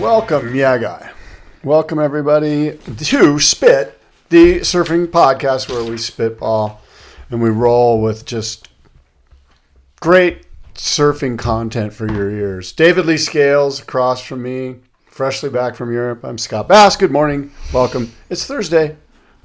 Welcome, 0.00 0.54
yeah, 0.54 0.78
guy. 0.78 1.10
Welcome, 1.64 1.98
everybody, 1.98 2.78
to 2.98 3.40
Spit, 3.40 4.00
the 4.28 4.60
surfing 4.60 5.08
podcast 5.08 5.68
where 5.68 5.82
we 5.82 5.98
spitball 5.98 6.80
and 7.30 7.42
we 7.42 7.50
roll 7.50 8.00
with 8.00 8.24
just 8.24 8.68
great 10.00 10.46
surfing 10.74 11.36
content 11.36 11.92
for 11.92 12.10
your 12.10 12.30
ears. 12.30 12.72
David 12.72 13.06
Lee 13.06 13.16
Scales 13.16 13.80
across 13.82 14.22
from 14.22 14.40
me, 14.42 14.76
freshly 15.04 15.50
back 15.50 15.74
from 15.74 15.92
Europe. 15.92 16.24
I'm 16.24 16.38
Scott 16.38 16.68
Bass. 16.68 16.94
Good 16.94 17.10
morning. 17.10 17.50
Welcome. 17.74 18.12
It's 18.30 18.46
Thursday, 18.46 18.96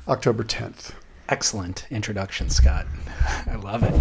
October 0.08 0.44
10th. 0.44 0.92
Excellent 1.30 1.88
introduction, 1.90 2.52
Scott. 2.52 2.86
I 3.48 3.56
love 3.56 3.82
it. 3.82 4.00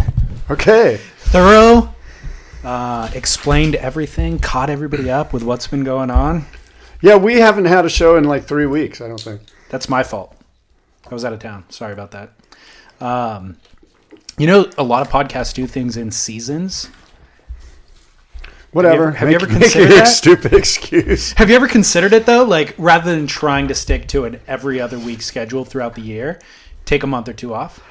Okay. 0.51 0.97
Thorough, 1.17 1.93
uh, 2.63 3.09
explained 3.13 3.75
everything, 3.75 4.39
caught 4.39 4.69
everybody 4.69 5.09
up 5.09 5.33
with 5.33 5.43
what's 5.43 5.67
been 5.67 5.83
going 5.83 6.09
on. 6.11 6.45
Yeah, 7.01 7.17
we 7.17 7.35
haven't 7.39 7.65
had 7.65 7.85
a 7.85 7.89
show 7.89 8.15
in 8.15 8.23
like 8.23 8.45
three 8.45 8.65
weeks, 8.65 9.01
I 9.01 9.07
don't 9.07 9.19
think. 9.19 9.41
That's 9.69 9.89
my 9.89 10.03
fault. 10.03 10.35
I 11.09 11.13
was 11.13 11.25
out 11.25 11.33
of 11.33 11.39
town. 11.39 11.65
Sorry 11.69 11.91
about 11.91 12.11
that. 12.11 12.31
Um, 13.01 13.57
you 14.37 14.47
know, 14.47 14.69
a 14.77 14.83
lot 14.83 15.01
of 15.05 15.11
podcasts 15.11 15.53
do 15.53 15.67
things 15.67 15.97
in 15.97 16.11
seasons. 16.11 16.89
Whatever. 18.71 19.11
have 19.11 19.29
you 19.29 19.35
ever 19.35 19.47
make 19.49 19.61
considered 19.61 19.89
your 19.89 19.97
that? 19.99 20.05
stupid 20.05 20.53
excuse. 20.53 21.33
Have 21.33 21.49
you 21.49 21.55
ever 21.55 21.67
considered 21.67 22.13
it 22.13 22.25
though? 22.25 22.43
Like 22.43 22.73
rather 22.77 23.13
than 23.13 23.27
trying 23.27 23.67
to 23.67 23.75
stick 23.75 24.07
to 24.09 24.25
an 24.25 24.39
every 24.47 24.79
other 24.81 24.97
week 24.97 25.21
schedule 25.21 25.63
throughout 25.65 25.93
the 25.93 26.01
year, 26.01 26.39
take 26.85 27.03
a 27.03 27.07
month 27.07 27.29
or 27.29 27.33
two 27.33 27.53
off. 27.53 27.83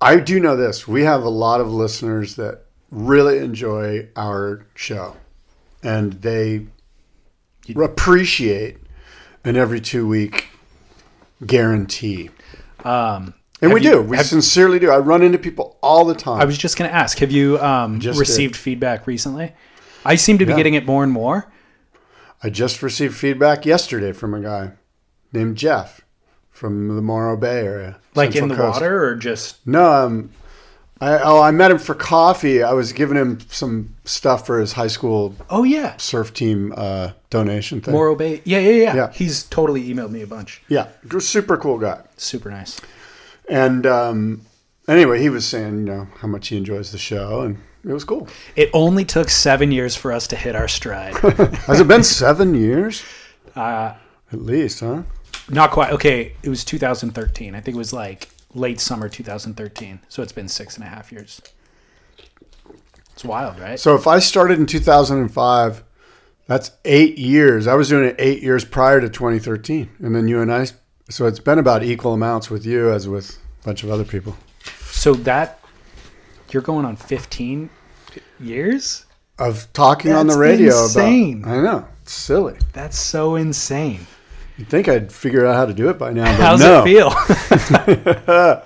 I 0.00 0.20
do 0.20 0.38
know 0.38 0.54
this. 0.54 0.86
We 0.86 1.02
have 1.02 1.24
a 1.24 1.28
lot 1.28 1.60
of 1.60 1.72
listeners 1.72 2.36
that 2.36 2.66
really 2.90 3.38
enjoy 3.38 4.08
our 4.16 4.66
show, 4.74 5.16
and 5.82 6.14
they 6.14 6.66
appreciate 7.76 8.78
an 9.44 9.56
every 9.56 9.80
two 9.80 10.06
week 10.06 10.48
guarantee. 11.44 12.30
Um, 12.84 13.34
And 13.60 13.72
we 13.72 13.82
you- 13.82 13.90
do. 13.90 14.02
We 14.02 14.16
have- 14.16 14.26
sincerely 14.26 14.78
do. 14.78 14.90
I 14.90 14.98
run 14.98 15.22
into 15.22 15.38
people 15.38 15.76
all 15.82 16.04
the 16.04 16.14
time. 16.14 16.40
I 16.40 16.44
was 16.44 16.56
just 16.56 16.76
going 16.76 16.88
to 16.90 16.94
ask, 16.96 17.18
have 17.18 17.30
you 17.32 17.58
um, 17.60 17.98
received 17.98 18.56
feedback 18.56 19.06
recently? 19.06 19.52
I 20.04 20.14
seem 20.14 20.38
to 20.38 20.46
be 20.46 20.50
Yeah. 20.52 20.56
getting 20.56 20.74
it 20.74 20.86
more 20.86 21.02
and 21.02 21.12
more. 21.12 21.50
I 22.42 22.50
just 22.50 22.82
received 22.82 23.16
feedback 23.16 23.66
yesterday 23.66 24.12
from 24.12 24.32
a 24.32 24.40
guy 24.40 24.70
named 25.32 25.56
Jeff 25.56 26.02
from 26.52 26.94
the 26.94 27.02
Morro 27.02 27.36
Bay 27.36 27.64
area. 27.66 27.98
Like 28.14 28.32
Central 28.32 28.44
in 28.44 28.48
the 28.56 28.62
Coast. 28.62 28.80
water 28.80 29.04
or 29.04 29.16
just 29.16 29.66
No, 29.66 29.92
um, 29.92 30.30
I 31.00 31.18
oh 31.20 31.40
I 31.40 31.50
met 31.52 31.70
him 31.70 31.78
for 31.78 31.94
coffee. 31.94 32.62
I 32.62 32.72
was 32.72 32.92
giving 32.92 33.16
him 33.16 33.38
some 33.50 33.94
stuff 34.04 34.46
for 34.46 34.58
his 34.60 34.72
high 34.72 34.88
school 34.88 35.34
Oh 35.48 35.62
yeah. 35.64 35.96
surf 35.98 36.34
team 36.34 36.72
uh, 36.76 37.12
donation 37.30 37.80
thing. 37.80 37.92
Morro 37.92 38.16
Bay. 38.16 38.42
Yeah, 38.44 38.58
yeah, 38.58 38.70
yeah, 38.84 38.94
Yeah. 38.96 39.12
He's 39.12 39.44
totally 39.44 39.88
emailed 39.92 40.10
me 40.10 40.22
a 40.22 40.26
bunch. 40.26 40.62
Yeah, 40.68 40.88
super 41.20 41.56
cool 41.56 41.78
guy. 41.78 42.02
Super 42.16 42.50
nice. 42.50 42.80
And 43.48 43.86
um, 43.86 44.42
anyway, 44.88 45.20
he 45.20 45.28
was 45.30 45.46
saying 45.46 45.78
you 45.78 45.84
know 45.84 46.08
how 46.18 46.28
much 46.28 46.48
he 46.48 46.56
enjoys 46.56 46.90
the 46.92 46.98
show, 46.98 47.42
and 47.42 47.58
it 47.84 47.92
was 47.92 48.04
cool. 48.04 48.26
It 48.56 48.68
only 48.72 49.04
took 49.04 49.30
seven 49.30 49.70
years 49.72 49.94
for 49.96 50.12
us 50.12 50.26
to 50.28 50.36
hit 50.36 50.56
our 50.56 50.68
stride. 50.68 51.16
Has 51.68 51.80
it 51.80 51.88
been 51.88 52.02
seven 52.02 52.54
years? 52.54 53.04
uh, 53.56 53.94
At 54.32 54.42
least, 54.42 54.80
huh? 54.80 55.02
not 55.48 55.70
quite. 55.70 55.92
Okay, 55.92 56.34
it 56.42 56.48
was 56.48 56.64
2013. 56.64 57.54
I 57.54 57.60
think 57.60 57.74
it 57.76 57.78
was 57.78 57.92
like 57.92 58.28
late 58.54 58.80
summer 58.80 59.08
2013. 59.08 60.00
So 60.08 60.22
it's 60.22 60.32
been 60.32 60.48
six 60.48 60.76
and 60.76 60.84
a 60.84 60.88
half 60.88 61.12
years. 61.12 61.40
It's 63.12 63.24
wild, 63.24 63.58
right? 63.58 63.78
So 63.78 63.94
if 63.94 64.06
I 64.06 64.20
started 64.20 64.58
in 64.58 64.66
2005, 64.66 65.84
that's 66.46 66.70
eight 66.84 67.18
years. 67.18 67.66
I 67.66 67.74
was 67.74 67.88
doing 67.88 68.08
it 68.08 68.16
eight 68.18 68.42
years 68.42 68.64
prior 68.64 69.00
to 69.00 69.08
2013, 69.08 69.90
and 69.98 70.14
then 70.14 70.28
you 70.28 70.40
and 70.40 70.52
I. 70.52 70.66
So 71.10 71.26
it's 71.26 71.40
been 71.40 71.58
about 71.58 71.82
equal 71.82 72.14
amounts 72.14 72.48
with 72.48 72.64
you 72.64 72.90
as 72.90 73.08
with 73.08 73.38
a 73.62 73.66
bunch 73.66 73.82
of 73.82 73.90
other 73.90 74.04
people. 74.04 74.36
So 74.90 75.14
that 75.14 75.60
you're 76.50 76.62
going 76.62 76.84
on 76.84 76.96
15 76.96 77.68
years? 78.40 79.04
Of 79.38 79.72
talking 79.72 80.12
on 80.12 80.26
the 80.26 80.36
radio 80.36 80.82
insane. 80.82 81.42
about. 81.42 81.52
I 81.52 81.62
know 81.62 81.88
it's 82.02 82.12
silly. 82.12 82.56
That's 82.72 82.98
so 82.98 83.36
insane. 83.36 84.06
You'd 84.58 84.68
think 84.68 84.88
I'd 84.88 85.12
figure 85.12 85.46
out 85.46 85.54
how 85.54 85.66
to 85.66 85.72
do 85.72 85.88
it 85.88 85.98
by 85.98 86.12
now, 86.12 86.24
but 86.24 86.40
How's 86.40 86.60
no. 86.60 86.84
it 86.84 86.84
feel? 86.84 87.14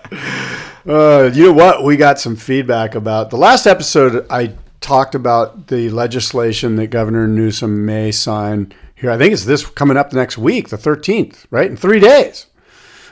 Uh, 0.85 1.31
you 1.33 1.45
know 1.45 1.53
what? 1.53 1.85
We 1.85 1.97
got 1.97 2.19
some 2.19 2.35
feedback 2.35 2.97
about 2.97 3.31
the 3.31 3.37
last 3.37 3.69
episode. 3.69 4.27
I 4.29 4.55
talked 4.81 5.15
about 5.15 5.69
the 5.69 5.91
legislation 5.91 6.75
that 6.75 6.89
Governor 6.89 7.29
Newsom 7.29 7.87
may 7.87 8.11
sign 8.11 8.75
here. 8.97 9.09
I 9.09 9.17
think 9.17 9.33
it's 9.33 9.45
this 9.45 9.65
coming 9.65 9.97
up 9.97 10.13
next 10.13 10.39
week, 10.39 10.71
the 10.71 10.77
13th, 10.77 11.47
right? 11.53 11.71
In 11.71 11.77
three 11.77 12.01
days. 12.01 12.47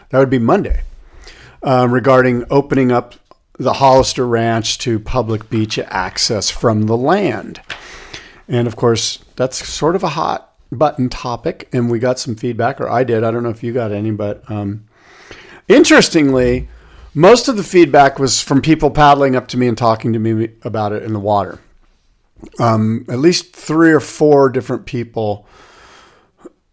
That 0.09 0.19
would 0.19 0.31
be 0.31 0.41
Monday. 0.41 0.83
Um, 1.63 1.95
regarding 1.95 2.45
opening 2.51 2.91
up 2.91 3.15
the 3.57 3.75
Hollister 3.75 4.27
Ranch 4.27 4.79
to 4.79 4.99
public 4.99 5.49
beach 5.49 5.79
access 5.79 6.51
from 6.51 6.87
the 6.87 6.97
land. 6.97 7.61
And 8.49 8.67
of 8.67 8.75
course, 8.75 9.25
that's 9.37 9.65
sort 9.69 9.95
of 9.95 10.03
a 10.03 10.09
hot 10.09 10.50
button 10.73 11.09
topic. 11.09 11.69
And 11.73 11.91
we 11.91 11.99
got 11.99 12.19
some 12.19 12.35
feedback, 12.35 12.81
or 12.81 12.89
I 12.89 13.05
did. 13.05 13.25
I 13.25 13.31
don't 13.31 13.43
know 13.43 13.51
if 13.51 13.63
you 13.63 13.73
got 13.73 13.93
any, 13.93 14.11
but 14.11 14.49
um, 14.51 14.87
interestingly, 15.69 16.69
most 17.15 17.49
of 17.49 17.57
the 17.57 17.65
feedback 17.65 18.19
was 18.19 18.41
from 18.41 18.63
people 18.63 18.91
paddling 18.91 19.37
up 19.37 19.49
to 19.49 19.57
me 19.57 19.67
and 19.67 19.77
talking 19.77 20.13
to 20.13 20.19
me 20.19 20.51
about 20.63 20.93
it 20.93 21.03
in 21.03 21.13
the 21.13 21.21
water. 21.21 21.61
Um, 22.59 23.05
at 23.09 23.19
least 23.19 23.55
three 23.55 23.93
or 23.93 24.01
four 24.01 24.49
different 24.49 24.87
people 24.87 25.47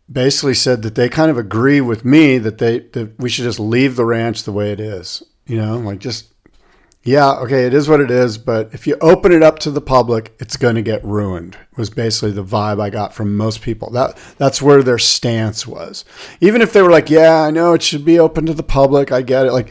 basically 0.10 0.54
said 0.54 0.82
that 0.84 0.96
they 0.96 1.10
kind 1.10 1.30
of 1.30 1.38
agree 1.38 1.82
with 1.82 2.06
me 2.06 2.38
that 2.38 2.58
they 2.60 2.80
that 2.80 3.20
we 3.20 3.30
should 3.30 3.44
just 3.44 3.60
leave 3.60 3.96
the 3.96 4.06
ranch 4.06 4.44
the 4.44 4.52
way 4.52 4.72
it 4.72 4.80
is. 4.80 5.24
You 5.46 5.58
know, 5.58 5.78
like 5.78 6.00
just 6.00 6.28
yeah, 7.08 7.36
okay, 7.36 7.66
it 7.66 7.74
is 7.74 7.88
what 7.88 8.02
it 8.02 8.12
is, 8.12 8.38
but 8.38 8.74
if 8.74 8.86
you 8.86 8.98
open 9.00 9.32
it 9.32 9.42
up 9.42 9.60
to 9.60 9.72
the 9.72 9.80
public, 9.80 10.36
it's 10.40 10.58
going 10.58 10.76
to 10.76 10.82
get 10.82 11.06
ruined. 11.06 11.58
Was 11.78 11.90
basically 11.90 12.32
the 12.32 12.44
vibe 12.44 12.82
I 12.82 12.90
got 12.90 13.14
from 13.14 13.38
most 13.38 13.62
people. 13.62 13.90
That 13.92 14.18
that's 14.38 14.62
where 14.62 14.84
their 14.84 14.98
stance 14.98 15.66
was. 15.66 16.04
Even 16.42 16.62
if 16.62 16.74
they 16.74 16.82
were 16.82 16.92
like, 16.92 17.10
"Yeah, 17.10 17.44
I 17.44 17.52
know 17.52 17.74
it 17.74 17.82
should 17.82 18.04
be 18.04 18.20
open 18.20 18.46
to 18.48 18.54
the 18.54 18.62
public. 18.62 19.14
I 19.14 19.22
get 19.22 19.46
it." 19.46 19.54
Like 19.54 19.70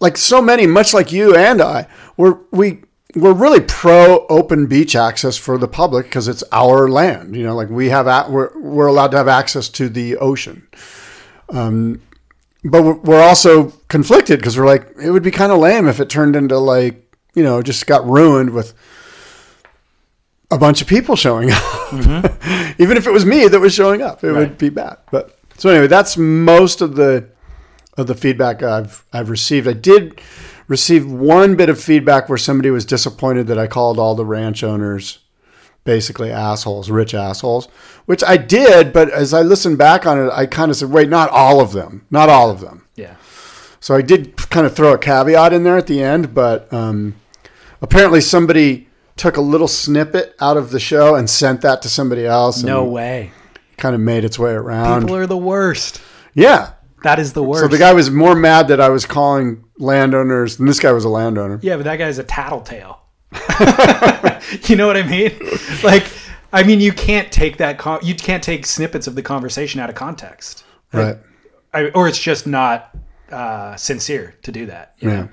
like 0.00 0.18
so 0.18 0.42
many, 0.42 0.66
much 0.66 0.92
like 0.92 1.10
you 1.10 1.34
and 1.34 1.62
I, 1.62 1.86
we're 2.18 2.38
we 2.50 2.82
we're 3.14 3.32
really 3.32 3.60
pro 3.60 4.26
open 4.28 4.66
beach 4.66 4.94
access 4.94 5.38
for 5.38 5.56
the 5.56 5.68
public 5.68 6.04
because 6.04 6.28
it's 6.28 6.44
our 6.52 6.86
land. 6.86 7.34
You 7.34 7.44
know, 7.44 7.56
like 7.56 7.70
we 7.70 7.88
have 7.88 8.06
a, 8.06 8.26
we're 8.28 8.50
we're 8.60 8.88
allowed 8.88 9.12
to 9.12 9.16
have 9.16 9.28
access 9.28 9.70
to 9.70 9.88
the 9.88 10.18
ocean. 10.18 10.68
Um, 11.48 12.02
but 12.70 12.82
we're- 12.82 13.22
also 13.22 13.72
conflicted 13.88 14.38
because 14.40 14.56
we're 14.58 14.66
like 14.66 14.86
it 15.00 15.10
would 15.10 15.22
be 15.22 15.30
kind 15.30 15.52
of 15.52 15.58
lame 15.58 15.86
if 15.88 16.00
it 16.00 16.08
turned 16.08 16.36
into 16.36 16.58
like 16.58 17.14
you 17.34 17.42
know 17.42 17.62
just 17.62 17.86
got 17.86 18.06
ruined 18.06 18.50
with 18.50 18.74
a 20.50 20.58
bunch 20.58 20.80
of 20.80 20.88
people 20.88 21.16
showing 21.16 21.50
up. 21.52 21.62
Mm-hmm. 21.90 22.82
Even 22.82 22.96
if 22.96 23.06
it 23.06 23.12
was 23.12 23.24
me 23.26 23.48
that 23.48 23.60
was 23.60 23.74
showing 23.74 24.02
up, 24.02 24.24
it 24.24 24.32
would 24.32 24.56
be 24.58 24.70
bad. 24.70 24.98
But 25.10 25.38
so 25.58 25.68
anyway, 25.70 25.86
that's 25.88 26.16
most 26.16 26.80
of 26.80 26.96
the 26.96 27.28
of 27.96 28.06
the 28.06 28.14
feedback 28.14 28.62
I've 28.62 29.04
I've 29.12 29.30
received. 29.30 29.66
I 29.68 29.72
did 29.74 30.20
receive 30.68 31.10
one 31.10 31.56
bit 31.56 31.68
of 31.68 31.80
feedback 31.80 32.28
where 32.28 32.38
somebody 32.38 32.70
was 32.70 32.84
disappointed 32.84 33.46
that 33.48 33.58
I 33.58 33.66
called 33.66 33.98
all 33.98 34.14
the 34.14 34.26
ranch 34.26 34.62
owners 34.62 35.18
basically 35.88 36.30
assholes, 36.30 36.90
rich 36.90 37.14
assholes, 37.14 37.64
which 38.04 38.22
I 38.22 38.36
did. 38.36 38.92
But 38.92 39.08
as 39.08 39.32
I 39.32 39.40
listened 39.40 39.78
back 39.78 40.06
on 40.06 40.20
it, 40.20 40.30
I 40.34 40.44
kind 40.44 40.70
of 40.70 40.76
said, 40.76 40.90
wait, 40.90 41.08
not 41.08 41.30
all 41.30 41.62
of 41.62 41.72
them, 41.72 42.04
not 42.10 42.28
all 42.28 42.50
of 42.50 42.60
them. 42.60 42.86
Yeah. 42.94 43.16
So 43.80 43.94
I 43.94 44.02
did 44.02 44.36
kind 44.50 44.66
of 44.66 44.76
throw 44.76 44.92
a 44.92 44.98
caveat 44.98 45.54
in 45.54 45.64
there 45.64 45.78
at 45.78 45.86
the 45.86 46.02
end, 46.02 46.34
but 46.34 46.70
um, 46.74 47.14
apparently 47.80 48.20
somebody 48.20 48.86
took 49.16 49.38
a 49.38 49.40
little 49.40 49.66
snippet 49.66 50.36
out 50.42 50.58
of 50.58 50.72
the 50.72 50.78
show 50.78 51.14
and 51.14 51.28
sent 51.30 51.62
that 51.62 51.80
to 51.82 51.88
somebody 51.88 52.26
else. 52.26 52.62
No 52.62 52.84
way. 52.84 53.30
Kind 53.78 53.94
of 53.94 54.02
made 54.02 54.24
its 54.26 54.38
way 54.38 54.52
around. 54.52 55.00
People 55.02 55.16
are 55.16 55.26
the 55.26 55.38
worst. 55.38 56.02
yeah. 56.34 56.72
That 57.02 57.18
is 57.20 57.32
the 57.32 57.44
worst. 57.44 57.62
So 57.62 57.68
the 57.68 57.78
guy 57.78 57.94
was 57.94 58.10
more 58.10 58.34
mad 58.34 58.68
that 58.68 58.80
I 58.80 58.88
was 58.88 59.06
calling 59.06 59.64
landowners, 59.78 60.58
and 60.58 60.68
this 60.68 60.80
guy 60.80 60.90
was 60.90 61.04
a 61.04 61.08
landowner. 61.08 61.60
Yeah, 61.62 61.76
but 61.76 61.84
that 61.84 61.96
guy's 61.96 62.18
a 62.18 62.24
tattletale. 62.24 63.00
you 64.64 64.76
know 64.76 64.86
what 64.86 64.96
I 64.96 65.02
mean? 65.02 65.32
Like, 65.82 66.06
I 66.52 66.62
mean, 66.62 66.80
you 66.80 66.92
can't 66.92 67.30
take 67.30 67.58
that. 67.58 67.78
Con- 67.78 68.00
you 68.02 68.14
can't 68.14 68.42
take 68.42 68.66
snippets 68.66 69.06
of 69.06 69.14
the 69.14 69.22
conversation 69.22 69.80
out 69.80 69.88
of 69.88 69.94
context, 69.94 70.64
Right. 70.92 71.18
I, 71.74 71.88
or 71.90 72.08
it's 72.08 72.18
just 72.18 72.46
not 72.46 72.90
uh, 73.30 73.76
sincere 73.76 74.34
to 74.42 74.52
do 74.52 74.66
that. 74.66 74.94
You 74.98 75.10
Yeah. 75.10 75.16
know? 75.16 75.28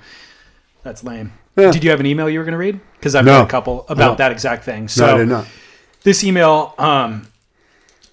That's 0.82 1.02
lame. 1.02 1.32
Yeah. 1.56 1.70
Did 1.70 1.82
you 1.82 1.90
have 1.90 2.00
an 2.00 2.06
email 2.06 2.28
you 2.28 2.38
were 2.38 2.44
going 2.44 2.52
to 2.52 2.58
read? 2.58 2.78
Because 2.94 3.14
I've 3.14 3.24
No. 3.24 3.38
got 3.38 3.44
a 3.44 3.50
couple 3.50 3.86
about 3.88 4.18
that 4.18 4.30
exact 4.32 4.64
thing. 4.64 4.88
So 4.88 5.24
No, 5.24 5.36
I 5.38 5.46
this 6.02 6.22
email 6.22 6.74
um, 6.78 7.26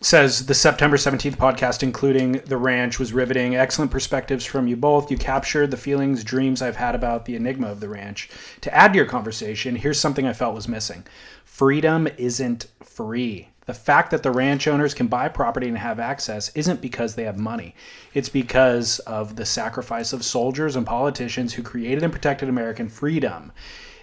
says 0.03 0.47
the 0.47 0.53
September 0.53 0.97
17th 0.97 1.37
podcast, 1.37 1.81
including 1.81 2.33
The 2.45 2.57
Ranch, 2.57 2.99
was 2.99 3.13
riveting. 3.13 3.55
Excellent 3.55 3.89
perspectives 3.89 4.45
from 4.45 4.67
you 4.67 4.75
both. 4.75 5.09
You 5.09 5.17
captured 5.17 5.71
the 5.71 5.77
feelings, 5.77 6.25
dreams 6.25 6.61
I've 6.61 6.75
had 6.75 6.93
about 6.93 7.23
the 7.23 7.37
enigma 7.37 7.67
of 7.67 7.79
the 7.79 7.87
ranch. 7.87 8.29
To 8.61 8.73
add 8.73 8.91
to 8.91 8.97
your 8.97 9.05
conversation, 9.05 9.77
here's 9.77 9.99
something 9.99 10.27
I 10.27 10.33
felt 10.33 10.55
was 10.55 10.67
missing 10.67 11.05
freedom 11.45 12.07
isn't 12.17 12.65
free. 12.83 13.47
The 13.65 13.73
fact 13.73 14.11
that 14.11 14.23
the 14.23 14.31
ranch 14.31 14.67
owners 14.67 14.93
can 14.93 15.07
buy 15.07 15.29
property 15.29 15.69
and 15.69 15.77
have 15.77 15.99
access 15.99 16.51
isn't 16.53 16.81
because 16.81 17.15
they 17.15 17.23
have 17.23 17.37
money. 17.37 17.73
It's 18.13 18.27
because 18.27 18.99
of 18.99 19.37
the 19.37 19.45
sacrifice 19.45 20.11
of 20.11 20.25
soldiers 20.25 20.75
and 20.75 20.85
politicians 20.85 21.53
who 21.53 21.63
created 21.63 22.03
and 22.03 22.11
protected 22.11 22.49
American 22.49 22.89
freedom. 22.89 23.53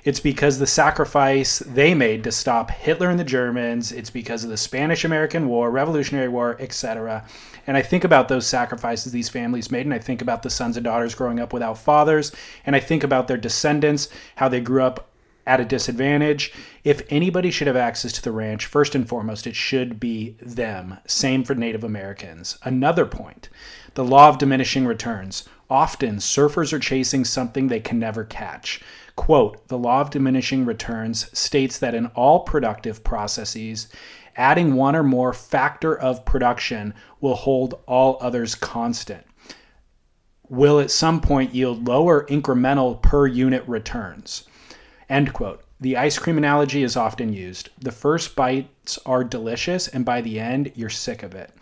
It's 0.04 0.20
because 0.20 0.58
the 0.58 0.66
sacrifice 0.66 1.58
they 1.60 1.94
made 1.94 2.24
to 2.24 2.32
stop 2.32 2.70
Hitler 2.70 3.10
and 3.10 3.20
the 3.20 3.24
Germans. 3.24 3.92
It's 3.92 4.10
because 4.10 4.44
of 4.44 4.50
the 4.50 4.56
Spanish 4.56 5.04
American 5.04 5.46
War, 5.46 5.70
Revolutionary 5.70 6.28
War, 6.28 6.56
etc. 6.58 7.24
And 7.66 7.76
I 7.76 7.82
think 7.82 8.04
about 8.04 8.28
those 8.28 8.46
sacrifices 8.46 9.12
these 9.12 9.28
families 9.28 9.70
made, 9.70 9.86
and 9.86 9.94
I 9.94 9.98
think 9.98 10.22
about 10.22 10.42
the 10.42 10.50
sons 10.50 10.76
and 10.76 10.84
daughters 10.84 11.14
growing 11.14 11.38
up 11.38 11.52
without 11.52 11.78
fathers, 11.78 12.32
and 12.64 12.74
I 12.74 12.80
think 12.80 13.04
about 13.04 13.28
their 13.28 13.36
descendants, 13.36 14.08
how 14.36 14.48
they 14.48 14.60
grew 14.60 14.82
up 14.82 15.10
at 15.46 15.60
a 15.60 15.64
disadvantage. 15.64 16.52
If 16.84 17.02
anybody 17.10 17.50
should 17.50 17.66
have 17.66 17.76
access 17.76 18.12
to 18.12 18.22
the 18.22 18.32
ranch, 18.32 18.66
first 18.66 18.94
and 18.94 19.08
foremost, 19.08 19.46
it 19.46 19.56
should 19.56 19.98
be 19.98 20.36
them. 20.40 20.98
Same 21.06 21.44
for 21.44 21.54
Native 21.54 21.84
Americans. 21.84 22.58
Another 22.62 23.04
point 23.04 23.48
the 23.94 24.04
law 24.04 24.28
of 24.28 24.38
diminishing 24.38 24.86
returns. 24.86 25.48
Often, 25.68 26.16
surfers 26.16 26.72
are 26.72 26.78
chasing 26.78 27.24
something 27.24 27.66
they 27.66 27.80
can 27.80 27.98
never 27.98 28.24
catch. 28.24 28.80
Quote 29.20 29.68
The 29.68 29.76
law 29.76 30.00
of 30.00 30.08
diminishing 30.08 30.64
returns 30.64 31.26
states 31.38 31.78
that 31.80 31.94
in 31.94 32.06
all 32.14 32.40
productive 32.40 33.04
processes, 33.04 33.88
adding 34.34 34.74
one 34.74 34.96
or 34.96 35.02
more 35.02 35.34
factor 35.34 35.94
of 35.94 36.24
production 36.24 36.94
will 37.20 37.34
hold 37.34 37.78
all 37.86 38.16
others 38.22 38.54
constant 38.54 39.26
will 40.48 40.80
at 40.80 40.90
some 40.90 41.20
point 41.20 41.54
yield 41.54 41.86
lower 41.86 42.24
incremental 42.28 43.00
per 43.02 43.26
unit 43.26 43.62
returns. 43.68 44.44
End 45.10 45.34
quote. 45.34 45.62
The 45.80 45.98
ice 45.98 46.18
cream 46.18 46.38
analogy 46.38 46.82
is 46.82 46.96
often 46.96 47.34
used. 47.34 47.68
The 47.78 47.92
first 47.92 48.34
bites 48.34 48.98
are 49.04 49.22
delicious, 49.22 49.86
and 49.86 50.02
by 50.02 50.22
the 50.22 50.40
end, 50.40 50.72
you're 50.74 50.88
sick 50.88 51.22
of 51.22 51.34
it. 51.34 51.52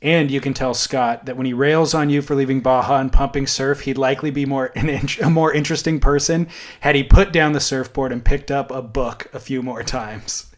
And 0.00 0.30
you 0.30 0.40
can 0.40 0.54
tell 0.54 0.74
Scott 0.74 1.26
that 1.26 1.36
when 1.36 1.44
he 1.46 1.52
rails 1.52 1.92
on 1.92 2.08
you 2.08 2.22
for 2.22 2.36
leaving 2.36 2.60
Baja 2.60 3.00
and 3.00 3.12
pumping 3.12 3.48
surf, 3.48 3.80
he'd 3.80 3.98
likely 3.98 4.30
be 4.30 4.46
more 4.46 4.70
an 4.76 4.88
in- 4.88 5.08
a 5.22 5.28
more 5.30 5.52
interesting 5.52 5.98
person 5.98 6.48
had 6.80 6.94
he 6.94 7.02
put 7.02 7.32
down 7.32 7.52
the 7.52 7.60
surfboard 7.60 8.12
and 8.12 8.24
picked 8.24 8.50
up 8.50 8.70
a 8.70 8.80
book 8.82 9.28
a 9.32 9.40
few 9.40 9.62
more 9.62 9.82
times. 9.82 10.44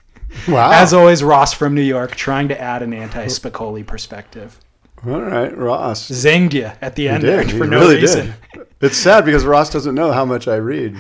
Wow. 0.46 0.70
As 0.70 0.92
always, 0.94 1.24
Ross 1.24 1.52
from 1.52 1.74
New 1.74 1.80
York 1.82 2.14
trying 2.14 2.46
to 2.48 2.60
add 2.60 2.82
an 2.82 2.94
anti-Spicoli 2.94 3.84
perspective. 3.84 4.60
All 5.04 5.20
right, 5.20 5.56
Ross. 5.56 6.08
Zinged 6.08 6.52
you 6.52 6.70
at 6.80 6.94
the 6.94 7.08
end 7.08 7.24
there 7.24 7.42
for 7.48 7.66
no 7.66 7.80
really 7.80 7.96
reason. 7.96 8.32
did. 8.54 8.66
It's 8.80 8.96
sad 8.96 9.24
because 9.24 9.44
Ross 9.44 9.70
doesn't 9.70 9.96
know 9.96 10.12
how 10.12 10.24
much 10.24 10.46
I 10.46 10.54
read. 10.54 10.96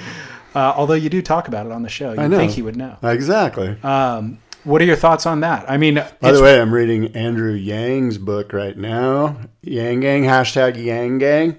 Uh, 0.52 0.72
although 0.76 0.94
you 0.94 1.08
do 1.08 1.22
talk 1.22 1.46
about 1.46 1.64
it 1.64 1.70
on 1.70 1.82
the 1.82 1.88
show, 1.88 2.12
you 2.12 2.18
I 2.20 2.28
think 2.28 2.50
he 2.50 2.62
would 2.62 2.76
know. 2.76 2.96
Exactly. 3.04 3.80
Um, 3.84 4.38
what 4.64 4.80
are 4.82 4.84
your 4.84 4.96
thoughts 4.96 5.26
on 5.26 5.40
that? 5.40 5.68
I 5.70 5.76
mean, 5.76 5.94
By 6.20 6.32
the 6.32 6.42
way, 6.42 6.60
I'm 6.60 6.72
reading 6.72 7.14
Andrew 7.16 7.52
Yang's 7.52 8.18
book 8.18 8.52
right 8.52 8.76
now. 8.76 9.36
Yang 9.62 10.00
Gang, 10.00 10.22
hashtag 10.24 10.82
Yang 10.82 11.18
Gang. 11.18 11.56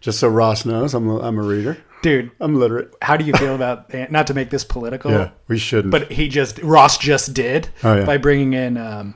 Just 0.00 0.18
so 0.18 0.28
Ross 0.28 0.64
knows, 0.64 0.94
I'm 0.94 1.08
a, 1.08 1.20
I'm 1.20 1.38
a 1.38 1.42
reader. 1.42 1.76
dude, 2.02 2.30
I'm 2.40 2.56
literate. 2.58 2.92
how 3.02 3.16
do 3.16 3.24
you 3.24 3.32
feel 3.34 3.54
about 3.54 3.92
not 4.10 4.26
to 4.28 4.34
make 4.34 4.50
this 4.50 4.64
political? 4.64 5.10
Yeah, 5.12 5.30
we 5.48 5.58
shouldn't. 5.58 5.92
But 5.92 6.10
he 6.10 6.28
just 6.28 6.58
Ross 6.58 6.98
just 6.98 7.32
did 7.34 7.68
Oh, 7.84 7.96
yeah. 7.98 8.04
by 8.04 8.16
bringing 8.18 8.52
in 8.54 8.76
um, 8.76 9.14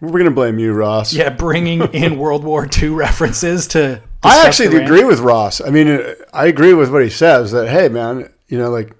we're 0.00 0.18
gonna 0.18 0.30
blame 0.30 0.58
you, 0.58 0.72
Ross. 0.74 1.14
yeah 1.14 1.30
bringing 1.30 1.80
in 1.94 2.18
World 2.24 2.44
War 2.44 2.68
II 2.80 2.90
references 2.90 3.66
to. 3.68 4.02
I 4.22 4.46
actually 4.46 4.76
agree 4.84 5.04
with 5.04 5.20
Ross. 5.20 5.60
I 5.60 5.70
mean, 5.70 6.00
I 6.32 6.46
agree 6.46 6.74
with 6.74 6.92
what 6.92 7.02
he 7.02 7.10
says. 7.10 7.50
That 7.52 7.68
hey, 7.68 7.88
man, 7.88 8.30
you 8.48 8.58
know, 8.58 8.68
like 8.70 8.94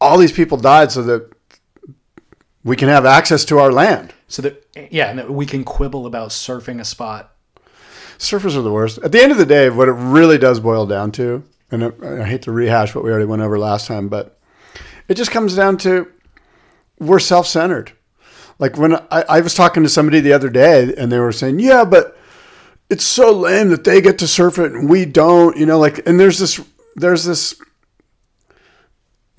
all 0.00 0.18
these 0.18 0.32
people 0.32 0.58
died 0.58 0.90
so 0.90 1.02
that 1.04 1.30
we 2.64 2.76
can 2.76 2.88
have 2.88 3.06
access 3.06 3.44
to 3.46 3.58
our 3.58 3.72
land. 3.72 4.12
So 4.28 4.42
that 4.42 4.66
yeah, 4.90 5.10
and 5.10 5.18
that 5.18 5.30
we 5.30 5.46
can 5.46 5.64
quibble 5.64 6.06
about 6.06 6.30
surfing 6.30 6.80
a 6.80 6.84
spot. 6.84 7.34
Surfers 8.18 8.56
are 8.56 8.62
the 8.62 8.72
worst. 8.72 8.98
At 8.98 9.12
the 9.12 9.22
end 9.22 9.32
of 9.32 9.38
the 9.38 9.46
day, 9.46 9.70
what 9.70 9.88
it 9.88 9.92
really 9.92 10.38
does 10.38 10.60
boil 10.60 10.86
down 10.86 11.10
to, 11.12 11.42
and 11.70 11.84
I 11.84 12.22
I 12.22 12.24
hate 12.24 12.42
to 12.42 12.52
rehash 12.52 12.94
what 12.94 13.02
we 13.04 13.10
already 13.10 13.26
went 13.26 13.42
over 13.42 13.58
last 13.58 13.86
time, 13.86 14.08
but 14.08 14.38
it 15.08 15.14
just 15.14 15.30
comes 15.30 15.56
down 15.56 15.76
to 15.78 16.10
we're 17.00 17.18
self-centered. 17.18 17.92
Like 18.60 18.76
when 18.76 18.94
I, 18.94 19.24
I 19.28 19.40
was 19.40 19.54
talking 19.54 19.82
to 19.82 19.88
somebody 19.88 20.20
the 20.20 20.34
other 20.34 20.50
day, 20.50 20.94
and 20.96 21.10
they 21.10 21.18
were 21.18 21.32
saying, 21.32 21.58
"Yeah, 21.58 21.84
but 21.84 22.16
it's 22.90 23.04
so 23.04 23.32
lame 23.32 23.70
that 23.70 23.84
they 23.84 24.00
get 24.00 24.18
to 24.18 24.28
surf 24.28 24.58
it 24.58 24.72
and 24.72 24.88
we 24.88 25.06
don't." 25.06 25.56
You 25.56 25.66
know, 25.66 25.78
like, 25.78 26.06
and 26.06 26.20
there's 26.20 26.38
this, 26.38 26.60
there's 26.94 27.24
this. 27.24 27.60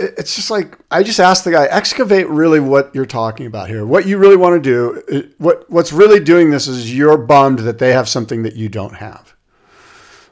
It- 0.02 0.14
It's 0.18 0.36
just 0.36 0.50
like 0.52 0.78
I 0.90 1.04
just 1.04 1.20
asked 1.20 1.44
the 1.46 1.52
guy, 1.52 1.66
excavate 1.66 2.28
really 2.30 2.60
what 2.60 2.94
you're 2.96 3.06
talking 3.06 3.46
about 3.46 3.70
here. 3.70 3.86
What 3.86 4.06
you 4.06 4.18
really 4.18 4.36
want 4.38 4.62
to 4.62 4.70
do. 4.70 5.30
What 5.38 5.70
what's 5.70 5.94
really 5.94 6.20
doing 6.20 6.50
this 6.52 6.68
is 6.68 6.94
you're 6.96 7.18
bummed 7.18 7.60
that 7.60 7.78
they 7.80 7.94
have 7.94 8.08
something 8.10 8.44
that 8.44 8.56
you 8.56 8.70
don't 8.70 8.96
have. 8.96 9.34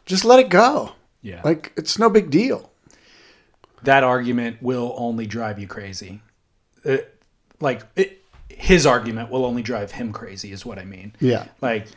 Just 0.05 0.25
let 0.25 0.39
it 0.39 0.49
go. 0.49 0.93
Yeah, 1.21 1.41
Like 1.43 1.73
it's 1.75 1.99
no 1.99 2.09
big 2.09 2.29
deal. 2.29 2.71
that 3.83 4.03
argument 4.03 4.57
will 4.61 4.93
only 4.97 5.25
drive 5.25 5.59
you 5.59 5.67
crazy. 5.67 6.21
Uh, 6.85 6.97
like 7.59 7.81
it, 7.95 8.23
his 8.49 8.85
argument 8.85 9.29
will 9.29 9.45
only 9.45 9.61
drive 9.61 9.91
him 9.91 10.11
crazy, 10.13 10.51
is 10.51 10.65
what 10.65 10.77
I 10.79 10.85
mean. 10.85 11.13
Yeah. 11.19 11.45
Like, 11.61 11.87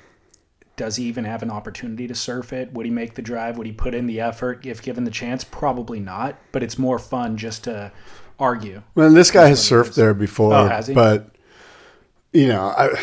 does 0.77 0.97
he 0.97 1.05
even 1.05 1.25
have 1.25 1.43
an 1.43 1.51
opportunity 1.51 2.07
to 2.09 2.15
surf 2.15 2.53
it? 2.53 2.73
Would 2.73 2.87
he 2.87 2.93
make 2.93 3.15
the 3.15 3.23
drive? 3.23 3.59
Would 3.59 3.67
he 3.67 3.73
put 3.73 3.95
in 3.95 4.07
the 4.07 4.21
effort 4.21 4.65
if 4.67 4.83
given 4.83 5.05
the 5.05 5.11
chance? 5.11 5.45
Probably 5.45 6.01
not. 6.01 6.39
But 6.51 6.63
it's 6.63 6.79
more 6.79 6.99
fun 6.99 7.37
just 7.37 7.65
to 7.65 7.93
argue. 8.39 8.83
Well, 8.95 9.11
this 9.11 9.31
guy 9.31 9.49
has 9.49 9.61
surfed 9.61 9.95
there 9.95 10.15
before, 10.15 10.55
Oh, 10.55 10.67
has 10.69 10.87
he? 10.87 10.95
but 10.95 11.29
you 12.33 12.49
know, 12.49 12.69
I, 12.77 12.99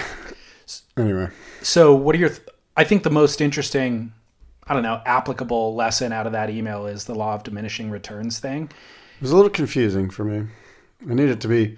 anyway. 0.97 1.29
So, 1.61 1.93
what 1.93 2.15
are 2.15 2.19
your? 2.19 2.29
Th- 2.29 2.41
I 2.75 2.83
think 2.83 3.03
the 3.03 3.09
most 3.11 3.41
interesting, 3.41 4.13
I 4.65 4.73
don't 4.73 4.83
know, 4.83 5.01
applicable 5.05 5.75
lesson 5.75 6.11
out 6.13 6.25
of 6.25 6.31
that 6.31 6.49
email 6.49 6.87
is 6.87 7.03
the 7.05 7.13
law 7.13 7.35
of 7.35 7.43
diminishing 7.43 7.89
returns 7.91 8.39
thing. 8.39 8.63
It 9.17 9.21
was 9.21 9.31
a 9.31 9.35
little 9.35 9.51
confusing 9.51 10.09
for 10.09 10.23
me. 10.23 10.47
I 11.09 11.13
need 11.13 11.29
it 11.29 11.41
to 11.41 11.47
be 11.47 11.77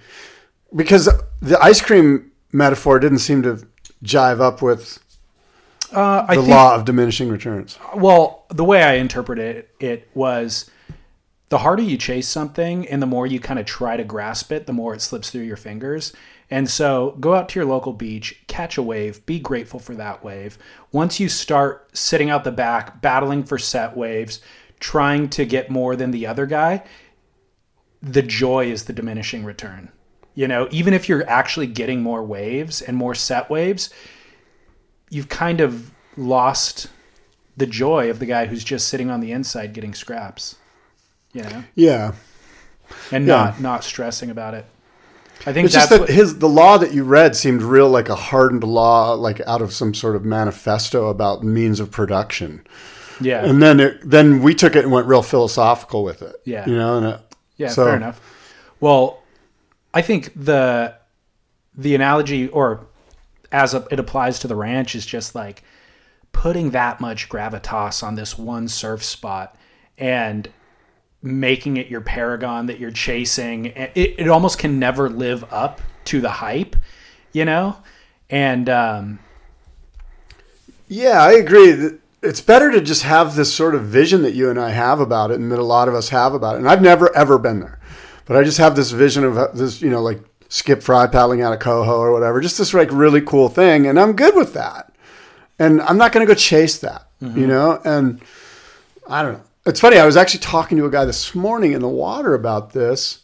because 0.75 1.09
the 1.41 1.59
ice 1.61 1.81
cream 1.81 2.31
metaphor 2.51 2.99
didn't 2.99 3.19
seem 3.19 3.41
to 3.43 3.65
jive 4.03 4.39
up 4.39 4.61
with 4.61 5.00
Uh, 5.93 6.25
I 6.27 6.35
the 6.35 6.41
think, 6.41 6.53
law 6.53 6.75
of 6.75 6.85
diminishing 6.85 7.29
returns. 7.29 7.77
Well, 7.95 8.45
the 8.49 8.63
way 8.63 8.83
I 8.83 8.93
interpreted 8.93 9.55
it, 9.55 9.69
it 9.79 10.09
was 10.13 10.69
the 11.49 11.57
harder 11.57 11.83
you 11.83 11.97
chase 11.97 12.27
something 12.27 12.87
and 12.87 13.01
the 13.01 13.07
more 13.07 13.27
you 13.27 13.39
kind 13.39 13.59
of 13.59 13.65
try 13.65 13.97
to 13.97 14.03
grasp 14.03 14.51
it, 14.51 14.67
the 14.67 14.73
more 14.73 14.93
it 14.93 15.01
slips 15.01 15.29
through 15.29 15.41
your 15.41 15.57
fingers. 15.57 16.13
And 16.49 16.69
so 16.69 17.15
go 17.19 17.33
out 17.33 17.49
to 17.49 17.59
your 17.59 17.67
local 17.67 17.93
beach, 17.93 18.41
catch 18.47 18.77
a 18.77 18.83
wave, 18.83 19.25
be 19.25 19.39
grateful 19.39 19.79
for 19.79 19.95
that 19.95 20.23
wave. 20.23 20.57
Once 20.91 21.19
you 21.19 21.29
start 21.29 21.89
sitting 21.93 22.29
out 22.29 22.43
the 22.43 22.51
back, 22.51 23.01
battling 23.01 23.43
for 23.43 23.57
set 23.57 23.95
waves, 23.95 24.41
trying 24.79 25.29
to 25.29 25.45
get 25.45 25.69
more 25.69 25.95
than 25.95 26.11
the 26.11 26.27
other 26.27 26.45
guy, 26.45 26.83
the 28.01 28.21
joy 28.21 28.71
is 28.71 28.85
the 28.85 28.93
diminishing 28.93 29.43
return. 29.43 29.91
You 30.35 30.47
know, 30.47 30.67
even 30.71 30.93
if 30.93 31.07
you're 31.09 31.29
actually 31.29 31.67
getting 31.67 32.01
more 32.01 32.23
waves 32.23 32.81
and 32.81 32.95
more 32.97 33.15
set 33.15 33.49
waves, 33.49 33.89
you've 35.11 35.29
kind 35.29 35.61
of 35.61 35.91
lost 36.17 36.87
the 37.57 37.67
joy 37.67 38.09
of 38.09 38.17
the 38.17 38.25
guy 38.25 38.47
who's 38.47 38.63
just 38.63 38.87
sitting 38.87 39.11
on 39.11 39.19
the 39.19 39.31
inside 39.31 39.73
getting 39.73 39.93
scraps, 39.93 40.55
you 41.33 41.43
know, 41.43 41.63
Yeah. 41.75 42.13
and 43.11 43.27
Yeah. 43.27 43.35
not 43.35 43.61
not 43.61 43.83
stressing 43.83 44.31
about 44.31 44.53
it. 44.55 44.65
I 45.45 45.53
think 45.53 45.65
It's 45.65 45.73
that's 45.73 45.85
just 45.87 45.89
that 45.91 45.99
what, 46.01 46.09
his 46.09 46.39
the 46.39 46.49
law 46.49 46.77
that 46.77 46.93
you 46.93 47.03
read 47.03 47.35
seemed 47.35 47.61
real 47.61 47.89
like 47.89 48.09
a 48.09 48.15
hardened 48.15 48.63
law, 48.63 49.13
like 49.13 49.41
out 49.47 49.61
of 49.61 49.73
some 49.73 49.93
sort 49.93 50.15
of 50.15 50.23
manifesto 50.23 51.07
about 51.09 51.43
means 51.43 51.79
of 51.79 51.91
production. 51.91 52.65
yeah. 53.19 53.43
And 53.45 53.61
then 53.61 53.79
it, 53.79 53.99
then 54.09 54.41
we 54.41 54.55
took 54.55 54.75
it 54.75 54.83
and 54.83 54.91
went 54.91 55.05
real 55.07 55.21
philosophical 55.23 56.03
with 56.03 56.21
it. 56.23 56.35
Yeah. 56.45 56.65
you 56.67 56.75
know, 56.75 56.97
and 56.97 57.05
it, 57.05 57.19
Yeah, 57.57 57.67
so- 57.69 57.85
fair 57.85 57.95
enough. 57.95 58.19
Well, 58.79 59.21
I 59.93 60.01
think 60.01 60.31
the 60.35 60.95
the 61.77 61.95
analogy, 61.95 62.47
or 62.47 62.85
as 63.51 63.73
a, 63.73 63.85
it 63.91 63.99
applies 63.99 64.39
to 64.39 64.47
the 64.47 64.55
ranch, 64.55 64.95
is 64.95 65.05
just 65.05 65.35
like 65.35 65.63
putting 66.31 66.71
that 66.71 67.01
much 67.01 67.29
gravitas 67.29 68.03
on 68.03 68.15
this 68.15 68.37
one 68.37 68.67
surf 68.67 69.03
spot 69.03 69.55
and 69.97 70.49
making 71.21 71.77
it 71.77 71.87
your 71.87 72.01
paragon 72.01 72.65
that 72.65 72.79
you're 72.79 72.91
chasing. 72.91 73.65
It, 73.67 73.91
it 73.95 74.27
almost 74.27 74.57
can 74.57 74.79
never 74.79 75.09
live 75.09 75.43
up 75.53 75.81
to 76.05 76.21
the 76.21 76.29
hype, 76.29 76.75
you 77.31 77.45
know. 77.45 77.77
And 78.29 78.69
um, 78.69 79.19
Yeah, 80.87 81.21
I 81.21 81.33
agree. 81.33 81.97
It's 82.23 82.41
better 82.41 82.71
to 82.71 82.81
just 82.81 83.03
have 83.03 83.35
this 83.35 83.53
sort 83.53 83.75
of 83.75 83.83
vision 83.83 84.21
that 84.23 84.33
you 84.33 84.49
and 84.49 84.59
I 84.59 84.69
have 84.71 84.99
about 84.99 85.31
it, 85.31 85.39
and 85.39 85.51
that 85.51 85.59
a 85.59 85.63
lot 85.63 85.87
of 85.87 85.95
us 85.95 86.09
have 86.09 86.33
about 86.33 86.55
it. 86.55 86.59
And 86.59 86.69
I've 86.69 86.81
never 86.81 87.15
ever 87.15 87.37
been 87.37 87.59
there, 87.59 87.79
but 88.25 88.37
I 88.37 88.43
just 88.43 88.57
have 88.57 88.75
this 88.75 88.91
vision 88.91 89.23
of 89.23 89.37
uh, 89.37 89.47
this, 89.53 89.81
you 89.81 89.89
know, 89.89 90.01
like 90.01 90.21
Skip 90.53 90.83
Frye 90.83 91.07
paddling 91.07 91.41
out 91.41 91.53
of 91.53 91.59
Cojo 91.59 91.97
or 91.97 92.11
whatever, 92.11 92.41
just 92.41 92.57
this 92.57 92.73
like 92.73 92.91
really 92.91 93.21
cool 93.21 93.47
thing, 93.47 93.87
and 93.87 93.97
I'm 93.97 94.11
good 94.11 94.35
with 94.35 94.53
that. 94.53 94.93
And 95.57 95.81
I'm 95.81 95.97
not 95.97 96.11
going 96.11 96.27
to 96.27 96.31
go 96.31 96.37
chase 96.37 96.79
that, 96.79 97.07
you 97.21 97.27
mm-hmm. 97.27 97.47
know. 97.47 97.81
And 97.85 98.21
I 99.07 99.23
don't 99.23 99.33
know. 99.33 99.43
It's 99.65 99.79
funny. 99.79 99.97
I 99.97 100.05
was 100.05 100.17
actually 100.17 100.41
talking 100.41 100.77
to 100.77 100.85
a 100.85 100.91
guy 100.91 101.05
this 101.05 101.33
morning 101.33 101.71
in 101.71 101.79
the 101.79 101.87
water 101.87 102.33
about 102.33 102.73
this, 102.73 103.21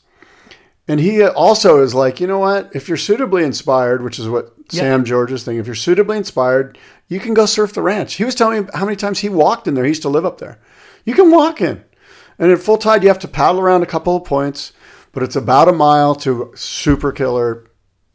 and 0.88 1.02
he 1.02 1.22
also 1.22 1.82
is 1.82 1.94
like, 1.94 2.22
you 2.22 2.28
know 2.28 2.40
what? 2.40 2.74
If 2.74 2.88
you're 2.88 2.96
suitably 2.96 3.44
inspired, 3.44 4.04
which 4.04 4.20
is 4.20 4.30
what 4.30 4.54
Yeah. 4.72 4.82
Sam 4.82 5.04
George's 5.04 5.44
thing, 5.44 5.58
if 5.58 5.66
you're 5.66 5.76
suitably 5.76 6.16
inspired, 6.16 6.78
you 7.10 7.20
can 7.20 7.34
go 7.34 7.46
surf 7.46 7.74
the 7.74 7.82
ranch. 7.82 8.14
He 8.14 8.24
was 8.24 8.36
telling 8.36 8.64
me 8.64 8.70
how 8.74 8.86
many 8.86 8.96
times 8.96 9.20
he 9.20 9.28
walked 9.28 9.68
in 9.68 9.74
there. 9.74 9.84
He 9.84 9.90
used 9.92 10.02
to 10.04 10.10
live 10.10 10.26
up 10.26 10.38
there. 10.38 10.60
You 11.04 11.14
can 11.14 11.30
walk 11.30 11.60
in, 11.60 11.84
and 12.40 12.52
at 12.52 12.60
full 12.60 12.78
tide, 12.78 13.04
you 13.04 13.10
have 13.10 13.20
to 13.20 13.28
paddle 13.28 13.60
around 13.60 13.84
a 13.84 13.86
couple 13.86 14.16
of 14.16 14.24
points, 14.24 14.72
but 15.18 15.24
it's 15.24 15.36
about 15.36 15.68
a 15.68 15.72
mile 15.72 16.14
to 16.14 16.52
super 16.54 17.12
killer, 17.12 17.66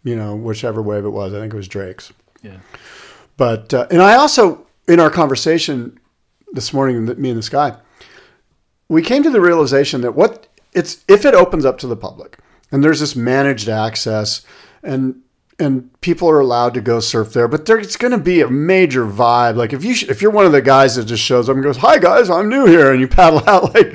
you 0.04 0.14
know, 0.14 0.37
whichever 0.37 0.80
wave 0.80 1.04
it 1.04 1.11
was. 1.11 1.35
I 1.35 1.40
think 1.40 1.52
it 1.52 1.56
was 1.56 1.66
Drake's. 1.66 2.12
yeah, 2.44 2.59
But 3.37 3.75
uh, 3.75 3.88
and 3.90 4.00
I 4.00 4.14
also 4.14 4.68
in 4.87 5.00
our 5.00 5.11
conversation 5.11 5.99
this 6.52 6.73
morning, 6.73 7.04
me 7.21 7.30
and 7.30 7.38
this 7.38 7.49
guy, 7.49 7.76
we 8.87 9.02
came 9.02 9.25
to 9.25 9.30
the 9.30 9.40
realization 9.40 10.00
that 10.02 10.14
what 10.14 10.47
it's 10.75 11.04
if 11.09 11.25
it 11.25 11.35
opens 11.35 11.64
up 11.64 11.76
to 11.78 11.88
the 11.88 11.97
public 11.97 12.38
and 12.71 12.85
there's 12.85 13.00
this 13.00 13.16
managed 13.16 13.68
access 13.68 14.47
and 14.85 15.23
and 15.62 15.88
people 16.02 16.28
are 16.28 16.40
allowed 16.40 16.75
to 16.75 16.81
go 16.81 17.00
surf 17.00 17.33
there, 17.33 17.49
but 17.49 17.64
there's 17.64 17.97
going 17.97 18.11
to 18.11 18.19
be 18.19 18.40
a 18.42 18.49
major 18.50 19.07
vibe. 19.07 19.57
Like 19.57 19.73
if 19.73 19.85
you 19.85 19.95
sh- 19.95 20.09
if 20.11 20.21
you're 20.21 20.31
one 20.31 20.45
of 20.45 20.52
the 20.52 20.61
guys 20.61 20.97
that 20.97 21.04
just 21.07 21.23
shows 21.23 21.49
up 21.49 21.54
and 21.54 21.62
goes, 21.64 21.78
"Hi 21.78 21.99
guys, 21.99 22.28
I'm 22.28 22.49
new 22.49 22.66
here," 22.66 22.90
and 22.92 23.00
you 23.00 23.09
paddle 23.09 23.42
out, 23.49 23.73
like 23.75 23.95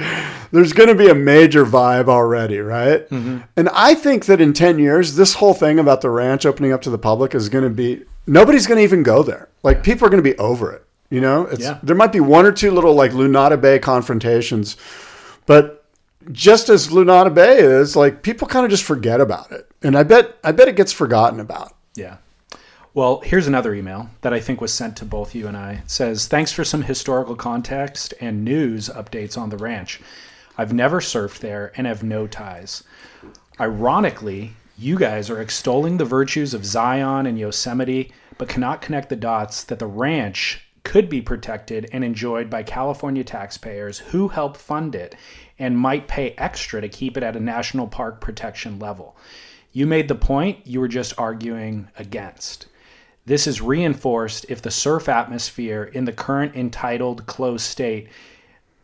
there's 0.51 0.73
going 0.73 0.89
to 0.89 0.95
be 0.95 1.09
a 1.09 1.15
major 1.15 1.65
vibe 1.65 2.07
already, 2.07 2.59
right? 2.59 3.07
Mm-hmm. 3.09 3.39
And 3.57 3.69
I 3.73 3.93
think 3.93 4.25
that 4.25 4.41
in 4.41 4.53
ten 4.53 4.79
years, 4.79 5.15
this 5.15 5.35
whole 5.35 5.53
thing 5.53 5.77
about 5.77 6.01
the 6.01 6.09
ranch 6.09 6.45
opening 6.45 6.71
up 6.71 6.81
to 6.83 6.89
the 6.89 6.97
public 6.97 7.35
is 7.35 7.49
going 7.49 7.65
to 7.65 7.69
be 7.69 8.03
nobody's 8.25 8.65
going 8.65 8.77
to 8.77 8.83
even 8.83 9.03
go 9.03 9.21
there. 9.23 9.49
Like 9.63 9.83
people 9.83 10.07
are 10.07 10.09
going 10.09 10.23
to 10.23 10.29
be 10.29 10.37
over 10.37 10.71
it. 10.71 10.83
You 11.09 11.21
know, 11.21 11.43
it's, 11.43 11.61
Yeah. 11.61 11.79
there 11.83 11.95
might 11.95 12.11
be 12.11 12.19
one 12.19 12.45
or 12.45 12.51
two 12.51 12.71
little 12.71 12.93
like 12.93 13.11
Lunada 13.11 13.59
Bay 13.59 13.79
confrontations, 13.79 14.75
but 15.45 15.85
just 16.33 16.67
as 16.67 16.89
Lunada 16.89 17.33
Bay 17.33 17.59
is, 17.59 17.95
like 17.95 18.21
people 18.23 18.47
kind 18.47 18.65
of 18.65 18.69
just 18.71 18.83
forget 18.83 19.21
about 19.21 19.51
it, 19.53 19.66
and 19.83 19.97
I 19.97 20.03
bet 20.03 20.37
I 20.43 20.51
bet 20.51 20.67
it 20.67 20.75
gets 20.75 20.91
forgotten 20.91 21.39
about. 21.39 21.73
yeah. 21.95 22.17
Well, 22.93 23.19
here's 23.19 23.45
another 23.45 23.75
email 23.75 24.09
that 24.21 24.33
I 24.33 24.39
think 24.39 24.59
was 24.59 24.73
sent 24.73 24.97
to 24.97 25.05
both 25.05 25.35
you 25.35 25.47
and 25.47 25.55
I. 25.55 25.73
It 25.73 25.91
says, 25.91 26.27
Thanks 26.27 26.51
for 26.51 26.63
some 26.63 26.81
historical 26.81 27.35
context 27.35 28.15
and 28.19 28.43
news 28.43 28.89
updates 28.89 29.37
on 29.37 29.51
the 29.51 29.57
ranch. 29.57 30.01
I've 30.57 30.73
never 30.73 30.99
surfed 30.99 31.37
there 31.37 31.71
and 31.77 31.85
have 31.85 32.01
no 32.01 32.25
ties. 32.25 32.83
Ironically, 33.59 34.53
you 34.79 34.97
guys 34.97 35.29
are 35.29 35.39
extolling 35.39 35.97
the 35.97 36.05
virtues 36.05 36.55
of 36.55 36.65
Zion 36.65 37.27
and 37.27 37.37
Yosemite, 37.37 38.11
but 38.39 38.49
cannot 38.49 38.81
connect 38.81 39.09
the 39.09 39.15
dots 39.15 39.63
that 39.65 39.77
the 39.77 39.85
ranch 39.85 40.61
could 40.81 41.07
be 41.07 41.21
protected 41.21 41.87
and 41.91 42.03
enjoyed 42.03 42.49
by 42.49 42.63
California 42.63 43.23
taxpayers 43.23 43.99
who 43.99 44.29
help 44.29 44.57
fund 44.57 44.95
it 44.95 45.13
and 45.59 45.77
might 45.77 46.07
pay 46.07 46.31
extra 46.39 46.81
to 46.81 46.89
keep 46.89 47.15
it 47.15 47.21
at 47.21 47.35
a 47.35 47.39
national 47.39 47.87
park 47.87 48.21
protection 48.21 48.79
level. 48.79 49.15
You 49.77 49.85
made 49.85 50.07
the 50.07 50.15
point, 50.15 50.65
you 50.65 50.79
were 50.79 50.87
just 50.87 51.13
arguing 51.19 51.87
against. 51.99 52.65
This 53.27 53.45
is 53.45 53.61
reinforced 53.61 54.47
if 54.49 54.59
the 54.59 54.71
surf 54.71 55.07
atmosphere 55.07 55.83
in 55.83 56.05
the 56.05 56.11
current 56.11 56.55
entitled 56.55 57.27
closed 57.27 57.67
state 57.67 58.09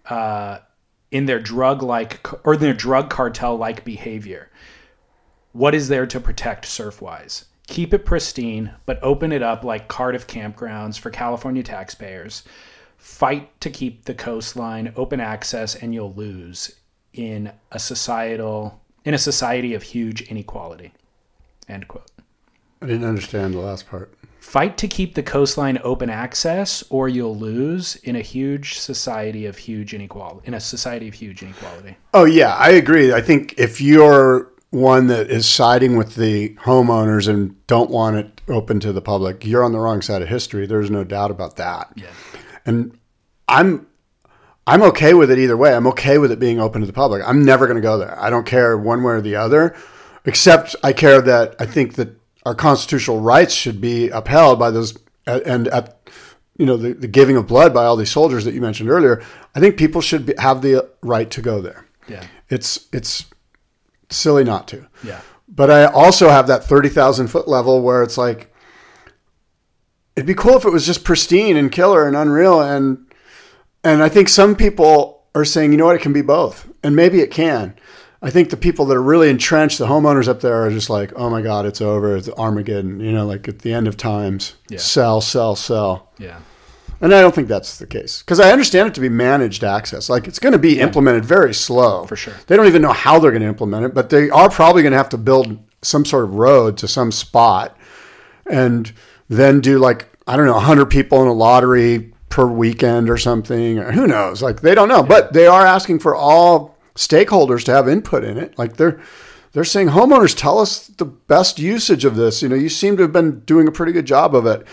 uh, 0.05 0.59
in 1.09 1.25
their 1.25 1.39
drug 1.39 1.81
like 1.81 2.27
or 2.45 2.55
their 2.55 2.75
drug 2.75 3.09
cartel 3.09 3.57
like 3.57 3.83
behavior. 3.83 4.51
What 5.51 5.73
is 5.73 5.88
there 5.88 6.05
to 6.05 6.19
protect 6.19 6.65
surf-wise? 6.65 7.45
Keep 7.65 7.95
it 7.95 8.05
pristine, 8.05 8.71
but 8.85 9.01
open 9.01 9.31
it 9.31 9.41
up 9.41 9.63
like 9.63 9.88
Cardiff 9.88 10.27
campgrounds 10.27 11.00
for 11.00 11.09
California 11.09 11.63
taxpayers. 11.63 12.43
Fight 12.97 13.59
to 13.62 13.71
keep 13.71 14.05
the 14.05 14.13
coastline 14.13 14.93
open 14.95 15.19
access, 15.19 15.73
and 15.73 15.91
you'll 15.91 16.13
lose 16.13 16.75
in 17.13 17.51
a 17.71 17.79
societal 17.79 18.83
in 19.05 19.13
a 19.13 19.17
society 19.17 19.74
of 19.74 19.83
huge 19.83 20.22
inequality. 20.24 20.93
End 21.67 21.88
quote. 21.88 22.10
I 22.81 22.88
didn't 22.88 23.07
understand 23.07 23.53
the 23.53 23.60
last 23.60 23.89
part. 23.89 24.13
Fight 24.39 24.77
to 24.77 24.89
keep 24.89 25.15
the 25.15 25.24
coastline 25.24 25.79
open 25.83 26.10
access, 26.10 26.83
or 26.89 27.07
you'll 27.07 27.38
lose 27.38 27.95
in 28.03 28.17
a 28.17 28.22
huge 28.22 28.77
society 28.77 29.45
of 29.45 29.57
huge 29.57 29.93
inequality. 29.93 30.45
In 30.45 30.53
a 30.53 30.60
society 30.60 31.07
of 31.07 31.13
huge 31.13 31.41
inequality. 31.41 31.95
Oh 32.13 32.25
yeah, 32.25 32.55
I 32.55 32.72
agree. 32.72 33.13
I 33.13 33.22
think 33.22 33.55
if 33.57 33.79
you're 33.79 34.51
one 34.72 35.07
that 35.07 35.29
is 35.29 35.48
siding 35.48 35.95
with 35.95 36.15
the 36.15 36.50
homeowners 36.55 37.29
and 37.29 37.55
don't 37.67 37.89
want 37.89 38.17
it 38.17 38.41
open 38.50 38.81
to 38.81 38.91
the 38.91 39.01
public, 39.01 39.45
you're 39.45 39.63
on 39.63 39.72
the 39.72 39.79
wrong 39.79 40.01
side 40.01 40.22
of 40.22 40.27
history. 40.27 40.65
There's 40.65 40.91
no 40.91 41.03
doubt 41.03 41.31
about 41.31 41.55
that. 41.55 41.93
Yeah. 41.95 42.07
And 42.65 43.00
I'm 43.48 43.88
I'm 44.65 44.82
okay 44.84 45.13
with 45.13 45.29
it 45.29 45.39
either 45.39 45.58
way. 45.58 45.74
I'm 45.74 45.88
okay 45.88 46.17
with 46.17 46.32
it 46.32 46.39
being 46.39 46.60
open 46.60 46.82
to 46.82 46.88
the 46.88 46.93
public. 46.93 47.22
I'm 47.25 47.43
never 47.43 47.67
going 47.67 47.75
to 47.75 47.82
go 47.82 47.98
there. 47.98 48.17
I 48.20 48.29
don't 48.29 48.46
care 48.46 48.77
one 48.77 49.03
way 49.03 49.13
or 49.13 49.22
the 49.22 49.36
other, 49.36 49.75
except 50.25 50.75
I 50.84 50.93
care 50.93 51.22
that 51.22 51.55
I 51.60 51.65
think 51.65 51.96
that 51.96 52.17
our 52.46 52.55
constitutional 52.55 53.20
rights 53.20 53.53
should 53.53 53.82
be 53.82 54.10
upheld 54.10 54.60
by 54.60 54.72
those 54.72 54.98
and 55.25 55.67
at 55.70 56.10
you 56.58 56.65
know 56.65 56.77
the, 56.77 56.93
the 56.93 57.08
giving 57.08 57.38
of 57.38 57.48
blood 57.48 57.74
by 57.74 57.86
all 57.86 57.96
these 57.96 58.12
soldiers 58.12 58.46
that 58.46 58.53
you 58.53 58.62
mentioned 58.62 58.89
earlier. 58.89 59.24
I 59.55 59.60
think 59.60 59.77
people 59.77 60.01
should 60.01 60.25
be, 60.25 60.34
have 60.38 60.62
the 60.62 60.89
right 61.01 61.29
to 61.32 61.41
go 61.41 61.62
there. 61.62 61.86
Yeah. 62.08 62.25
It's 62.50 62.88
it's 62.93 63.25
silly 64.10 64.43
not 64.43 64.67
to. 64.70 64.88
Yeah. 65.03 65.22
But 65.48 65.70
I 65.70 65.86
also 65.86 66.29
have 66.29 66.48
that 66.48 66.63
30,000 66.63 67.27
foot 67.27 67.48
level 67.48 67.82
where 67.82 68.01
it's 68.01 68.17
like, 68.17 68.53
it'd 70.15 70.25
be 70.25 70.34
cool 70.34 70.58
if 70.58 70.65
it 70.65 70.72
was 70.72 70.86
just 70.86 71.03
pristine 71.03 71.58
and 71.58 71.72
killer 71.72 72.08
and 72.08 72.15
unreal. 72.15 72.62
And, 72.62 73.05
and 73.84 74.02
I 74.04 74.10
think 74.10 74.30
some 74.30 74.56
people 74.56 75.24
are 75.36 75.46
saying, 75.46 75.72
you 75.72 75.78
know 75.78 75.86
what, 75.86 75.96
it 75.96 76.02
can 76.02 76.13
be 76.13 76.22
both. 76.22 76.68
And 76.84 76.96
maybe 76.96 77.20
it 77.22 77.32
can. 77.32 77.75
I 78.22 78.30
think 78.30 78.50
the 78.50 78.58
people 78.58 78.86
that 78.86 78.96
are 78.96 79.02
really 79.04 79.30
entrenched, 79.30 79.80
the 79.80 79.88
homeowners 79.88 80.28
up 80.30 80.40
there 80.42 80.63
are 80.66 80.70
just 80.70 80.90
like, 80.90 81.12
oh 81.16 81.30
my 81.30 81.42
God, 81.42 81.66
it's 81.66 81.82
over. 81.82 82.16
It's 82.16 82.30
Armageddon, 82.30 83.00
you 83.02 83.12
know, 83.12 83.25
like 83.25 83.48
at 83.50 83.60
the 83.60 83.74
end 83.74 83.88
of 83.88 83.98
times, 83.98 84.56
Yeah. 84.70 84.78
sell, 84.80 85.20
sell, 85.22 85.56
sell. 85.56 86.10
Yeah. 86.18 86.40
And 87.02 87.13
I 87.13 87.20
don't 87.20 87.36
think 87.36 87.50
that's 87.50 87.80
the 87.80 87.86
case 87.88 88.22
because 88.22 88.40
I 88.40 88.52
understand 88.54 88.88
it 88.88 88.94
to 88.94 89.02
be 89.02 89.10
managed 89.10 89.66
access. 89.66 90.08
Like 90.10 90.25
it's 90.28 90.40
going 90.40 90.54
to 90.54 90.60
be 90.60 90.80
implemented 90.80 91.25
very 91.25 91.54
slow. 91.54 92.06
For 92.06 92.16
sure. 92.16 92.34
They 92.48 92.56
don't 92.56 92.68
even 92.68 92.82
know 92.82 92.94
how 92.94 93.20
they're 93.20 93.32
going 93.32 93.42
to 93.42 93.48
implement 93.50 93.86
it, 93.86 93.94
but 93.94 94.10
they 94.10 94.30
are 94.30 94.50
probably 94.50 94.84
going 94.84 94.92
to 94.94 94.98
have 94.98 95.10
to 95.10 95.18
build 95.18 95.58
some 95.82 96.06
sort 96.06 96.24
of 96.24 96.36
road 96.36 96.78
to 96.78 96.88
some 96.88 97.12
spot 97.12 97.78
and 98.50 98.94
then 99.28 99.60
do 99.60 99.80
like, 99.80 100.08
I 100.28 100.38
don't 100.38 100.46
know, 100.46 100.54
100 100.54 100.86
people 100.86 101.22
in 101.22 101.28
a 101.28 101.34
lottery 101.34 102.12
per 102.34 102.48
weekend 102.48 103.10
or 103.10 103.18
something, 103.18 103.78
or 103.80 103.92
who 103.92 104.08
knows? 104.08 104.42
Like 104.42 104.62
they 104.62 104.74
don't 104.74 104.90
know, 104.90 105.04
but 105.04 105.34
they 105.34 105.46
are 105.46 105.66
asking 105.66 106.00
for 106.00 106.16
all 106.16 106.75
stakeholders 106.96 107.63
to 107.66 107.72
have 107.72 107.88
input 107.88 108.24
in 108.24 108.38
it. 108.38 108.58
Like 108.58 108.78
they're, 108.78 109.00
they're 109.52 109.63
saying, 109.63 109.90
homeowners, 109.90 110.36
tell 110.36 110.58
us 110.58 110.88
the 110.88 111.06
best 111.06 111.60
usage 111.60 112.06
of 112.06 112.16
this. 112.16 112.42
You 112.42 112.50
know, 112.50 112.56
you 112.56 112.70
seem 112.70 112.98
to 112.98 113.04
have 113.04 113.13
been 113.13 113.42
doing 113.42 113.68
a 113.68 113.72
pretty 113.72 113.92
good 113.92 114.06
job 114.06 114.36
of 114.36 114.46
it 114.48 114.66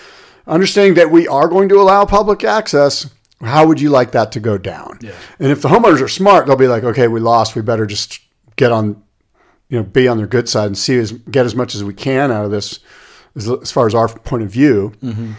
understanding 0.47 0.95
that 0.95 1.11
we 1.11 1.29
are 1.29 1.49
going 1.49 1.69
to 1.69 1.81
allow 1.81 2.05
public 2.05 2.45
access, 2.45 3.09
how 3.41 3.67
would 3.67 3.81
you 3.81 3.89
like 3.89 4.13
that 4.13 4.33
to 4.33 4.41
go 4.41 4.59
down? 4.59 4.99
Yeah. 5.01 5.13
And 5.39 5.51
if 5.51 5.63
the 5.63 5.69
homeowners 5.69 6.03
are 6.03 6.09
smart, 6.09 6.47
they'll 6.47 6.57
be 6.57 6.69
like, 6.69 6.85
okay, 6.85 7.09
we 7.09 7.21
lost. 7.21 7.55
We 7.55 7.63
better 7.63 7.87
just 7.87 8.21
get 8.57 8.73
on, 8.73 9.03
you 9.69 9.79
know, 9.79 9.85
be 9.85 10.09
on 10.09 10.19
their 10.19 10.27
good 10.27 10.49
side 10.49 10.67
and 10.67 10.77
see 10.77 10.99
as 10.99 11.13
get 11.13 11.47
as 11.47 11.55
much 11.55 11.75
as 11.75 11.85
we 11.85 11.95
can 11.95 12.31
out 12.31 12.45
of 12.45 12.51
this, 12.51 12.81
as, 13.37 13.49
as 13.49 13.73
far 13.73 13.87
as 13.87 13.95
our 13.95 14.09
point 14.09 14.43
of 14.43 14.51
view. 14.51 14.93
Mm-hmm. 15.03 15.33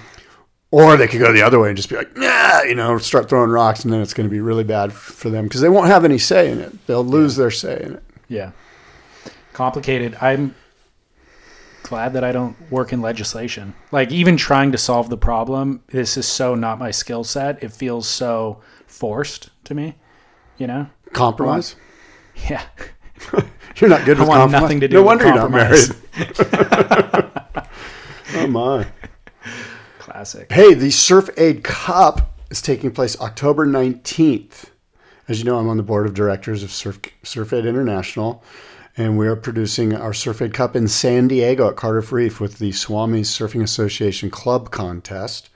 Or 0.71 0.95
they 0.95 1.07
could 1.07 1.19
go 1.19 1.33
the 1.33 1.41
other 1.41 1.59
way 1.59 1.67
and 1.67 1.75
just 1.75 1.89
be 1.89 1.97
like, 1.97 2.15
nah, 2.15 2.61
you 2.61 2.75
know, 2.75 2.97
start 2.97 3.27
throwing 3.27 3.49
rocks, 3.49 3.83
and 3.83 3.91
then 3.91 4.01
it's 4.01 4.13
going 4.13 4.27
to 4.27 4.31
be 4.31 4.39
really 4.39 4.63
bad 4.63 4.93
for 4.93 5.29
them 5.29 5.43
because 5.43 5.59
they 5.59 5.67
won't 5.67 5.87
have 5.87 6.05
any 6.05 6.17
say 6.17 6.49
in 6.49 6.59
it. 6.59 6.87
They'll 6.87 7.03
lose 7.03 7.35
their 7.35 7.51
say 7.51 7.81
in 7.83 7.93
it. 7.95 8.03
Yeah. 8.29 8.51
Complicated. 9.51 10.17
I'm 10.21 10.55
glad 11.83 12.13
that 12.13 12.23
I 12.23 12.31
don't 12.31 12.55
work 12.71 12.93
in 12.93 13.01
legislation. 13.01 13.73
Like 13.91 14.13
even 14.13 14.37
trying 14.37 14.71
to 14.71 14.77
solve 14.77 15.09
the 15.09 15.17
problem, 15.17 15.83
this 15.87 16.15
is 16.15 16.25
so 16.25 16.55
not 16.55 16.79
my 16.79 16.91
skill 16.91 17.25
set. 17.25 17.61
It 17.61 17.73
feels 17.73 18.07
so 18.07 18.61
forced 18.87 19.49
to 19.65 19.75
me. 19.75 19.95
You 20.57 20.67
know? 20.67 20.87
Compromise. 21.11 21.75
Yeah. 22.49 22.63
You're 23.75 23.89
not 23.89 24.05
good 24.05 24.19
with 24.19 24.27
want 24.29 24.39
compromise. 24.39 24.61
nothing 24.61 24.79
to 24.79 24.87
do 24.87 24.95
no 24.95 25.01
with 25.01 25.07
wonder 25.07 25.25
you're 25.25 25.35
not 25.35 25.51
married. 25.51 25.89
oh 28.35 28.47
my. 28.47 28.87
Classic. 30.11 30.51
Hey, 30.51 30.73
the 30.73 30.91
Surf 30.91 31.29
Aid 31.37 31.63
Cup 31.63 32.37
is 32.49 32.61
taking 32.61 32.91
place 32.91 33.17
October 33.21 33.65
19th. 33.65 34.65
As 35.29 35.39
you 35.39 35.45
know, 35.45 35.57
I'm 35.57 35.69
on 35.69 35.77
the 35.77 35.83
board 35.83 36.05
of 36.05 36.13
directors 36.13 36.63
of 36.63 36.71
Surf, 36.71 36.99
Surf 37.23 37.53
Aid 37.53 37.65
International, 37.65 38.43
and 38.97 39.17
we 39.17 39.25
are 39.27 39.37
producing 39.37 39.95
our 39.95 40.13
Surf 40.13 40.41
Aid 40.41 40.53
Cup 40.53 40.75
in 40.75 40.89
San 40.89 41.29
Diego 41.29 41.69
at 41.69 41.77
Cardiff 41.77 42.11
Reef 42.11 42.41
with 42.41 42.59
the 42.59 42.73
Swami 42.73 43.21
Surfing 43.21 43.63
Association 43.63 44.29
Club 44.29 44.69
Contest. 44.69 45.49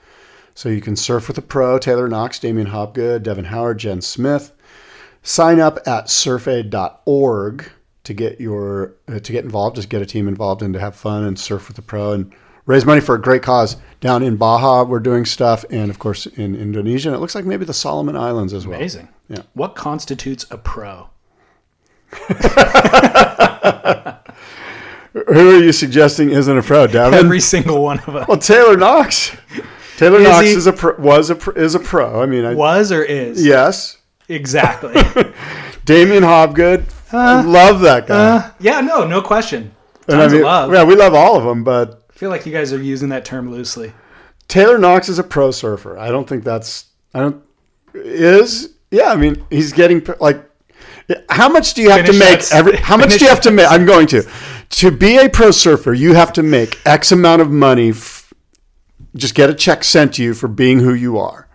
So 0.54 0.70
you 0.70 0.80
can 0.80 0.96
surf 0.96 1.28
with 1.28 1.36
a 1.36 1.42
pro, 1.42 1.78
Taylor 1.78 2.08
Knox, 2.08 2.38
Damien 2.38 2.68
Hobgood, 2.68 3.24
Devon 3.24 3.44
Howard, 3.44 3.76
Jen 3.76 4.00
Smith. 4.00 4.52
Sign 5.22 5.60
up 5.60 5.86
at 5.86 6.06
surfaid.org 6.06 7.70
to 8.04 8.14
get 8.14 8.40
your 8.40 8.94
uh, 9.06 9.18
to 9.18 9.32
get 9.32 9.44
involved, 9.44 9.76
just 9.76 9.90
get 9.90 10.00
a 10.00 10.06
team 10.06 10.28
involved 10.28 10.62
and 10.62 10.72
to 10.72 10.80
have 10.80 10.96
fun 10.96 11.24
and 11.24 11.38
surf 11.38 11.68
with 11.68 11.76
a 11.76 11.82
pro 11.82 12.12
and 12.12 12.32
raise 12.66 12.84
money 12.84 13.00
for 13.00 13.14
a 13.14 13.20
great 13.20 13.42
cause. 13.42 13.76
Down 14.00 14.22
in 14.22 14.36
Baja, 14.36 14.84
we're 14.84 15.00
doing 15.00 15.24
stuff, 15.24 15.64
and 15.70 15.90
of 15.90 15.98
course 15.98 16.26
in 16.26 16.54
Indonesia, 16.54 17.08
and 17.08 17.16
it 17.16 17.20
looks 17.20 17.34
like 17.34 17.44
maybe 17.46 17.64
the 17.64 17.72
Solomon 17.74 18.14
Islands 18.16 18.52
as 18.52 18.66
well. 18.66 18.76
Amazing. 18.78 19.08
Yeah. 19.28 19.42
What 19.54 19.74
constitutes 19.74 20.44
a 20.50 20.58
pro? 20.58 21.08
Who 25.12 25.56
are 25.58 25.62
you 25.62 25.72
suggesting 25.72 26.30
isn't 26.30 26.58
a 26.58 26.62
pro, 26.62 26.86
Devin? 26.86 27.18
Every 27.18 27.40
single 27.40 27.82
one 27.82 27.98
of 28.00 28.14
us. 28.14 28.28
well, 28.28 28.36
Taylor 28.38 28.76
Knox. 28.76 29.34
Taylor 29.96 30.18
Is 30.18 30.24
Knox 30.28 30.44
he? 30.46 30.52
is 30.52 30.66
a 30.66 30.72
pro, 30.74 30.94
was 30.98 31.30
a 31.30 31.34
pro, 31.34 31.54
is 31.54 31.74
a 31.74 31.80
pro. 31.80 32.20
I 32.22 32.26
mean, 32.26 32.44
I, 32.44 32.54
Was 32.54 32.92
or 32.92 33.02
is? 33.02 33.44
yes. 33.44 33.96
Exactly. 34.28 34.92
Damien 35.86 36.22
Hobgood, 36.22 36.84
I 37.12 37.40
love 37.42 37.80
that 37.80 38.06
guy. 38.06 38.36
Uh, 38.36 38.50
yeah, 38.60 38.80
no, 38.82 39.06
no 39.06 39.22
question. 39.22 39.72
And 40.08 40.18
Tons 40.18 40.32
I 40.32 40.36
mean, 40.36 40.42
of 40.42 40.46
love. 40.46 40.72
yeah, 40.74 40.84
we 40.84 40.96
love 40.96 41.14
all 41.14 41.36
of 41.38 41.44
them, 41.44 41.64
but 41.64 42.05
I 42.16 42.18
feel 42.18 42.30
like 42.30 42.46
you 42.46 42.52
guys 42.52 42.72
are 42.72 42.82
using 42.82 43.10
that 43.10 43.26
term 43.26 43.50
loosely. 43.50 43.92
Taylor 44.48 44.78
Knox 44.78 45.10
is 45.10 45.18
a 45.18 45.22
pro 45.22 45.50
surfer. 45.50 45.98
I 45.98 46.08
don't 46.08 46.26
think 46.26 46.44
that's 46.44 46.86
I 47.12 47.20
don't 47.20 47.44
is 47.92 48.70
yeah. 48.90 49.10
I 49.12 49.16
mean, 49.16 49.44
he's 49.50 49.74
getting 49.74 50.02
like 50.18 50.42
how 51.28 51.50
much 51.50 51.74
do 51.74 51.82
you 51.82 51.90
have 51.90 52.06
Finish 52.06 52.18
to 52.18 52.18
make 52.18 52.52
every? 52.52 52.76
How 52.82 52.96
much 52.96 53.18
do 53.18 53.24
you 53.24 53.28
have 53.28 53.42
to 53.42 53.50
make? 53.50 53.70
I'm 53.70 53.84
going 53.84 54.06
to 54.08 54.26
to 54.70 54.90
be 54.90 55.18
a 55.18 55.28
pro 55.28 55.50
surfer. 55.50 55.92
You 55.92 56.14
have 56.14 56.32
to 56.32 56.42
make 56.42 56.80
X 56.86 57.12
amount 57.12 57.42
of 57.42 57.50
money. 57.50 57.90
F- 57.90 58.32
just 59.14 59.34
get 59.34 59.50
a 59.50 59.54
check 59.54 59.84
sent 59.84 60.14
to 60.14 60.22
you 60.22 60.32
for 60.32 60.48
being 60.48 60.80
who 60.80 60.94
you 60.94 61.18
are, 61.18 61.48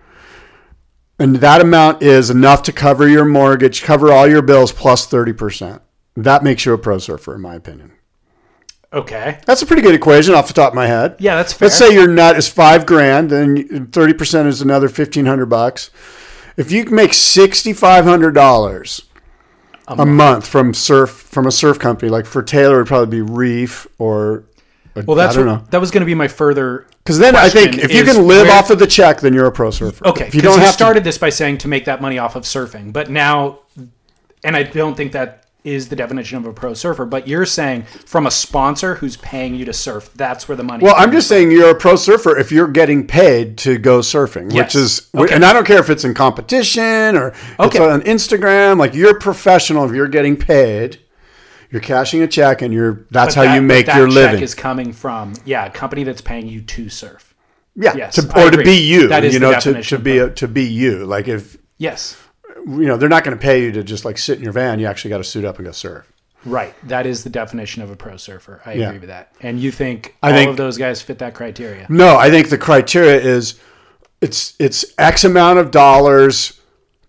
and 1.18 1.38
that 1.38 1.60
amount 1.60 2.04
is 2.04 2.30
enough 2.30 2.62
to 2.64 2.72
cover 2.72 3.08
your 3.08 3.26
mortgage, 3.26 3.82
cover 3.82 4.12
all 4.12 4.28
your 4.28 4.44
bills 4.44 4.72
plus 4.72 4.82
plus 4.82 5.08
thirty 5.08 5.34
percent. 5.34 5.82
That 6.16 6.44
makes 6.44 6.66
you 6.66 6.74
a 6.74 6.78
pro 6.78 7.00
surfer, 7.00 7.34
in 7.34 7.42
my 7.42 7.56
opinion. 7.56 7.94
Okay. 8.94 9.40
That's 9.46 9.62
a 9.62 9.66
pretty 9.66 9.82
good 9.82 9.96
equation 9.96 10.34
off 10.34 10.48
the 10.48 10.54
top 10.54 10.72
of 10.72 10.76
my 10.76 10.88
head. 10.88 11.16
Yeah, 11.20 11.36
that's 11.38 11.54
fair. 11.54 11.68
Let's 11.68 11.78
say 11.78 11.94
your 11.94 12.08
nut 12.08 12.38
is 12.38 12.48
five 12.50 12.86
grand, 12.86 13.30
then 13.30 13.88
thirty 13.88 14.14
percent 14.14 14.48
is 14.50 14.62
another 14.62 14.90
fifteen 14.90 15.26
hundred 15.26 15.46
bucks. 15.46 15.92
If 16.58 16.72
you 16.72 16.84
can 16.84 16.96
make 16.96 17.14
sixty 17.14 17.72
five 17.72 18.04
hundred 18.04 18.32
dollars 18.34 19.04
a 19.88 20.06
month 20.06 20.48
from 20.48 20.74
surf 20.74 21.10
from 21.10 21.48
a 21.48 21.52
surf 21.52 21.80
company, 21.80 22.10
like 22.10 22.26
for 22.26 22.44
Taylor, 22.44 22.76
it'd 22.78 22.88
probably 22.88 23.20
be 23.20 23.22
Reef 23.22 23.88
or 23.98 24.44
well, 24.94 25.16
that's 25.16 25.36
I 25.36 25.38
don't 25.40 25.48
what- 25.48 25.62
know. 25.62 25.68
that 25.70 25.80
was 25.80 25.90
going 25.92 26.02
to 26.02 26.06
be 26.06 26.16
my 26.16 26.28
further. 26.28 26.86
Because 27.04 27.18
then 27.18 27.36
I 27.36 27.48
think 27.50 27.78
if 27.78 27.94
you 27.94 28.04
can 28.04 28.28
live 28.28 28.48
where- 28.48 28.58
off 28.60 28.70
of 28.72 28.78
the 28.80 28.88
check, 28.88 29.22
then 29.22 29.34
you're 29.34 29.46
a 29.48 29.52
pro 29.52 29.72
surfer. 29.72 30.06
Okay, 30.06 30.28
if 30.28 30.36
you 30.36 30.42
don't 30.42 30.60
you 30.60 30.66
have 30.66 30.74
started 30.74 31.04
this 31.06 31.18
by 31.18 31.30
saying 31.30 31.60
to 31.60 31.68
make 31.70 31.86
that 31.86 32.02
money 32.02 32.20
off 32.20 32.36
of 32.36 32.44
surfing, 32.44 32.92
but 32.92 33.10
now, 33.10 33.60
and 34.44 34.56
I 34.56 34.64
don't 34.64 34.96
think 34.96 35.14
that 35.14 35.41
is 35.64 35.90
the 35.90 35.96
definition 35.96 36.38
of 36.38 36.46
a 36.46 36.54
pro 36.54 36.74
surfer. 36.74 37.06
But 37.06 37.28
you're 37.28 37.46
saying 37.46 37.84
from 37.84 38.26
a 38.26 38.32
sponsor 38.32 38.96
who's 38.96 39.18
paying 39.18 39.54
you 39.56 39.66
to 39.66 39.74
surf, 39.74 40.10
that's 40.16 40.48
where 40.48 40.56
the 40.56 40.64
money. 40.64 40.84
well, 40.84 40.96
I'm 40.98 41.12
just 41.12 41.28
saying 41.28 41.52
you're 41.52 41.70
a 41.70 41.76
pro 41.76 41.96
surfer 41.96 42.38
if 42.38 42.52
you're 42.52 42.68
getting 42.68 43.06
paid 43.06 43.58
to 43.60 43.78
go 43.78 44.00
surfing, 44.00 44.52
Yes. 44.52 44.74
which 44.74 44.76
is, 44.76 45.10
Okay. 45.16 45.36
and 45.36 45.46
I 45.46 45.54
don't 45.54 45.66
care 45.68 45.80
if 45.80 45.90
it's 45.90 46.04
in 46.04 46.14
competition 46.14 47.16
or 47.16 47.28
it's 47.30 47.60
Okay. 47.60 47.80
on 47.80 48.02
Instagram. 48.02 48.78
Like 48.80 48.94
you're 48.96 49.20
professional 49.20 49.86
if 49.88 49.94
you're 49.96 50.08
getting 50.08 50.36
paid. 50.36 51.00
You're 51.70 51.80
cashing 51.82 52.22
a 52.22 52.28
check, 52.28 52.62
and 52.62 52.74
you're 52.74 53.06
that's 53.12 53.34
But 53.36 53.46
how 53.46 53.52
that- 53.52 53.56
you 53.56 53.62
make 53.62 53.86
that 53.86 53.96
your 53.96 54.08
check 54.08 54.16
living. 54.16 54.42
Is 54.44 54.54
coming 54.54 54.92
from 54.92 55.34
yeah, 55.46 55.66
a 55.68 55.70
company 55.70 56.04
that's 56.04 56.20
paying 56.20 56.48
you 56.48 56.62
to 56.64 56.90
surf. 56.90 57.34
Yeah, 57.78 57.94
Yes, 57.96 58.16
to, 58.16 58.24
or 58.46 58.52
to 58.52 58.58
be 58.58 58.74
you. 58.76 59.08
That 59.08 59.24
is 59.24 59.34
you 59.36 59.40
the 59.40 59.52
know, 59.52 59.60
to, 59.62 59.82
to 59.82 59.98
be 59.98 60.18
a, 60.18 60.30
to 60.32 60.50
be 60.50 60.64
you. 60.66 61.06
Like 61.06 61.30
if 61.30 61.56
Yes, 61.78 62.18
you 62.68 62.86
know, 62.88 62.98
they're 62.98 63.10
not 63.10 63.24
going 63.24 63.38
to 63.38 63.42
pay 63.42 63.64
you 63.64 63.72
to 63.74 63.84
just 63.84 64.06
like 64.06 64.18
sit 64.18 64.38
in 64.38 64.44
your 64.44 64.54
van. 64.54 64.80
You 64.80 64.88
actually 64.88 65.10
got 65.10 65.18
to 65.18 65.24
suit 65.24 65.46
up 65.46 65.58
and 65.58 65.66
go 65.66 65.72
surf. 65.72 66.12
right. 66.46 66.74
That 66.88 67.06
is 67.06 67.24
the 67.24 67.30
definition 67.30 67.82
of 67.84 67.92
a 67.92 67.96
pro 67.96 68.18
surfer. 68.18 68.62
I 68.66 68.74
Yeah. 68.74 68.88
agree 68.88 69.00
with 69.00 69.10
that. 69.10 69.32
And 69.42 69.60
you 69.60 69.72
think 69.72 70.16
I 70.24 70.32
all 70.32 70.38
think- 70.38 70.50
of 70.52 70.58
those 70.58 70.78
guys 70.78 71.02
fit 71.02 71.20
that 71.20 71.34
criteria? 71.34 71.86
No, 71.90 72.18
I 72.18 72.30
think 72.30 72.50
the 72.50 72.58
criteria 72.58 73.20
is 73.20 73.60
it's 74.22 74.54
it's 74.60 74.86
X 74.98 75.24
amount 75.24 75.60
of 75.60 75.72
dollars 75.72 76.60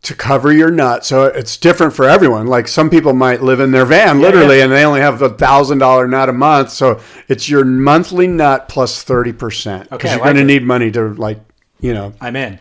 to 0.02 0.14
cover 0.14 0.52
your 0.52 0.70
nut. 0.70 1.04
So 1.06 1.24
it's 1.26 1.56
different 1.56 1.92
for 1.94 2.08
everyone. 2.08 2.46
Like 2.46 2.66
some 2.66 2.90
people 2.90 3.12
might 3.12 3.40
live 3.42 3.60
in 3.60 3.70
their 3.70 3.84
van 3.84 4.20
literally, 4.20 4.58
yeah. 4.58 4.64
and 4.64 4.72
they 4.72 4.84
only 4.84 5.00
have 5.00 5.22
a 5.22 5.28
thousand 5.30 5.78
dollar 5.78 6.08
nut 6.08 6.28
a 6.28 6.32
month. 6.32 6.70
So 6.70 7.00
it's 7.28 7.48
your 7.48 7.64
monthly 7.64 8.26
nut 8.26 8.68
plus 8.68 9.02
thirty 9.02 9.32
percent 9.32 9.84
because 9.90 9.98
Okay, 10.00 10.08
I 10.08 10.12
you're 10.12 10.20
like 10.20 10.34
going 10.34 10.46
to 10.46 10.52
it. 10.54 10.58
need 10.60 10.66
money 10.66 10.90
to 10.92 11.14
like 11.14 11.38
you 11.80 11.94
know 11.94 12.12
I'm 12.20 12.34
in. 12.36 12.58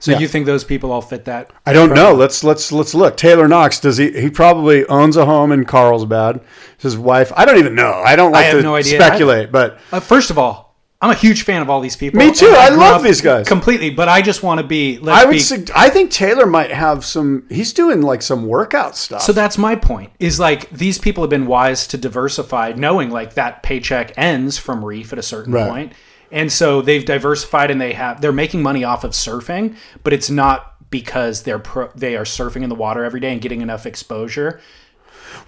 So 0.00 0.12
Yeah. 0.12 0.18
you 0.18 0.28
think 0.28 0.46
those 0.46 0.64
people 0.64 0.90
all 0.92 1.02
fit 1.02 1.26
that? 1.26 1.50
I 1.66 1.72
don't 1.72 1.94
know. 1.94 2.12
Let's 2.14 2.42
let's 2.42 2.72
let's 2.72 2.94
look. 2.94 3.16
Taylor 3.16 3.46
Knox 3.46 3.78
does 3.78 3.98
he? 3.98 4.10
He 4.18 4.30
probably 4.30 4.84
owns 4.86 5.16
a 5.16 5.26
home 5.26 5.52
in 5.52 5.64
Carlsbad. 5.64 6.40
His 6.78 6.96
wife. 6.96 7.30
I 7.36 7.44
don't 7.44 7.58
even 7.58 7.74
know. 7.74 7.92
I 8.04 8.16
don't 8.16 8.32
like 8.32 8.46
have 8.46 8.56
to 8.56 8.62
no 8.62 8.74
idea 8.74 8.98
speculate. 8.98 9.52
But 9.52 9.78
Uh, 9.92 10.00
first 10.00 10.30
of 10.30 10.38
all, 10.38 10.68
I'm 11.02 11.10
a 11.10 11.14
huge 11.14 11.42
fan 11.44 11.62
of 11.62 11.70
all 11.70 11.80
these 11.80 11.96
people. 11.96 12.18
Me 12.18 12.30
too. 12.32 12.46
and 12.46 12.56
I 12.56 12.68
love 12.70 13.02
these 13.02 13.20
guys. 13.22 13.46
completely. 13.48 13.88
But 13.90 14.08
I 14.08 14.20
just 14.22 14.42
want 14.42 14.60
to 14.60 14.66
be. 14.66 14.98
I 15.06 15.24
would. 15.24 15.32
be, 15.32 15.38
sug- 15.38 15.70
I 15.74 15.88
think 15.90 16.10
Taylor 16.10 16.44
might 16.46 16.70
have 16.70 17.04
some. 17.06 17.44
He's 17.50 17.72
doing 17.72 18.00
like 18.02 18.20
some 18.22 18.46
workout 18.46 18.96
stuff. 18.96 19.22
So 19.22 19.32
that's 19.32 19.56
my 19.58 19.76
point. 19.76 20.10
Is 20.18 20.38
like 20.40 20.68
these 20.70 20.98
people 20.98 21.22
have 21.22 21.30
been 21.30 21.46
wise 21.46 21.86
to 21.88 21.96
diversify, 21.98 22.72
knowing 22.76 23.10
like 23.10 23.34
that 23.34 23.62
paycheck 23.62 24.12
ends 24.16 24.56
from 24.58 24.84
reef 24.84 25.12
at 25.12 25.18
a 25.18 25.22
certain 25.22 25.52
Right. 25.52 25.68
point. 25.70 25.92
And 26.30 26.50
so 26.52 26.82
they've 26.82 27.04
diversified 27.04 27.70
and 27.70 27.80
they 27.80 27.92
have 27.92 28.20
they're 28.20 28.32
making 28.32 28.62
money 28.62 28.84
off 28.84 29.04
of 29.04 29.12
surfing, 29.12 29.76
but 30.02 30.12
it's 30.12 30.30
not 30.30 30.74
because 30.90 31.42
they're 31.44 31.58
pro, 31.58 31.90
they 31.94 32.16
are 32.16 32.24
surfing 32.24 32.62
in 32.62 32.68
the 32.68 32.74
water 32.74 33.04
every 33.04 33.20
day 33.20 33.32
and 33.32 33.40
getting 33.40 33.60
enough 33.60 33.86
exposure. 33.86 34.60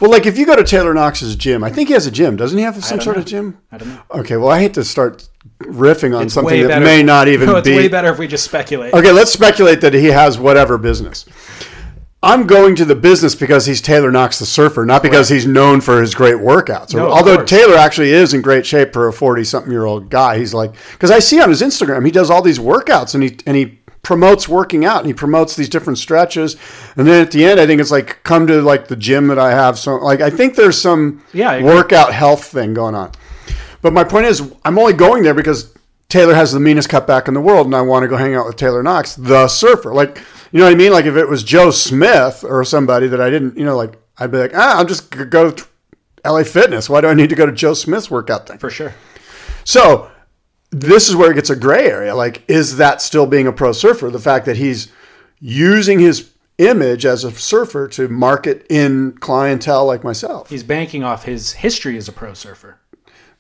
well, 0.01 0.11
like 0.11 0.27
if 0.27 0.39
you 0.39 0.47
go 0.47 0.55
to 0.57 0.65
Taylor 0.65 0.95
Knox's 0.95 1.37
gym, 1.37 1.65
I 1.65 1.71
think 1.71 1.89
he 1.89 1.95
has 1.95 2.07
a 2.07 2.11
gym. 2.11 2.37
Doesn't 2.37 2.57
he 2.57 2.65
have 2.65 2.83
some 2.85 3.01
sort 3.01 3.17
know. 3.17 3.23
of 3.23 3.27
gym? 3.29 3.59
I 3.71 3.79
don't 3.79 3.89
know. 3.89 4.03
Okay. 4.13 4.37
Well, 4.37 4.51
I 4.51 4.61
hate 4.61 4.75
to 4.75 4.85
start 4.85 5.29
riffing 5.61 6.17
on 6.17 6.25
It's 6.25 6.35
something 6.35 6.67
that 6.69 6.83
may 6.83 7.03
not 7.03 7.29
even 7.29 7.47
No, 7.49 7.57
it's 7.57 7.69
be. 7.69 7.77
way 7.77 7.89
better 7.89 8.09
if 8.13 8.19
we 8.19 8.29
just 8.29 8.45
speculate. 8.45 8.95
Okay, 8.95 9.13
let's 9.13 9.33
speculate 9.33 9.81
that 9.81 9.95
he 9.95 10.07
has 10.07 10.39
whatever 10.39 10.79
business. 10.79 11.25
I'm 12.25 12.47
going 12.47 12.77
to 12.77 12.85
the 12.85 12.95
business 12.95 13.35
because 13.35 13.67
he's 13.67 13.81
Taylor 13.81 14.13
Knox 14.13 14.39
the 14.39 14.47
surfer, 14.47 14.85
not 14.87 15.03
because 15.03 15.29
he's 15.29 15.45
known 15.45 15.81
for 15.81 16.01
his 16.01 16.15
great 16.15 16.37
workouts. 16.37 16.95
No, 16.95 17.11
Although 17.11 17.39
course. 17.39 17.51
Taylor 17.51 17.77
actually 17.77 18.11
is 18.11 18.33
in 18.33 18.43
great 18.43 18.65
shape 18.65 18.93
for 18.93 19.09
a 19.09 19.13
40 19.13 19.43
something 19.43 19.73
year 19.73 19.85
old 19.85 20.09
guy. 20.09 20.39
He's 20.39 20.55
like, 20.55 20.73
because 20.93 21.11
I 21.11 21.19
see 21.19 21.41
on 21.41 21.49
his 21.49 21.63
Instagram, 21.63 22.05
he 22.05 22.13
does 22.13 22.31
all 22.31 22.41
these 22.41 22.61
workouts 22.61 23.15
and 23.15 23.25
he, 23.25 23.37
and 23.45 23.57
he 23.57 23.81
promotes 24.03 24.49
working 24.49 24.85
out 24.85 24.99
and 24.99 25.07
he 25.09 25.15
promotes 25.15 25.57
these 25.57 25.69
different 25.69 25.99
stretches. 25.99 26.57
And 26.97 27.09
then 27.09 27.23
at 27.23 27.33
the 27.33 27.45
end, 27.45 27.59
I 27.59 27.67
think 27.67 27.81
it's 27.81 27.91
like, 27.91 28.23
come 28.23 28.47
to 28.47 28.63
like 28.63 28.87
the 28.87 28.97
gym 28.97 29.27
that 29.27 29.39
I 29.41 29.51
have. 29.51 29.77
So, 29.77 29.97
like, 29.97 30.21
I 30.21 30.31
think 30.31 30.55
there's 30.55 30.81
some 30.81 31.25
Yeah, 31.33 31.61
workout 31.63 32.13
health 32.13 32.45
thing 32.45 32.73
going 32.73 32.95
on. 32.95 33.11
But 33.81 33.93
my 33.93 34.05
point 34.05 34.27
is, 34.27 34.53
I'm 34.65 34.79
only 34.79 34.93
going 34.93 35.25
there 35.25 35.35
because 35.35 35.75
Taylor 36.09 36.35
has 36.35 36.53
the 36.53 36.61
meanest 36.61 36.89
cutback 36.89 37.27
in 37.27 37.35
the 37.35 37.41
world, 37.41 37.67
and 37.67 37.75
I 37.75 37.81
want 37.81 38.05
to 38.05 38.09
go 38.09 38.17
hang 38.17 38.37
out 38.37 38.47
with 38.47 38.57
Taylor 38.57 38.83
Knox, 38.83 39.17
the 39.17 39.49
surfer. 39.49 39.93
Like, 39.93 40.19
you 40.53 40.59
know 40.59 40.67
what 40.67 40.73
I 40.73 40.77
mean? 40.77 40.93
Like, 40.93 41.07
if 41.07 41.17
it 41.17 41.29
was 41.29 41.43
Joe 41.43 41.71
Smith 41.71 42.45
or 42.47 42.63
somebody 42.65 43.09
that 43.09 43.21
I 43.21 43.31
didn't, 43.31 43.57
you 43.57 43.65
know, 43.65 43.77
like, 43.77 43.99
I'd 44.19 44.31
be 44.31 44.39
like, 44.39 44.53
ah, 44.55 44.79
I'll 44.79 44.85
just 44.85 45.11
go 45.11 45.51
to 45.51 45.67
LA 46.25 46.45
Fitness. 46.45 46.91
Why 46.91 47.01
do 47.01 47.09
I 47.09 47.15
need 47.15 47.31
to 47.31 47.35
go 47.35 47.47
to 47.47 47.53
Joe 47.53 47.75
Smith's 47.75 48.11
workout 48.11 48.47
thing? 48.47 48.59
for 48.59 48.71
sure. 48.71 48.95
So, 49.65 50.11
this 50.71 51.09
is 51.09 51.17
where 51.17 51.31
it 51.31 51.35
gets 51.35 51.51
a 51.51 51.57
gray 51.57 51.87
area. 51.87 52.15
Like, 52.15 52.43
is 52.49 52.77
that 52.77 53.01
still 53.01 53.27
being 53.27 53.47
a 53.47 53.53
pro 53.53 53.73
surfer? 53.73 54.11
The 54.11 54.19
fact 54.19 54.45
that 54.47 54.57
he's 54.57 54.93
using 55.41 55.99
his 55.99 56.31
image 56.59 57.07
as 57.07 57.25
a 57.25 57.33
surfer 57.33 57.89
to 57.89 58.09
market 58.09 58.67
in 58.69 59.13
clientele 59.21 59.87
like 59.87 60.05
myself. 60.05 60.51
He's 60.51 60.63
banking 60.63 61.03
off 61.03 61.25
his 61.25 61.53
history 61.53 61.97
as 61.97 62.09
a 62.09 62.13
pro 62.13 62.35
surfer. 62.35 62.79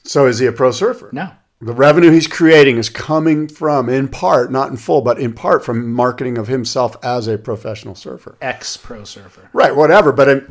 So, 0.02 0.26
is 0.26 0.38
he 0.38 0.46
a 0.46 0.52
pro 0.52 0.70
surfer? 0.70 1.10
No. 1.12 1.30
The 1.62 1.72
revenue 1.72 2.10
he's 2.10 2.26
creating 2.26 2.78
is 2.78 2.88
coming 2.88 3.46
from, 3.46 3.88
in 3.88 4.08
part, 4.08 4.50
not 4.50 4.70
in 4.70 4.76
full, 4.76 5.00
but 5.00 5.20
in 5.20 5.32
part 5.32 5.64
from 5.64 5.92
marketing 5.92 6.36
of 6.36 6.48
himself 6.48 6.96
as 7.04 7.28
a 7.28 7.38
professional 7.38 7.94
surfer. 7.94 8.36
Ex 8.42 8.76
pro 8.76 9.04
surfer. 9.04 9.48
Right, 9.52 9.74
whatever. 9.74 10.10
But 10.10 10.44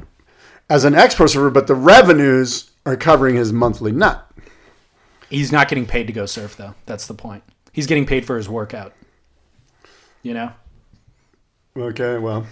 as 0.70 0.86
an 0.86 0.96
ex 0.96 1.14
pro 1.14 1.28
surfer, 1.28 1.50
but 1.50 1.68
the 1.68 1.76
revenues 1.76 2.72
are 2.86 2.96
covering 2.96 3.36
his 3.36 3.52
monthly 3.52 3.92
nut. 3.92 4.26
He's 5.30 5.52
not 5.52 5.68
getting 5.68 5.86
paid 5.86 6.08
to 6.08 6.14
go 6.14 6.26
surf 6.26 6.56
though. 6.56 6.76
That's 6.86 7.08
the 7.08 7.14
point. 7.14 7.44
He's 7.74 7.88
getting 7.88 8.06
paid 8.06 8.26
for 8.26 8.38
his 8.38 8.48
workout. 8.48 8.94
You 10.24 10.34
know. 10.34 10.54
Okay, 11.76 12.20
well, 12.20 12.48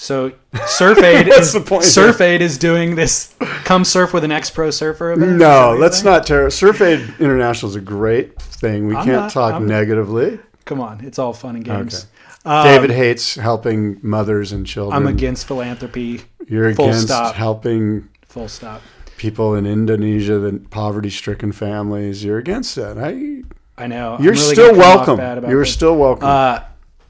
So 0.00 0.32
Surf 0.66 0.98
Aid 1.02 1.26
is 1.28 1.52
the 1.52 1.60
point 1.60 1.82
Surf 1.82 2.20
Aid 2.20 2.40
is 2.40 2.56
doing 2.56 2.94
this 2.94 3.34
come 3.64 3.84
surf 3.84 4.12
with 4.14 4.22
an 4.22 4.30
ex 4.30 4.48
pro 4.48 4.70
surfer 4.70 5.10
event. 5.12 5.38
No, 5.38 5.74
let's 5.78 6.04
not 6.04 6.24
tear. 6.24 6.48
Surf 6.50 6.80
Aid 6.80 7.00
International 7.18 7.68
is 7.68 7.74
a 7.76 7.80
great 7.80 8.40
thing. 8.40 8.86
We 8.86 8.94
I'm 8.94 9.04
can't 9.04 9.16
not- 9.22 9.30
talk 9.32 9.54
I'm- 9.54 9.66
negatively. 9.66 10.38
Come 10.64 10.80
on, 10.80 11.04
it's 11.04 11.18
all 11.18 11.32
fun 11.32 11.56
and 11.56 11.64
games. 11.64 12.06
David 12.44 12.90
hates 12.90 13.34
helping 13.34 13.98
mothers 14.02 14.52
and 14.52 14.64
children. 14.66 14.96
Um, 14.96 15.08
I'm 15.08 15.14
against 15.14 15.46
philanthropy. 15.46 16.22
You're 16.46 16.74
full 16.74 16.86
against 16.88 17.06
stop. 17.08 17.34
helping 17.34 18.08
Full 18.26 18.48
stop. 18.48 18.80
people 19.16 19.54
in 19.56 19.66
Indonesia, 19.66 20.38
the 20.38 20.60
poverty-stricken 20.70 21.52
families. 21.52 22.22
You're 22.22 22.38
against 22.38 22.74
that. 22.76 22.96
I, 22.98 23.42
I 23.82 23.86
know. 23.88 24.14
I'm 24.14 24.22
you're 24.24 24.34
really 24.34 24.54
still 24.54 24.70
gonna 24.72 24.82
come 24.82 24.90
off 24.90 24.96
welcome. 24.98 25.16
bad 25.16 25.38
about 25.38 25.50
You're 25.50 25.64
this. 25.64 25.72
still 25.74 25.96
welcome. 25.96 26.28
Uh, 26.28 26.60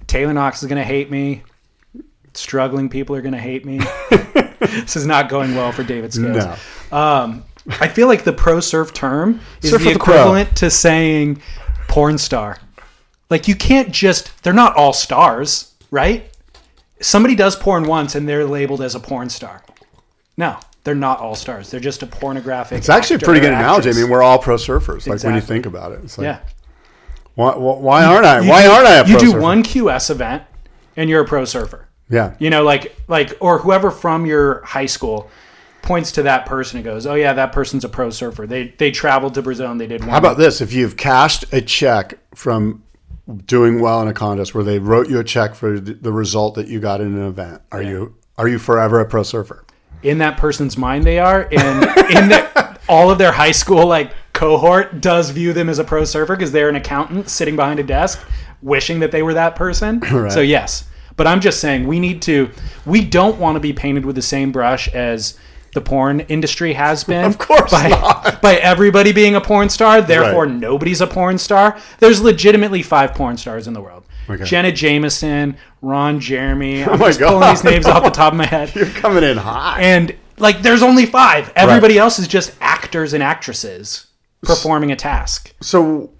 Taylor 0.06 0.32
Knox 0.32 0.62
is 0.62 0.68
going 0.68 0.78
to 0.80 0.84
hate 0.84 1.10
me. 1.10 1.42
Struggling 2.38 2.88
people 2.88 3.14
are 3.16 3.20
going 3.22 3.34
to 3.34 3.40
hate 3.40 3.64
me. 3.64 3.80
this 4.60 4.96
is 4.96 5.06
not 5.06 5.28
going 5.28 5.54
well 5.54 5.72
for 5.72 5.82
David 5.82 6.12
Scales. 6.14 6.36
no. 6.92 6.96
Um, 6.96 7.44
I 7.80 7.88
feel 7.88 8.06
like 8.08 8.24
the 8.24 8.32
pro 8.32 8.60
surf 8.60 8.94
term 8.94 9.40
is 9.62 9.70
Surf 9.70 9.82
the 9.82 9.88
with 9.88 9.98
the 9.98 10.04
pro. 10.04 10.14
equivalent 10.14 10.56
to 10.58 10.70
saying 10.70 11.42
porn 11.88 12.16
star. 12.16 12.58
Like 13.28 13.46
you 13.48 13.54
can't 13.54 13.90
just 13.92 14.42
they're 14.42 14.52
not 14.54 14.74
all 14.76 14.92
stars, 14.94 15.74
right? 15.90 16.30
Somebody 17.00 17.34
does 17.34 17.56
porn 17.56 17.84
once 17.84 18.14
and 18.14 18.26
they're 18.28 18.44
labeled 18.46 18.80
as 18.80 18.94
a 18.94 19.00
porn 19.00 19.28
star. 19.28 19.62
No, 20.36 20.56
they're 20.84 20.94
not 20.94 21.18
all 21.20 21.34
stars. 21.34 21.70
They're 21.70 21.78
just 21.80 22.02
a 22.02 22.06
pornographic. 22.06 22.78
It's 22.78 22.88
actually 22.88 23.16
a 23.16 23.20
pretty 23.20 23.40
good 23.40 23.52
analogy. 23.52 23.90
I 23.90 23.92
mean, 23.92 24.08
we're 24.08 24.22
all 24.22 24.38
pro 24.38 24.56
surfers. 24.56 25.06
Like 25.06 25.22
when 25.24 25.34
you 25.34 25.40
think 25.40 25.66
about 25.66 25.92
it, 25.92 26.00
it's 26.04 26.16
like, 26.16 26.24
yeah. 26.24 26.40
why, 27.34 27.54
why 27.56 28.04
aren't 28.04 28.24
I? 28.24 28.40
You 28.40 28.48
Why 28.48 28.62
do- 28.62 28.70
aren't 28.70 28.86
I 28.86 28.94
a 28.96 29.04
pro 29.04 29.12
You 29.12 29.18
do 29.18 29.26
surfer? 29.32 29.40
one 29.40 29.62
QS 29.62 30.10
event 30.10 30.42
and 30.96 31.10
you're 31.10 31.22
a 31.22 31.26
pro 31.26 31.44
surfer. 31.44 31.87
Yeah. 32.10 32.34
You 32.38 32.50
know, 32.50 32.62
like 32.62 32.96
like 33.08 33.36
or 33.40 33.58
whoever 33.58 33.90
from 33.90 34.26
your 34.26 34.62
high 34.62 34.86
school 34.86 35.30
points 35.82 36.12
to 36.12 36.22
that 36.24 36.46
person 36.46 36.78
and 36.78 36.84
goes, 36.84 37.06
"Oh 37.06 37.14
yeah, 37.14 37.32
that 37.34 37.52
person's 37.52 37.84
a 37.84 37.88
pro 37.88 38.10
surfer. 38.10 38.46
They 38.46 38.74
they 38.78 38.90
traveled 38.90 39.34
to 39.34 39.42
Brazil 39.42 39.70
and 39.70 39.80
they 39.80 39.86
did 39.86 40.00
one." 40.00 40.10
How 40.10 40.18
about 40.18 40.38
this? 40.38 40.60
If 40.60 40.72
you've 40.72 40.96
cashed 40.96 41.44
a 41.52 41.60
check 41.60 42.18
from 42.34 42.82
doing 43.46 43.80
well 43.80 44.00
in 44.00 44.08
a 44.08 44.14
contest 44.14 44.54
where 44.54 44.64
they 44.64 44.78
wrote 44.78 45.08
you 45.08 45.18
a 45.18 45.24
check 45.24 45.54
for 45.54 45.78
the, 45.78 46.10
result 46.12 46.54
that 46.54 46.66
you 46.68 46.80
got 46.80 47.02
in 47.02 47.14
an 47.14 47.26
event, 47.26 47.60
are 47.72 47.82
you 47.82 48.14
are 48.38 48.48
you 48.48 48.58
forever 48.58 49.00
a 49.00 49.04
pro 49.06 49.22
surfer? 49.22 49.64
in 50.02 50.18
that 50.18 50.36
person's 50.36 50.78
mind 50.78 51.02
they 51.02 51.18
are 51.18 51.48
and 51.50 51.82
in 52.10 52.28
the, 52.28 52.78
all 52.88 53.10
of 53.10 53.18
their 53.18 53.32
high 53.32 53.50
school 53.50 53.86
like 53.86 54.12
cohort 54.32 55.00
does 55.00 55.30
view 55.30 55.52
them 55.52 55.68
as 55.68 55.80
a 55.80 55.84
pro 55.84 56.04
surfer 56.04 56.36
because 56.36 56.52
they're 56.52 56.68
an 56.68 56.76
accountant 56.76 57.28
sitting 57.28 57.56
behind 57.56 57.80
a 57.80 57.82
desk 57.82 58.24
wishing 58.62 59.00
that 59.00 59.10
they 59.10 59.22
were 59.24 59.34
that 59.34 59.56
person 59.56 59.98
Right. 60.12 60.30
so 60.30 60.40
yes 60.40 60.84
but 61.18 61.26
i'm 61.26 61.40
just 61.40 61.60
saying 61.60 61.86
we 61.86 62.00
need 62.00 62.22
to 62.22 62.48
we 62.86 63.04
don't 63.04 63.38
want 63.38 63.56
to 63.56 63.60
be 63.60 63.72
painted 63.74 64.06
with 64.06 64.16
the 64.16 64.22
same 64.22 64.50
brush 64.50 64.88
as 64.94 65.36
the 65.74 65.80
porn 65.82 66.20
industry 66.20 66.72
has 66.72 67.04
been 67.04 67.26
Of 67.26 67.36
course 67.36 67.70
by, 67.70 67.88
not. 67.88 68.40
by 68.40 68.54
everybody 68.56 69.12
being 69.12 69.34
a 69.34 69.40
porn 69.40 69.68
star 69.68 70.00
therefore 70.00 70.46
Right. 70.46 70.54
nobody's 70.54 71.02
a 71.02 71.06
porn 71.06 71.36
star 71.36 71.76
there's 71.98 72.22
legitimately 72.22 72.82
five 72.82 73.12
porn 73.14 73.36
stars 73.36 73.66
in 73.68 73.74
the 73.74 73.80
world 73.82 74.04
Okay. 74.30 74.44
Jenna 74.44 74.70
Jameson, 74.72 75.56
Ron 75.80 76.20
Jeremy. 76.20 76.82
Oh 76.86 76.92
I'm 76.92 76.98
my 76.98 77.06
just 77.06 77.18
pulling 77.20 77.48
these 77.48 77.64
names 77.64 77.86
off 77.86 78.04
the 78.04 78.10
top 78.10 78.34
of 78.34 78.36
my 78.38 78.44
head 78.44 78.74
You're 78.74 78.84
coming 78.86 79.24
in 79.24 79.38
hot. 79.38 79.78
and 79.80 80.14
like 80.38 80.60
there's 80.62 80.82
only 80.82 81.06
five 81.06 81.50
everybody 81.56 81.96
else 81.98 82.18
is 82.18 82.28
just 82.28 82.54
actors 82.60 83.12
and 83.14 83.22
actresses 83.22 84.06
performing 84.42 84.92
a 84.92 84.96
task 84.96 85.54
so, 85.62 86.10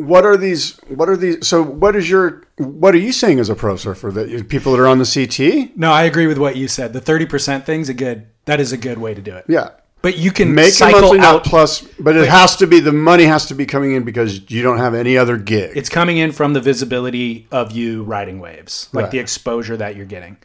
what 0.00 0.24
are 0.24 0.36
these? 0.36 0.78
What 0.88 1.08
are 1.08 1.16
these? 1.16 1.46
So, 1.46 1.62
what 1.62 1.94
is 1.96 2.08
your? 2.10 2.42
What 2.56 2.94
are 2.94 2.98
you 2.98 3.12
saying 3.12 3.38
as 3.40 3.48
a 3.48 3.54
pro 3.54 3.76
surfer? 3.76 4.10
That 4.10 4.48
people 4.48 4.72
that 4.72 4.80
are 4.80 4.86
on 4.88 4.98
the 4.98 5.04
CT? 5.04 5.76
no 5.76 5.92
i 5.92 6.02
agree 6.04 6.26
with 6.26 6.38
what 6.38 6.56
you 6.56 6.68
said 6.68 6.92
the 6.92 7.00
30% 7.00 7.64
thing's 7.64 7.88
a 7.88 7.94
good 7.94 8.26
that 8.44 8.60
is 8.60 8.72
a 8.72 8.76
good 8.76 8.98
way 8.98 9.14
to 9.14 9.20
do 9.22 9.34
it 9.34 9.44
Yeah. 9.48 9.70
but 10.02 10.18
you 10.18 10.30
can 10.30 10.54
Make 10.54 10.68
a 10.68 10.70
cycle 10.72 11.00
monthly 11.00 11.20
out 11.20 11.44
plus, 11.44 11.82
but 11.98 12.16
it 12.16 12.28
has 12.28 12.56
to 12.56 12.66
be 12.66 12.80
the 12.80 12.92
money 12.92 13.24
has 13.24 13.46
to 13.46 13.54
be 13.54 13.66
coming 13.66 13.92
in 13.92 14.02
because 14.04 14.50
you 14.50 14.62
don't 14.62 14.78
have 14.78 14.94
any 14.94 15.16
other 15.16 15.36
gig. 15.36 15.76
it's 15.76 15.88
coming 15.88 16.18
in 16.18 16.32
from 16.32 16.52
the 16.54 16.60
visibility 16.60 17.46
of 17.52 17.72
you 17.72 18.02
riding 18.04 18.40
waves 18.40 18.88
like 18.92 19.04
Right. 19.04 19.10
the 19.12 19.18
exposure 19.20 19.76
that 19.76 19.96
you're 19.96 20.06
getting 20.16 20.36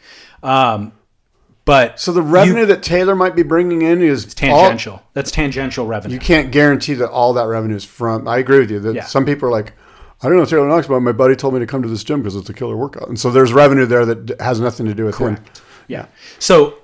um, 0.44 0.92
but 1.66 2.00
so 2.00 2.12
the 2.12 2.22
revenue 2.22 2.66
that 2.68 2.82
Taylor 2.84 3.16
might 3.16 3.36
be 3.36 3.44
bringing 3.44 3.82
in 3.82 4.02
is 4.02 4.26
all- 4.26 4.32
tangential 4.34 5.02
that's 5.14 5.32
tangential 5.32 5.86
revenue 5.86 6.14
you 6.14 6.20
can't 6.20 6.52
guarantee 6.52 6.94
that 6.94 7.10
all 7.10 7.34
that 7.34 7.48
revenue 7.48 7.76
is 7.76 7.84
from. 7.86 8.28
I 8.28 8.38
agree 8.38 8.60
with 8.60 8.72
you 8.72 8.80
that 8.80 8.96
Yeah. 8.96 9.04
some 9.06 9.26
people 9.26 9.50
are 9.50 9.52
like, 9.52 9.74
I 10.22 10.28
don't 10.30 10.38
know 10.38 10.46
Taylor 10.46 10.68
Knox, 10.68 10.88
but 10.88 11.00
my 11.02 11.12
buddy 11.12 11.36
told 11.36 11.54
me 11.54 11.60
to 11.60 11.66
come 11.66 11.82
to 11.82 11.90
this 11.90 12.04
gym 12.04 12.22
because 12.22 12.36
it's 12.36 12.50
a 12.50 12.54
killer 12.54 12.78
workout, 12.78 13.08
and 13.10 13.20
so 13.20 13.30
there's 13.32 13.52
revenue 13.54 13.86
there 13.86 14.06
that 14.06 14.40
has 14.40 14.60
nothing 14.60 14.86
to 14.86 14.94
do 14.94 15.06
with 15.06 15.18
him. 15.18 15.38
Yeah. 15.88 16.06
So 16.40 16.76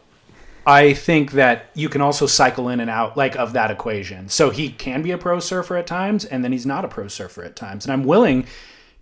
I 0.68 0.94
think 0.94 1.32
that 1.32 1.68
you 1.74 1.90
can 1.90 2.02
also 2.02 2.28
cycle 2.28 2.70
in 2.70 2.80
and 2.80 2.90
out 2.90 3.18
like 3.18 3.36
of 3.36 3.54
that 3.54 3.72
equation. 3.72 4.30
So 4.30 4.52
he 4.52 4.70
can 4.70 5.02
be 5.02 5.10
a 5.12 5.18
pro 5.18 5.40
surfer 5.40 5.76
at 5.78 5.88
times 5.88 6.24
and 6.24 6.44
then 6.44 6.52
he's 6.52 6.68
not 6.68 6.86
a 6.86 6.88
pro 6.88 7.08
surfer 7.08 7.44
at 7.44 7.56
times. 7.56 7.84
And 7.86 7.92
I'm 7.92 8.04
willing 8.04 8.46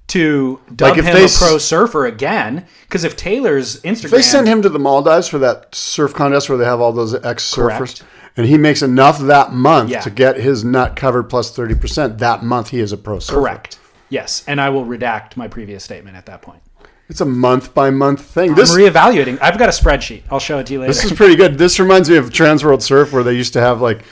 to 0.09 0.59
dub 0.75 0.89
Like, 0.91 0.99
if 0.99 1.05
him 1.05 1.13
they 1.15 1.25
a 1.25 1.29
pro 1.29 1.57
surfer 1.57 2.05
again 2.05 2.65
because 2.81 3.03
if 3.03 3.15
Taylor's 3.15 3.81
Instagram 3.81 4.05
If 4.05 4.11
they 4.11 4.21
send 4.21 4.47
him 4.47 4.61
to 4.61 4.69
the 4.69 4.79
Maldives 4.79 5.27
for 5.27 5.39
that 5.39 5.73
surf 5.73 6.13
contest 6.13 6.49
where 6.49 6.57
they 6.57 6.65
have 6.65 6.81
all 6.81 6.91
those 6.91 7.13
ex 7.13 7.49
surfers, 7.51 8.01
and 8.37 8.45
he 8.45 8.57
makes 8.57 8.81
enough 8.81 9.19
that 9.19 9.53
month 9.53 9.89
Yeah. 9.91 10.01
to 10.01 10.09
get 10.09 10.37
his 10.37 10.63
nut 10.63 10.95
covered 10.95 11.23
plus 11.23 11.51
thirty 11.51 11.75
percent, 11.75 12.17
that 12.19 12.43
month 12.43 12.69
he 12.69 12.79
is 12.79 12.91
a 12.91 12.97
pro 12.97 13.19
surfer. 13.19 13.39
correct. 13.39 13.79
Yes, 14.09 14.43
and 14.47 14.59
I 14.59 14.69
will 14.69 14.85
redact 14.85 15.37
my 15.37 15.47
previous 15.47 15.83
statement 15.83 16.17
at 16.17 16.25
that 16.25 16.41
point. 16.41 16.61
It's 17.09 17.21
a 17.21 17.25
month 17.25 17.73
by 17.73 17.89
month 17.89 18.21
thing. 18.21 18.55
This 18.55 18.73
I'm 18.73 18.79
reevaluating. 18.81 19.39
I've 19.41 19.57
got 19.57 19.69
a 19.69 19.71
spreadsheet. 19.71 20.23
I'll 20.29 20.39
show 20.39 20.59
it 20.59 20.67
to 20.67 20.73
you 20.73 20.79
later. 20.79 20.93
This 20.93 21.03
is 21.03 21.11
pretty 21.11 21.35
good. 21.35 21.57
This 21.57 21.79
reminds 21.79 22.09
me 22.09 22.17
of 22.17 22.31
Trans 22.31 22.63
World 22.63 22.83
Surf, 22.83 23.11
where 23.11 23.23
they 23.23 23.33
used 23.33 23.53
to 23.53 23.59
have 23.59 23.81
like 23.81 24.03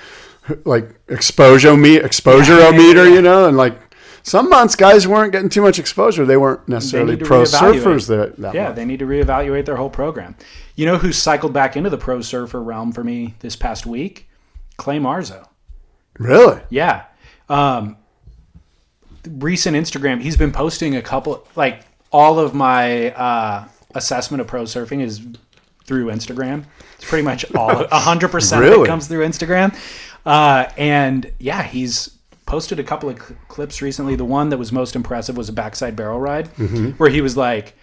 like 0.65 0.89
exposure 1.07 1.75
meet 1.75 2.03
exposure 2.03 2.57
yeah, 2.59 2.71
meter, 2.71 3.07
yeah. 3.07 3.15
you 3.15 3.21
know, 3.21 3.47
and 3.47 3.57
like 3.57 3.86
some 4.27 4.49
months 4.49 4.75
guys 4.75 5.07
weren't 5.07 5.31
getting 5.31 5.47
too 5.47 5.61
much 5.61 5.79
exposure. 5.79 6.25
They 6.25 6.35
weren't 6.35 6.67
necessarily 6.67 7.15
to 7.15 7.23
pro 7.23 7.43
surfers 7.43 8.07
that, 8.09 8.35
that 8.37 8.53
yeah, 8.53 8.65
month. 8.65 8.75
they 8.75 8.83
need 8.83 8.99
to 8.99 9.05
reevaluate 9.05 9.65
their 9.65 9.77
whole 9.77 9.89
program. 9.89 10.35
You 10.75 10.85
know 10.85 10.97
who 10.97 11.13
cycled 11.13 11.53
back 11.53 11.77
into 11.77 11.89
the 11.89 11.97
pro 11.97 12.19
surfer 12.21 12.61
realm 12.61 12.91
for 12.91 13.05
me 13.05 13.35
this 13.39 13.55
past 13.55 13.85
week? 13.85 14.27
Clay 14.75 14.99
Marzo. 14.99 15.47
Really? 16.19 16.61
Yeah. 16.69 17.05
Um, 17.47 17.95
recent 19.25 19.77
Instagram, 19.77 20.21
he's 20.21 20.35
been 20.35 20.51
posting 20.51 20.97
a 20.97 21.01
couple, 21.01 21.47
like 21.55 21.83
all 22.11 22.37
of 22.37 22.53
my 22.53 23.11
uh, 23.11 23.67
assessment 23.95 24.41
of 24.41 24.47
pro 24.47 24.63
surfing 24.63 25.01
is 25.01 25.25
through 25.85 26.07
Instagram. 26.07 26.65
It's 26.95 27.09
pretty 27.09 27.23
much 27.23 27.49
all, 27.55 27.69
a 27.91 27.99
hundred 27.99 28.31
percent 28.31 28.65
of 28.65 28.73
it 28.73 28.87
comes 28.87 29.07
through 29.07 29.25
Instagram. 29.25 29.73
Uh, 30.25 30.69
and 30.75 31.31
yeah, 31.39 31.63
he's 31.63 32.16
posted 32.47 32.79
a 32.79 32.83
couple 32.83 33.09
of 33.09 33.21
cl- 33.21 33.37
clips 33.47 33.81
recently. 33.81 34.15
The 34.15 34.25
one 34.25 34.49
that 34.49 34.57
was 34.57 34.71
most 34.71 34.95
impressive 34.95 35.37
was 35.37 35.47
a 35.49 35.53
backside 35.53 35.95
barrel 35.95 36.19
ride 36.19 36.47
Mm-hmm. 36.55 36.91
where 36.91 37.09
he 37.11 37.21
was 37.21 37.37
like, 37.37 37.75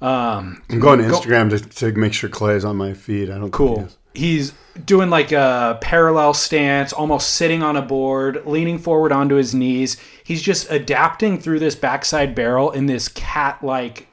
um, 0.00 0.62
I'm 0.68 0.78
going 0.78 0.98
to 0.98 1.04
Instagram 1.06 1.48
to, 1.50 1.58
to 1.76 1.92
make 1.98 2.12
sure 2.12 2.28
Clay 2.28 2.54
is 2.54 2.64
on 2.64 2.76
my 2.76 2.92
feed. 2.92 3.30
I 3.30 3.38
don't 3.38 3.50
Cool. 3.50 3.76
Think 3.86 3.90
He's 4.14 4.52
doing 4.84 5.10
like 5.10 5.30
a 5.32 5.78
parallel 5.82 6.32
stance, 6.32 6.92
almost 6.92 7.34
sitting 7.34 7.62
on 7.62 7.76
a 7.76 7.82
board, 7.82 8.42
leaning 8.46 8.78
forward 8.78 9.12
onto 9.12 9.34
his 9.34 9.54
knees. 9.54 9.98
He's 10.24 10.40
just 10.40 10.70
adapting 10.70 11.38
through 11.38 11.58
this 11.58 11.74
backside 11.74 12.34
barrel 12.34 12.70
in 12.70 12.86
this 12.86 13.08
cat 13.08 13.62
like 13.62 14.06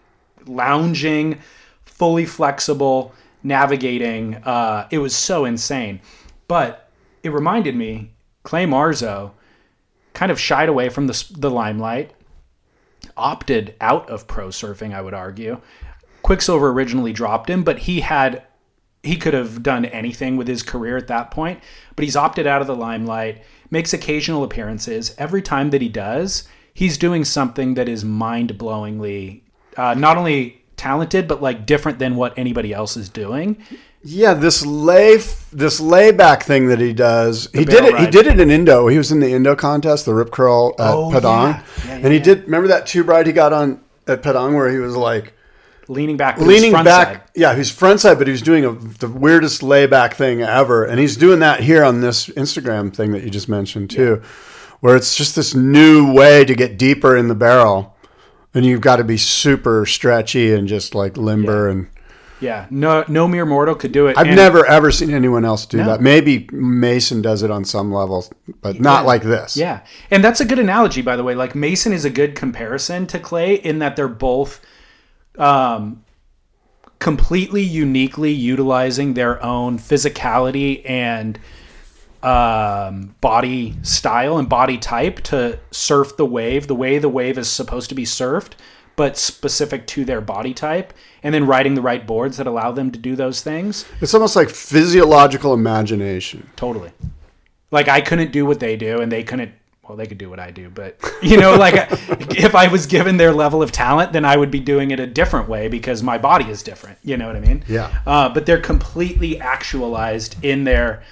lounging, 0.45 1.39
fully 1.85 2.25
flexible, 2.25 3.13
navigating. 3.43 4.35
Uh, 4.43 4.87
it 4.91 4.97
was 4.97 5.15
so 5.15 5.45
insane. 5.45 6.01
But 6.49 6.89
it 7.23 7.29
reminded 7.29 7.75
me, 7.75 8.11
Clay 8.43 8.65
Marzo 8.65 9.31
kind 10.13 10.31
of 10.31 10.39
shied 10.39 10.69
away 10.69 10.89
from 10.89 11.07
the, 11.07 11.25
the 11.31 11.49
limelight, 11.49 12.13
opted 13.17 13.75
out 13.81 14.09
of 14.09 14.27
pro 14.27 14.49
surfing, 14.49 14.93
I 14.93 15.01
would 15.01 15.13
argue. 15.13 15.59
Quiksilver 16.21 16.69
originally 16.69 17.13
dropped 17.13 17.49
him, 17.49 17.63
but 17.63 17.79
he 17.79 18.01
had 18.01 18.43
he 19.01 19.17
could 19.17 19.33
have 19.33 19.61
done 19.61 19.83
anything 19.83 20.37
with 20.37 20.47
his 20.47 20.63
career 20.63 20.95
at 20.95 21.07
that 21.07 21.29
point, 21.29 21.59
but 21.97 22.05
he's 22.05 22.15
opted 22.15 22.47
out 22.47 22.61
of 22.61 22.67
the 22.67 22.75
limelight, 22.75 23.43
makes 23.69 23.91
occasional 23.91 24.45
appearances. 24.45 25.13
Every 25.17 25.41
time 25.41 25.71
that 25.71 25.81
he 25.81 25.89
does, 25.89 26.47
he's 26.73 26.97
doing 26.97 27.25
something 27.25 27.73
that 27.73 27.89
is 27.89 28.05
mind-blowingly 28.05 29.41
uh, 29.75 29.93
not 29.95 30.17
only 30.17 30.63
talented 30.77 31.27
but 31.27 31.41
like 31.41 31.65
different 31.65 31.99
than 31.99 32.15
what 32.15 32.37
anybody 32.37 32.73
else 32.73 32.95
is 32.95 33.09
doing. 33.09 33.61
Yeah, 34.05 34.33
this 34.33 34.65
lay 34.65 35.17
this 35.53 35.79
layback 35.79 36.43
thing 36.43 36.67
that 36.67 36.79
he 36.79 36.91
does. 36.93 37.47
he 37.53 37.63
did 37.63 37.85
it. 37.85 37.97
He 37.99 38.07
did 38.07 38.27
it 38.27 38.39
in 38.39 38.51
Indo. 38.51 38.87
He 38.87 38.97
was 38.97 39.11
in 39.11 39.19
the 39.21 39.31
Indo 39.33 39.55
contest, 39.55 40.05
the 40.05 40.13
rip 40.13 40.31
curl 40.31 40.75
at 40.77 40.93
Oh, 40.93 41.09
Padang, 41.11 41.23
yeah. 41.51 41.63
Yeah, 41.85 41.87
yeah, 41.99 42.03
and 42.03 42.13
he 42.13 42.19
did. 42.19 42.43
Remember 42.43 42.67
that 42.67 42.85
tube 42.85 43.07
ride 43.07 43.27
he 43.27 43.33
got 43.33 43.53
on 43.53 43.79
at 44.07 44.21
Padang 44.21 44.55
where 44.55 44.69
he 44.69 44.77
was 44.79 44.95
like 44.95 45.33
Leaning 45.89 46.15
back, 46.15 46.37
leaning 46.37 46.71
front 46.71 46.85
back. 46.85 47.07
side. 47.07 47.21
Yeah, 47.35 47.55
he's 47.55 47.69
front 47.69 47.99
side, 47.99 48.17
but 48.17 48.25
he 48.27 48.31
was 48.31 48.41
doing 48.41 48.63
a, 48.63 48.71
the 48.71 49.07
weirdest 49.09 49.61
layback 49.61 50.13
thing 50.15 50.41
ever, 50.41 50.85
and 50.85 50.97
he's 50.97 51.17
doing 51.17 51.39
that 51.39 51.59
here 51.59 51.83
on 51.83 51.99
this 51.99 52.27
Instagram 52.29 52.95
thing 52.95 53.11
that 53.11 53.23
you 53.23 53.29
just 53.29 53.49
mentioned 53.49 53.89
too, 53.89 54.21
where 54.79 54.95
it's 54.95 55.15
just 55.17 55.35
this 55.35 55.53
new 55.53 56.13
way 56.13 56.45
to 56.45 56.55
get 56.55 56.77
deeper 56.77 57.17
in 57.17 57.27
the 57.27 57.35
barrel, 57.35 57.95
and 58.53 58.65
you've 58.65 58.79
got 58.79 58.95
to 58.97 59.03
be 59.03 59.17
super 59.17 59.85
stretchy 59.85 60.53
and 60.53 60.69
just 60.69 60.95
like 60.95 61.17
limber. 61.17 61.67
And 61.67 61.89
Yeah, 62.39 62.65
no, 62.69 63.05
no 63.07 63.27
mere 63.27 63.45
mortal 63.45 63.73
could 63.75 63.91
do 63.93 64.07
it. 64.07 64.17
I've 64.17 64.27
And- 64.27 64.35
never 64.35 64.65
ever 64.65 64.91
seen 64.91 65.11
anyone 65.13 65.45
else 65.45 65.65
do 65.65 65.77
No. 65.77 65.85
that. 65.85 66.01
Maybe 66.01 66.47
Mason 66.51 67.21
does 67.21 67.41
it 67.43 67.49
on 67.51 67.63
some 67.63 67.93
levels, 67.93 68.29
but 68.61 68.79
not 68.81 69.01
Yeah. 69.03 69.07
like 69.07 69.23
this. 69.23 69.55
Yeah, 69.55 69.79
and 70.11 70.23
that's 70.23 70.41
a 70.41 70.45
good 70.45 70.59
analogy, 70.59 71.01
by 71.01 71.15
the 71.15 71.23
way. 71.23 71.35
Like 71.35 71.55
Mason 71.55 71.93
is 71.93 72.03
a 72.05 72.09
good 72.09 72.35
comparison 72.35 73.07
to 73.07 73.19
Clay 73.19 73.53
in 73.55 73.79
that 73.79 73.95
they're 73.95 74.07
both 74.07 74.59
um, 75.39 76.01
completely 76.99 77.61
uniquely 77.63 78.31
utilizing 78.31 79.13
their 79.15 79.43
own 79.43 79.79
physicality 79.79 80.81
and 80.87 81.39
um, 82.21 83.15
body 83.19 83.75
style 83.81 84.37
and 84.37 84.47
body 84.47 84.77
type 84.77 85.19
to 85.21 85.59
surf 85.71 86.15
the 86.17 86.25
wave 86.25 86.67
the 86.67 86.75
way 86.75 86.97
the 86.99 87.09
wave 87.09 87.37
is 87.37 87.49
supposed 87.49 87.89
to 87.89 87.95
be 87.95 88.05
surfed, 88.05 88.51
but 88.95 89.17
specific 89.17 89.87
to 89.87 90.05
their 90.05 90.21
body 90.21 90.53
type, 90.53 90.93
and 91.23 91.33
then 91.33 91.47
riding 91.47 91.75
the 91.75 91.81
right 91.81 92.05
boards 92.05 92.37
that 92.37 92.47
allow 92.47 92.71
them 92.71 92.91
to 92.91 92.99
do 92.99 93.15
those 93.15 93.41
things. 93.41 93.85
It's 94.01 94.13
almost 94.13 94.35
like 94.35 94.49
physiological 94.49 95.53
imagination. 95.53 96.49
Totally. 96.55 96.91
Like 97.71 97.87
I 97.87 98.01
couldn't 98.01 98.31
do 98.31 98.45
what 98.45 98.59
they 98.59 98.75
do, 98.75 99.01
and 99.01 99.11
they 99.11 99.23
couldn't. 99.23 99.51
Well, 99.87 99.97
they 99.97 100.05
could 100.05 100.17
do 100.17 100.29
what 100.29 100.39
I 100.39 100.49
do, 100.49 100.69
but 100.69 100.97
you 101.21 101.35
know, 101.37 101.55
like 101.55 101.73
if 102.37 102.55
I 102.55 102.67
was 102.67 102.85
given 102.85 103.17
their 103.17 103.33
level 103.33 103.61
of 103.61 103.71
talent, 103.71 104.13
then 104.13 104.23
I 104.23 104.37
would 104.37 104.49
be 104.49 104.61
doing 104.61 104.91
it 104.91 104.99
a 104.99 105.07
different 105.07 105.49
way 105.49 105.67
because 105.67 106.01
my 106.01 106.17
body 106.17 106.49
is 106.49 106.63
different. 106.63 106.99
You 107.03 107.17
know 107.17 107.27
what 107.27 107.35
I 107.35 107.41
mean? 107.41 107.65
Yeah. 107.67 107.93
Uh, 108.05 108.29
but 108.29 108.45
they're 108.45 108.61
completely 108.61 109.41
actualized 109.41 110.41
in 110.43 110.63
their 110.63 111.03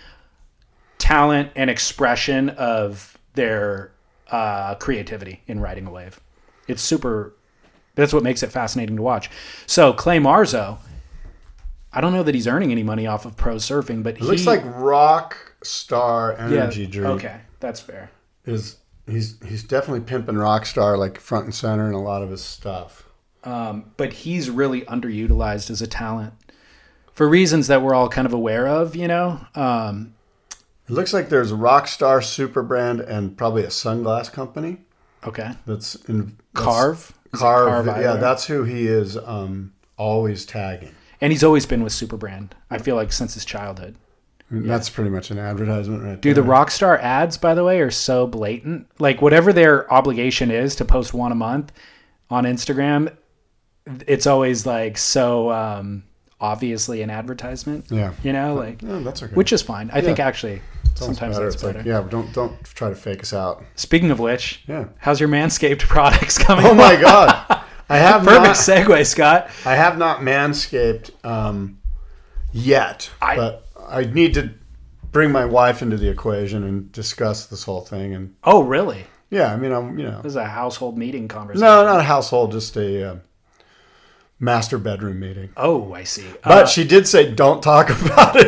talent 0.99 1.49
and 1.55 1.69
expression 1.69 2.49
of 2.49 3.17
their 3.33 3.91
uh, 4.29 4.75
creativity 4.75 5.41
in 5.47 5.59
riding 5.59 5.85
a 5.87 5.91
wave. 5.91 6.19
It's 6.67 6.81
super. 6.81 7.33
That's 8.01 8.13
what 8.13 8.23
makes 8.23 8.41
it 8.41 8.51
fascinating 8.51 8.95
to 8.95 9.01
watch. 9.03 9.29
So 9.67 9.93
Clay 9.93 10.17
Marzo, 10.17 10.79
I 11.93 12.01
don't 12.01 12.13
know 12.13 12.23
that 12.23 12.33
he's 12.33 12.47
earning 12.47 12.71
any 12.71 12.81
money 12.81 13.05
off 13.05 13.25
of 13.25 13.37
pro 13.37 13.55
surfing, 13.57 14.01
but 14.01 14.15
It 14.15 14.23
looks 14.23 14.47
like 14.47 14.63
rock 14.65 15.37
star 15.63 16.35
energy 16.35 16.87
drink. 16.87 17.07
Okay, 17.23 17.41
that's 17.59 17.79
fair. 17.79 18.09
Is 18.45 18.77
he's 19.07 19.35
he's 19.47 19.63
definitely 19.63 19.99
pimping 20.01 20.33
Rockstar 20.35 20.97
like 20.97 21.19
front 21.19 21.45
and 21.45 21.53
center 21.53 21.87
in 21.87 21.93
a 21.93 22.01
lot 22.01 22.23
of 22.23 22.31
his 22.31 22.41
stuff. 22.41 23.07
Um, 23.43 23.91
but 23.97 24.13
he's 24.13 24.49
really 24.49 24.81
underutilized 24.81 25.69
as 25.69 25.81
a 25.81 25.87
talent 25.87 26.33
for 27.13 27.27
reasons 27.29 27.67
that 27.67 27.81
we're 27.83 27.93
all 27.93 28.09
kind 28.09 28.25
of 28.25 28.33
aware 28.33 28.67
of. 28.67 28.95
You 28.95 29.07
know, 29.07 29.39
um, 29.53 30.15
It 30.89 30.93
looks 30.93 31.13
like 31.13 31.29
there's 31.29 31.51
a 31.51 31.55
Rockstar 31.55 32.23
super 32.23 32.63
brand 32.63 32.99
and 32.99 33.37
probably 33.37 33.63
a 33.63 33.67
sunglass 33.67 34.31
company 34.31 34.77
okay, 35.25 35.51
that's 35.67 35.95
in 36.07 36.17
that's- 36.17 36.65
Carve, 36.65 37.13
Carve, 37.31 37.85
yeah, 37.87 38.15
that's 38.15 38.45
who 38.45 38.63
he 38.63 38.87
is 38.87 39.17
um, 39.17 39.73
always 39.97 40.45
tagging. 40.45 40.93
and 41.21 41.31
he's 41.31 41.43
always 41.43 41.65
been 41.65 41.83
with 41.83 41.93
Superbrand. 41.93 42.51
I 42.69 42.77
feel 42.77 42.95
like 42.95 43.11
since 43.11 43.33
his 43.33 43.45
childhood. 43.45 43.95
And 44.49 44.69
That's 44.69 44.89
pretty 44.89 45.09
much 45.09 45.31
an 45.31 45.37
advertisement 45.39 46.03
right 46.03 46.19
Dude, 46.19 46.35
there. 46.35 46.43
the 46.43 46.49
Rockstar 46.49 46.99
ads, 46.99 47.37
by 47.37 47.53
the 47.53 47.63
way, 47.63 47.79
are 47.79 47.89
so 47.89 48.27
blatant. 48.27 48.85
Like 48.99 49.21
whatever 49.21 49.53
their 49.53 49.91
obligation 49.93 50.51
is 50.51 50.75
to 50.75 50.83
post 50.85 51.13
one 51.13 51.31
a 51.31 51.35
month 51.35 51.71
on 52.29 52.43
Instagram, 52.43 53.15
it's 54.07 54.27
always 54.27 54.65
like 54.65 54.97
so 54.97 55.51
um, 55.51 56.03
obviously 56.41 57.01
an 57.01 57.09
advertisement. 57.09 57.85
Yeah. 57.89 58.13
you 58.23 58.33
know, 58.33 58.55
like 58.55 58.81
Yeah, 58.81 58.99
that's 58.99 59.23
okay. 59.23 59.33
which 59.33 59.53
is 59.53 59.61
fine. 59.61 59.89
I 59.93 60.01
think 60.01 60.19
actually 60.19 60.61
sometimes 61.05 61.35
better. 61.35 61.45
that's 61.45 61.55
It's 61.55 61.63
better. 61.63 61.77
like, 61.79 61.85
yeah, 61.87 62.05
don't 62.09 62.31
don't 62.33 62.63
try 62.63 62.89
to 62.89 62.95
fake 62.95 63.21
us 63.21 63.33
out. 63.33 63.63
Speaking 63.75 64.11
of 64.11 64.19
which, 64.19 64.63
Yeah. 64.67 64.85
how's 64.99 65.19
your 65.19 65.29
Manscaped 65.29 65.79
products 65.87 66.37
coming? 66.37 66.65
Oh 66.65 66.73
my 66.73 66.95
god, 66.99 67.63
I 67.89 67.97
have 67.97 68.23
Perfect 68.25 68.43
not, 68.43 68.55
segue, 68.55 69.05
Scott. 69.05 69.49
I 69.65 69.75
have 69.75 69.97
not 69.97 70.19
manscaped 70.19 71.11
um, 71.25 71.79
yet, 72.51 73.09
I- 73.21 73.35
but 73.35 73.65
I 73.89 74.03
need 74.05 74.33
to 74.35 74.51
bring 75.11 75.31
my 75.31 75.43
wife 75.45 75.81
into 75.81 75.97
the 75.97 76.07
equation 76.09 76.63
and 76.63 76.89
discuss 76.93 77.45
this 77.47 77.63
whole 77.63 77.81
thing. 77.81 78.13
And 78.15 78.33
Oh, 78.45 78.63
really? 78.63 79.05
yeah, 79.29 79.51
I 79.53 79.57
mean, 79.57 79.73
I'm 79.73 79.99
you 79.99 80.05
know, 80.05 80.21
This 80.21 80.31
is 80.31 80.35
a 80.37 80.45
household 80.45 80.97
meeting 80.97 81.27
conversation. 81.27 81.65
no, 81.65 81.83
not 81.83 81.99
a 81.99 82.03
household, 82.03 82.53
just 82.53 82.77
a 82.77 83.11
uh, 83.11 83.15
master 84.39 84.77
bedroom 84.77 85.19
meeting. 85.19 85.49
Oh, 85.57 85.93
I 85.93 86.03
see. 86.05 86.23
But 86.43 86.63
Uh, 86.63 86.65
she 86.65 86.83
did 86.85 87.07
say, 87.09 87.29
"Don't 87.31 87.61
talk 87.61 87.89
about 88.01 88.35
it." 88.37 88.47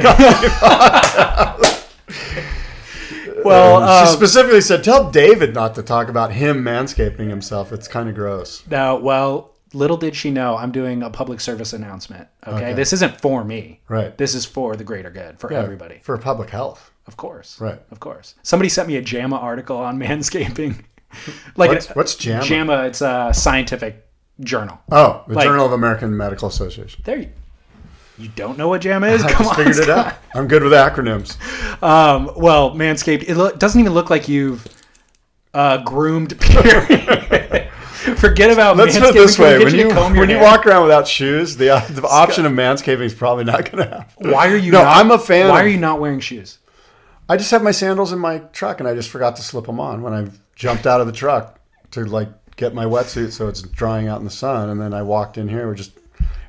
well, 3.44 3.80
she 3.80 4.10
uh, 4.10 4.16
specifically 4.16 4.62
said, 4.62 4.84
"Tell 4.84 5.10
David 5.12 5.54
not 5.54 5.76
to 5.76 5.84
talk 5.84 6.10
about 6.10 6.32
him 6.32 6.64
manscaping 6.64 7.30
himself. 7.30 7.72
It's 7.72 7.88
kind 7.88 8.10
of 8.10 8.16
gross." 8.16 8.64
now, 8.70 8.98
well, 8.98 9.54
little 9.74 9.98
did 9.98 10.16
she 10.16 10.32
know, 10.32 10.56
I'm 10.56 10.72
doing 10.72 11.04
a 11.04 11.10
public 11.10 11.40
service 11.40 11.74
announcement. 11.74 12.28
Okay? 12.46 12.56
Okay. 12.58 12.74
this 12.74 12.94
isn't 12.94 13.20
for 13.20 13.44
me. 13.44 13.82
Right. 13.90 14.18
This 14.18 14.36
is 14.36 14.46
for 14.46 14.76
the 14.76 14.84
greater 14.84 15.10
good, 15.10 15.40
for 15.40 15.52
everybody. 15.52 16.00
for 16.04 16.18
public 16.18 16.50
health. 16.50 16.92
Of 17.08 17.18
course. 17.18 17.60
Right. 17.60 17.82
Of 17.92 18.00
course. 18.00 18.36
Somebody 18.44 18.70
sent 18.70 18.88
me 18.88 18.96
a 18.96 19.02
JAMA 19.02 19.36
article 19.36 19.78
on 19.78 20.00
manscaping. 20.00 20.84
like 21.58 21.72
What's, 21.72 21.88
what's 21.90 22.16
JAMA? 22.16 22.44
JAMA, 22.44 22.84
it's 22.86 23.02
a 23.02 23.32
scientific 23.34 24.06
journal. 24.40 24.80
Oh, 24.92 25.24
the 25.28 25.36
Like- 25.36 25.46
Journal 25.46 25.66
of 25.66 25.74
American 25.74 26.16
Medical 26.16 26.48
Association. 26.48 27.02
There 27.06 27.18
you 27.18 27.30
you 28.18 28.30
don't 28.36 28.58
know 28.58 28.68
what 28.68 28.82
JAMA 28.82 29.08
is? 29.08 29.24
I 29.26 29.32
Come 29.32 29.46
just 29.46 29.50
on. 29.60 29.66
figured 29.66 29.78
it 29.84 29.90
out. 29.90 30.16
I'm 30.36 30.48
good 30.48 30.64
with 30.64 30.72
acronyms. 30.74 31.38
Um, 31.84 32.32
well, 32.38 32.72
Manscaped, 32.72 33.24
it 33.28 33.36
lo- 33.36 33.52
doesn't 33.52 33.80
even 33.80 33.94
look 33.94 34.10
like 34.10 34.28
you've 34.28 34.66
uh, 35.54 35.78
groomed. 35.84 36.40
Period. 36.42 37.70
Forget 38.18 38.52
about 38.52 38.76
Let's 38.76 38.98
put 39.00 39.10
it 39.10 39.14
this 39.14 39.40
way: 39.40 39.60
when 39.60 39.72
to 39.72 39.78
you 39.78 39.88
when 39.94 40.30
you 40.30 40.36
hair? 40.36 40.44
walk 40.44 40.66
around 40.68 40.82
without 40.84 41.08
shoes, 41.08 41.56
the 41.56 41.68
the 41.90 42.06
option 42.06 42.46
of 42.46 42.52
manscaping 42.52 43.02
is 43.02 43.14
probably 43.14 43.46
not 43.46 43.72
going 43.72 43.88
to 43.88 43.96
happen. 43.98 44.32
why 44.32 44.50
are 44.50 44.58
you? 44.58 44.72
No, 44.74 44.84
not, 44.84 44.98
I'm 44.98 45.12
a 45.12 45.18
fan. 45.18 45.48
Why 45.50 45.62
of- 45.62 45.66
are 45.66 45.70
you 45.70 45.78
not 45.78 46.02
wearing 46.02 46.20
shoes? 46.20 46.58
I 47.30 47.38
just 47.38 47.50
have 47.52 47.64
my 47.64 47.72
sandals 47.72 48.12
in 48.12 48.20
my 48.20 48.40
truck, 48.52 48.82
and 48.82 48.90
I 48.90 48.94
just 48.94 49.10
forgot 49.10 49.38
to 49.38 49.42
slip 49.42 49.66
them 49.66 49.80
on 49.80 50.02
when 50.02 50.14
I 50.14 50.28
jumped 50.56 50.86
out 50.86 51.00
of 51.00 51.08
the 51.08 51.14
truck 51.14 51.58
to 51.92 52.04
like 52.04 52.28
get 52.58 52.74
my 52.74 52.84
wetsuit 52.86 53.32
so 53.32 53.48
it's 53.48 53.62
drying 53.62 54.10
out 54.10 54.20
in 54.20 54.26
the 54.26 54.32
sun, 54.32 54.70
and 54.70 54.82
then 54.82 54.94
I 54.94 55.02
walked 55.02 55.38
in 55.38 55.48
here. 55.48 55.66
We're 55.68 55.76
just 55.76 55.92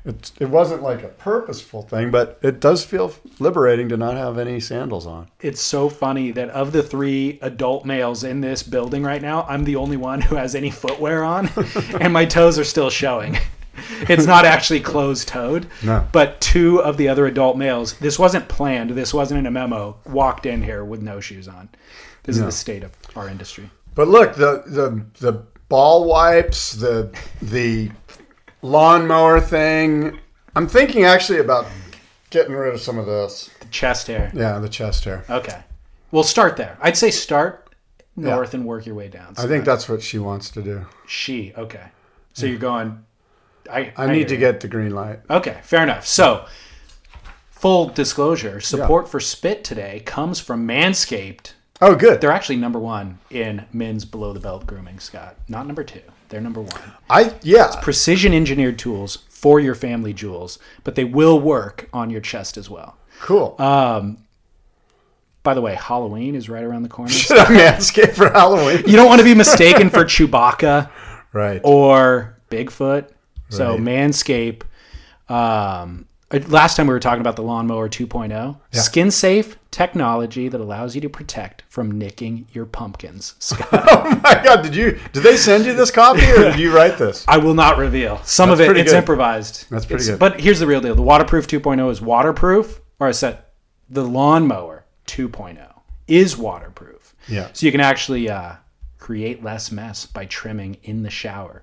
it, 0.05 0.31
it 0.39 0.49
wasn't 0.49 0.83
like 0.83 1.03
a 1.03 1.07
purposeful 1.07 1.81
thing, 1.81 2.11
but 2.11 2.37
it 2.41 2.59
does 2.59 2.85
feel 2.85 3.13
liberating 3.39 3.89
to 3.89 3.97
not 3.97 4.15
have 4.15 4.37
any 4.37 4.59
sandals 4.59 5.05
on. 5.07 5.27
It's 5.39 5.61
so 5.61 5.89
funny 5.89 6.31
that 6.31 6.49
of 6.49 6.71
the 6.71 6.83
three 6.83 7.39
adult 7.41 7.85
males 7.85 8.23
in 8.23 8.41
this 8.41 8.63
building 8.63 9.03
right 9.03 9.21
now, 9.21 9.43
I'm 9.49 9.63
the 9.63 9.75
only 9.77 9.97
one 9.97 10.21
who 10.21 10.35
has 10.35 10.55
any 10.55 10.69
footwear 10.69 11.23
on, 11.23 11.49
and 11.99 12.13
my 12.13 12.25
toes 12.25 12.59
are 12.59 12.63
still 12.63 12.89
showing. 12.89 13.37
It's 14.09 14.25
not 14.25 14.45
actually 14.45 14.79
closed 14.79 15.27
toed, 15.27 15.67
No. 15.83 16.07
but 16.11 16.39
two 16.39 16.81
of 16.81 16.95
the 16.97 17.09
other 17.09 17.25
adult 17.25 17.57
males, 17.57 17.93
this 17.99 18.17
wasn't 18.17 18.47
planned, 18.47 18.91
this 18.91 19.13
wasn't 19.13 19.39
in 19.39 19.45
a 19.45 19.51
memo, 19.51 19.97
walked 20.05 20.45
in 20.45 20.63
here 20.63 20.85
with 20.85 21.01
no 21.01 21.19
shoes 21.19 21.47
on. 21.47 21.67
This 22.23 22.37
is 22.37 22.43
the 22.43 22.51
state 22.51 22.83
of 22.83 22.91
our 23.15 23.27
industry. 23.29 23.69
But 23.93 24.07
look, 24.07 24.35
the 24.35 24.63
the 24.65 25.05
the 25.19 25.43
ball 25.69 26.05
wipes, 26.05 26.71
the 26.73 27.11
the 27.41 27.91
lawnmower 28.65 29.39
thing. 29.39 30.19
I'm 30.55 30.67
thinking 30.67 31.03
actually 31.05 31.39
about 31.39 31.67
getting 32.29 32.53
rid 32.53 32.73
of 32.73 32.81
some 32.81 32.97
of 32.97 33.05
this. 33.05 33.49
The 33.59 33.67
chest 33.67 34.07
hair. 34.07 34.31
Yeah, 34.33 34.59
the 34.59 34.69
chest 34.69 35.05
hair. 35.05 35.23
Okay. 35.29 35.63
We'll 36.11 36.23
start 36.23 36.57
there. 36.57 36.77
I'd 36.81 36.97
say 36.97 37.11
start 37.11 37.73
north 38.15 38.53
and 38.53 38.65
work 38.65 38.85
your 38.85 38.95
way 38.95 39.07
down. 39.07 39.33
I 39.37 39.47
think 39.47 39.65
that's 39.65 39.87
what 39.89 40.01
she 40.01 40.17
wants 40.19 40.49
to 40.51 40.61
do. 40.61 40.85
she. 41.07 41.53
Okay. 41.57 41.83
So 42.33 42.45
you're 42.45 42.57
going. 42.57 43.05
I, 43.71 43.93
I 43.97 44.11
need 44.11 44.27
to 44.27 44.35
you. 44.35 44.39
get 44.39 44.59
the 44.59 44.67
green 44.67 44.93
light. 44.93 45.21
Okay, 45.29 45.59
fair 45.63 45.81
enough. 45.81 46.05
So, 46.05 46.45
full 47.49 47.87
disclosure 47.87 48.59
support 48.59 49.09
for 49.09 49.19
Spit 49.19 49.63
today 49.63 50.01
comes 50.05 50.39
from 50.39 50.67
Manscaped. 50.67 51.53
Oh, 51.81 51.95
good. 51.95 52.21
They're 52.21 52.31
actually 52.31 52.57
number 52.57 52.77
one 52.79 53.17
in 53.31 53.65
men's 53.73 54.05
below 54.05 54.33
the 54.33 54.39
belt 54.39 54.67
grooming, 54.67 54.99
Scott. 54.99 55.37
Not 55.47 55.65
number 55.65 55.83
two. 55.83 56.01
They're 56.29 56.41
number 56.41 56.61
one. 56.61 56.81
I 57.09 57.33
yeah. 57.43 57.71
Precision 57.81 58.33
engineered 58.33 58.79
tools 58.79 59.19
for 59.29 59.59
your 59.59 59.75
family 59.75 60.13
jewels, 60.13 60.57
but 60.83 60.95
they 60.95 61.03
will 61.03 61.39
work 61.39 61.87
on 61.93 62.09
your 62.09 62.21
chest 62.21 62.57
as 62.57 62.69
well. 62.69 62.97
Cool. 63.21 63.55
Um, 63.59 64.17
by 65.43 65.53
the 65.53 65.61
way, 65.61 65.75
Halloween 65.75 66.33
is 66.35 66.49
right 66.49 66.63
around 66.63 66.83
the 66.83 66.89
corner. 66.89 67.11
Should 67.13 67.37
I 67.37 67.45
manscape 67.45 68.13
for 68.13 68.29
Halloween? 68.31 68.83
you 68.87 68.95
don't 68.95 69.07
want 69.07 69.19
to 69.19 69.25
be 69.25 69.35
mistaken 69.35 69.89
for 69.89 70.03
Chewbacca 70.03 70.89
Right. 71.33 71.61
or 71.63 72.37
Bigfoot. 72.49 73.09
So 73.49 73.71
Right. 73.73 73.79
Manscape. 73.81 74.63
Um, 75.29 76.07
last 76.31 76.75
time 76.75 76.87
we 76.87 76.93
were 76.93 76.99
talking 76.99 77.21
about 77.21 77.35
the 77.35 77.43
lawnmower 77.43 77.87
2.0, 77.87 78.57
skin 78.71 79.11
safe 79.11 79.57
technology 79.71 80.47
that 80.47 80.59
allows 80.59 80.95
you 80.95 81.01
to 81.01 81.09
protect 81.09 81.63
from 81.69 81.91
nicking 81.91 82.47
your 82.51 82.65
pumpkins. 82.65 83.35
Scott, 83.39 83.67
oh 83.71 84.19
my 84.23 84.41
God! 84.43 84.61
Did 84.63 84.75
you 84.75 84.99
did 85.13 85.23
they 85.23 85.37
send 85.37 85.65
you 85.65 85.73
this 85.73 85.91
copy 85.91 86.23
or 86.31 86.35
did 86.51 86.59
you 86.59 86.75
write 86.75 86.97
this? 86.97 87.25
I 87.27 87.37
will 87.37 87.53
not 87.53 87.77
reveal 87.77 88.21
some 88.23 88.49
of 88.49 88.59
it. 88.59 88.75
It's 88.77 88.91
good. 88.91 88.97
improvised. 88.97 89.69
That's 89.69 89.85
pretty 89.85 90.03
It's- 90.03 90.07
good. 90.09 90.19
But 90.19 90.39
here's 90.39 90.59
the 90.59 90.67
real 90.67 90.81
deal: 90.81 90.95
the 90.95 91.01
waterproof 91.01 91.47
2.0 91.47 91.91
is 91.91 92.01
waterproof, 92.01 92.81
or 92.99 93.07
I 93.07 93.11
said 93.11 93.39
the 93.89 94.03
lawnmower 94.03 94.85
2.0 95.07 95.59
is 96.07 96.37
waterproof. 96.37 97.15
Yeah. 97.27 97.49
So 97.53 97.65
you 97.65 97.71
can 97.71 97.81
actually 97.81 98.29
uh, 98.29 98.55
Create 99.05 99.43
less 99.43 99.71
mess 99.71 100.07
by 100.07 100.25
trimming 100.25 100.77
in 100.81 101.03
the 101.03 101.11
shower. 101.11 101.61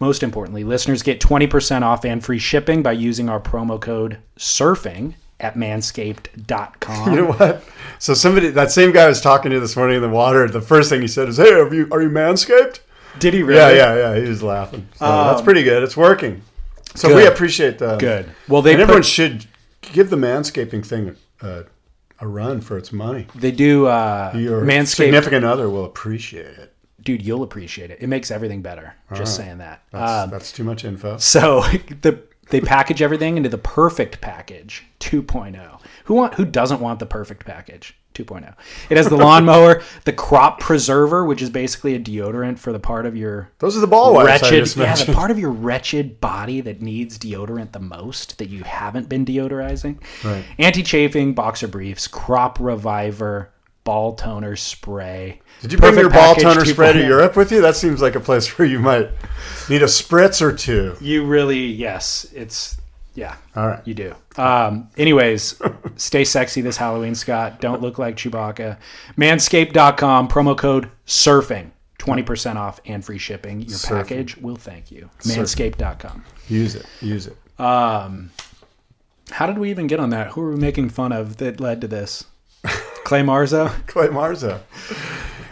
Most 0.00 0.22
importantly, 0.22 0.64
listeners 0.64 1.02
get 1.02 1.20
20% 1.20 1.82
off 1.82 2.04
and 2.04 2.24
free 2.24 2.38
shipping 2.38 2.82
by 2.82 2.92
using 2.92 3.28
our 3.28 3.38
promo 3.40 3.78
code 3.80 4.18
SURFING 4.38 5.14
at 5.38 5.54
manscaped.com. 5.54 7.10
You 7.14 7.16
know 7.16 7.32
what? 7.32 7.62
So 7.98 8.14
somebody, 8.14 8.48
that 8.50 8.70
same 8.70 8.92
guy 8.92 9.04
I 9.04 9.08
was 9.08 9.20
talking 9.20 9.50
to 9.52 9.60
this 9.60 9.76
morning 9.76 9.96
in 9.96 10.02
the 10.02 10.08
water. 10.08 10.48
The 10.48 10.60
first 10.60 10.88
thing 10.90 11.00
he 11.02 11.08
said 11.08 11.28
is, 11.28 11.36
"Hey, 11.36 11.52
are 11.52 11.72
you 11.72 11.86
are 11.92 12.00
you 12.02 12.08
manscaped?" 12.08 12.80
Did 13.18 13.34
he 13.34 13.42
really? 13.42 13.76
Yeah, 13.76 13.94
yeah, 13.94 14.14
yeah. 14.14 14.22
He 14.22 14.28
was 14.28 14.42
laughing. 14.42 14.88
So 14.96 15.04
that's 15.06 15.42
pretty 15.42 15.62
good. 15.62 15.82
It's 15.82 15.96
working. 15.96 16.42
So 16.94 17.14
we 17.14 17.26
Um, 17.26 17.32
appreciate 17.32 17.78
that. 17.78 17.98
Good. 18.00 18.30
Well, 18.48 18.62
they 18.62 18.72
and 18.72 18.82
everyone 18.82 19.02
should 19.02 19.46
give 19.82 20.10
the 20.10 20.16
manscaping 20.16 20.84
thing 20.84 21.14
a, 21.42 21.64
a 22.20 22.26
run 22.26 22.60
for 22.60 22.76
its 22.78 22.92
money. 22.92 23.26
They 23.34 23.50
do 23.52 23.86
uh, 23.86 24.32
Your 24.36 24.62
Manscaped. 24.62 24.94
significant 24.96 25.44
other 25.44 25.68
will 25.68 25.84
appreciate 25.84 26.46
it. 26.58 26.74
Dude, 27.02 27.22
you'll 27.22 27.42
appreciate 27.42 27.90
it. 27.90 27.98
It 28.00 28.08
makes 28.08 28.30
everything 28.30 28.62
better. 28.62 28.94
Just 29.14 29.36
saying 29.36 29.58
that. 29.58 29.82
That's, 29.90 30.12
Um, 30.24 30.30
that's 30.30 30.52
too 30.52 30.64
much 30.64 30.84
info. 30.84 31.16
So 31.18 31.60
the 32.02 32.22
they 32.50 32.60
package 32.60 33.00
everything 33.00 33.36
into 33.36 33.48
the 33.48 33.58
perfect 33.58 34.20
package 34.20 34.84
2.0. 35.00 35.80
Who 36.04 36.14
want 36.14 36.34
who 36.34 36.44
doesn't 36.44 36.80
want 36.80 36.98
the 36.98 37.06
perfect 37.06 37.46
package 37.46 37.96
2.0? 38.14 38.54
It 38.90 38.96
has 38.96 39.08
the 39.08 39.16
lawnmower, 39.28 39.82
the 40.04 40.12
crop 40.12 40.58
preserver, 40.60 41.24
which 41.24 41.42
is 41.42 41.48
basically 41.48 41.94
a 41.94 42.00
deodorant 42.00 42.58
for 42.58 42.72
the 42.72 42.80
part 42.80 43.06
of 43.06 43.16
your 43.16 43.50
Those 43.60 43.76
are 43.76 43.80
the 43.80 43.86
ball 43.86 44.22
wretched 44.24 44.76
yeah, 44.76 44.94
the 44.96 45.12
part 45.12 45.30
of 45.30 45.38
your 45.38 45.50
wretched 45.50 46.20
body 46.20 46.60
that 46.60 46.82
needs 46.82 47.18
deodorant 47.18 47.72
the 47.72 47.80
most 47.80 48.38
that 48.38 48.48
you 48.48 48.64
haven't 48.64 49.08
been 49.08 49.24
deodorizing. 49.24 49.98
Right. 50.24 50.44
Anti-chafing 50.58 51.34
boxer 51.34 51.68
briefs, 51.68 52.08
crop 52.08 52.58
reviver, 52.58 53.52
ball 53.84 54.14
toner 54.14 54.56
spray. 54.56 55.40
Did 55.60 55.72
you 55.72 55.78
bring 55.78 55.96
your 55.96 56.10
ball 56.10 56.34
toner 56.34 56.64
spray 56.64 56.92
to 56.92 57.04
Europe 57.04 57.36
with 57.36 57.52
you? 57.52 57.60
That 57.60 57.76
seems 57.76 58.00
like 58.00 58.14
a 58.14 58.20
place 58.20 58.58
where 58.58 58.66
you 58.66 58.78
might 58.78 59.10
need 59.68 59.82
a 59.82 59.86
spritz 59.86 60.40
or 60.42 60.52
two. 60.52 60.96
You 61.00 61.24
really, 61.24 61.66
yes, 61.66 62.26
it's 62.34 62.78
yeah. 63.14 63.36
All 63.56 63.66
right. 63.66 63.86
You 63.86 63.94
do. 63.94 64.14
Um, 64.36 64.88
anyways, 64.96 65.60
stay 65.96 66.24
sexy 66.24 66.60
this 66.60 66.76
Halloween, 66.76 67.14
Scott. 67.14 67.60
Don't 67.60 67.82
look 67.82 67.98
like 67.98 68.16
Chewbacca. 68.16 68.78
Manscaped.com, 69.16 70.28
promo 70.28 70.56
code 70.56 70.90
SURFING. 71.06 71.72
20% 71.98 72.56
off 72.56 72.80
and 72.86 73.04
free 73.04 73.18
shipping. 73.18 73.60
Your 73.60 73.78
package 73.78 74.36
will 74.38 74.56
thank 74.56 74.90
you. 74.90 75.10
Manscaped.com. 75.20 76.24
Use 76.48 76.74
it. 76.74 76.86
Use 77.02 77.26
it. 77.26 77.36
How 77.58 79.46
did 79.46 79.58
we 79.58 79.70
even 79.70 79.86
get 79.86 80.00
on 80.00 80.10
that? 80.10 80.28
Who 80.28 80.40
were 80.40 80.52
we 80.52 80.56
making 80.56 80.88
fun 80.88 81.12
of 81.12 81.36
that 81.36 81.60
led 81.60 81.82
to 81.82 81.88
this? 81.88 82.24
Clay 83.10 83.22
Marzo? 83.22 83.66
Clay 83.88 84.06
Marzo. 84.06 84.60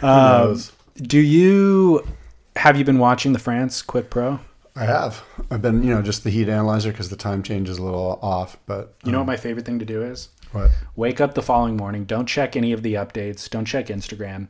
Um? 0.01 0.57
Do 0.95 1.19
you 1.19 2.07
have 2.55 2.77
you 2.77 2.85
been 2.85 2.99
watching 2.99 3.33
the 3.33 3.39
France 3.39 3.83
Quik 3.83 4.09
Pro? 4.09 4.39
I 4.77 4.85
have. 4.85 5.21
I've 5.51 5.61
been, 5.61 5.83
you 5.83 5.93
know, 5.93 6.01
just 6.01 6.23
the 6.23 6.29
heat 6.29 6.47
analyzer 6.47 6.91
because 6.91 7.09
the 7.09 7.17
time 7.17 7.43
change 7.43 7.67
is 7.67 7.77
a 7.77 7.83
little 7.83 8.17
off. 8.21 8.55
But 8.65 8.95
You 9.03 9.11
know 9.11 9.17
what 9.17 9.27
my 9.27 9.35
favorite 9.35 9.65
thing 9.65 9.77
to 9.79 9.83
do 9.83 10.01
is? 10.01 10.29
what? 10.53 10.71
Wake 10.95 11.19
up 11.19 11.33
the 11.33 11.41
following 11.41 11.75
morning. 11.75 12.05
Don't 12.05 12.27
check 12.27 12.55
any 12.55 12.71
of 12.71 12.81
the 12.81 12.93
updates. 12.93 13.49
Don't 13.49 13.65
check 13.65 13.87
Instagram. 13.87 14.47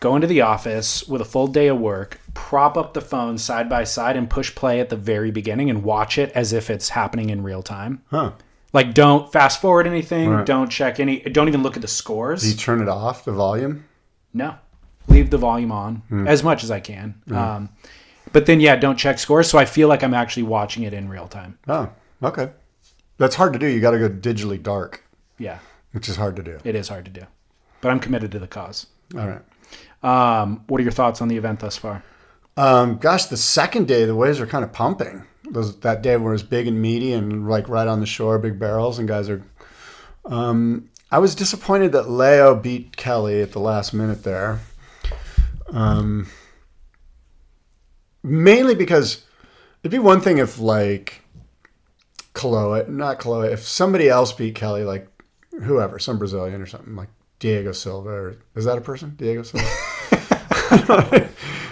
Go 0.00 0.16
into 0.16 0.26
the 0.26 0.40
office 0.40 1.06
with 1.06 1.20
a 1.20 1.24
full 1.24 1.46
day 1.46 1.68
of 1.68 1.78
work, 1.78 2.18
prop 2.34 2.76
up 2.76 2.92
the 2.92 3.00
phone 3.00 3.38
side 3.38 3.68
by 3.68 3.84
side, 3.84 4.16
and 4.16 4.28
push 4.28 4.52
play 4.52 4.80
at 4.80 4.88
the 4.88 4.96
very 4.96 5.30
beginning 5.30 5.70
and 5.70 5.84
watch 5.84 6.18
it 6.18 6.32
as 6.32 6.52
if 6.52 6.70
it's 6.70 6.88
happening 6.88 7.30
in 7.30 7.44
real 7.44 7.62
time. 7.62 8.02
Huh? 8.10 8.32
Like, 8.72 8.94
don't 8.94 9.30
fast 9.30 9.60
forward 9.60 9.86
anything. 9.86 10.30
Right. 10.30 10.46
Don't 10.46 10.70
check 10.70 10.98
any. 10.98 11.20
Don't 11.20 11.48
even 11.48 11.62
look 11.62 11.76
at 11.76 11.82
the 11.82 11.88
scores. 11.88 12.42
Do 12.42 12.48
you 12.48 12.54
turn 12.54 12.80
it 12.80 12.88
off, 12.88 13.24
the 13.24 13.32
volume? 13.32 13.84
No, 14.32 14.54
leave 15.08 15.28
the 15.30 15.36
volume 15.38 15.70
on 15.72 15.96
Hmm. 16.08 16.26
as 16.26 16.42
much 16.42 16.64
as 16.64 16.70
I 16.70 16.80
can. 16.80 17.14
Um, 17.30 17.68
but 18.32 18.46
then, 18.46 18.60
yeah, 18.60 18.76
don't 18.76 18.96
check 18.96 19.18
scores. 19.18 19.48
So 19.50 19.58
I 19.58 19.66
feel 19.66 19.88
like 19.88 20.02
I'm 20.02 20.14
actually 20.14 20.44
watching 20.44 20.84
it 20.84 20.94
in 20.94 21.08
real 21.10 21.28
time. 21.28 21.58
Oh, 21.68 21.90
okay. 22.22 22.50
That's 23.18 23.34
hard 23.34 23.52
to 23.52 23.58
do. 23.58 23.66
You 23.66 23.80
got 23.80 23.90
to 23.90 23.98
go 23.98 24.08
digitally 24.08 24.60
dark, 24.62 25.04
Yeah, 25.38 25.58
which 25.92 26.08
is 26.08 26.16
hard 26.16 26.34
to 26.36 26.42
do. 26.42 26.58
it 26.64 26.74
is 26.74 26.88
hard 26.88 27.04
to 27.04 27.10
do, 27.10 27.22
but 27.82 27.90
I'm 27.90 28.00
committed 28.00 28.32
to 28.32 28.38
the 28.38 28.46
cause. 28.48 28.86
All 29.14 29.28
right. 29.28 29.42
Um, 30.02 30.64
what 30.66 30.80
are 30.80 30.82
your 30.82 30.92
thoughts 30.92 31.20
on 31.20 31.28
the 31.28 31.36
event 31.36 31.60
thus 31.60 31.76
far? 31.76 32.02
Um, 32.56 32.96
gosh, 32.98 33.26
the 33.26 33.36
second 33.36 33.86
day, 33.86 34.04
the 34.06 34.14
waves 34.16 34.40
are 34.40 34.46
kind 34.46 34.64
of 34.64 34.72
pumping. 34.72 35.24
Those, 35.52 35.78
that 35.80 36.02
day 36.02 36.16
where 36.16 36.32
it 36.32 36.34
was 36.34 36.42
big 36.42 36.66
and 36.66 36.80
meaty 36.80 37.12
and 37.12 37.48
like 37.48 37.68
right 37.68 37.86
on 37.86 38.00
the 38.00 38.06
shore, 38.06 38.38
big 38.38 38.58
barrels, 38.58 38.98
and 38.98 39.06
guys 39.06 39.28
are. 39.28 39.44
Um, 40.24 40.88
I 41.10 41.18
was 41.18 41.34
disappointed 41.34 41.92
that 41.92 42.08
Leo 42.08 42.54
beat 42.54 42.96
Kelly 42.96 43.42
at 43.42 43.52
the 43.52 43.60
last 43.60 43.92
minute 43.92 44.24
there. 44.24 44.60
Um, 45.70 46.26
mainly 48.22 48.74
because 48.74 49.24
it'd 49.82 49.92
be 49.92 49.98
one 49.98 50.22
thing 50.22 50.38
if 50.38 50.58
like 50.58 51.22
Kaloa, 52.34 52.88
not 52.88 53.20
Kaloa, 53.20 53.52
if 53.52 53.60
somebody 53.62 54.08
else 54.08 54.32
beat 54.32 54.54
Kelly, 54.54 54.84
like 54.84 55.06
whoever, 55.62 55.98
some 55.98 56.18
Brazilian 56.18 56.62
or 56.62 56.66
something, 56.66 56.96
like 56.96 57.10
Diego 57.40 57.72
Silva, 57.72 58.08
or 58.08 58.36
is 58.54 58.64
that 58.64 58.78
a 58.78 58.80
person? 58.80 59.14
Diego 59.16 59.42
Silva? 59.42 59.68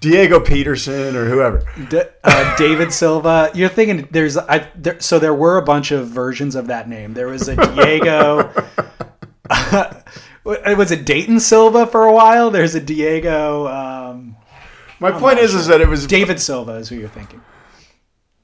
Diego 0.00 0.40
Peterson 0.40 1.16
or 1.16 1.26
whoever. 1.26 1.66
D- 1.88 2.02
uh, 2.22 2.56
David 2.56 2.92
Silva. 2.92 3.50
You're 3.54 3.68
thinking 3.68 4.08
there's 4.10 4.36
I 4.36 4.68
there, 4.76 5.00
so 5.00 5.18
there 5.18 5.34
were 5.34 5.56
a 5.56 5.62
bunch 5.62 5.90
of 5.90 6.08
versions 6.08 6.54
of 6.54 6.66
that 6.68 6.88
name. 6.88 7.14
There 7.14 7.28
was 7.28 7.48
a 7.48 7.56
Diego. 7.56 8.52
was 10.44 10.90
it 10.90 11.04
Dayton 11.04 11.40
Silva 11.40 11.86
for 11.86 12.04
a 12.04 12.12
while? 12.12 12.50
There's 12.50 12.74
a 12.74 12.80
Diego. 12.80 13.66
Um, 13.68 14.36
My 15.00 15.12
point 15.12 15.38
is, 15.38 15.54
is 15.54 15.66
that 15.68 15.80
it 15.80 15.88
was 15.88 16.06
David 16.06 16.40
Silva 16.40 16.72
is 16.72 16.88
who 16.88 16.96
you're 16.96 17.08
thinking. 17.08 17.40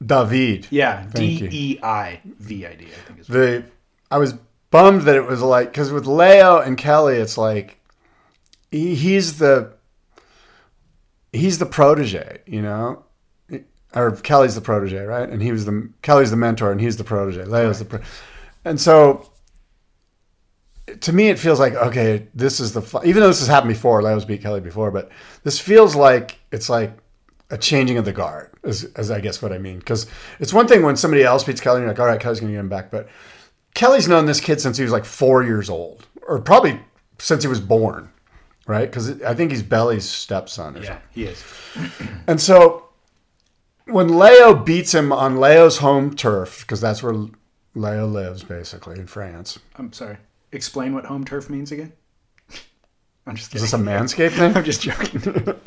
David. 0.04 0.66
Yeah, 0.70 1.06
D. 1.14 1.48
E 1.50 1.78
I 1.82 2.20
V 2.24 2.66
I 2.66 2.74
D. 2.74 2.86
I 2.86 2.88
think 2.88 3.20
is. 3.20 3.26
The 3.26 3.64
I 4.10 4.18
was 4.18 4.34
bummed 4.70 5.02
that 5.02 5.14
it 5.16 5.26
was 5.26 5.42
like 5.42 5.68
because 5.70 5.92
with 5.92 6.06
Leo 6.06 6.58
and 6.58 6.76
Kelly, 6.76 7.16
it's 7.16 7.38
like 7.38 7.78
he, 8.70 8.94
he's 8.94 9.38
the 9.38 9.72
he's 11.32 11.58
the 11.58 11.66
protege, 11.66 12.40
you 12.46 12.62
know, 12.62 13.04
or 13.94 14.12
Kelly's 14.16 14.54
the 14.54 14.60
protege, 14.60 15.04
right? 15.04 15.28
And 15.28 15.42
he 15.42 15.52
was 15.52 15.64
the 15.64 15.90
Kelly's 16.02 16.30
the 16.30 16.36
mentor, 16.36 16.72
and 16.72 16.80
he's 16.80 16.96
the 16.96 17.04
protege. 17.04 17.44
Leo's 17.44 17.78
the, 17.78 17.84
pro- 17.84 18.00
and 18.64 18.80
so 18.80 19.30
to 21.00 21.12
me, 21.12 21.28
it 21.28 21.38
feels 21.38 21.60
like 21.60 21.74
okay, 21.74 22.28
this 22.34 22.60
is 22.60 22.72
the 22.72 23.00
even 23.04 23.20
though 23.22 23.28
this 23.28 23.40
has 23.40 23.48
happened 23.48 23.72
before. 23.72 24.02
Leo's 24.02 24.24
beat 24.24 24.42
Kelly 24.42 24.60
before, 24.60 24.90
but 24.90 25.10
this 25.44 25.58
feels 25.58 25.94
like 25.94 26.38
it's 26.50 26.68
like 26.68 26.96
a 27.50 27.58
changing 27.58 27.98
of 27.98 28.04
the 28.04 28.12
guard, 28.12 28.50
is, 28.64 28.84
is 28.84 29.10
I 29.10 29.20
guess 29.20 29.42
what 29.42 29.52
I 29.52 29.58
mean. 29.58 29.78
Because 29.78 30.06
it's 30.40 30.54
one 30.54 30.66
thing 30.66 30.82
when 30.82 30.96
somebody 30.96 31.22
else 31.22 31.44
beats 31.44 31.60
Kelly, 31.60 31.76
and 31.76 31.82
you're 31.82 31.92
like, 31.92 32.00
all 32.00 32.06
right, 32.06 32.20
Kelly's 32.20 32.40
going 32.40 32.50
to 32.50 32.56
get 32.56 32.60
him 32.60 32.68
back, 32.68 32.90
but 32.90 33.08
Kelly's 33.74 34.08
known 34.08 34.26
this 34.26 34.40
kid 34.40 34.60
since 34.60 34.76
he 34.76 34.82
was 34.82 34.92
like 34.92 35.04
four 35.04 35.42
years 35.42 35.68
old, 35.68 36.06
or 36.26 36.40
probably 36.40 36.80
since 37.18 37.42
he 37.42 37.48
was 37.48 37.60
born, 37.60 38.10
right? 38.66 38.88
Because 38.88 39.22
I 39.22 39.34
think 39.34 39.50
he's 39.50 39.62
Belly's 39.62 40.08
stepson 40.08 40.76
or 40.76 40.80
Yeah, 40.80 40.86
something. 40.86 41.02
he 41.12 41.24
is. 41.24 41.44
And 42.28 42.40
so 42.40 42.88
when 43.86 44.18
Leo 44.18 44.54
beats 44.54 44.94
him 44.94 45.12
on 45.12 45.40
Leo's 45.40 45.78
home 45.78 46.14
turf, 46.14 46.60
because 46.60 46.80
that's 46.80 47.02
where 47.02 47.14
Leo 47.74 48.06
lives, 48.06 48.42
basically 48.44 48.98
in 49.00 49.06
France. 49.06 49.58
I'm 49.76 49.92
sorry. 49.92 50.18
Explain 50.52 50.94
what 50.94 51.06
home 51.06 51.24
turf 51.24 51.48
means 51.50 51.72
again. 51.72 51.92
I'm 53.26 53.34
just 53.36 53.54
Is 53.54 53.62
this 53.62 53.72
a 53.72 53.78
manscape 53.78 54.32
thing? 54.32 54.56
I'm 54.56 54.64
just 54.64 54.82
joking. 54.82 55.54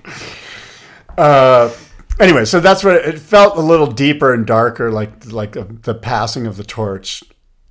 Uh, 1.17 1.73
anyway, 2.19 2.43
so 2.43 2.60
that's 2.60 2.84
what 2.84 2.95
it, 2.97 3.05
it 3.15 3.19
felt 3.19 3.58
a 3.58 3.62
little 3.62 3.88
deeper 3.88 4.34
and 4.34 4.45
darker, 4.45 4.91
like 4.91 5.31
like 5.31 5.53
the, 5.53 5.63
the 5.63 5.93
passing 5.95 6.45
of 6.45 6.58
the 6.58 6.63
torch. 6.63 7.23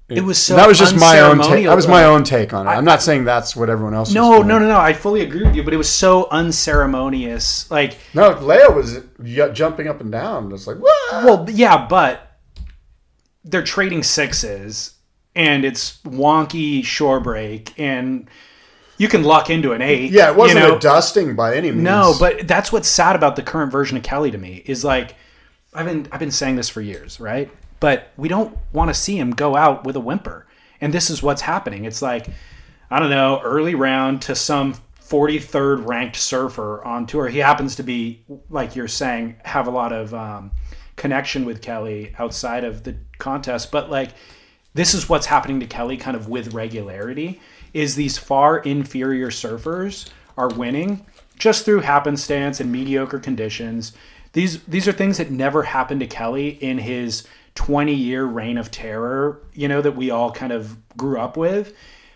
It 0.08 0.20
was 0.20 0.38
so 0.38 0.56
that 0.56 0.68
was 0.68 0.78
just 0.78 0.96
my 0.96 1.20
own 1.20 1.40
take. 1.40 1.64
That 1.64 1.74
was 1.74 1.88
my 1.88 2.04
own 2.04 2.24
take 2.24 2.52
on 2.52 2.66
it. 2.66 2.70
I'm 2.70 2.84
not 2.84 3.00
saying 3.00 3.24
that's 3.24 3.56
what 3.56 3.70
everyone 3.70 3.94
else. 3.94 4.12
No, 4.12 4.42
no, 4.42 4.58
no, 4.58 4.68
no. 4.68 4.78
I 4.78 4.92
fully 4.92 5.22
agree 5.22 5.44
with 5.44 5.56
you, 5.56 5.62
but 5.62 5.72
it 5.72 5.78
was 5.78 5.90
so 5.90 6.28
unceremonious. 6.30 7.70
Like, 7.70 7.96
No, 8.12 8.38
Leo 8.38 8.70
was 8.72 9.00
jumping 9.54 9.88
up 9.88 10.02
and 10.02 10.12
down. 10.12 10.52
It's 10.52 10.66
like, 10.66 10.76
what? 10.76 11.24
well, 11.24 11.46
yeah, 11.50 11.86
but 11.86 12.38
they're 13.44 13.62
trading 13.62 14.02
sixes, 14.02 14.94
and 15.34 15.64
it's 15.64 16.02
wonky 16.02 16.84
shore 16.84 17.20
break, 17.20 17.72
and 17.78 18.28
you 18.98 19.08
can 19.08 19.24
luck 19.24 19.48
into 19.48 19.72
an 19.72 19.80
eight. 19.80 20.12
yeah, 20.12 20.30
it 20.30 20.36
wasn't 20.36 20.60
you 20.60 20.68
know? 20.68 20.76
a 20.76 20.80
dusting 20.80 21.34
by 21.34 21.56
any 21.56 21.70
means. 21.70 21.82
No, 21.82 22.14
but 22.20 22.46
that's 22.46 22.70
what's 22.70 22.88
sad 22.88 23.16
about 23.16 23.36
the 23.36 23.42
current 23.42 23.72
version 23.72 23.96
of 23.96 24.02
Kelly 24.02 24.30
to 24.30 24.38
me 24.38 24.62
is 24.66 24.84
like 24.84 25.16
I've 25.72 25.86
been 25.86 26.08
I've 26.12 26.20
been 26.20 26.30
saying 26.30 26.56
this 26.56 26.68
for 26.68 26.82
years, 26.82 27.18
right? 27.20 27.50
But 27.84 28.08
we 28.16 28.28
don't 28.28 28.56
want 28.72 28.88
to 28.88 28.94
see 28.94 29.18
him 29.18 29.32
go 29.32 29.56
out 29.56 29.84
with 29.84 29.94
a 29.94 30.00
whimper. 30.00 30.46
And 30.80 30.94
this 30.94 31.10
is 31.10 31.22
what's 31.22 31.42
happening. 31.42 31.84
It's 31.84 32.00
like 32.00 32.28
I 32.90 32.98
don't 32.98 33.10
know, 33.10 33.42
early 33.44 33.74
round 33.74 34.22
to 34.22 34.34
some 34.34 34.76
43rd 35.02 35.86
ranked 35.86 36.16
surfer 36.16 36.82
on 36.82 37.04
tour. 37.04 37.28
He 37.28 37.40
happens 37.40 37.76
to 37.76 37.82
be 37.82 38.24
like 38.48 38.74
you're 38.74 38.88
saying 38.88 39.36
have 39.44 39.66
a 39.66 39.70
lot 39.70 39.92
of 39.92 40.14
um, 40.14 40.50
connection 40.96 41.44
with 41.44 41.60
Kelly 41.60 42.14
outside 42.18 42.64
of 42.64 42.84
the 42.84 42.96
contest, 43.18 43.70
but 43.70 43.90
like 43.90 44.12
this 44.72 44.94
is 44.94 45.10
what's 45.10 45.26
happening 45.26 45.60
to 45.60 45.66
Kelly 45.66 45.98
kind 45.98 46.16
of 46.16 46.26
with 46.26 46.54
regularity 46.54 47.38
is 47.74 47.96
these 47.96 48.16
far 48.16 48.60
inferior 48.60 49.28
surfers 49.28 50.08
are 50.38 50.48
winning 50.48 51.04
just 51.38 51.66
through 51.66 51.80
happenstance 51.80 52.60
and 52.60 52.72
mediocre 52.72 53.18
conditions. 53.18 53.92
These 54.32 54.62
these 54.62 54.88
are 54.88 54.92
things 54.92 55.18
that 55.18 55.30
never 55.30 55.64
happened 55.64 56.00
to 56.00 56.06
Kelly 56.06 56.48
in 56.48 56.78
his 56.78 57.26
20 57.54 57.94
year 57.94 58.24
reign 58.24 58.58
of 58.58 58.70
terror, 58.70 59.42
you 59.52 59.68
know, 59.68 59.80
that 59.80 59.96
we 59.96 60.10
all 60.10 60.30
kind 60.32 60.52
of 60.52 60.76
grew 60.96 61.18
up 61.18 61.36
with, 61.36 61.74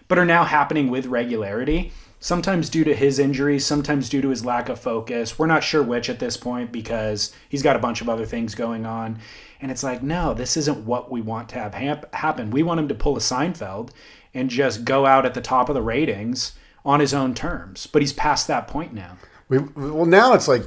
but 0.09 0.19
are 0.19 0.25
now 0.25 0.45
happening 0.45 0.91
with 0.91 1.07
regularity. 1.07 1.93
Sometimes 2.21 2.69
due 2.69 2.83
to 2.83 2.97
his 2.97 3.21
injuries, 3.21 3.65
sometimes 3.65 4.09
due 4.09 4.21
to 4.21 4.31
his 4.31 4.45
lack 4.45 4.69
of 4.69 4.81
focus. 4.81 5.39
We're 5.39 5.47
not 5.47 5.63
sure 5.63 5.85
which 5.85 6.11
at 6.11 6.19
this 6.19 6.37
point 6.37 6.73
because 6.73 7.33
he's 7.49 7.63
got 7.63 7.77
a 7.77 7.81
bunch 7.81 8.01
of 8.01 8.09
other 8.09 8.27
things 8.27 8.57
going 8.57 8.85
on. 8.85 9.21
And 9.61 9.71
it's 9.71 9.85
like, 9.85 10.03
no, 10.03 10.35
this 10.35 10.57
isn't 10.57 10.85
what 10.85 11.13
we 11.13 11.21
want 11.21 11.49
to 11.51 11.57
have 11.57 11.75
hap- 11.75 12.13
happen. 12.13 12.51
We 12.51 12.65
want 12.65 12.81
him 12.81 12.89
to 12.89 12.95
pull 12.95 13.17
a 13.17 13.21
Seinfeld 13.21 13.91
and 14.35 14.51
just 14.51 14.85
go 14.85 15.07
out 15.07 15.27
at 15.27 15.35
the 15.35 15.41
top 15.41 15.69
of 15.69 15.75
the 15.75 15.83
ratings 15.83 16.55
on 16.85 16.99
his 16.99 17.15
own 17.15 17.35
terms. 17.35 17.87
But 17.87 18.03
he's 18.03 18.13
past 18.13 18.49
that 18.49 18.67
point 18.67 18.93
now. 18.93 19.17
We, 19.49 19.59
well, 19.59 20.07
now 20.07 20.35
it's 20.35 20.49
like 20.49 20.65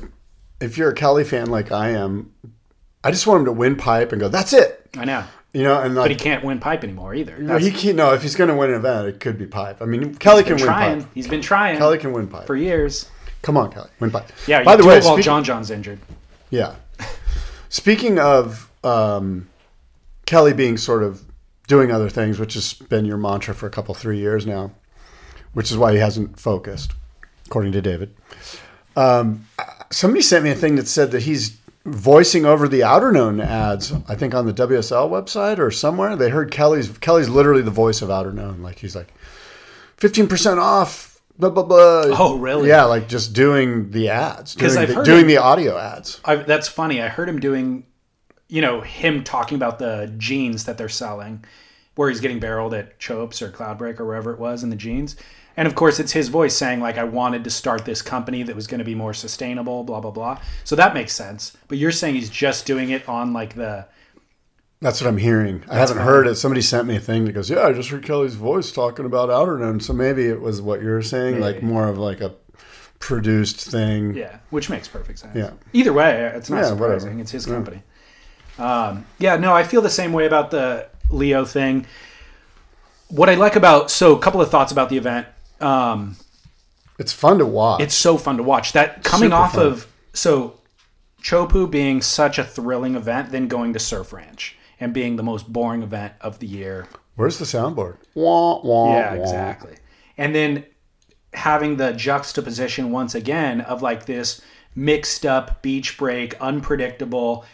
if 0.62 0.78
you're 0.78 0.92
a 0.92 0.96
Kelly 0.96 1.26
fan 1.26 1.50
like 1.50 1.72
I 1.72 1.90
am, 1.90 2.34
I 3.04 3.12
just 3.12 3.26
want 3.28 3.40
him 3.42 3.46
to 3.46 3.52
win 3.52 3.76
pipe 3.76 4.12
and 4.12 4.20
go. 4.22 4.28
That's 4.30 4.54
it. 4.54 4.90
I 4.98 5.06
know. 5.06 5.24
You 5.54 5.64
know, 5.64 5.82
and 5.82 5.96
like, 5.96 6.06
But 6.06 6.12
he 6.12 6.18
can't 6.18 6.46
win 6.46 6.60
pipe 6.60 6.84
anymore 6.84 7.14
either. 7.14 7.38
No, 7.38 7.48
That's- 7.54 7.66
he 7.66 7.72
can't. 7.72 7.98
No, 7.98 8.14
if 8.14 8.22
he's 8.22 8.36
going 8.36 8.50
to 8.50 8.56
win 8.56 8.70
an 8.70 8.78
event, 8.78 9.08
it 9.08 9.20
could 9.20 9.38
be 9.38 9.46
pipe. 9.48 9.82
I 9.82 9.86
mean, 9.86 10.16
Kelly 10.16 10.44
can 10.44 10.56
win 10.56 10.68
pipe. 10.68 11.06
He's 11.14 11.28
been 11.28 11.42
trying. 11.42 11.78
Kelly 11.78 11.98
can 11.98 12.14
win 12.14 12.28
pipe. 12.28 12.48
for 12.48 12.56
years. 12.56 13.10
Come 13.42 13.58
on, 13.58 13.72
Kelly, 13.72 13.90
win 14.00 14.12
pipe. 14.12 14.32
Yeah. 14.48 14.64
By 14.64 14.76
the 14.76 14.86
way, 14.86 15.00
while 15.02 15.16
speak- 15.16 15.26
John 15.26 15.44
John's 15.44 15.72
injured. 15.72 16.00
yeah. 16.52 16.76
Speaking 17.70 18.20
of 18.20 18.70
um, 18.84 19.50
Kelly 20.26 20.54
being 20.54 20.78
sort 20.78 21.04
of 21.04 21.24
doing 21.68 21.92
other 21.92 22.10
things, 22.10 22.38
which 22.38 22.54
has 22.54 22.74
been 22.74 23.06
your 23.06 23.18
mantra 23.18 23.54
for 23.56 23.66
a 23.66 23.70
couple 23.70 23.94
three 23.96 24.20
years 24.20 24.46
now, 24.46 24.72
which 25.54 25.72
is 25.72 25.78
why 25.78 25.94
he 25.94 26.00
hasn't 26.00 26.38
focused, 26.40 26.92
according 27.46 27.72
to 27.72 27.82
David. 27.82 28.14
Um, 28.96 29.48
somebody 29.90 30.22
sent 30.22 30.44
me 30.44 30.50
a 30.52 30.56
thing 30.56 30.76
that 30.76 30.88
said 30.88 31.12
that 31.12 31.24
he's 31.24 31.58
voicing 31.86 32.46
over 32.46 32.68
the 32.68 32.82
Outerknown 32.82 33.44
ads. 33.44 33.94
I 34.08 34.16
think 34.16 34.34
on 34.34 34.46
the 34.46 34.54
WSL 34.54 35.10
website 35.10 35.60
or 35.60 35.72
somewhere. 35.72 36.16
They 36.16 36.30
heard 36.30 36.52
Kelly's. 36.52 36.98
Kelly's 37.00 37.30
literally 37.30 37.62
the 37.62 37.72
voice 37.72 38.02
of 38.02 38.10
Outerknown. 38.10 38.62
Like 38.62 38.80
he's 38.80 38.96
like 38.96 39.14
fifteen 39.98 40.28
percent 40.28 40.60
off. 40.60 41.22
Blah 41.40 41.50
blah 41.50 41.64
blah. 41.64 42.04
Oh, 42.08 42.38
really? 42.38 42.70
Yeah, 42.70 42.84
like 42.84 43.08
just 43.08 43.34
doing 43.34 43.92
the 43.92 44.10
ads, 44.10 44.54
doing, 44.54 44.78
I've 44.78 44.90
the, 44.90 44.96
heard 44.96 45.06
doing 45.06 45.22
him- 45.22 45.28
the 45.28 45.38
audio 45.38 45.78
ads. 45.78 46.22
I, 46.24 46.36
that's 46.36 46.68
funny. 46.68 47.02
I 47.02 47.08
heard 47.08 47.28
him 47.28 47.40
doing, 47.40 47.86
you 48.48 48.62
know, 48.62 48.82
him 48.82 49.24
talking 49.24 49.56
about 49.56 49.80
the 49.80 50.14
jeans 50.18 50.66
that 50.66 50.78
they're 50.78 50.90
selling, 50.90 51.44
where 51.96 52.10
he's 52.10 52.20
getting 52.20 52.40
barreled 52.40 52.76
at 52.76 53.00
Chopes 53.00 53.42
or 53.42 53.50
Cloudbreak 53.50 54.00
or 54.00 54.06
wherever 54.06 54.32
it 54.32 54.40
was 54.40 54.62
in 54.62 54.70
the 54.70 54.76
jeans. 54.76 55.16
And 55.58 55.68
of 55.68 55.76
course, 55.76 56.00
it's 56.00 56.14
his 56.14 56.30
voice 56.30 56.56
saying 56.56 56.80
like, 56.80 56.98
"I 56.98 57.04
wanted 57.04 57.44
to 57.44 57.50
start 57.50 57.86
this 57.86 58.02
company 58.02 58.44
that 58.44 58.56
was 58.56 58.68
going 58.68 58.80
to 58.80 58.86
be 58.86 58.96
more 58.96 59.14
sustainable." 59.14 59.84
Blah 59.84 60.00
blah 60.00 60.12
blah. 60.12 60.40
So 60.64 60.76
that 60.76 60.94
makes 60.94 61.14
sense. 61.14 61.56
But 61.68 61.78
you're 61.78 61.92
saying 61.92 62.16
he's 62.16 62.30
just 62.30 62.66
doing 62.66 62.90
it 62.90 63.08
on 63.10 63.34
like 63.34 63.56
the 63.56 63.86
That's 64.82 65.02
what 65.02 65.08
I'm 65.08 65.18
hearing. 65.18 65.64
I 65.70 65.76
haven't 65.76 65.98
funny. 65.98 66.08
heard 66.10 66.28
it. 66.28 66.36
Somebody 66.36 66.62
sent 66.62 66.88
me 66.88 66.96
a 66.96 67.00
thing 67.00 67.26
that 67.26 67.34
goes, 67.34 67.50
"Yeah, 67.50 67.66
I 67.66 67.74
just 67.74 67.90
heard 67.90 68.04
Kelly's 68.06 68.36
voice 68.36 68.72
talking 68.72 69.06
about 69.06 69.30
Outerknown." 69.30 69.82
So 69.82 69.94
maybe 69.94 70.26
it 70.28 70.40
was 70.42 70.62
what 70.62 70.82
you're 70.82 71.02
saying, 71.02 71.40
like 71.40 71.62
more 71.62 71.88
of 71.88 71.98
like 71.98 72.22
a 72.22 72.34
produced 73.00 73.60
thing. 73.70 74.14
yeah, 74.16 74.38
which 74.52 74.70
makes 74.70 74.88
perfect 74.88 75.20
sense. 75.20 75.36
Yeah. 75.36 75.52
Either 75.74 75.92
way, 75.92 76.32
it's 76.36 76.50
not 76.50 76.58
Yeah, 76.58 76.64
surprising. 76.70 77.10
whatever. 77.10 77.22
It's 77.22 77.32
his 77.32 77.46
company. 77.46 77.82
Um, 78.60 79.06
yeah, 79.18 79.38
no, 79.38 79.54
I 79.54 79.64
feel 79.64 79.82
the 79.82 79.90
same 79.90 80.14
way 80.14 80.26
about 80.28 80.52
the 80.52 80.88
Leo 81.10 81.44
thing. 81.46 81.86
What 83.10 83.30
I 83.30 83.36
like 83.36 83.56
about 83.56 83.92
so 83.92 84.16
a 84.16 84.20
couple 84.20 84.40
of 84.42 84.50
thoughts 84.50 84.72
about 84.72 84.90
the 84.90 84.98
event. 84.98 85.28
Um, 85.62 86.16
It's 86.98 87.14
fun 87.14 87.38
to 87.40 87.46
watch. 87.46 87.82
it's 87.82 87.96
so 87.96 88.18
fun 88.18 88.38
to 88.38 88.44
watch. 88.44 88.74
That 88.74 89.04
coming 89.04 89.30
Super 89.30 89.36
off 89.42 89.54
fun. 89.54 89.66
of 89.68 89.88
so 90.14 90.60
Chopu 91.24 91.70
being 91.70 92.02
such 92.02 92.38
a 92.40 92.44
thrilling 92.44 92.96
event, 92.96 93.32
then 93.32 93.48
going 93.48 93.74
to 93.74 93.80
Surf 93.80 94.12
Ranch 94.14 94.56
and 94.80 94.94
being 94.94 95.16
the 95.16 95.24
most 95.24 95.52
boring 95.52 95.84
event 95.84 96.14
of 96.22 96.40
the 96.40 96.48
year. 96.48 96.88
Where's 97.16 97.38
the 97.38 97.46
soundboard? 97.46 97.98
Wah, 98.16 98.62
wah, 98.62 98.96
Yeah, 98.96 99.16
wah. 99.16 99.22
exactly. 99.24 99.76
And 100.18 100.34
then 100.34 100.66
having 101.34 101.78
the 101.78 101.92
juxtaposition 101.94 102.92
once 102.92 103.14
again 103.16 103.62
of 103.62 103.82
like 103.82 104.06
this 104.06 104.42
mixed 104.76 105.26
up 105.26 105.62
beach 105.62 105.98
break, 105.98 106.34
unpredictable, 106.42 107.46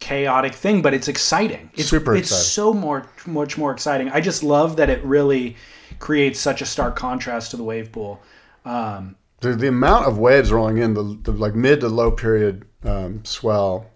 chaotic 0.00 0.52
thing, 0.54 0.82
but 0.82 0.92
it's 0.94 1.08
exciting. 1.08 1.70
It's 1.74 1.88
Super 1.88 2.16
It's 2.16 2.30
so 2.34 2.72
more 2.74 3.06
much 3.26 3.56
more 3.56 3.70
exciting. 3.72 4.10
I 4.10 4.20
just 4.20 4.42
love 4.42 4.76
that 4.76 4.90
it 4.90 5.02
really 5.04 5.56
creates 5.98 6.40
such 6.40 6.60
a 6.62 6.66
stark 6.66 6.96
contrast 6.96 7.50
to 7.52 7.56
the 7.56 7.64
wave 7.64 7.92
pool. 7.92 8.20
Um, 8.64 9.16
The, 9.40 9.54
the 9.54 9.68
amount 9.68 10.06
of 10.06 10.18
waves 10.18 10.50
rolling 10.52 10.78
in, 10.78 10.94
the, 10.94 11.18
the 11.22 11.32
like 11.32 11.54
mid 11.54 11.80
to 11.80 11.88
low 11.88 12.10
period 12.10 12.64
um, 12.84 13.24
swell. 13.24 13.86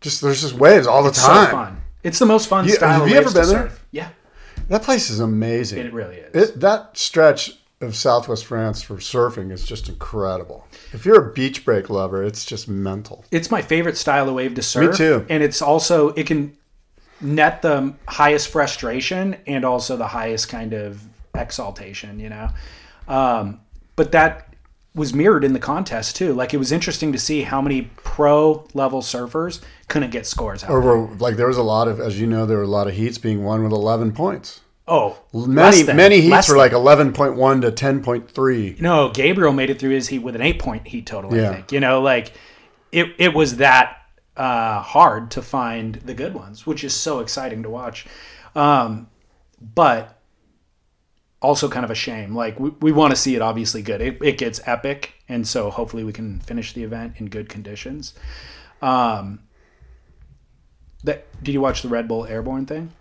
Just 0.00 0.20
there's 0.22 0.42
just 0.42 0.54
waves 0.54 0.86
all 0.86 1.02
the 1.02 1.12
so 1.12 1.26
time. 1.26 1.50
fun. 1.50 1.80
It's 2.02 2.18
the 2.18 2.26
most 2.26 2.48
fun 2.48 2.66
You- 2.66 2.72
style. 2.74 2.92
have 2.92 3.02
of 3.02 3.08
you 3.08 3.16
ever 3.16 3.26
been 3.32 3.48
there? 3.48 3.68
surf. 3.68 3.84
Yeah, 3.90 4.08
That 4.68 4.82
place 4.82 5.10
is 5.10 5.20
amazing. 5.20 5.78
it 5.78 5.92
really 5.92 6.16
is. 6.16 6.50
It, 6.50 6.60
that 6.60 6.96
stretch 6.96 7.58
of 7.80 7.94
Southwest 7.96 8.44
France 8.44 8.82
for 8.82 8.96
surfing 8.96 9.52
is 9.52 9.64
just 9.64 9.88
incredible. 9.88 10.66
If 10.92 11.06
you're 11.06 11.30
a 11.30 11.32
beach 11.32 11.64
break 11.64 11.88
lover, 11.90 12.22
it's 12.24 12.44
just 12.44 12.68
mental. 12.68 13.24
it's 13.30 13.50
my 13.50 13.62
favorite 13.62 13.96
style 13.96 14.28
of 14.28 14.34
wave 14.34 14.54
to 14.54 14.62
surf. 14.62 14.90
Me 14.92 14.96
too. 14.96 15.26
And 15.30 15.42
it's 15.42 15.62
also 15.62 16.08
it 16.10 16.26
can 16.26 16.56
net 17.20 17.62
the 17.62 17.94
highest 18.06 18.48
frustration 18.48 19.36
and 19.46 19.64
also 19.64 19.96
the 19.96 20.06
highest 20.08 20.48
kind 20.48 20.72
of 20.72 21.02
exaltation, 21.34 22.18
you 22.20 22.28
know. 22.28 22.48
Um, 23.06 23.60
but 23.96 24.12
that 24.12 24.54
was 24.94 25.14
mirrored 25.14 25.44
in 25.44 25.52
the 25.52 25.58
contest 25.60 26.16
too. 26.16 26.32
Like 26.34 26.52
it 26.54 26.56
was 26.56 26.72
interesting 26.72 27.12
to 27.12 27.18
see 27.18 27.42
how 27.42 27.60
many 27.60 27.82
pro 27.96 28.66
level 28.74 29.00
surfers 29.02 29.60
couldn't 29.88 30.10
get 30.10 30.26
scores 30.26 30.64
out. 30.64 30.70
Or 30.70 30.80
were, 30.80 31.06
like 31.16 31.36
there 31.36 31.46
was 31.48 31.56
a 31.56 31.62
lot 31.62 31.88
of, 31.88 32.00
as 32.00 32.20
you 32.20 32.26
know, 32.26 32.46
there 32.46 32.56
were 32.58 32.64
a 32.64 32.68
lot 32.68 32.88
of 32.88 32.94
heats 32.94 33.18
being 33.18 33.44
won 33.44 33.62
with 33.62 33.72
11 33.72 34.12
points. 34.12 34.60
oh, 34.88 35.18
Many 35.32 35.82
than- 35.82 35.96
many 35.96 36.20
heats 36.20 36.48
were 36.48 36.56
like 36.56 36.72
11.1 36.72 37.60
to 37.62 37.70
10.3. 37.72 38.80
No, 38.80 39.10
Gabriel 39.10 39.52
made 39.52 39.70
it 39.70 39.78
through 39.78 39.90
his 39.90 40.08
heat 40.08 40.20
with 40.20 40.34
an 40.34 40.42
eight 40.42 40.58
point 40.58 40.86
heat 40.88 41.06
total. 41.06 41.34
Yeah. 41.34 41.50
I 41.50 41.54
think 41.54 41.72
you 41.72 41.80
know, 41.80 42.00
like 42.00 42.32
it. 42.90 43.14
It 43.18 43.34
was 43.34 43.56
that 43.56 43.97
uh, 44.38 44.80
hard 44.80 45.32
to 45.32 45.42
find 45.42 45.96
the 45.96 46.14
good 46.14 46.32
ones, 46.32 46.66
which 46.66 46.84
is 46.84 46.94
so 46.94 47.18
exciting 47.18 47.64
to 47.64 47.70
watch. 47.70 48.06
Um, 48.54 49.08
but 49.60 50.18
also 51.40 51.68
kind 51.68 51.84
of 51.84 51.90
a 51.90 51.94
shame. 51.94 52.34
Like 52.34 52.58
we, 52.58 52.70
we 52.80 52.92
want 52.92 53.12
to 53.12 53.16
see 53.16 53.34
it 53.34 53.42
obviously 53.42 53.82
good. 53.82 54.00
It, 54.00 54.18
it 54.22 54.38
gets 54.38 54.60
epic, 54.66 55.14
and 55.28 55.46
so 55.46 55.70
hopefully 55.70 56.04
we 56.04 56.12
can 56.12 56.40
finish 56.40 56.72
the 56.72 56.84
event 56.84 57.14
in 57.16 57.26
good 57.26 57.48
conditions. 57.48 58.14
Um, 58.80 59.40
that 61.04 61.26
did 61.42 61.52
you 61.52 61.60
watch 61.60 61.82
the 61.82 61.88
Red 61.88 62.08
Bull 62.08 62.24
Airborne 62.26 62.66
thing? 62.66 62.92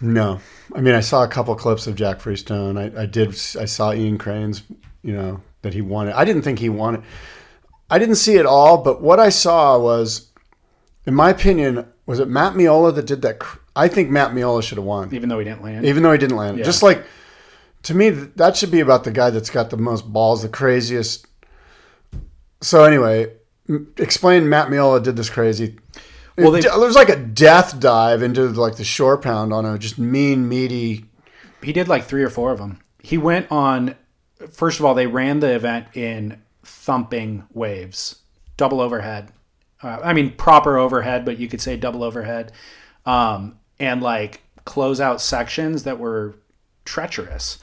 No, 0.00 0.40
I 0.74 0.80
mean 0.80 0.94
I 0.94 1.00
saw 1.00 1.24
a 1.24 1.28
couple 1.28 1.54
clips 1.56 1.86
of 1.86 1.96
Jack 1.96 2.20
Freestone. 2.20 2.78
I, 2.78 3.02
I 3.02 3.06
did. 3.06 3.30
I 3.30 3.64
saw 3.64 3.92
Ian 3.92 4.18
Crane's. 4.18 4.62
You 5.02 5.12
know 5.12 5.40
that 5.62 5.74
he 5.74 5.80
it. 6.08 6.14
I 6.14 6.24
didn't 6.24 6.42
think 6.42 6.58
he 6.58 6.68
it. 6.98 7.02
I 7.94 7.98
didn't 7.98 8.16
see 8.16 8.34
it 8.34 8.44
all, 8.44 8.78
but 8.78 9.00
what 9.00 9.20
I 9.20 9.28
saw 9.28 9.78
was, 9.78 10.28
in 11.06 11.14
my 11.14 11.30
opinion, 11.30 11.86
was 12.06 12.18
it 12.18 12.26
Matt 12.28 12.54
Meola 12.54 12.92
that 12.96 13.06
did 13.06 13.22
that? 13.22 13.38
cr- 13.38 13.58
I 13.76 13.86
think 13.86 14.10
Matt 14.10 14.32
Meola 14.32 14.62
should 14.64 14.78
have 14.78 14.84
won, 14.84 15.14
Even 15.14 15.28
though 15.28 15.38
he 15.38 15.44
didn't 15.44 15.62
land. 15.62 15.86
even 15.86 16.02
though 16.02 16.10
he 16.10 16.18
didn't 16.18 16.36
land. 16.36 16.58
Yeah. 16.58 16.64
Just 16.64 16.82
like 16.82 17.04
to 17.84 17.94
me, 17.94 18.10
that 18.10 18.56
should 18.56 18.72
be 18.72 18.80
about 18.80 19.04
the 19.04 19.10
guy 19.12 19.30
that's 19.30 19.50
got 19.50 19.70
the 19.70 19.76
most 19.76 20.12
balls, 20.12 20.42
the 20.42 20.48
craziest. 20.48 21.26
So 22.62 22.82
anyway, 22.84 23.32
m- 23.68 23.92
explain 23.98 24.48
Matt 24.48 24.68
Meola 24.70 25.00
did 25.02 25.14
this 25.16 25.30
crazy. 25.30 25.76
Well, 26.36 26.50
they- 26.50 26.62
there 26.62 26.76
was 26.78 26.96
like 26.96 27.10
a 27.10 27.16
death 27.16 27.78
dive 27.78 28.22
into 28.22 28.48
like 28.48 28.74
the 28.76 28.84
shore 28.84 29.18
pound 29.18 29.52
on 29.52 29.64
a 29.64 29.78
just 29.78 29.98
mean, 29.98 30.48
meaty. 30.48 31.04
He 31.62 31.72
did 31.72 31.86
like 31.86 32.06
three 32.06 32.24
or 32.24 32.30
four 32.30 32.50
of 32.50 32.58
them. 32.58 32.80
He 33.02 33.18
went 33.18 33.46
on. 33.52 33.94
First 34.52 34.78
of 34.80 34.84
all, 34.84 34.94
they 34.94 35.06
ran 35.06 35.38
the 35.40 35.54
event 35.54 35.86
in 35.94 36.42
thumping 36.64 37.44
waves, 37.52 38.20
double 38.56 38.80
overhead. 38.80 39.32
Uh, 39.82 40.00
I 40.02 40.12
mean, 40.12 40.32
proper 40.32 40.78
overhead, 40.78 41.24
but 41.24 41.38
you 41.38 41.48
could 41.48 41.60
say 41.60 41.76
double 41.76 42.02
overhead, 42.02 42.52
um, 43.06 43.58
and 43.78 44.02
like 44.02 44.42
closeout 44.64 45.20
sections 45.20 45.84
that 45.84 45.98
were 45.98 46.36
treacherous. 46.84 47.58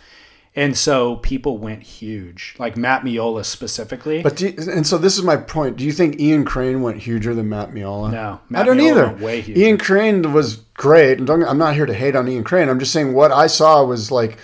And 0.54 0.78
so 0.78 1.16
people 1.16 1.58
went 1.58 1.82
huge, 1.82 2.56
like 2.60 2.76
Matt 2.76 3.04
Meola 3.04 3.46
specifically. 3.46 4.22
But 4.22 4.36
do 4.36 4.50
you, 4.50 4.56
and 4.70 4.86
so 4.86 4.98
this 4.98 5.18
is 5.18 5.24
my 5.24 5.38
point. 5.38 5.78
Do 5.78 5.86
you 5.86 5.94
think 5.94 6.20
Ian 6.20 6.44
Crane 6.44 6.82
went 6.82 6.98
huger 6.98 7.34
than 7.34 7.48
Matt 7.48 7.72
Meola? 7.72 8.12
No, 8.12 8.42
I 8.54 8.64
don't 8.64 8.78
Meola 8.78 9.14
either. 9.14 9.26
way 9.26 9.40
huger. 9.40 9.62
Ian 9.62 9.78
Crane 9.78 10.34
was 10.34 10.58
great, 10.74 11.20
and 11.20 11.26
don't, 11.26 11.42
I'm 11.44 11.58
not 11.58 11.76
here 11.76 11.86
to 11.86 11.94
hate 11.94 12.18
on 12.18 12.28
Ian 12.28 12.44
Crane. 12.44 12.68
I'm 12.68 12.80
just 12.80 12.92
saying 12.92 13.14
what 13.14 13.32
I 13.32 13.48
saw 13.48 13.86
was 13.86 14.12
like 14.12 14.38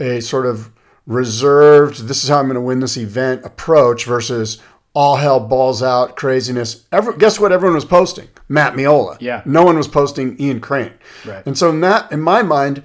a 0.00 0.20
sort 0.20 0.46
of 0.46 0.70
reserved. 1.10 2.06
This 2.06 2.22
is 2.22 2.30
how 2.30 2.38
I'm 2.38 2.46
going 2.46 2.54
to 2.54 2.60
win 2.60 2.80
this 2.80 2.96
event 2.96 3.44
approach 3.44 4.04
versus 4.04 4.58
all 4.94 5.16
hell 5.16 5.40
balls 5.40 5.82
out 5.82 6.16
craziness. 6.16 6.86
Every, 6.92 7.16
guess 7.18 7.38
what? 7.40 7.52
Everyone 7.52 7.74
was 7.74 7.84
posting 7.84 8.28
Matt 8.48 8.74
Meola. 8.74 9.16
Yeah. 9.20 9.42
no 9.44 9.64
one 9.64 9.76
was 9.76 9.88
posting 9.88 10.40
Ian 10.40 10.60
Crane. 10.60 10.94
Right. 11.24 11.44
And 11.46 11.58
so 11.58 11.70
in 11.70 11.80
that, 11.80 12.12
in 12.12 12.20
my 12.20 12.42
mind, 12.42 12.84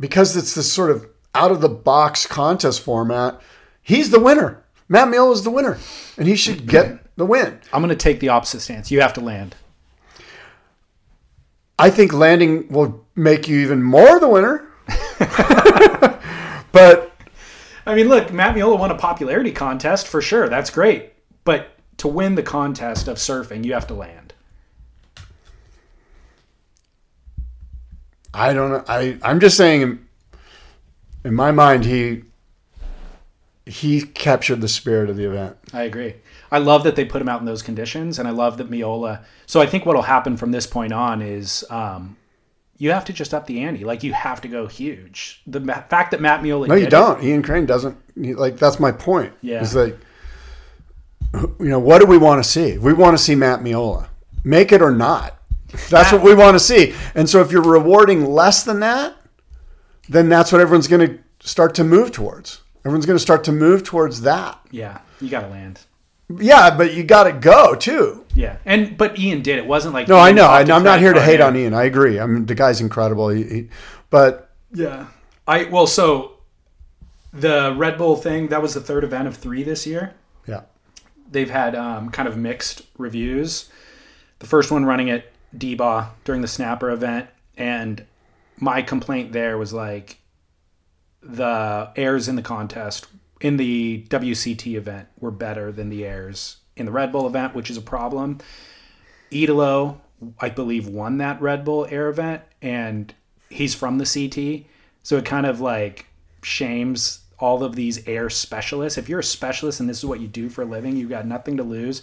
because 0.00 0.36
it's 0.36 0.54
this 0.54 0.72
sort 0.72 0.90
of 0.90 1.06
out 1.34 1.50
of 1.52 1.60
the 1.60 1.68
box 1.68 2.26
contest 2.26 2.80
format, 2.80 3.40
He's 3.88 4.10
the 4.10 4.20
winner. 4.20 4.62
Matt 4.90 5.08
Meola 5.08 5.32
is 5.32 5.44
the 5.44 5.50
winner, 5.50 5.78
and 6.18 6.28
he 6.28 6.36
should 6.36 6.66
get 6.66 6.98
the 7.16 7.24
win. 7.24 7.58
I'm 7.72 7.80
going 7.80 7.88
to 7.88 7.96
take 7.96 8.20
the 8.20 8.28
opposite 8.28 8.60
stance. 8.60 8.90
You 8.90 9.00
have 9.00 9.14
to 9.14 9.22
land. 9.22 9.54
I 11.78 11.88
think 11.88 12.12
landing 12.12 12.68
will 12.68 13.06
make 13.14 13.48
you 13.48 13.60
even 13.60 13.82
more 13.82 14.20
the 14.20 14.28
winner. 14.28 14.68
but 16.72 17.17
I 17.88 17.94
mean, 17.94 18.08
look, 18.08 18.30
Matt 18.30 18.54
Meola 18.54 18.78
won 18.78 18.90
a 18.90 18.94
popularity 18.94 19.50
contest 19.50 20.06
for 20.06 20.20
sure. 20.20 20.50
That's 20.50 20.68
great. 20.68 21.14
But 21.44 21.70
to 21.96 22.06
win 22.06 22.34
the 22.34 22.42
contest 22.42 23.08
of 23.08 23.16
surfing, 23.16 23.64
you 23.64 23.72
have 23.72 23.86
to 23.86 23.94
land. 23.94 24.34
I 28.34 28.52
don't 28.52 28.70
know. 28.70 28.84
I 28.86 29.16
I'm 29.22 29.40
just 29.40 29.56
saying, 29.56 30.06
in, 31.24 31.34
my 31.34 31.50
mind, 31.50 31.86
he 31.86 32.24
he 33.64 34.02
captured 34.02 34.60
the 34.60 34.68
spirit 34.68 35.08
of 35.08 35.16
the 35.16 35.24
event. 35.24 35.56
I 35.72 35.84
agree. 35.84 36.16
I 36.52 36.58
love 36.58 36.84
that 36.84 36.94
they 36.94 37.06
put 37.06 37.22
him 37.22 37.28
out 37.28 37.40
in 37.40 37.46
those 37.46 37.62
conditions, 37.62 38.18
and 38.18 38.28
I 38.28 38.32
love 38.32 38.58
that 38.58 38.70
Meola. 38.70 39.24
So 39.46 39.62
I 39.62 39.66
think 39.66 39.86
what'll 39.86 40.02
happen 40.02 40.36
from 40.36 40.50
this 40.50 40.66
point 40.66 40.92
on 40.92 41.22
is 41.22 41.64
um, 41.70 42.17
you 42.78 42.90
have 42.92 43.04
to 43.06 43.12
just 43.12 43.34
up 43.34 43.46
the 43.46 43.60
ante. 43.62 43.84
Like 43.84 44.02
you 44.02 44.12
have 44.12 44.40
to 44.42 44.48
go 44.48 44.66
huge. 44.66 45.42
The 45.46 45.60
ma- 45.60 45.82
fact 45.82 46.12
that 46.12 46.20
Matt 46.20 46.42
Meola 46.42 46.68
No, 46.68 46.74
you 46.74 46.88
don't. 46.88 47.22
Ian 47.22 47.42
Crane 47.42 47.66
doesn't. 47.66 47.96
like 48.16 48.56
that's 48.56 48.78
my 48.80 48.92
point. 48.92 49.32
Yeah. 49.42 49.60
Is 49.60 49.74
like, 49.74 49.98
you 51.34 51.68
know, 51.68 51.78
what 51.78 51.98
do 52.00 52.06
we 52.06 52.16
want 52.18 52.42
to 52.42 52.48
see? 52.48 52.78
We 52.78 52.92
want 52.92 53.16
to 53.16 53.22
see 53.22 53.34
Matt 53.34 53.60
Meola 53.60 54.08
make 54.44 54.72
it 54.72 54.80
or 54.80 54.92
not. 54.92 55.34
That's 55.90 56.12
what 56.12 56.22
we 56.22 56.34
want 56.34 56.54
to 56.54 56.60
see. 56.60 56.94
And 57.14 57.28
so 57.28 57.40
if 57.42 57.52
you're 57.52 57.60
rewarding 57.62 58.24
less 58.24 58.62
than 58.62 58.80
that, 58.80 59.14
then 60.08 60.28
that's 60.30 60.50
what 60.50 60.60
everyone's 60.62 60.88
going 60.88 61.06
to 61.06 61.18
start 61.46 61.74
to 61.74 61.84
move 61.84 62.12
towards. 62.12 62.62
Everyone's 62.86 63.04
going 63.04 63.18
to 63.18 63.22
start 63.22 63.44
to 63.44 63.52
move 63.52 63.84
towards 63.84 64.22
that. 64.22 64.58
yeah, 64.70 65.00
you 65.20 65.28
got 65.28 65.42
to 65.42 65.48
land. 65.48 65.80
Yeah, 66.38 66.74
but 66.74 66.94
you 66.94 67.04
got 67.04 67.24
to 67.24 67.32
go 67.32 67.74
too. 67.74 68.24
Yeah, 68.38 68.58
and 68.64 68.96
but 68.96 69.18
Ian 69.18 69.42
did. 69.42 69.58
It 69.58 69.66
wasn't 69.66 69.94
like 69.94 70.06
No, 70.06 70.16
I 70.16 70.30
know. 70.30 70.44
I, 70.44 70.58
popped 70.60 70.68
a 70.70 70.74
I'm 70.74 70.84
not 70.84 71.00
here 71.00 71.12
to 71.12 71.20
hate 71.20 71.40
in. 71.40 71.42
on 71.42 71.56
Ian. 71.56 71.74
I 71.74 71.82
agree. 71.82 72.20
I 72.20 72.26
mean, 72.26 72.46
the 72.46 72.54
guy's 72.54 72.80
incredible. 72.80 73.30
He, 73.30 73.42
he, 73.42 73.68
but 74.10 74.50
Yeah. 74.72 75.06
I 75.48 75.64
well, 75.64 75.88
so 75.88 76.34
the 77.32 77.74
Red 77.76 77.98
Bull 77.98 78.14
thing 78.14 78.46
that 78.48 78.62
was 78.62 78.74
the 78.74 78.80
third 78.80 79.02
event 79.02 79.26
of 79.26 79.36
three 79.36 79.64
this 79.64 79.88
year. 79.88 80.14
yeah, 80.46 80.62
They've 81.28 81.50
had 81.50 81.74
um, 81.74 82.10
kind 82.10 82.28
of 82.28 82.36
mixed 82.36 82.82
reviews. 82.96 83.70
The 84.38 84.46
first 84.46 84.70
one 84.70 84.84
running 84.84 85.10
at 85.10 85.24
D-Bah 85.56 86.10
during 86.24 86.40
the 86.40 86.48
Snapper 86.48 86.90
event, 86.90 87.28
and 87.56 88.04
my 88.58 88.82
complaint 88.82 89.32
there 89.32 89.58
was 89.58 89.72
like 89.72 90.18
the 91.22 91.90
airs 91.96 92.28
in 92.28 92.36
the 92.36 92.42
contest 92.42 93.08
in 93.40 93.56
the 93.56 94.06
WCT 94.08 94.76
event 94.76 95.08
were 95.18 95.32
better 95.32 95.72
than 95.72 95.88
the 95.88 96.04
airs 96.04 96.58
in 96.78 96.86
the 96.86 96.92
Red 96.92 97.12
Bull 97.12 97.26
event, 97.26 97.54
which 97.54 97.70
is 97.70 97.76
a 97.76 97.82
problem. 97.82 98.38
Italo, 99.30 100.00
I 100.40 100.48
believe, 100.48 100.88
won 100.88 101.18
that 101.18 101.40
Red 101.42 101.64
Bull 101.64 101.86
Air 101.90 102.08
event, 102.08 102.42
and 102.62 103.12
he's 103.50 103.74
from 103.74 103.98
the 103.98 104.04
CT, 104.04 104.66
so 105.02 105.16
it 105.16 105.24
kind 105.24 105.46
of 105.46 105.60
like 105.60 106.06
shames 106.42 107.20
all 107.38 107.62
of 107.62 107.76
these 107.76 108.06
air 108.06 108.30
specialists. 108.30 108.98
If 108.98 109.08
you're 109.08 109.20
a 109.20 109.24
specialist 109.24 109.80
and 109.80 109.88
this 109.88 109.98
is 109.98 110.04
what 110.04 110.20
you 110.20 110.28
do 110.28 110.48
for 110.48 110.62
a 110.62 110.64
living, 110.66 110.96
you've 110.96 111.10
got 111.10 111.26
nothing 111.26 111.56
to 111.58 111.62
lose. 111.62 112.02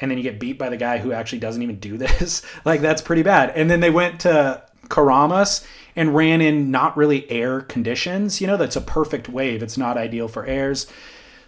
And 0.00 0.10
then 0.10 0.18
you 0.18 0.24
get 0.24 0.40
beat 0.40 0.58
by 0.58 0.68
the 0.68 0.76
guy 0.76 0.98
who 0.98 1.12
actually 1.12 1.38
doesn't 1.38 1.62
even 1.62 1.78
do 1.78 1.96
this. 1.98 2.42
like 2.64 2.80
that's 2.80 3.02
pretty 3.02 3.22
bad. 3.22 3.50
And 3.50 3.70
then 3.70 3.80
they 3.80 3.90
went 3.90 4.20
to 4.20 4.62
Keramas 4.88 5.66
and 5.94 6.14
ran 6.14 6.40
in 6.40 6.70
not 6.70 6.96
really 6.96 7.30
air 7.30 7.60
conditions. 7.60 8.40
You 8.40 8.46
know, 8.46 8.56
that's 8.56 8.76
a 8.76 8.80
perfect 8.80 9.28
wave. 9.28 9.62
It's 9.62 9.78
not 9.78 9.98
ideal 9.98 10.28
for 10.28 10.46
airs. 10.46 10.86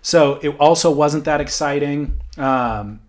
So 0.05 0.35
it 0.43 0.51
also 0.61 0.91
wasn't 0.91 1.25
that 1.25 1.41
exciting. 1.41 2.21
Um, 2.37 3.01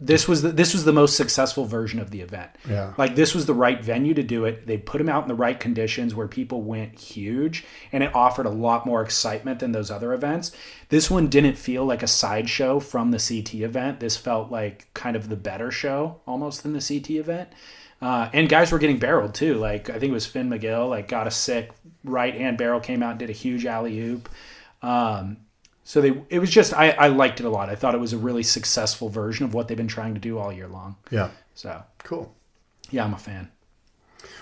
this 0.00 0.26
was 0.26 0.42
the, 0.42 0.48
this 0.48 0.72
was 0.72 0.84
the 0.84 0.92
most 0.92 1.16
successful 1.16 1.66
version 1.66 2.00
of 2.00 2.10
the 2.10 2.20
event. 2.20 2.50
Yeah. 2.68 2.94
Like 2.98 3.14
this 3.14 3.32
was 3.32 3.46
the 3.46 3.54
right 3.54 3.82
venue 3.82 4.12
to 4.14 4.24
do 4.24 4.44
it. 4.44 4.66
They 4.66 4.76
put 4.76 5.00
him 5.00 5.08
out 5.08 5.22
in 5.22 5.28
the 5.28 5.36
right 5.36 5.58
conditions 5.58 6.16
where 6.16 6.26
people 6.26 6.62
went 6.62 6.98
huge 6.98 7.64
and 7.92 8.02
it 8.02 8.12
offered 8.12 8.46
a 8.46 8.50
lot 8.50 8.84
more 8.84 9.02
excitement 9.02 9.60
than 9.60 9.70
those 9.70 9.88
other 9.88 10.12
events. 10.12 10.50
This 10.88 11.08
one 11.08 11.28
didn't 11.28 11.54
feel 11.54 11.84
like 11.84 12.02
a 12.02 12.08
sideshow 12.08 12.80
from 12.80 13.12
the 13.12 13.18
CT 13.18 13.54
event. 13.62 14.00
This 14.00 14.16
felt 14.16 14.50
like 14.50 14.92
kind 14.94 15.14
of 15.14 15.28
the 15.28 15.36
better 15.36 15.70
show 15.70 16.20
almost 16.26 16.64
than 16.64 16.72
the 16.72 16.80
CT 16.80 17.10
event. 17.10 17.50
Uh, 18.00 18.28
and 18.32 18.48
guys 18.48 18.72
were 18.72 18.80
getting 18.80 18.98
barreled 18.98 19.32
too. 19.34 19.54
Like 19.54 19.88
I 19.90 20.00
think 20.00 20.10
it 20.10 20.14
was 20.14 20.26
Finn 20.26 20.50
McGill, 20.50 20.90
like 20.90 21.06
got 21.06 21.28
a 21.28 21.30
sick 21.30 21.70
right 22.02 22.34
hand 22.34 22.58
barrel, 22.58 22.80
came 22.80 23.00
out 23.00 23.10
and 23.10 23.20
did 23.20 23.30
a 23.30 23.34
huge 23.34 23.64
alley 23.64 23.96
oop. 24.00 24.28
Um, 24.82 25.36
so 25.92 26.00
they, 26.00 26.22
it 26.30 26.38
was 26.38 26.48
just 26.48 26.72
I, 26.72 26.92
I 26.92 27.08
liked 27.08 27.38
it 27.38 27.44
a 27.44 27.50
lot. 27.50 27.68
I 27.68 27.74
thought 27.74 27.94
it 27.94 28.00
was 28.00 28.14
a 28.14 28.16
really 28.16 28.42
successful 28.42 29.10
version 29.10 29.44
of 29.44 29.52
what 29.52 29.68
they've 29.68 29.76
been 29.76 29.88
trying 29.88 30.14
to 30.14 30.20
do 30.20 30.38
all 30.38 30.50
year 30.50 30.66
long. 30.66 30.96
yeah, 31.10 31.28
So 31.54 31.82
cool. 32.02 32.34
yeah, 32.90 33.04
I'm 33.04 33.12
a 33.12 33.18
fan. 33.18 33.50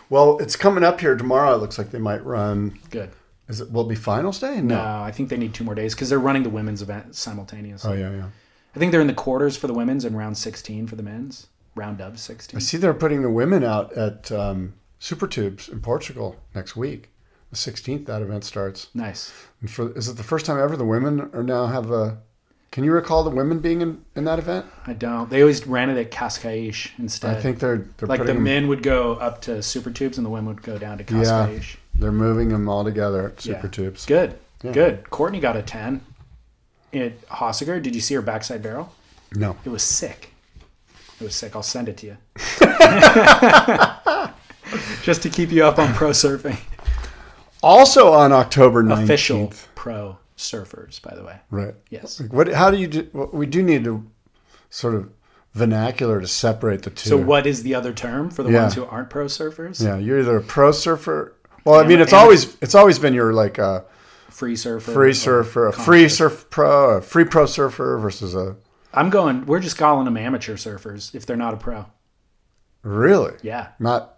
Well, 0.08 0.38
it's 0.38 0.54
coming 0.54 0.84
up 0.84 1.00
here 1.00 1.16
tomorrow. 1.16 1.56
It 1.56 1.58
looks 1.58 1.76
like 1.76 1.90
they 1.90 1.98
might 1.98 2.24
run. 2.24 2.78
Good. 2.90 3.10
Is 3.48 3.60
it? 3.60 3.72
Will 3.72 3.84
it 3.84 3.88
be 3.88 3.96
finals 3.96 4.38
day? 4.38 4.60
No, 4.60 4.78
I 4.80 5.10
think 5.10 5.28
they 5.28 5.36
need 5.36 5.52
two 5.52 5.64
more 5.64 5.74
days 5.74 5.92
because 5.92 6.08
they're 6.08 6.20
running 6.20 6.44
the 6.44 6.50
women's 6.50 6.82
event 6.82 7.16
simultaneously. 7.16 7.90
Oh 7.90 7.94
yeah, 7.94 8.12
yeah. 8.14 8.28
I 8.76 8.78
think 8.78 8.92
they're 8.92 9.00
in 9.00 9.08
the 9.08 9.12
quarters 9.12 9.56
for 9.56 9.66
the 9.66 9.74
women's 9.74 10.04
and 10.04 10.16
round 10.16 10.38
16 10.38 10.86
for 10.86 10.94
the 10.94 11.02
men's. 11.02 11.48
Round 11.74 12.00
of 12.00 12.20
16. 12.20 12.58
I 12.58 12.60
see 12.60 12.76
they're 12.76 12.94
putting 12.94 13.22
the 13.22 13.30
women 13.30 13.64
out 13.64 13.92
at 13.94 14.30
um, 14.30 14.74
Super 15.00 15.26
Tubes 15.26 15.68
in 15.68 15.80
Portugal 15.80 16.36
next 16.54 16.76
week. 16.76 17.09
The 17.50 17.56
16th, 17.56 18.06
that 18.06 18.22
event 18.22 18.44
starts. 18.44 18.88
Nice. 18.94 19.32
And 19.60 19.70
for 19.70 19.96
is 19.96 20.08
it 20.08 20.16
the 20.16 20.22
first 20.22 20.46
time 20.46 20.58
ever 20.58 20.76
the 20.76 20.84
women 20.84 21.30
are 21.32 21.42
now 21.42 21.66
have 21.66 21.90
a? 21.90 22.18
Can 22.70 22.84
you 22.84 22.92
recall 22.92 23.24
the 23.24 23.30
women 23.30 23.58
being 23.58 23.80
in, 23.80 24.04
in 24.14 24.24
that 24.24 24.38
event? 24.38 24.66
I 24.86 24.92
don't. 24.92 25.28
They 25.28 25.40
always 25.40 25.66
ran 25.66 25.90
it 25.90 25.98
at 25.98 26.12
Cascais 26.12 26.90
instead. 26.98 27.36
I 27.36 27.40
think 27.40 27.58
they're 27.58 27.88
they're 27.96 28.08
like 28.08 28.20
the 28.20 28.34
them, 28.34 28.44
men 28.44 28.68
would 28.68 28.84
go 28.84 29.14
up 29.14 29.42
to 29.42 29.60
super 29.62 29.90
tubes 29.90 30.18
and 30.18 30.24
the 30.24 30.30
women 30.30 30.54
would 30.54 30.62
go 30.62 30.78
down 30.78 30.98
to 30.98 31.14
yeah 31.16 31.48
they're 32.00 32.12
moving 32.12 32.48
them 32.48 32.68
all 32.68 32.84
together 32.84 33.28
at 33.28 33.44
Yeah. 33.44 33.56
Super 33.56 33.68
Tubes. 33.68 34.06
Good. 34.06 34.38
Yeah. 34.62 34.72
Good. 34.72 35.10
Courtney 35.10 35.40
got 35.40 35.56
a 35.56 35.62
10 35.62 36.00
at 36.94 37.20
Hossegor. 37.28 37.82
Did 37.82 37.94
you 37.94 38.00
see 38.00 38.14
her 38.14 38.22
backside 38.22 38.62
barrel? 38.62 38.92
No, 39.32 39.56
It 39.64 39.68
was 39.68 39.82
sick. 39.82 40.32
It 41.20 41.24
was 41.24 41.34
sick. 41.34 41.54
I'll 41.54 41.62
send 41.62 41.88
it 41.88 41.98
to 41.98 42.06
you. 42.06 42.16
Just 45.02 45.22
to 45.22 45.28
keep 45.28 45.52
you 45.52 45.64
up 45.64 45.78
on 45.78 45.92
pro 45.94 46.10
surfing. 46.10 46.56
Also 47.62 48.12
on 48.12 48.32
October 48.32 48.82
19th. 48.82 49.02
Official 49.04 49.52
pro 49.74 50.18
surfers, 50.36 51.00
by 51.02 51.14
the 51.14 51.22
way. 51.24 51.36
Right. 51.50 51.74
Yes. 51.90 52.20
Like 52.20 52.32
what? 52.32 52.48
How 52.52 52.70
do 52.70 52.76
you 52.78 52.86
do? 52.86 53.08
well, 53.12 53.30
We 53.32 53.46
do 53.46 53.62
need 53.62 53.84
to 53.84 54.06
sort 54.70 54.94
of 54.94 55.10
vernacular 55.54 56.20
to 56.20 56.26
separate 56.28 56.82
the 56.82 56.90
two. 56.90 57.08
So, 57.08 57.16
what 57.16 57.46
is 57.46 57.62
the 57.62 57.74
other 57.74 57.92
term 57.92 58.30
for 58.30 58.42
the 58.42 58.50
Yeah. 58.52 58.62
ones 58.62 58.74
who 58.74 58.84
aren't 58.84 59.10
pro 59.10 59.26
surfers? 59.26 59.82
Yeah, 59.82 59.96
you're 59.98 60.20
either 60.20 60.36
a 60.36 60.42
pro 60.42 60.72
surfer. 60.72 61.34
Well, 61.64 61.78
I 61.78 61.86
mean, 61.86 62.00
it's 62.00 62.12
always 62.12 62.56
it's 62.62 62.74
always 62.74 62.98
been 62.98 63.14
your 63.14 63.32
like 63.32 63.58
a 63.58 63.84
Free 64.30 64.56
surfer. 64.56 64.92
free 64.92 65.12
surfer, 65.12 65.66
a 65.68 65.72
free 65.72 66.08
surf 66.08 66.48
pro, 66.48 66.96
a 66.96 67.00
free 67.02 67.24
pro 67.24 67.44
surfer 67.46 67.98
versus 67.98 68.34
a 68.34 68.56
I'm 68.94 69.10
going, 69.10 69.44
we're 69.46 69.60
just 69.60 69.76
calling 69.76 70.04
them 70.06 70.16
amateur 70.16 70.54
surfers 70.56 71.14
if 71.14 71.26
they're 71.26 71.36
not 71.36 71.52
a 71.54 71.58
pro. 71.58 71.86
really 72.82 73.34
Yeah. 73.42 73.68
not. 73.78 74.16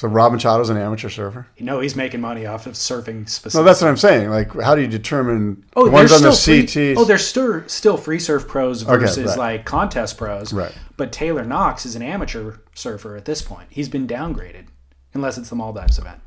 So 0.00 0.08
Rob 0.08 0.32
Machado's 0.32 0.70
an 0.70 0.78
amateur 0.78 1.10
surfer. 1.10 1.46
Know, 1.58 1.80
he's 1.80 1.94
making 1.94 2.22
money 2.22 2.46
off 2.46 2.66
of 2.66 2.72
surfing 2.72 3.28
specifically. 3.28 3.60
No, 3.60 3.64
that's 3.66 3.82
what 3.82 3.88
I'm 3.88 3.98
saying. 3.98 4.30
Like, 4.30 4.50
how 4.58 4.74
do 4.74 4.80
you 4.80 4.86
determine 4.86 5.62
Oh, 5.76 5.84
the 5.84 5.90
ones 5.90 6.10
on 6.10 6.22
the 6.22 6.32
still 6.32 6.54
free- 6.54 6.62
CTs? 6.66 6.94
Oh, 6.96 7.04
there's 7.04 7.26
still 7.26 7.62
still 7.68 7.98
free 7.98 8.18
surf 8.18 8.48
pros 8.48 8.80
versus 8.80 9.26
right. 9.26 9.38
like 9.38 9.64
contest 9.66 10.16
pros. 10.16 10.54
Right. 10.54 10.72
But 10.96 11.12
Taylor 11.12 11.44
Knox 11.44 11.84
is 11.84 11.96
an 11.96 12.02
amateur 12.02 12.54
surfer 12.74 13.14
at 13.18 13.26
this 13.26 13.42
point. 13.42 13.66
He's 13.68 13.90
been 13.90 14.08
downgraded, 14.08 14.68
unless 15.12 15.36
it's 15.36 15.50
the 15.50 15.56
Maldives 15.56 15.98
event. 15.98 16.20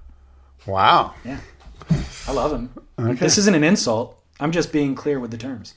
wow. 0.67 1.15
Yeah, 1.26 1.39
I 2.28 2.32
love 2.32 2.51
him. 2.53 2.69
This 3.17 3.39
isn't 3.39 3.55
an 3.55 3.63
insult. 3.63 4.21
I'm 4.39 4.51
just 4.51 4.71
being 4.71 4.93
clear 4.93 5.19
with 5.19 5.32
the 5.32 5.38
terms. 5.39 5.74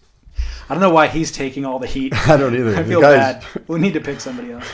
I 0.68 0.74
don't 0.74 0.82
know 0.82 0.90
why 0.92 1.06
he's 1.06 1.32
taking 1.32 1.64
all 1.64 1.78
the 1.78 1.86
heat. 1.86 2.12
I 2.28 2.36
don't 2.36 2.54
either. 2.54 2.76
I 2.78 2.82
feel 2.84 3.00
guys- 3.00 3.42
bad. 3.42 3.68
We 3.68 3.80
need 3.80 3.94
to 3.94 4.02
pick 4.02 4.20
somebody 4.20 4.52
else. 4.52 4.66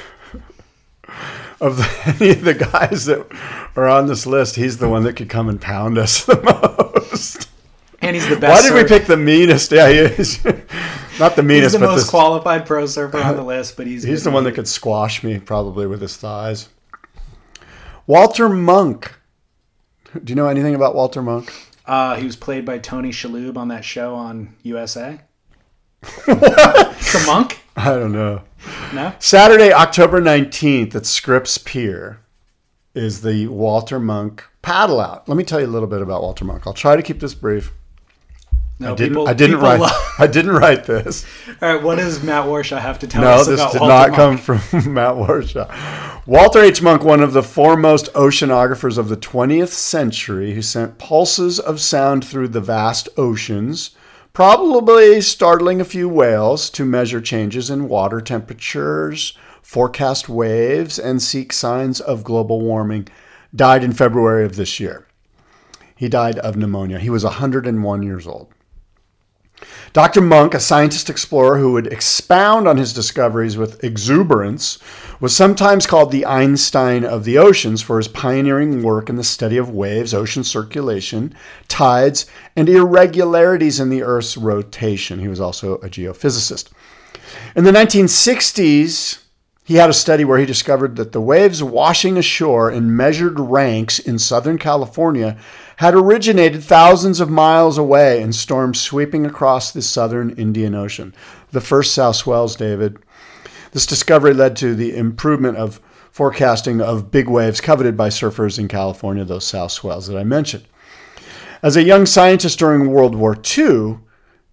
Of 1.61 1.77
the, 1.77 2.17
any 2.21 2.31
of 2.31 2.43
the 2.43 2.55
guys 2.55 3.05
that 3.07 3.27
are 3.77 3.89
on 3.89 4.07
this 4.07 4.27
list, 4.27 4.57
he's 4.57 4.79
the 4.79 4.89
one 4.89 5.05
that 5.05 5.15
could 5.15 5.29
come 5.29 5.49
and 5.49 5.61
pound 5.61 5.99
us 5.99 6.25
the 6.25 6.41
most. 7.13 7.49
And 8.01 8.17
he's 8.17 8.29
the 8.29 8.37
best. 8.37 8.65
Why 8.65 8.69
did 8.69 8.75
we 8.75 8.89
pick 8.89 9.07
the 9.07 9.17
meanest? 9.17 9.71
Yeah, 9.71 9.89
he 9.89 9.99
is. 9.99 10.45
Not 11.21 11.37
the 11.37 11.43
meanest, 11.43 11.75
He's 11.75 11.81
the 11.81 11.87
but 11.87 11.93
most 11.93 12.07
the, 12.07 12.11
qualified 12.11 12.67
pro 12.67 12.87
surfer 12.87 13.19
on 13.19 13.37
the 13.37 13.45
list, 13.45 13.77
but 13.77 13.87
he's 13.87 14.03
he's 14.03 14.25
the 14.25 14.31
one 14.31 14.45
that 14.45 14.53
could 14.53 14.67
squash 14.67 15.23
me 15.23 15.39
probably 15.39 15.87
with 15.87 16.01
his 16.01 16.17
thighs. 16.17 16.69
Walter 18.07 18.49
Munk. 18.49 19.15
Do 20.13 20.31
you 20.31 20.35
know 20.35 20.49
anything 20.49 20.75
about 20.75 20.95
Walter 20.95 21.23
Munk? 21.23 21.53
Uh, 21.87 22.17
he 22.17 22.25
was 22.25 22.37
played 22.37 22.65
by 22.65 22.79
Tony 22.79 23.11
Shalhoub 23.11 23.57
on 23.57 23.69
that 23.69 23.85
show 23.85 24.15
on 24.15 24.55
USA. 24.63 25.21
The 26.03 27.23
monk? 27.27 27.61
I 27.77 27.87
don't 27.91 28.13
know. 28.13 28.43
No. 28.93 29.13
Saturday, 29.19 29.73
October 29.73 30.21
19th 30.21 30.95
at 30.95 31.07
Scripps 31.07 31.59
Pier 31.59 32.21
is 32.95 33.23
the 33.23 33.47
Walter 33.49 33.99
Munk 33.99 34.45
paddle 34.61 35.01
out. 35.01 35.29
Let 35.29 35.37
me 35.37 35.45
tell 35.45 35.61
you 35.61 35.67
a 35.67 35.69
little 35.69 35.89
bit 35.89 36.03
about 36.03 36.23
Walter 36.23 36.45
Munk. 36.45 36.67
I'll 36.67 36.75
try 36.75 36.95
to 36.97 37.03
keep 37.03 37.21
this 37.21 37.35
brief. 37.35 37.73
No, 38.79 38.93
I 38.93 38.95
didn't. 38.97 39.11
people- 39.11 39.29
I 39.29 39.33
didn't 39.33 39.61
write. 39.61 39.81
love- 39.81 40.15
I 40.19 40.27
didn't 40.27 40.53
write 40.53 40.85
this. 40.85 41.25
All 41.63 41.75
right, 41.75 41.83
what 41.83 41.97
does 41.97 42.23
Matt 42.23 42.47
Warshaw 42.47 42.79
have 42.81 42.99
to 43.01 43.07
tell 43.07 43.23
No, 43.23 43.31
us 43.31 43.47
this 43.47 43.61
did 43.73 43.81
Walter 43.81 43.87
not 43.95 44.11
Munk? 44.11 44.15
come 44.45 44.59
from 44.61 44.95
Matt 44.95 45.15
Warshaw. 45.15 46.27
Walter 46.27 46.61
H. 46.61 46.83
Munk, 46.83 47.03
one 47.03 47.21
of 47.21 47.33
the 47.33 47.43
foremost 47.43 48.13
oceanographers 48.15 48.97
of 48.99 49.09
the 49.09 49.17
20th 49.17 49.69
century, 49.69 50.55
who 50.55 50.63
sent 50.63 50.99
pulses 50.99 51.59
of 51.59 51.81
sound 51.81 52.25
through 52.25 52.49
the 52.49 52.61
vast 52.61 53.09
oceans, 53.17 53.91
probably 54.33 55.21
startling 55.21 55.81
a 55.81 55.85
few 55.85 56.09
whales 56.09 56.71
to 56.71 56.85
measure 56.85 57.21
changes 57.21 57.71
in 57.71 57.89
water 57.89 58.21
temperatures, 58.21 59.37
forecast 59.63 60.29
waves, 60.29 60.99
and 60.99 61.23
seek 61.23 61.53
signs 61.53 62.01
of 62.01 62.25
global 62.25 62.61
warming, 62.61 63.09
died 63.55 63.85
in 63.85 63.93
February 63.93 64.45
of 64.45 64.57
this 64.57 64.81
year. 64.81 65.07
He 65.95 66.09
died 66.09 66.39
of 66.39 66.57
pneumonia. 66.57 66.99
He 66.99 67.11
was 67.11 67.25
101 67.25 68.03
years 68.03 68.27
old. 68.27 68.53
Dr. 69.93 70.21
Munk, 70.21 70.55
a 70.55 70.61
scientist 70.61 71.11
explorer 71.11 71.59
who 71.59 71.73
would 71.73 71.87
expound 71.87 72.67
on 72.67 72.77
his 72.77 72.93
discoveries 72.93 73.57
with 73.57 73.83
exuberance, 73.85 74.79
was 75.21 75.37
sometimes 75.37 75.87
called 75.87 76.11
the 76.11 76.27
Einstein 76.27 77.05
of 77.05 77.25
the 77.25 77.39
oceans 77.39 77.83
for 77.83 77.99
his 77.99 78.09
pioneering 78.09 78.83
work 78.83 79.09
in 79.09 79.17
the 79.17 79.25
study 79.25 79.57
of 79.57 79.71
waves, 79.71 80.13
ocean 80.13 80.45
circulation, 80.45 81.35
tides, 81.69 82.27
and 82.57 82.69
irregularities 82.69 83.79
in 83.79 83.89
the 83.89 84.03
Earth's 84.03 84.37
rotation. 84.37 85.21
He 85.21 85.29
was 85.29 85.41
also 85.41 85.75
a 85.77 85.89
geophysicist. 85.89 86.71
In 87.55 87.65
the 87.65 87.73
1960s, 87.73 89.22
he 89.65 89.75
had 89.75 89.91
a 89.91 89.95
study 89.95 90.25
where 90.25 90.39
he 90.39 90.47
discovered 90.47 90.97
that 90.97 91.13
the 91.13 91.21
waves 91.21 91.63
washing 91.63 92.19
ashore 92.19 92.71
in 92.71 92.97
measured 92.97 93.39
ranks 93.39 93.99
in 93.99 94.19
Southern 94.19 94.59
California 94.59 95.37
had 95.77 95.95
originated 95.95 96.63
thousands 96.63 97.21
of 97.21 97.31
miles 97.31 97.79
away 97.79 98.21
in 98.21 98.33
storms 98.33 98.81
sweeping 98.81 99.25
across 99.25 99.71
the 99.71 99.83
southern 99.83 100.31
Indian 100.31 100.75
Ocean. 100.75 101.15
The 101.53 101.61
first 101.61 101.95
south 101.95 102.17
swells, 102.17 102.57
David. 102.57 102.99
This 103.71 103.87
discovery 103.87 104.35
led 104.35 104.57
to 104.57 104.75
the 104.75 104.97
improvement 104.97 105.57
of 105.59 105.81
forecasting 106.11 106.81
of 106.81 107.11
big 107.11 107.29
waves 107.29 107.61
coveted 107.61 107.97
by 107.97 108.09
surfers 108.09 108.59
in 108.59 108.69
California, 108.69 109.25
those 109.25 109.47
south 109.47 109.73
swells 109.73 110.09
that 110.09 110.19
I 110.19 110.25
mentioned. 110.25 110.65
As 111.63 111.77
a 111.77 111.83
young 111.85 112.05
scientist 112.07 112.59
during 112.59 112.91
World 112.91 113.15
War 113.15 113.37
II, 113.57 113.99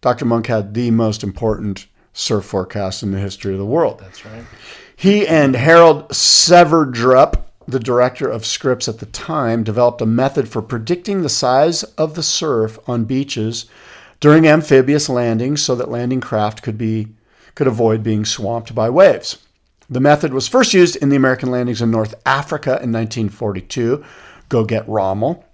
Dr. 0.02 0.26
Munk 0.26 0.48
had 0.48 0.74
the 0.74 0.92
most 0.92 1.24
important 1.24 1.88
surf 2.14 2.46
forecast 2.46 3.04
in 3.04 3.12
the 3.12 3.20
history 3.20 3.54
of 3.54 3.60
the 3.60 3.66
world. 3.66 4.00
That's 4.00 4.26
right. 4.26 4.46
He 5.00 5.26
and 5.26 5.56
Harold 5.56 6.10
Sverdrup, 6.10 7.46
the 7.66 7.80
director 7.80 8.28
of 8.28 8.46
Scripps 8.46 8.90
at 8.90 9.00
the 9.00 9.06
time, 9.06 9.64
developed 9.64 10.02
a 10.02 10.06
method 10.06 10.50
for 10.50 10.62
predicting 10.62 11.22
the 11.22 11.30
size 11.30 11.84
of 11.84 12.16
the 12.16 12.22
surf 12.22 12.78
on 12.86 13.06
beaches 13.06 13.68
during 14.20 14.46
amphibious 14.46 15.08
landings 15.08 15.62
so 15.62 15.74
that 15.76 15.88
landing 15.88 16.20
craft 16.20 16.62
could 16.64 16.78
be 16.78 17.08
could 17.56 17.66
avoid 17.66 18.04
being 18.04 18.26
swamped 18.26 18.76
by 18.76 18.90
waves. 18.90 19.38
The 19.90 20.02
method 20.02 20.34
was 20.34 20.50
first 20.50 20.74
used 20.74 20.98
in 20.98 21.08
the 21.08 21.16
American 21.16 21.50
landings 21.50 21.82
in 21.82 21.92
North 21.92 22.14
Africa 22.26 22.72
in 22.72 22.92
1942. 22.92 24.04
Go 24.50 24.66
get 24.66 24.86
Rommel. 24.86 25.46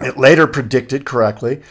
It 0.00 0.16
later 0.16 0.48
predicted 0.48 1.04
correctly 1.04 1.62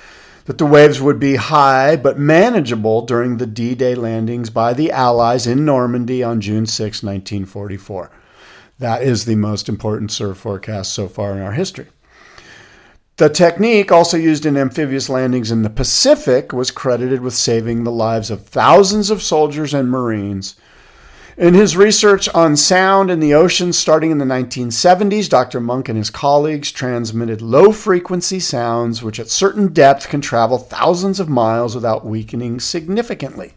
that 0.49 0.57
the 0.57 0.65
waves 0.65 0.99
would 0.99 1.19
be 1.19 1.35
high 1.35 1.95
but 1.95 2.17
manageable 2.17 3.03
during 3.03 3.37
the 3.37 3.45
D 3.45 3.75
Day 3.75 3.93
landings 3.93 4.49
by 4.49 4.73
the 4.73 4.91
Allies 4.91 5.45
in 5.45 5.63
Normandy 5.63 6.23
on 6.23 6.41
June 6.41 6.65
6, 6.65 7.03
1944. 7.03 8.09
That 8.79 9.03
is 9.03 9.25
the 9.25 9.35
most 9.35 9.69
important 9.69 10.11
surf 10.11 10.39
forecast 10.39 10.91
so 10.91 11.07
far 11.07 11.33
in 11.33 11.43
our 11.43 11.51
history. 11.51 11.85
The 13.17 13.29
technique, 13.29 13.91
also 13.91 14.17
used 14.17 14.47
in 14.47 14.57
amphibious 14.57 15.07
landings 15.07 15.51
in 15.51 15.61
the 15.61 15.69
Pacific, 15.69 16.51
was 16.51 16.71
credited 16.71 17.21
with 17.21 17.35
saving 17.35 17.83
the 17.83 17.91
lives 17.91 18.31
of 18.31 18.47
thousands 18.47 19.11
of 19.11 19.21
soldiers 19.21 19.75
and 19.75 19.87
Marines. 19.91 20.55
In 21.39 21.53
his 21.53 21.77
research 21.77 22.27
on 22.35 22.57
sound 22.57 23.09
in 23.09 23.21
the 23.21 23.33
ocean 23.33 23.71
starting 23.71 24.11
in 24.11 24.17
the 24.17 24.25
1970s, 24.25 25.29
Dr. 25.29 25.61
Munk 25.61 25.87
and 25.87 25.97
his 25.97 26.09
colleagues 26.09 26.69
transmitted 26.69 27.41
low 27.41 27.71
frequency 27.71 28.41
sounds 28.41 29.01
which 29.01 29.21
at 29.21 29.29
certain 29.29 29.71
depth 29.71 30.09
can 30.09 30.19
travel 30.19 30.57
thousands 30.57 31.17
of 31.17 31.29
miles 31.29 31.75
without 31.75 32.05
weakening 32.05 32.59
significantly. 32.59 33.53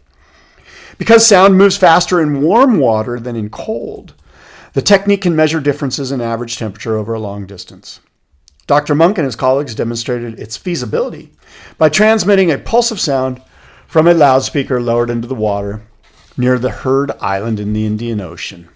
Because 0.97 1.27
sound 1.27 1.57
moves 1.57 1.75
faster 1.75 2.21
in 2.21 2.41
warm 2.41 2.79
water 2.79 3.19
than 3.19 3.35
in 3.35 3.49
cold, 3.49 4.13
the 4.71 4.81
technique 4.81 5.23
can 5.23 5.35
measure 5.35 5.59
differences 5.59 6.09
in 6.09 6.21
average 6.21 6.55
temperature 6.55 6.95
over 6.95 7.13
a 7.13 7.19
long 7.19 7.45
distance. 7.45 7.99
Dr. 8.65 8.95
Munk 8.95 9.17
and 9.17 9.25
his 9.25 9.35
colleagues 9.35 9.75
demonstrated 9.75 10.39
its 10.39 10.55
feasibility 10.55 11.33
by 11.77 11.89
transmitting 11.89 12.49
a 12.49 12.57
pulse 12.57 12.91
of 12.91 13.01
sound 13.01 13.41
from 13.87 14.07
a 14.07 14.13
loudspeaker 14.13 14.79
lowered 14.79 15.09
into 15.09 15.27
the 15.27 15.35
water 15.35 15.83
near 16.37 16.57
the 16.57 16.69
Heard 16.69 17.11
Island 17.19 17.59
in 17.59 17.73
the 17.73 17.85
Indian 17.85 18.21
Ocean. 18.21 18.69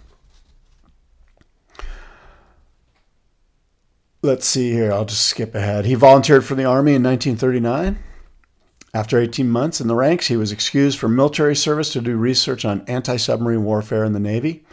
Let's 4.22 4.46
see 4.46 4.72
here, 4.72 4.92
I'll 4.92 5.04
just 5.04 5.26
skip 5.26 5.54
ahead. 5.54 5.84
He 5.84 5.94
volunteered 5.94 6.44
for 6.44 6.54
the 6.54 6.64
Army 6.64 6.94
in 6.94 7.02
1939. 7.02 7.98
After 8.94 9.20
18 9.20 9.48
months 9.48 9.80
in 9.80 9.86
the 9.86 9.94
ranks, 9.94 10.26
he 10.26 10.36
was 10.36 10.50
excused 10.50 10.98
from 10.98 11.14
military 11.14 11.54
service 11.54 11.92
to 11.92 12.00
do 12.00 12.16
research 12.16 12.64
on 12.64 12.84
anti 12.88 13.16
submarine 13.16 13.64
warfare 13.64 14.04
in 14.04 14.12
the 14.12 14.20
Navy. 14.20 14.64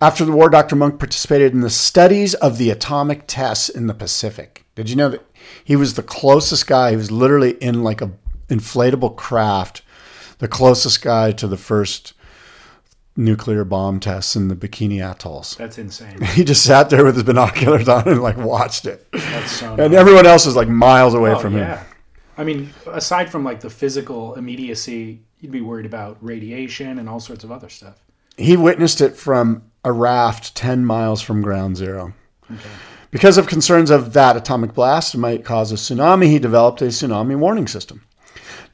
After 0.00 0.24
the 0.24 0.32
war, 0.32 0.50
Dr. 0.50 0.76
Munk 0.76 0.98
participated 0.98 1.54
in 1.54 1.60
the 1.60 1.70
studies 1.70 2.34
of 2.34 2.58
the 2.58 2.70
atomic 2.70 3.22
tests 3.26 3.68
in 3.68 3.86
the 3.86 3.94
Pacific. 3.94 4.66
Did 4.74 4.90
you 4.90 4.96
know 4.96 5.08
that 5.08 5.24
he 5.64 5.76
was 5.76 5.94
the 5.94 6.02
closest 6.02 6.66
guy? 6.66 6.90
He 6.90 6.96
was 6.96 7.10
literally 7.10 7.52
in 7.52 7.82
like 7.82 8.02
a 8.02 8.10
inflatable 8.48 9.16
craft, 9.16 9.82
the 10.38 10.48
closest 10.48 11.02
guy 11.02 11.32
to 11.32 11.46
the 11.46 11.56
first 11.56 12.12
nuclear 13.16 13.64
bomb 13.64 14.00
tests 14.00 14.34
in 14.34 14.48
the 14.48 14.56
Bikini 14.56 14.98
Atolls. 15.00 15.56
That's 15.56 15.78
insane. 15.78 16.20
He 16.34 16.42
just 16.44 16.64
sat 16.64 16.90
there 16.90 17.04
with 17.04 17.14
his 17.14 17.22
binoculars 17.24 17.88
on 17.88 18.08
and 18.08 18.22
like 18.22 18.36
watched 18.36 18.86
it, 18.86 19.06
That's 19.12 19.52
so. 19.52 19.68
and 19.70 19.76
nuts. 19.78 19.94
everyone 19.94 20.26
else 20.26 20.46
is 20.46 20.56
like 20.56 20.68
miles 20.68 21.14
away 21.14 21.30
Oh, 21.32 21.38
from 21.38 21.56
yeah. 21.56 21.78
him. 21.78 21.86
I 22.36 22.42
mean, 22.44 22.70
aside 22.90 23.30
from 23.30 23.44
like 23.44 23.60
the 23.60 23.70
physical 23.70 24.34
immediacy, 24.34 25.20
you'd 25.40 25.52
be 25.52 25.60
worried 25.60 25.86
about 25.86 26.16
radiation 26.20 26.98
and 26.98 27.08
all 27.08 27.20
sorts 27.20 27.44
of 27.44 27.52
other 27.52 27.68
stuff. 27.68 28.02
He 28.36 28.56
witnessed 28.56 29.00
it 29.00 29.16
from 29.16 29.62
a 29.84 29.92
raft 29.92 30.56
10 30.56 30.84
miles 30.84 31.22
from 31.22 31.40
ground 31.42 31.76
zero. 31.76 32.12
Okay. 32.50 32.60
Because 33.12 33.38
of 33.38 33.46
concerns 33.46 33.90
of 33.90 34.12
that 34.14 34.36
atomic 34.36 34.74
blast 34.74 35.16
might 35.16 35.44
cause 35.44 35.70
a 35.70 35.76
tsunami, 35.76 36.26
he 36.26 36.40
developed 36.40 36.82
a 36.82 36.86
tsunami 36.86 37.36
warning 37.38 37.68
system. 37.68 38.02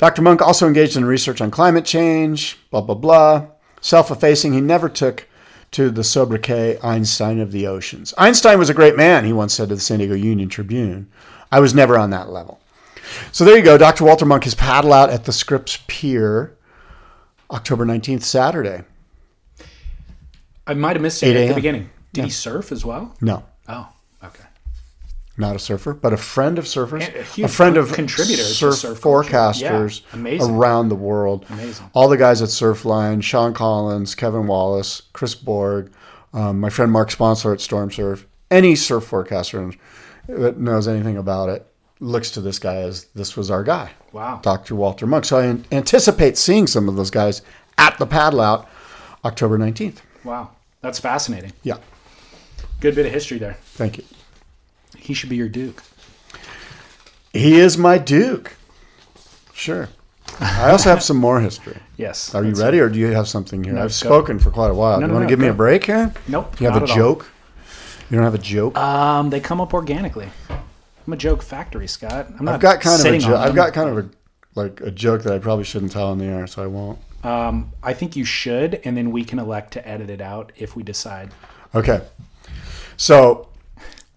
Dr. 0.00 0.22
Munk 0.22 0.40
also 0.40 0.66
engaged 0.66 0.96
in 0.96 1.04
research 1.04 1.42
on 1.42 1.50
climate 1.50 1.84
change, 1.84 2.58
blah, 2.70 2.80
blah, 2.80 2.94
blah. 2.94 3.46
Self 3.82 4.10
effacing, 4.10 4.54
he 4.54 4.60
never 4.62 4.88
took 4.88 5.28
to 5.72 5.90
the 5.90 6.02
sobriquet 6.02 6.78
Einstein 6.82 7.38
of 7.38 7.52
the 7.52 7.66
oceans. 7.66 8.14
Einstein 8.16 8.58
was 8.58 8.70
a 8.70 8.74
great 8.74 8.96
man, 8.96 9.26
he 9.26 9.34
once 9.34 9.52
said 9.52 9.68
to 9.68 9.74
the 9.74 9.80
San 9.82 9.98
Diego 9.98 10.14
Union 10.14 10.48
Tribune. 10.48 11.10
I 11.52 11.60
was 11.60 11.74
never 11.74 11.98
on 11.98 12.08
that 12.10 12.30
level. 12.30 12.60
So 13.30 13.44
there 13.44 13.58
you 13.58 13.62
go. 13.62 13.76
Dr. 13.76 14.04
Walter 14.04 14.24
Munk, 14.24 14.44
his 14.44 14.54
paddle 14.54 14.94
out 14.94 15.10
at 15.10 15.26
the 15.26 15.34
Scripps 15.34 15.78
Pier, 15.86 16.56
October 17.50 17.84
19th, 17.84 18.22
Saturday. 18.22 18.84
I 20.66 20.72
might 20.72 20.96
have 20.96 21.02
missed 21.02 21.22
it 21.22 21.36
at 21.36 21.48
the 21.48 21.54
beginning. 21.54 21.90
Did 22.14 22.24
he 22.24 22.30
surf 22.30 22.72
as 22.72 22.86
well? 22.86 23.14
No, 23.20 23.44
Oh. 23.68 23.86
Not 25.40 25.56
a 25.56 25.58
surfer, 25.58 25.94
but 25.94 26.12
a 26.12 26.18
friend 26.18 26.58
of 26.58 26.66
surfers, 26.66 27.02
a 27.38 27.44
a, 27.44 27.48
friend 27.48 27.78
of 27.78 27.92
contributor 27.94 28.42
to 28.42 28.48
surf, 28.48 28.74
surf 28.74 29.00
forecasters 29.00 30.02
Yeah, 30.14 30.46
around 30.46 30.90
the 30.90 30.94
world. 30.94 31.46
Amazing. 31.48 31.90
All 31.94 32.08
the 32.10 32.18
guys 32.18 32.42
at 32.42 32.50
Surfline, 32.50 33.22
Sean 33.22 33.54
Collins, 33.54 34.14
Kevin 34.14 34.46
Wallis, 34.46 35.00
Chris 35.14 35.34
Borg, 35.34 35.90
um, 36.34 36.60
my 36.60 36.68
friend 36.68 36.92
Mark 36.92 37.10
Sponsler 37.10 37.54
at 37.54 37.60
Storm 37.62 37.90
Surf. 37.90 38.26
Any 38.50 38.76
surf 38.76 39.04
forecaster 39.04 39.72
that 40.28 40.58
knows 40.58 40.86
anything 40.86 41.16
about 41.16 41.48
it 41.48 41.66
looks 42.00 42.30
to 42.32 42.42
this 42.42 42.58
guy 42.58 42.76
as 42.76 43.04
this 43.14 43.34
was 43.36 43.50
our 43.50 43.62
guy, 43.64 43.92
Wow. 44.12 44.40
Dr. 44.42 44.74
Walter 44.74 45.06
Munk. 45.06 45.24
So 45.24 45.38
I 45.38 45.44
an- 45.46 45.64
anticipate 45.72 46.36
seeing 46.36 46.66
some 46.66 46.86
of 46.88 46.96
those 46.96 47.10
guys 47.10 47.40
at 47.78 47.96
the 47.98 48.06
paddle 48.06 48.40
out 48.42 48.68
October 49.24 49.56
19th. 49.58 49.98
Wow. 50.22 50.50
That's 50.82 50.98
fascinating. 50.98 51.52
Yeah, 51.62 51.76
Good 52.80 52.94
bit 52.94 53.06
of 53.06 53.12
history 53.12 53.38
there. 53.38 53.56
thank 53.74 53.96
you. 53.98 54.04
He 54.96 55.14
should 55.14 55.30
be 55.30 55.36
your 55.36 55.48
Duke. 55.48 55.82
He 57.32 57.58
is 57.58 57.78
my 57.78 57.98
Duke. 57.98 58.56
Sure. 59.52 59.88
I 60.40 60.70
also 60.70 60.88
have 60.88 61.02
some 61.02 61.16
more 61.16 61.40
history. 61.40 61.76
Yes. 62.00 62.34
Are 62.34 62.42
you 62.42 62.54
ready, 62.54 62.80
or 62.80 62.88
do 62.88 62.98
you 62.98 63.08
have 63.08 63.28
something 63.28 63.62
here? 63.62 63.74
No, 63.74 63.80
I've 63.80 63.88
go. 63.88 63.92
spoken 63.92 64.38
for 64.38 64.50
quite 64.50 64.70
a 64.70 64.74
while. 64.74 64.98
No, 64.98 65.04
you 65.04 65.08
no, 65.08 65.18
want 65.18 65.28
to 65.28 65.30
give 65.30 65.38
me 65.38 65.48
a 65.48 65.52
break 65.52 65.84
here? 65.84 66.14
Nope. 66.28 66.58
You 66.58 66.66
have 66.66 66.80
a 66.80 66.84
at 66.84 66.88
all. 66.90 66.96
joke? 66.96 67.30
You 68.08 68.16
don't 68.16 68.24
have 68.24 68.34
a 68.34 68.38
joke? 68.38 68.74
Um, 68.78 69.28
they 69.28 69.38
come 69.38 69.60
up 69.60 69.74
organically. 69.74 70.30
I'm 70.48 71.12
a 71.12 71.16
joke 71.16 71.42
factory, 71.42 71.86
Scott. 71.86 72.28
I'm 72.38 72.46
not 72.46 72.54
I've 72.54 72.60
got 72.62 72.80
kind 72.80 72.98
of 72.98 73.12
a 73.12 73.18
joke. 73.18 73.30
on 73.32 73.36
I've 73.36 73.54
got 73.54 73.74
kind 73.74 73.90
of 73.90 73.98
a 73.98 74.10
like 74.54 74.80
a 74.80 74.90
joke 74.90 75.24
that 75.24 75.34
I 75.34 75.38
probably 75.38 75.64
shouldn't 75.64 75.92
tell 75.92 76.06
on 76.08 76.16
the 76.16 76.24
air, 76.24 76.46
so 76.46 76.62
I 76.62 76.68
won't. 76.68 76.98
Um, 77.22 77.70
I 77.82 77.92
think 77.92 78.16
you 78.16 78.24
should, 78.24 78.80
and 78.84 78.96
then 78.96 79.10
we 79.10 79.24
can 79.24 79.38
elect 79.38 79.74
to 79.74 79.86
edit 79.86 80.08
it 80.08 80.22
out 80.22 80.52
if 80.56 80.74
we 80.74 80.82
decide. 80.82 81.32
Okay. 81.74 82.00
So 82.96 83.49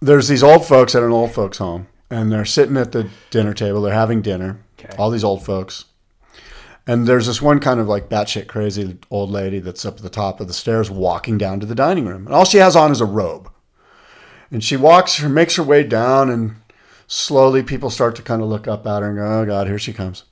there's 0.04 0.28
these 0.28 0.44
old 0.44 0.66
folks 0.66 0.96
at 0.96 1.04
an 1.04 1.12
old 1.12 1.32
folks 1.32 1.58
home, 1.58 1.88
and 2.10 2.32
they're 2.32 2.46
sitting 2.46 2.78
at 2.78 2.92
the 2.92 3.10
dinner 3.30 3.54
table. 3.54 3.82
They're 3.82 3.94
having 3.94 4.22
dinner. 4.22 4.60
Okay. 4.80 4.94
All 4.98 5.10
these 5.10 5.24
old 5.24 5.46
folks. 5.46 5.86
And 6.86 7.08
there's 7.08 7.28
this 7.28 7.42
one 7.42 7.60
kind 7.60 7.80
of 7.80 7.88
like 7.88 8.10
batshit 8.10 8.48
crazy 8.48 8.98
old 9.10 9.32
lady 9.32 9.60
that's 9.60 9.86
up 9.86 9.96
at 9.96 10.04
the 10.04 10.10
top 10.10 10.42
of 10.42 10.48
the 10.48 10.54
stairs 10.54 10.92
walking 10.92 11.38
down 11.38 11.62
to 11.62 11.66
the 11.66 11.76
dining 11.76 12.06
room. 12.06 12.26
And 12.26 12.36
all 12.36 12.44
she 12.44 12.58
has 12.58 12.76
on 12.76 12.92
is 12.92 13.00
a 13.00 13.06
robe. 13.06 13.50
And 14.52 14.62
she 14.62 14.76
walks, 14.76 15.18
her 15.18 15.30
makes 15.30 15.56
her 15.56 15.64
way 15.64 15.84
down, 15.84 16.30
and 16.30 16.56
slowly 17.08 17.64
people 17.64 17.90
start 17.90 18.16
to 18.18 18.22
kind 18.22 18.42
of 18.42 18.50
look 18.50 18.68
up 18.68 18.86
at 18.86 19.02
her 19.02 19.08
and 19.08 19.18
go, 19.18 19.26
oh 19.26 19.46
God, 19.46 19.68
here 19.68 19.80
she 19.80 19.94
comes. 19.94 20.26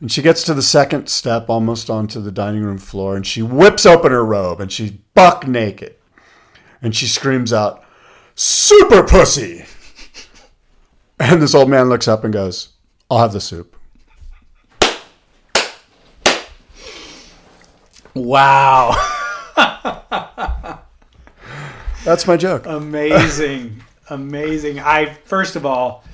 And 0.00 0.10
she 0.10 0.22
gets 0.22 0.42
to 0.44 0.54
the 0.54 0.62
second 0.62 1.08
step, 1.08 1.50
almost 1.50 1.90
onto 1.90 2.20
the 2.20 2.32
dining 2.32 2.62
room 2.62 2.78
floor, 2.78 3.14
and 3.14 3.26
she 3.26 3.42
whips 3.42 3.84
open 3.84 4.12
her 4.12 4.24
robe 4.24 4.60
and 4.60 4.72
she's 4.72 4.92
buck 4.92 5.46
naked. 5.46 5.96
And 6.80 6.96
she 6.96 7.06
screams 7.06 7.52
out, 7.52 7.84
Super 8.40 9.02
pussy! 9.02 9.64
And 11.18 11.42
this 11.42 11.56
old 11.56 11.68
man 11.68 11.88
looks 11.88 12.06
up 12.06 12.22
and 12.22 12.32
goes, 12.32 12.68
I'll 13.10 13.18
have 13.18 13.32
the 13.32 13.40
soup. 13.40 13.74
Wow. 18.14 18.94
That's 22.04 22.28
my 22.28 22.36
joke. 22.36 22.66
Amazing. 22.66 23.82
Amazing. 24.08 24.78
I, 24.78 25.14
first 25.24 25.56
of 25.56 25.66
all, 25.66 26.04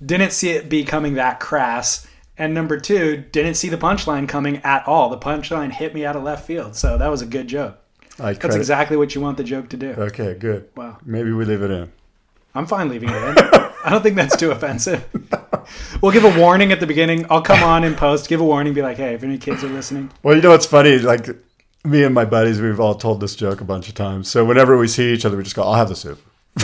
didn't 0.00 0.30
see 0.30 0.50
it 0.50 0.68
becoming 0.68 1.14
that 1.14 1.40
crass. 1.40 2.06
And 2.38 2.54
number 2.54 2.78
two, 2.78 3.24
didn't 3.32 3.54
see 3.54 3.68
the 3.68 3.76
punchline 3.76 4.28
coming 4.28 4.58
at 4.58 4.86
all. 4.86 5.10
The 5.10 5.18
punchline 5.18 5.72
hit 5.72 5.92
me 5.92 6.06
out 6.06 6.14
of 6.14 6.22
left 6.22 6.46
field. 6.46 6.76
So 6.76 6.96
that 6.98 7.08
was 7.08 7.20
a 7.20 7.26
good 7.26 7.48
joke. 7.48 7.80
I 8.18 8.32
That's 8.34 8.54
exactly 8.54 8.96
what 8.96 9.14
you 9.14 9.20
want 9.20 9.36
the 9.36 9.44
joke 9.44 9.68
to 9.70 9.76
do. 9.76 9.90
Okay, 9.90 10.34
good. 10.34 10.68
Wow. 10.76 10.98
Maybe 11.04 11.32
we 11.32 11.44
leave 11.44 11.62
it 11.62 11.70
in. 11.70 11.92
I'm 12.54 12.66
fine 12.66 12.88
leaving 12.88 13.08
it 13.10 13.16
in. 13.16 13.34
I 13.84 13.90
don't 13.90 14.02
think 14.02 14.16
that's 14.16 14.36
too 14.36 14.50
offensive. 14.50 15.04
We'll 16.02 16.12
give 16.12 16.24
a 16.24 16.38
warning 16.38 16.72
at 16.72 16.80
the 16.80 16.86
beginning. 16.86 17.24
I'll 17.30 17.40
come 17.40 17.62
on 17.62 17.84
in 17.84 17.94
post, 17.94 18.28
give 18.28 18.38
a 18.38 18.44
warning, 18.44 18.74
be 18.74 18.82
like, 18.82 18.98
hey, 18.98 19.14
if 19.14 19.22
any 19.22 19.38
kids 19.38 19.64
are 19.64 19.68
listening, 19.68 20.10
Well, 20.22 20.36
you 20.36 20.42
know 20.42 20.50
what's 20.50 20.66
funny? 20.66 20.98
Like 20.98 21.26
me 21.84 22.04
and 22.04 22.14
my 22.14 22.26
buddies, 22.26 22.60
we've 22.60 22.80
all 22.80 22.94
told 22.94 23.20
this 23.20 23.34
joke 23.34 23.62
a 23.62 23.64
bunch 23.64 23.88
of 23.88 23.94
times. 23.94 24.30
So 24.30 24.44
whenever 24.44 24.76
we 24.76 24.88
see 24.88 25.12
each 25.14 25.24
other, 25.24 25.38
we 25.38 25.42
just 25.42 25.56
go, 25.56 25.62
"I'll 25.62 25.74
have 25.74 25.88
the 25.88 25.96
soup." 25.96 26.20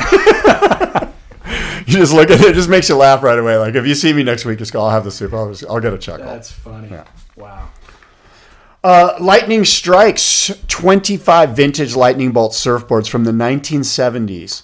you 1.87 1.97
just 1.99 2.13
look 2.13 2.31
at 2.31 2.41
it; 2.41 2.49
it 2.49 2.55
just 2.55 2.69
makes 2.69 2.89
you 2.89 2.97
laugh 2.97 3.23
right 3.23 3.39
away. 3.39 3.57
Like 3.57 3.75
if 3.75 3.87
you 3.87 3.95
see 3.95 4.13
me 4.13 4.23
next 4.23 4.45
week, 4.45 4.59
just 4.59 4.73
go, 4.73 4.83
"I'll 4.83 4.91
have 4.91 5.05
the 5.05 5.11
soup." 5.11 5.33
I'll, 5.33 5.51
just, 5.51 5.65
I'll 5.69 5.81
get 5.81 5.93
a 5.93 5.99
chuckle. 5.99 6.27
that's 6.27 6.51
funny. 6.51 6.89
Yeah. 6.91 7.05
Wow. 7.37 7.69
Uh, 8.83 9.15
Lightning 9.21 9.67
Strikes 9.67 10.51
25 10.69 11.51
vintage 11.51 11.95
Lightning 11.95 12.33
Bolt 12.33 12.53
surfboards 12.53 13.09
from 13.11 13.25
the 13.25 13.33
1970s. 13.33 14.63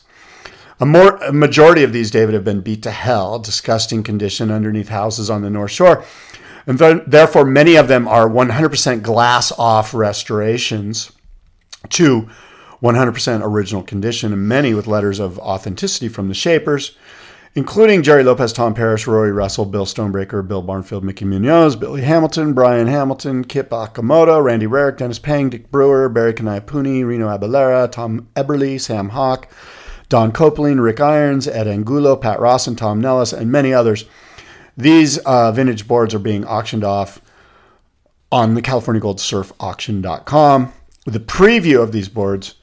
A, 0.80 0.86
more, 0.86 1.16
a 1.16 1.32
majority 1.32 1.82
of 1.82 1.92
these, 1.92 2.10
David, 2.10 2.34
have 2.34 2.44
been 2.44 2.62
beat 2.62 2.82
to 2.84 2.90
hell, 2.90 3.38
disgusting 3.38 4.02
condition 4.02 4.50
underneath 4.50 4.88
houses 4.88 5.28
on 5.28 5.42
the 5.42 5.50
North 5.50 5.70
Shore. 5.70 6.02
And 6.66 6.78
th- 6.78 7.02
therefore, 7.06 7.44
many 7.44 7.76
of 7.76 7.88
them 7.88 8.08
are 8.08 8.28
100% 8.28 9.02
glass 9.02 9.52
off 9.52 9.92
restorations 9.92 11.12
to 11.90 12.28
100% 12.82 13.40
original 13.42 13.82
condition, 13.82 14.32
and 14.32 14.48
many 14.48 14.72
with 14.72 14.86
letters 14.86 15.18
of 15.18 15.38
authenticity 15.38 16.08
from 16.08 16.28
the 16.28 16.34
shapers, 16.34 16.96
including 17.56 18.02
Gerry 18.02 18.22
Lopez, 18.22 18.52
Tom 18.52 18.74
Parrish, 18.74 19.06
Rory 19.06 19.32
Russell, 19.32 19.64
Bill 19.64 19.86
Stonebreaker, 19.86 20.46
Bill 20.46 20.60
Barnfield, 20.60 21.02
Mickey 21.02 21.24
Munoz, 21.24 21.74
Billy 21.74 22.02
Hamilton, 22.02 22.52
Brian 22.52 22.86
Hamilton, 22.86 23.44
Kip 23.44 23.70
Akamoto, 23.70 24.44
Randy 24.44 24.66
Rarick, 24.66 24.98
Dennis 24.98 25.18
Pang, 25.18 25.48
Dick 25.48 25.70
Brewer, 25.70 26.10
Barry 26.10 26.34
Kanai 26.34 26.60
Reno 27.04 27.26
Abellira, 27.26 27.90
Tom 27.90 28.28
Eberly, 28.36 28.78
Sam 28.78 29.08
Hawk, 29.08 29.50
Don 30.10 30.32
Copeland, 30.32 30.82
Rick 30.82 31.00
Irons, 31.00 31.48
Ed 31.48 31.66
Angulo, 31.66 32.14
Pat 32.14 32.40
Ross, 32.40 32.66
and 32.66 32.76
Tom 32.76 33.00
Nellis, 33.00 33.32
and 33.32 33.50
many 33.50 33.72
others. 33.72 34.04
These 34.76 35.16
uh, 35.18 35.50
vintage 35.50 35.88
boards 35.88 36.12
are 36.12 36.18
being 36.18 36.44
auctioned 36.44 36.84
off 36.84 37.22
on 38.30 38.54
the 38.54 38.60
California 38.60 39.00
Gold 39.00 39.18
Surf. 39.18 39.50
The 39.58 41.20
preview 41.20 41.82
of 41.82 41.92
these 41.92 42.10
boards 42.10 42.56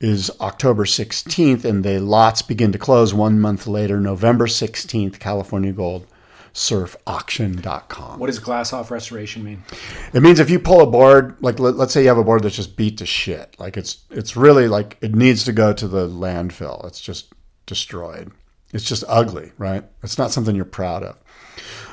is 0.00 0.30
October 0.40 0.84
16th, 0.84 1.64
and 1.64 1.84
the 1.84 2.00
lots 2.00 2.42
begin 2.42 2.72
to 2.72 2.78
close 2.78 3.14
one 3.14 3.40
month 3.40 3.66
later, 3.66 4.00
November 4.00 4.46
16th, 4.46 5.18
California 5.18 5.72
Gold 5.72 6.06
Surf 6.52 6.96
Auction.com. 7.06 8.20
What 8.20 8.28
does 8.28 8.38
glass 8.38 8.72
off 8.72 8.90
restoration 8.90 9.42
mean? 9.42 9.64
It 10.12 10.22
means 10.22 10.38
if 10.38 10.50
you 10.50 10.60
pull 10.60 10.80
a 10.82 10.86
board, 10.86 11.36
like 11.40 11.58
let, 11.58 11.74
us 11.74 11.92
say 11.92 12.02
you 12.02 12.08
have 12.08 12.16
a 12.16 12.24
board 12.24 12.44
that's 12.44 12.54
just 12.54 12.76
beat 12.76 12.98
to 12.98 13.06
shit, 13.06 13.56
like 13.58 13.76
it's 13.76 14.04
it's 14.10 14.36
really 14.36 14.68
like 14.68 14.96
it 15.00 15.14
needs 15.16 15.42
to 15.44 15.52
go 15.52 15.72
to 15.72 15.88
the 15.88 16.08
landfill. 16.08 16.86
It's 16.86 17.00
just 17.00 17.32
destroyed. 17.66 18.30
It's 18.72 18.84
just 18.84 19.02
ugly, 19.08 19.52
right? 19.58 19.84
It's 20.04 20.16
not 20.16 20.30
something 20.30 20.54
you're 20.54 20.64
proud 20.64 21.02
of. 21.02 21.16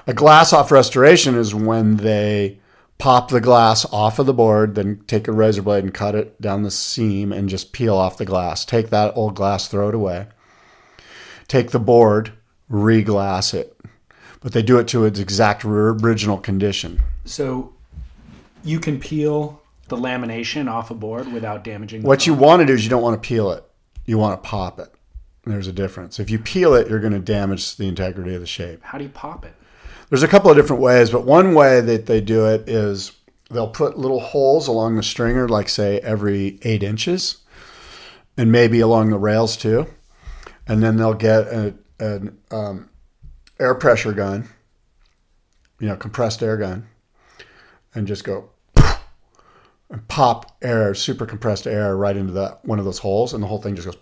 A 0.05 0.13
glass 0.13 0.53
off 0.53 0.71
restoration 0.71 1.35
is 1.35 1.55
when 1.55 1.97
they 1.97 2.59
pop 3.01 3.29
the 3.29 3.41
glass 3.41 3.83
off 3.91 4.19
of 4.19 4.27
the 4.27 4.33
board, 4.33 4.75
then 4.75 5.01
take 5.07 5.27
a 5.27 5.31
razor 5.31 5.63
blade 5.63 5.83
and 5.83 5.91
cut 5.91 6.13
it 6.13 6.39
down 6.39 6.61
the 6.61 6.69
seam 6.69 7.33
and 7.33 7.49
just 7.49 7.73
peel 7.73 7.95
off 7.95 8.17
the 8.19 8.25
glass. 8.25 8.63
Take 8.63 8.91
that 8.91 9.17
old 9.17 9.33
glass, 9.33 9.67
throw 9.67 9.89
it 9.89 9.95
away. 9.95 10.27
Take 11.47 11.71
the 11.71 11.79
board, 11.79 12.31
re-glass 12.69 13.55
it. 13.55 13.75
But 14.39 14.53
they 14.53 14.61
do 14.61 14.77
it 14.77 14.87
to 14.89 15.05
its 15.05 15.19
exact 15.19 15.65
original 15.65 16.37
condition. 16.37 17.01
So 17.25 17.73
you 18.63 18.79
can 18.79 18.99
peel 18.99 19.63
the 19.87 19.97
lamination 19.97 20.71
off 20.71 20.91
a 20.91 20.93
board 20.93 21.33
without 21.33 21.63
damaging 21.63 22.03
the 22.03 22.07
What 22.07 22.27
you 22.27 22.35
want 22.35 22.59
to 22.59 22.67
do 22.67 22.73
is 22.73 22.83
you 22.83 22.91
don't 22.91 23.01
want 23.01 23.21
to 23.21 23.27
peel 23.27 23.49
it. 23.49 23.63
You 24.05 24.19
want 24.19 24.41
to 24.41 24.47
pop 24.47 24.79
it. 24.79 24.93
There's 25.43 25.67
a 25.67 25.73
difference. 25.73 26.19
If 26.19 26.29
you 26.29 26.37
peel 26.37 26.75
it, 26.75 26.87
you're 26.87 26.99
going 26.99 27.13
to 27.13 27.19
damage 27.19 27.77
the 27.77 27.87
integrity 27.87 28.35
of 28.35 28.41
the 28.41 28.47
shape. 28.47 28.83
How 28.83 28.99
do 28.99 29.03
you 29.03 29.09
pop 29.09 29.43
it? 29.43 29.53
There's 30.11 30.23
a 30.23 30.27
couple 30.27 30.51
of 30.51 30.57
different 30.57 30.81
ways, 30.81 31.09
but 31.09 31.23
one 31.25 31.53
way 31.53 31.79
that 31.79 32.05
they 32.05 32.19
do 32.19 32.45
it 32.45 32.67
is 32.67 33.13
they'll 33.49 33.69
put 33.69 33.97
little 33.97 34.19
holes 34.19 34.67
along 34.67 34.97
the 34.97 35.03
stringer, 35.03 35.47
like 35.47 35.69
say 35.69 35.99
every 35.99 36.59
eight 36.63 36.83
inches, 36.83 37.37
and 38.35 38.51
maybe 38.51 38.81
along 38.81 39.11
the 39.11 39.17
rails 39.17 39.55
too. 39.55 39.87
And 40.67 40.83
then 40.83 40.97
they'll 40.97 41.13
get 41.13 41.47
a, 41.47 41.73
an 41.99 42.37
um, 42.51 42.89
air 43.57 43.73
pressure 43.73 44.11
gun, 44.11 44.49
you 45.79 45.87
know, 45.87 45.95
compressed 45.95 46.43
air 46.43 46.57
gun, 46.57 46.89
and 47.95 48.05
just 48.05 48.25
go 48.25 48.49
and 48.75 50.05
pop 50.09 50.57
air, 50.61 50.93
super 50.93 51.25
compressed 51.25 51.65
air, 51.65 51.95
right 51.95 52.17
into 52.17 52.33
that 52.33 52.65
one 52.65 52.79
of 52.79 52.85
those 52.85 52.99
holes, 52.99 53.33
and 53.33 53.41
the 53.41 53.47
whole 53.47 53.61
thing 53.61 53.75
just 53.77 53.87
goes. 53.87 53.97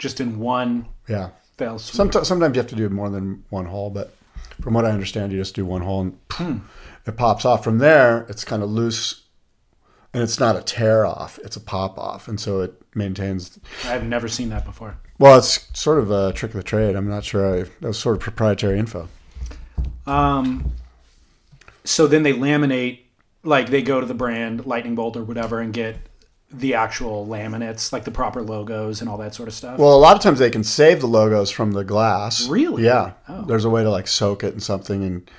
Just 0.00 0.20
in 0.20 0.40
one 0.40 0.88
Yeah. 1.06 1.30
fell 1.56 1.78
swoop. 1.78 1.96
Sometimes, 1.96 2.26
sometimes 2.26 2.56
you 2.56 2.60
have 2.60 2.70
to 2.70 2.74
do 2.76 2.88
more 2.88 3.08
than 3.08 3.44
one 3.50 3.66
hole, 3.66 3.90
but 3.90 4.12
from 4.60 4.74
what 4.74 4.84
I 4.84 4.90
understand, 4.90 5.32
you 5.32 5.38
just 5.38 5.54
do 5.54 5.64
one 5.64 5.82
hole 5.82 6.00
and 6.38 6.62
it 7.06 7.16
pops 7.16 7.44
off. 7.44 7.64
From 7.64 7.78
there, 7.78 8.26
it's 8.28 8.44
kind 8.44 8.62
of 8.62 8.70
loose, 8.70 9.22
and 10.12 10.22
it's 10.22 10.40
not 10.40 10.56
a 10.56 10.62
tear 10.62 11.04
off; 11.04 11.38
it's 11.44 11.56
a 11.56 11.60
pop 11.60 11.98
off, 11.98 12.28
and 12.28 12.40
so 12.40 12.60
it 12.60 12.80
maintains. 12.94 13.58
I've 13.84 14.04
never 14.04 14.28
seen 14.28 14.48
that 14.50 14.64
before. 14.64 14.98
Well, 15.18 15.38
it's 15.38 15.68
sort 15.78 15.98
of 15.98 16.10
a 16.10 16.32
trick 16.32 16.52
of 16.52 16.56
the 16.56 16.62
trade. 16.64 16.96
I'm 16.96 17.08
not 17.08 17.24
sure. 17.24 17.60
I, 17.60 17.62
that 17.62 17.88
was 17.88 17.98
sort 17.98 18.16
of 18.16 18.22
proprietary 18.22 18.78
info. 18.78 19.08
Um, 20.06 20.72
so 21.84 22.06
then 22.06 22.22
they 22.22 22.32
laminate, 22.32 23.00
like 23.42 23.68
they 23.68 23.82
go 23.82 24.00
to 24.00 24.06
the 24.06 24.14
brand 24.14 24.66
Lightning 24.66 24.94
Bolt 24.94 25.16
or 25.16 25.24
whatever 25.24 25.60
and 25.60 25.72
get 25.72 25.96
the 26.58 26.74
actual 26.74 27.26
laminates, 27.26 27.92
like 27.92 28.04
the 28.04 28.10
proper 28.10 28.42
logos 28.42 29.00
and 29.00 29.08
all 29.10 29.18
that 29.18 29.34
sort 29.34 29.48
of 29.48 29.54
stuff. 29.54 29.78
Well, 29.78 29.94
a 29.94 29.98
lot 29.98 30.16
of 30.16 30.22
times 30.22 30.38
they 30.38 30.50
can 30.50 30.64
save 30.64 31.00
the 31.00 31.06
logos 31.06 31.50
from 31.50 31.72
the 31.72 31.84
glass. 31.84 32.48
Really? 32.48 32.84
Yeah. 32.84 33.12
Oh. 33.28 33.42
There's 33.42 33.64
a 33.64 33.70
way 33.70 33.82
to 33.82 33.90
like 33.90 34.06
soak 34.08 34.44
it 34.44 34.54
in 34.54 34.60
something 34.60 35.04
and 35.04 35.30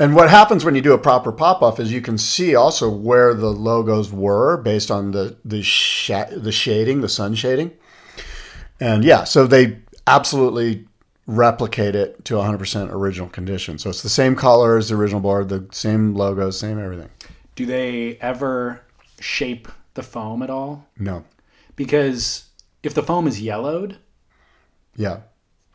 and 0.00 0.14
what 0.14 0.30
happens 0.30 0.64
when 0.64 0.76
you 0.76 0.80
do 0.80 0.92
a 0.92 0.98
proper 0.98 1.32
pop 1.32 1.60
off 1.60 1.80
is 1.80 1.92
you 1.92 2.00
can 2.00 2.18
see 2.18 2.54
also 2.54 2.88
where 2.88 3.34
the 3.34 3.50
logos 3.50 4.12
were 4.12 4.56
based 4.56 4.90
on 4.92 5.10
the 5.10 5.36
the 5.44 5.62
sh- 5.62 6.10
the 6.30 6.52
shading, 6.52 7.00
the 7.00 7.08
sun 7.08 7.34
shading. 7.34 7.72
And 8.80 9.02
yeah, 9.02 9.24
so 9.24 9.46
they 9.46 9.78
absolutely 10.06 10.86
replicate 11.26 11.94
it 11.96 12.24
to 12.26 12.34
100% 12.34 12.90
original 12.92 13.28
condition. 13.28 13.76
So 13.76 13.90
it's 13.90 14.02
the 14.02 14.08
same 14.08 14.36
color 14.36 14.78
as 14.78 14.88
the 14.88 14.94
original 14.94 15.20
board, 15.20 15.48
the 15.48 15.66
same 15.72 16.14
logos, 16.14 16.58
same 16.58 16.78
everything. 16.78 17.10
do 17.56 17.66
they 17.66 18.16
ever 18.20 18.80
shape 19.20 19.66
the 19.98 20.02
foam 20.04 20.42
at 20.42 20.48
all? 20.50 20.86
No. 20.96 21.24
Because 21.76 22.44
if 22.84 22.94
the 22.94 23.02
foam 23.02 23.26
is 23.26 23.40
yellowed, 23.42 23.98
Yeah. 24.96 25.18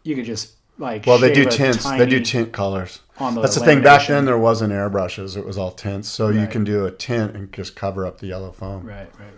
you 0.04 0.16
could 0.16 0.26
just 0.26 0.54
like 0.80 1.06
Well, 1.06 1.20
they 1.20 1.34
do 1.34 1.46
tints. 1.46 1.84
They 1.84 2.06
do 2.06 2.20
tint 2.22 2.52
colors. 2.54 3.02
on 3.20 3.36
the 3.36 3.42
That's 3.42 3.56
the 3.56 3.62
thing. 3.66 3.84
Back 3.84 4.08
then, 4.08 4.26
there 4.26 4.38
wasn't 4.40 4.74
airbrushes. 4.74 5.38
It 5.38 5.46
was 5.46 5.58
all 5.58 5.72
tints. 5.72 6.08
So 6.10 6.30
you 6.30 6.48
can 6.48 6.64
do 6.64 6.86
a 6.86 6.92
tint 6.92 7.36
and 7.36 7.52
just 7.54 7.76
cover 7.76 8.06
up 8.08 8.20
the 8.20 8.28
yellow 8.28 8.52
foam. 8.52 8.86
Right, 8.88 9.08
right, 9.20 9.34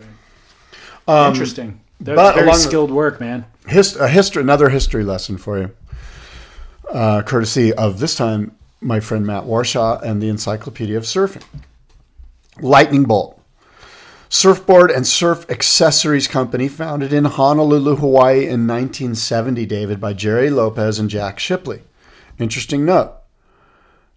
right. 1.08 1.28
Interesting. 1.30 1.82
That's 2.00 2.18
Um, 2.18 2.26
but 2.26 2.36
very 2.36 2.48
along 2.48 2.58
the- 2.60 2.64
skilled 2.64 2.92
work, 2.92 3.20
man. 3.20 3.46
Hist- 3.68 3.98
a 4.00 4.08
history, 4.08 4.44
another 4.44 4.70
history 4.70 5.04
lesson 5.04 5.38
for 5.38 5.58
you, 5.60 5.72
uh, 6.92 7.22
courtesy 7.24 7.74
of 7.74 8.00
this 8.00 8.16
time 8.16 8.52
my 8.82 9.00
friend 9.00 9.26
Matt 9.26 9.44
Warshaw 9.46 10.00
and 10.04 10.22
the 10.22 10.30
Encyclopedia 10.30 10.96
of 10.98 11.04
Surfing. 11.04 11.42
Lightning 12.62 13.04
Bolt, 13.04 13.42
surfboard 14.36 14.92
and 14.92 15.08
surf 15.08 15.50
accessories 15.50 16.28
company 16.28 16.68
founded 16.68 17.14
in 17.14 17.24
Honolulu, 17.24 17.96
Hawaii 17.96 18.40
in 18.40 18.68
1970. 18.68 19.66
David 19.66 20.02
by 20.02 20.12
Gerry 20.12 20.50
Lopez 20.50 21.00
and 21.00 21.10
Jack 21.10 21.40
Shipley. 21.40 21.84
Interesting 22.38 22.84
note. 22.84 23.14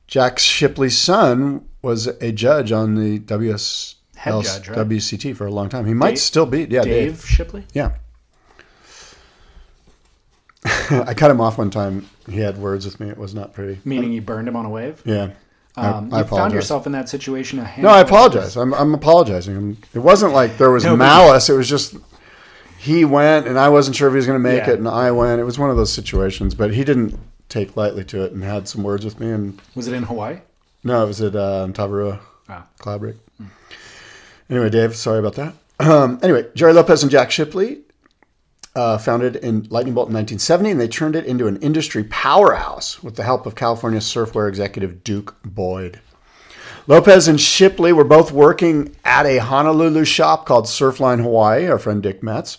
Jack 0.08 0.38
Shipley's 0.38 0.98
son 0.98 1.68
was 1.82 2.08
a 2.08 2.32
judge 2.32 2.72
on 2.72 2.96
the 2.96 3.20
WS 3.20 3.94
Head 4.16 4.42
judge, 4.42 4.68
right? 4.68 4.78
WCT 4.78 5.36
for 5.36 5.46
a 5.46 5.52
long 5.52 5.68
time. 5.68 5.86
He 5.86 5.94
might 5.94 6.10
Dave- 6.10 6.18
still 6.18 6.46
be. 6.46 6.64
Yeah, 6.64 6.82
Dave. 6.82 7.12
Dave 7.12 7.24
Shipley. 7.24 7.64
Yeah. 7.72 7.92
I 10.90 11.14
cut 11.14 11.30
him 11.30 11.40
off 11.40 11.58
one 11.58 11.70
time. 11.70 12.08
He 12.28 12.40
had 12.40 12.58
words 12.58 12.84
with 12.84 12.98
me. 12.98 13.08
It 13.08 13.18
was 13.18 13.34
not 13.34 13.52
pretty. 13.52 13.80
Meaning 13.84 14.12
you 14.12 14.20
burned 14.20 14.48
him 14.48 14.56
on 14.56 14.66
a 14.66 14.70
wave. 14.70 15.00
Yeah. 15.04 15.30
Um, 15.78 16.12
I, 16.12 16.18
I 16.18 16.20
you 16.20 16.26
found 16.26 16.52
yourself 16.54 16.86
in 16.86 16.92
that 16.92 17.08
situation. 17.08 17.58
A 17.58 17.74
No, 17.78 17.88
I 17.88 18.00
apologize. 18.00 18.56
I'm, 18.56 18.72
I'm 18.74 18.94
apologizing. 18.94 19.56
I'm, 19.56 19.76
it 19.94 19.98
wasn't 20.00 20.32
like 20.32 20.58
there 20.58 20.70
was 20.70 20.84
No, 20.84 20.96
malice. 20.96 21.48
It 21.48 21.54
was 21.54 21.68
just 21.68 21.96
he 22.78 23.04
went 23.04 23.46
and 23.48 23.58
I 23.58 23.68
wasn't 23.68 23.96
sure 23.96 24.08
if 24.08 24.12
he 24.12 24.16
was 24.16 24.26
going 24.26 24.42
to 24.42 24.48
make 24.48 24.66
Yeah. 24.66 24.74
it, 24.74 24.78
and 24.78 24.88
I 24.88 25.10
went. 25.10 25.40
It 25.40 25.44
was 25.44 25.58
one 25.58 25.70
of 25.70 25.76
those 25.76 25.92
situations, 25.92 26.54
but 26.54 26.72
he 26.72 26.84
didn't 26.84 27.18
take 27.48 27.76
lightly 27.76 28.04
to 28.04 28.24
it 28.24 28.32
and 28.32 28.42
had 28.44 28.68
some 28.68 28.82
words 28.82 29.04
with 29.04 29.18
me. 29.20 29.30
And 29.30 29.60
Was 29.74 29.88
it 29.88 29.94
in 29.94 30.02
Hawaii? 30.04 30.38
no, 30.84 31.02
it 31.04 31.06
was 31.06 31.20
at 31.20 31.34
uh, 31.34 31.66
Tavarua 31.72 32.20
Ah. 32.48 32.66
Cloud 32.78 33.00
Break. 33.00 33.16
Anyway, 34.50 34.70
Dave, 34.70 34.96
sorry 34.96 35.18
about 35.18 35.34
that. 35.34 35.54
Um, 35.80 36.18
anyway, 36.24 36.44
Gerry 36.56 36.72
Lopez 36.72 37.02
and 37.04 37.12
Jack 37.12 37.30
Shipley 37.30 37.78
uh, 38.78 38.96
founded 38.96 39.34
in 39.34 39.66
Lightning 39.70 39.92
Bolt 39.92 40.08
in 40.08 40.14
1970, 40.14 40.70
and 40.70 40.80
they 40.80 40.86
turned 40.86 41.16
it 41.16 41.26
into 41.26 41.48
an 41.48 41.56
industry 41.56 42.04
powerhouse 42.04 43.02
with 43.02 43.16
the 43.16 43.24
help 43.24 43.44
of 43.44 43.56
California 43.56 43.98
surfwear 43.98 44.48
executive 44.48 45.02
Duke 45.02 45.34
Boyd. 45.44 46.00
Lopez 46.86 47.26
and 47.26 47.40
Shipley 47.40 47.92
were 47.92 48.04
both 48.04 48.30
working 48.30 48.94
at 49.04 49.26
a 49.26 49.38
Honolulu 49.38 50.04
shop 50.04 50.46
called 50.46 50.66
Surfline 50.66 51.20
Hawaii. 51.20 51.66
Our 51.66 51.80
friend 51.80 52.00
Dick 52.00 52.22
Metz 52.22 52.58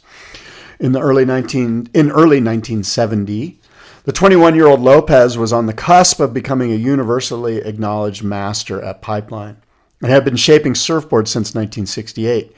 in 0.78 0.92
the 0.92 1.00
early 1.00 1.24
19 1.24 1.90
in 1.94 2.12
early 2.12 2.42
1970. 2.42 3.58
The 4.04 4.12
21 4.12 4.56
year 4.56 4.68
old 4.68 4.82
Lopez 4.82 5.38
was 5.38 5.54
on 5.54 5.68
the 5.68 5.74
cusp 5.74 6.20
of 6.20 6.34
becoming 6.34 6.74
a 6.74 6.76
universally 6.76 7.60
acknowledged 7.60 8.26
master 8.26 8.82
at 8.82 9.02
Pipeline 9.02 9.56
and 10.02 10.12
had 10.12 10.26
been 10.26 10.36
shaping 10.36 10.74
surfboards 10.74 11.30
since 11.30 11.56
1968. 11.56 12.54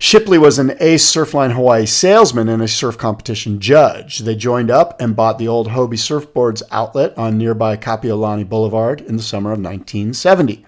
Shipley 0.00 0.38
was 0.38 0.60
an 0.60 0.76
ace 0.78 1.12
Surfline 1.12 1.52
Hawaii 1.52 1.84
salesman 1.84 2.48
and 2.48 2.62
a 2.62 2.68
surf 2.68 2.96
competition 2.96 3.58
judge. 3.58 4.20
They 4.20 4.36
joined 4.36 4.70
up 4.70 5.00
and 5.00 5.16
bought 5.16 5.38
the 5.38 5.48
old 5.48 5.68
Hobie 5.68 5.98
Surfboards 5.98 6.62
outlet 6.70 7.18
on 7.18 7.36
nearby 7.36 7.76
Kapiolani 7.76 8.48
Boulevard 8.48 9.00
in 9.00 9.16
the 9.16 9.22
summer 9.22 9.50
of 9.50 9.58
1970. 9.58 10.64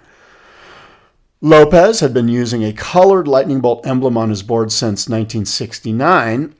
Lopez 1.41 2.01
had 2.01 2.13
been 2.13 2.27
using 2.27 2.65
a 2.65 2.73
colored 2.73 3.29
lightning 3.29 3.61
bolt 3.61 3.87
emblem 3.87 4.17
on 4.17 4.31
his 4.31 4.43
board 4.43 4.73
since 4.73 5.09
1969, 5.09 6.53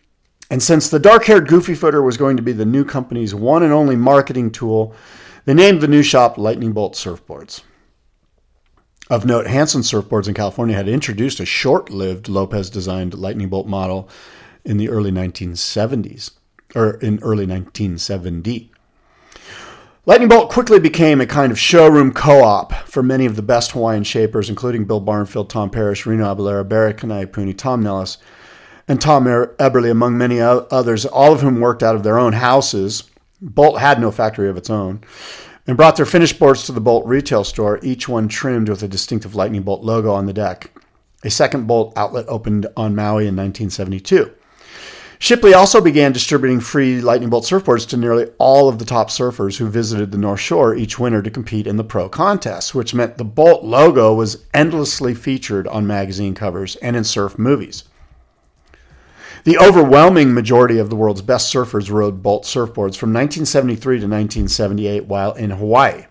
and 0.49 0.63
since 0.63 0.89
the 0.89 1.01
dark 1.01 1.25
haired 1.25 1.49
goofy 1.49 1.75
footer 1.75 2.03
was 2.03 2.17
going 2.17 2.37
to 2.37 2.43
be 2.43 2.53
the 2.53 2.65
new 2.65 2.85
company's 2.85 3.35
one 3.35 3.65
and 3.65 3.73
only 3.73 3.97
marketing 3.97 4.49
tool, 4.49 4.95
they 5.45 5.55
named 5.55 5.81
the 5.81 5.89
new 5.89 6.05
shop 6.05 6.39
Lightning 6.39 6.73
Bolt 6.73 6.95
Surfboards. 6.95 7.63
Of 9.11 9.25
note, 9.25 9.49
Hansen 9.49 9.81
Surfboards 9.81 10.29
in 10.29 10.35
California 10.35 10.77
had 10.77 10.89
introduced 10.89 11.41
a 11.41 11.45
short 11.45 11.91
lived 11.91 12.29
Lopez 12.29 12.71
designed 12.71 13.13
Lightning 13.13 13.49
Bolt 13.49 13.67
model 13.67 14.09
in 14.65 14.77
the 14.77 14.89
early 14.89 15.11
1970s, 15.11 16.31
or 16.77 16.93
in 16.95 17.19
early 17.19 17.45
1970. 17.45 18.71
Lightning 20.07 20.29
Bolt 20.29 20.49
quickly 20.49 20.79
became 20.79 21.21
a 21.21 21.27
kind 21.27 21.51
of 21.51 21.59
showroom 21.59 22.13
co-op 22.13 22.73
for 22.87 23.03
many 23.03 23.27
of 23.27 23.35
the 23.35 23.43
best 23.43 23.73
Hawaiian 23.73 24.05
shapers, 24.05 24.49
including 24.49 24.85
Bill 24.85 25.01
Barnfield, 25.01 25.51
Tom 25.51 25.71
Parrish, 25.71 26.07
Reno 26.07 26.33
Abellira, 26.33 26.67
Barry 26.67 26.95
Kanai 26.95 27.57
Tom 27.57 27.83
Nellis, 27.83 28.17
and 28.87 29.01
Tom 29.01 29.27
Er- 29.27 29.57
Eberly, 29.59 29.91
among 29.91 30.19
many 30.19 30.41
others, 30.41 31.05
all 31.05 31.33
of 31.33 31.41
whom 31.41 31.59
worked 31.59 31.83
out 31.83 31.97
of 31.97 32.05
their 32.05 32.19
own 32.19 32.35
houses. 32.35 33.03
Bolt 33.43 33.81
had 33.81 34.01
no 34.01 34.13
factory 34.13 34.49
of 34.49 34.57
its 34.57 34.71
own, 34.71 35.03
and 35.67 35.77
brought 35.77 35.97
their 35.97 36.07
finished 36.07 36.39
boards 36.39 36.65
to 36.65 36.73
the 36.73 36.81
Bolt 36.81 37.07
retail 37.07 37.45
store, 37.45 37.79
each 37.83 38.09
one 38.09 38.29
trimmed 38.29 38.69
with 38.69 38.83
a 38.83 38.89
distinctive 38.89 39.35
Lightning 39.35 39.63
Bolt 39.63 39.83
logo 39.83 40.13
on 40.13 40.27
the 40.27 40.33
deck. 40.33 40.71
A 41.23 41.31
second 41.31 41.67
Bolt 41.67 41.93
outlet 41.97 42.25
opened 42.29 42.67
on 42.77 42.95
Maui 42.95 43.27
in 43.27 43.37
1972. 43.37 44.33
Shipley 45.23 45.53
also 45.53 45.83
began 45.83 46.13
distributing 46.13 46.61
free 46.61 47.03
Lightning 47.03 47.29
Bolt 47.29 47.45
surfboards 47.45 47.87
to 47.91 47.99
nearly 47.99 48.31
all 48.39 48.71
of 48.71 48.79
the 48.79 48.87
top 48.87 49.11
surfers 49.11 49.59
who 49.59 49.69
visited 49.69 50.11
the 50.11 50.17
North 50.17 50.41
Shore 50.41 50.75
each 50.75 50.99
winter 50.99 51.21
to 51.21 51.31
compete 51.31 51.67
in 51.67 51.77
the 51.77 51.85
pro 51.85 52.09
contests, 52.09 52.75
which 52.75 52.95
meant 52.95 53.19
the 53.19 53.25
Bolt 53.25 53.63
logo 53.63 54.15
was 54.15 54.47
endlessly 54.55 55.15
featured 55.15 55.69
on 55.69 55.87
magazine 55.87 56.35
covers 56.35 56.77
and 56.77 56.97
in 56.97 57.05
surf 57.05 57.39
movies. 57.39 57.85
The 59.45 59.59
overwhelming 59.59 60.35
majority 60.35 60.79
of 60.79 60.91
the 60.91 60.97
world's 60.97 61.23
best 61.23 61.53
surfers 61.53 61.91
rode 61.91 62.23
Bolt 62.23 62.45
surfboards 62.45 62.97
from 62.97 63.13
1973 63.13 64.01
to 64.01 64.07
1978 64.07 65.07
while 65.07 65.33
in 65.33 65.51
Hawaii, 65.51 66.05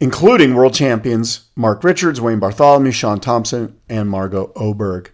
including 0.00 0.54
world 0.54 0.74
champions 0.74 1.48
Mark 1.54 1.84
Richards, 1.84 2.20
Wayne 2.20 2.40
Bartholomew, 2.40 2.90
Shaun 2.90 3.20
Tomson, 3.20 3.78
and 3.88 4.10
Margo 4.10 4.52
Oberg 4.56 5.12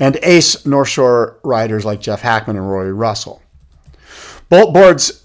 and 0.00 0.18
ace 0.22 0.64
North 0.64 0.88
Shore 0.88 1.38
riders 1.42 1.84
like 1.84 2.00
Jeff 2.00 2.22
Hakman 2.22 2.50
and 2.50 2.68
Rory 2.68 2.92
Russell. 2.92 3.42
Bolt 4.48 4.72
boards 4.72 5.24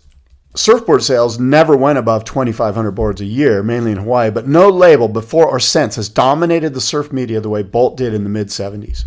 surfboard 0.56 1.04
sales 1.04 1.40
never 1.40 1.76
went 1.76 1.98
above 1.98 2.26
2,500 2.26 2.92
boards 2.92 3.22
a 3.22 3.26
year, 3.26 3.64
mainly 3.64 3.92
in 3.92 3.98
Hawaii, 3.98 4.30
but 4.30 4.48
no 4.48 4.70
label 4.70 5.08
before 5.08 5.48
or 5.48 5.60
since 5.60 5.96
has 5.96 6.10
dominated 6.10 6.74
the 6.74 6.82
surf 6.82 7.12
media 7.12 7.40
the 7.40 7.50
way 7.50 7.64
Bolt 7.64 7.98
did 7.98 8.14
in 8.14 8.24
the 8.24 8.30
mid 8.30 8.48
70s. 8.48 9.06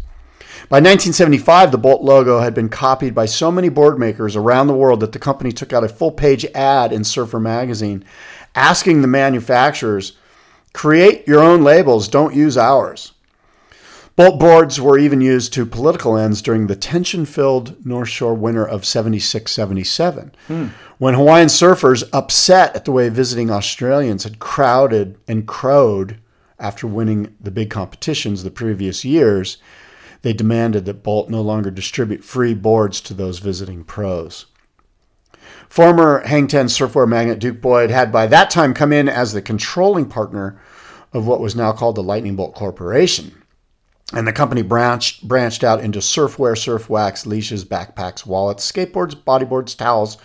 By 0.68 0.78
1975, 0.78 1.70
the 1.70 1.78
Bolt 1.78 2.02
logo 2.02 2.40
had 2.40 2.52
been 2.52 2.68
copied 2.68 3.14
by 3.14 3.26
so 3.26 3.52
many 3.52 3.68
board 3.68 4.00
makers 4.00 4.34
around 4.34 4.66
the 4.66 4.74
world 4.74 4.98
that 4.98 5.12
the 5.12 5.18
company 5.20 5.52
took 5.52 5.72
out 5.72 5.84
a 5.84 5.88
full 5.88 6.10
page 6.10 6.44
ad 6.56 6.92
in 6.92 7.04
Surfer 7.04 7.38
magazine 7.38 8.04
asking 8.56 9.00
the 9.00 9.06
manufacturers, 9.06 10.14
create 10.72 11.24
your 11.28 11.40
own 11.40 11.62
labels, 11.62 12.08
don't 12.08 12.34
use 12.34 12.56
ours. 12.56 13.12
Bolt 14.16 14.40
boards 14.40 14.80
were 14.80 14.98
even 14.98 15.20
used 15.20 15.52
to 15.52 15.64
political 15.66 16.16
ends 16.16 16.42
during 16.42 16.66
the 16.66 16.74
tension 16.74 17.26
filled 17.26 17.86
North 17.86 18.08
Shore 18.08 18.34
winter 18.34 18.66
of 18.66 18.84
76 18.84 19.52
77, 19.52 20.32
hmm. 20.48 20.66
when 20.98 21.14
Hawaiian 21.14 21.48
surfers, 21.48 22.02
upset 22.12 22.74
at 22.74 22.86
the 22.86 22.92
way 22.92 23.08
visiting 23.08 23.50
Australians 23.52 24.24
had 24.24 24.40
crowded 24.40 25.16
and 25.28 25.46
crowed 25.46 26.18
after 26.58 26.88
winning 26.88 27.36
the 27.38 27.50
big 27.52 27.70
competitions 27.70 28.42
the 28.42 28.50
previous 28.50 29.04
years, 29.04 29.58
they 30.22 30.32
demanded 30.32 30.84
that 30.84 31.02
Bolt 31.02 31.28
no 31.28 31.40
longer 31.40 31.70
distribute 31.70 32.24
free 32.24 32.54
boards 32.54 33.00
to 33.02 33.14
those 33.14 33.38
visiting 33.38 33.84
pros. 33.84 34.46
Former 35.68 36.26
Hang 36.26 36.46
Ten 36.46 36.66
surfwear 36.66 37.08
magnate 37.08 37.38
Duke 37.38 37.60
Boyd 37.60 37.90
had 37.90 38.12
by 38.12 38.26
that 38.26 38.50
time 38.50 38.74
come 38.74 38.92
in 38.92 39.08
as 39.08 39.32
the 39.32 39.42
controlling 39.42 40.06
partner 40.06 40.60
of 41.12 41.26
what 41.26 41.40
was 41.40 41.56
now 41.56 41.72
called 41.72 41.96
the 41.96 42.02
Lightning 42.02 42.36
Bolt 42.36 42.54
Corporation 42.54 43.42
and 44.12 44.26
the 44.26 44.32
company 44.32 44.62
branched 44.62 45.26
branched 45.26 45.64
out 45.64 45.80
into 45.80 45.98
surfwear, 45.98 46.56
surf 46.56 46.88
wax, 46.88 47.26
leashes, 47.26 47.64
backpacks, 47.64 48.24
wallets, 48.24 48.70
skateboards, 48.70 49.14
bodyboards, 49.14 49.76
towels, 49.76 50.18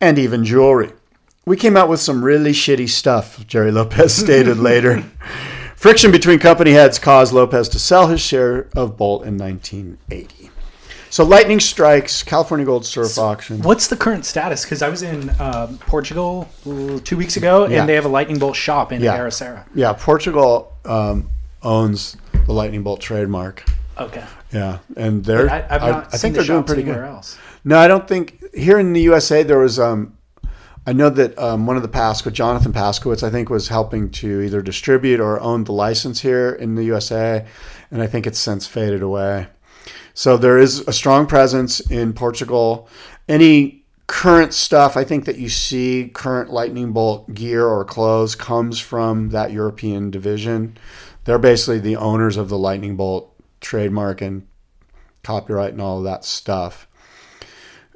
and 0.00 0.18
even 0.18 0.44
jewelry. 0.44 0.92
We 1.46 1.56
came 1.56 1.76
out 1.76 1.88
with 1.88 2.00
some 2.00 2.24
really 2.24 2.52
shitty 2.52 2.88
stuff, 2.88 3.46
Gerry 3.46 3.72
Lopez 3.72 4.14
stated 4.14 4.58
later. 4.58 5.04
Friction 5.80 6.10
between 6.12 6.38
company 6.38 6.72
heads 6.72 6.98
caused 6.98 7.32
Lopez 7.32 7.66
to 7.70 7.78
sell 7.78 8.06
his 8.08 8.20
share 8.20 8.68
of 8.76 8.98
Bolt 8.98 9.24
in 9.24 9.38
1980. 9.38 10.50
So 11.08 11.24
lightning 11.24 11.58
strikes, 11.58 12.22
California 12.22 12.66
Gold 12.66 12.84
Surf 12.84 13.16
Auction. 13.18 13.62
What's 13.62 13.86
the 13.86 13.96
current 13.96 14.26
status? 14.26 14.62
Because 14.62 14.82
I 14.82 14.90
was 14.90 15.00
in 15.02 15.30
uh, 15.30 15.74
Portugal 15.80 16.46
two 17.04 17.16
weeks 17.16 17.38
ago, 17.38 17.66
Yeah. 17.66 17.80
and 17.80 17.88
they 17.88 17.94
have 17.94 18.04
a 18.04 18.08
lightning 18.10 18.38
bolt 18.38 18.56
shop 18.56 18.92
in 18.92 19.00
Yeah. 19.00 19.16
Ericeira. 19.16 19.64
Yeah, 19.74 19.94
Portugal 19.94 20.70
um, 20.84 21.30
owns 21.62 22.18
the 22.44 22.52
Lightning 22.52 22.82
Bolt 22.82 23.00
trademark. 23.00 23.64
Okay, 23.96 24.24
Yeah, 24.52 24.80
and 24.98 25.24
they're 25.24 25.48
I, 25.50 25.64
I've 25.70 25.82
I- 25.82 25.90
not 25.92 26.06
I, 26.08 26.10
seen 26.10 26.20
think 26.20 26.34
the 26.34 26.40
they're 26.42 26.56
doing 26.56 26.64
pretty 26.64 26.82
good. 26.82 26.90
anywhere 26.90 27.08
else. 27.08 27.38
No, 27.64 27.78
I 27.78 27.88
don't 27.88 28.06
think 28.06 28.44
here 28.54 28.78
in 28.78 28.92
the 28.92 29.00
USA 29.00 29.42
there 29.44 29.58
was. 29.60 29.78
Um, 29.78 30.18
I 30.86 30.92
know 30.94 31.10
that 31.10 31.38
um, 31.38 31.66
one 31.66 31.76
of 31.76 31.82
the 31.82 31.88
Pasco, 31.88 32.30
Jonathan 32.30 32.72
Paskowitz, 32.72 33.22
I 33.22 33.30
think 33.30 33.50
was 33.50 33.68
helping 33.68 34.10
to 34.12 34.40
either 34.40 34.62
distribute 34.62 35.20
or 35.20 35.38
own 35.40 35.64
the 35.64 35.72
license 35.72 36.20
here 36.20 36.52
in 36.52 36.74
the 36.74 36.84
USA, 36.84 37.46
and 37.90 38.00
I 38.00 38.06
think 38.06 38.26
it's 38.26 38.38
since 38.38 38.66
faded 38.66 39.02
away. 39.02 39.46
So 40.14 40.36
there 40.36 40.58
is 40.58 40.80
a 40.88 40.92
strong 40.92 41.26
presence 41.26 41.80
in 41.90 42.14
Portugal. 42.14 42.88
Any 43.28 43.84
current 44.06 44.54
stuff 44.54 44.96
I 44.96 45.04
think 45.04 45.26
that 45.26 45.38
you 45.38 45.48
see, 45.48 46.10
current 46.12 46.50
Lightning 46.50 46.92
Bolt 46.92 47.32
gear 47.32 47.66
or 47.66 47.84
clothes, 47.84 48.34
comes 48.34 48.80
from 48.80 49.28
that 49.30 49.52
European 49.52 50.10
division. 50.10 50.78
They're 51.24 51.38
basically 51.38 51.78
the 51.78 51.96
owners 51.96 52.36
of 52.36 52.48
the 52.48 52.58
Lightning 52.58 52.96
Bolt 52.96 53.32
trademark 53.60 54.20
and 54.22 54.46
copyright 55.22 55.72
and 55.72 55.82
all 55.82 55.98
of 55.98 56.04
that 56.04 56.24
stuff. 56.24 56.88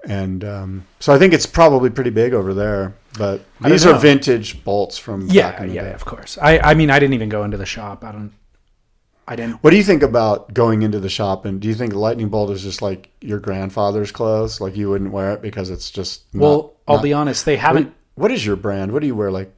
And 0.07 0.45
um, 0.45 0.87
so 1.01 1.13
I 1.15 1.19
think 1.19 1.33
it's 1.33 1.47
probably 1.47 1.91
pretty 1.91 2.11
big 2.11 2.35
over 2.35 2.53
there. 2.55 2.95
But 3.19 3.43
these 3.61 3.87
are 3.87 3.99
vintage 3.99 4.65
bolts 4.65 4.99
from 4.99 5.29
Yeah, 5.29 5.53
back 5.53 5.61
in 5.61 5.69
the 5.69 5.75
yeah, 5.75 5.83
day. 5.85 5.93
of 5.93 6.05
course. 6.05 6.37
I, 6.41 6.59
I 6.59 6.75
mean, 6.75 6.91
I 6.91 6.99
didn't 6.99 7.15
even 7.15 7.29
go 7.29 7.45
into 7.45 7.57
the 7.57 7.67
shop. 7.67 8.05
I 8.05 8.13
don't. 8.13 8.33
I 9.27 9.37
didn't. 9.37 9.63
What 9.65 9.71
do 9.71 9.77
you 9.77 9.83
think 9.85 10.03
about 10.03 10.53
going 10.53 10.83
into 10.83 11.01
the 11.01 11.09
shop 11.09 11.47
and 11.47 11.59
do 11.59 11.67
you 11.69 11.75
think 11.75 11.95
lightning 11.95 12.29
bolt 12.29 12.51
is 12.51 12.63
just 12.63 12.83
like 12.83 13.09
your 13.23 13.39
grandfather's 13.39 14.13
clothes? 14.13 14.61
Like 14.61 14.77
you 14.77 14.91
wouldn't 14.91 15.13
wear 15.13 15.33
it 15.33 15.41
because 15.41 15.71
it's 15.71 15.91
just 15.91 16.25
not, 16.35 16.43
Well, 16.43 16.75
I'll 16.87 16.97
not- 16.97 17.03
be 17.05 17.13
honest. 17.15 17.47
They 17.47 17.57
haven't. 17.57 17.95
what 18.17 18.31
is 18.31 18.45
your 18.45 18.57
brand? 18.57 18.93
What 18.93 19.01
do 19.01 19.07
you 19.07 19.15
wear? 19.15 19.31
Like 19.31 19.57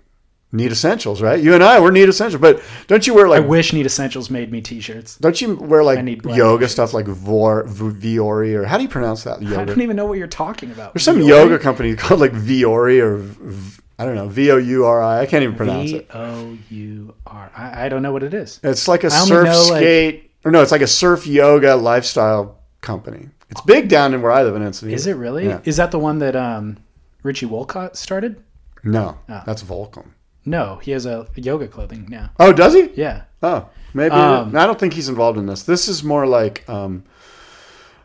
Need 0.56 0.72
essentials, 0.72 1.20
right? 1.20 1.38
You 1.42 1.54
and 1.54 1.62
I, 1.62 1.78
we're 1.80 1.90
need 1.90 2.08
essentials. 2.08 2.40
But 2.40 2.62
don't 2.86 3.06
you 3.06 3.14
wear 3.14 3.28
like? 3.28 3.42
I 3.42 3.46
wish 3.46 3.72
Need 3.72 3.84
Essentials 3.86 4.30
made 4.30 4.50
me 4.50 4.60
T-shirts. 4.62 5.16
don't 5.18 5.38
you 5.40 5.56
wear 5.56 5.84
like 5.84 6.02
need 6.02 6.24
yoga 6.24 6.60
t-shirts. 6.64 6.72
stuff 6.72 6.94
like 6.94 7.06
Vor, 7.06 7.64
v- 7.64 8.16
Viore 8.16 8.54
or 8.54 8.64
how 8.64 8.76
do 8.78 8.82
you 8.82 8.88
pronounce 8.88 9.24
that? 9.24 9.42
Yoga? 9.42 9.60
I 9.60 9.64
don't 9.66 9.82
even 9.82 9.96
know 9.96 10.06
what 10.06 10.16
you're 10.18 10.26
talking 10.26 10.70
about. 10.70 10.94
There's 10.94 11.04
some 11.04 11.20
yoga 11.20 11.58
company 11.58 11.94
called 11.96 12.20
like 12.20 12.32
Viore 12.32 13.00
or 13.02 13.16
v- 13.18 13.82
I 13.98 14.04
don't 14.04 14.14
know 14.14 14.28
V 14.28 14.50
O 14.50 14.56
U 14.56 14.84
R 14.86 15.02
I. 15.02 15.20
I 15.20 15.26
can't 15.26 15.42
even 15.42 15.56
pronounce 15.56 15.90
V 15.90 15.96
it. 15.98 16.10
O 16.14 16.56
U 16.70 17.14
R. 17.26 17.50
I 17.56 17.86
I 17.86 17.88
don't 17.88 18.02
know 18.02 18.12
what 18.12 18.22
it 18.22 18.32
is. 18.34 18.58
It's 18.62 18.88
like 18.88 19.04
a 19.04 19.10
surf 19.10 19.44
know, 19.46 19.66
like- 19.70 19.80
skate 19.82 20.30
or 20.44 20.50
no, 20.50 20.62
it's 20.62 20.72
like 20.72 20.82
a 20.82 20.86
surf 20.86 21.26
yoga 21.26 21.76
lifestyle 21.76 22.58
company. 22.80 23.28
It's 23.50 23.60
big 23.60 23.88
down 23.88 24.14
in 24.14 24.22
where 24.22 24.32
I 24.32 24.42
live 24.42 24.56
in 24.56 24.62
Encinitas. 24.62 24.92
Is 24.92 25.06
it 25.06 25.14
really? 25.16 25.46
Yeah. 25.46 25.60
Is 25.64 25.76
that 25.76 25.90
the 25.90 25.98
one 25.98 26.18
that 26.20 26.34
um, 26.34 26.78
Richie 27.22 27.46
Woolcott 27.46 27.96
started? 27.96 28.42
No, 28.84 29.18
Oh. 29.28 29.42
that's 29.46 29.62
Volcom. 29.62 30.06
No, 30.46 30.76
he 30.76 30.92
has 30.92 31.04
a 31.06 31.26
yoga 31.34 31.66
clothing 31.66 32.06
now. 32.08 32.30
Oh, 32.38 32.52
does 32.52 32.72
he? 32.72 32.90
Yeah. 32.94 33.24
Oh, 33.42 33.68
maybe. 33.92 34.12
Um, 34.12 34.56
I 34.56 34.66
don't 34.66 34.78
think 34.78 34.94
he's 34.94 35.08
involved 35.08 35.38
in 35.38 35.46
this. 35.46 35.64
This 35.64 35.88
is 35.88 36.04
more 36.04 36.26
like 36.26 36.66
um, 36.68 37.04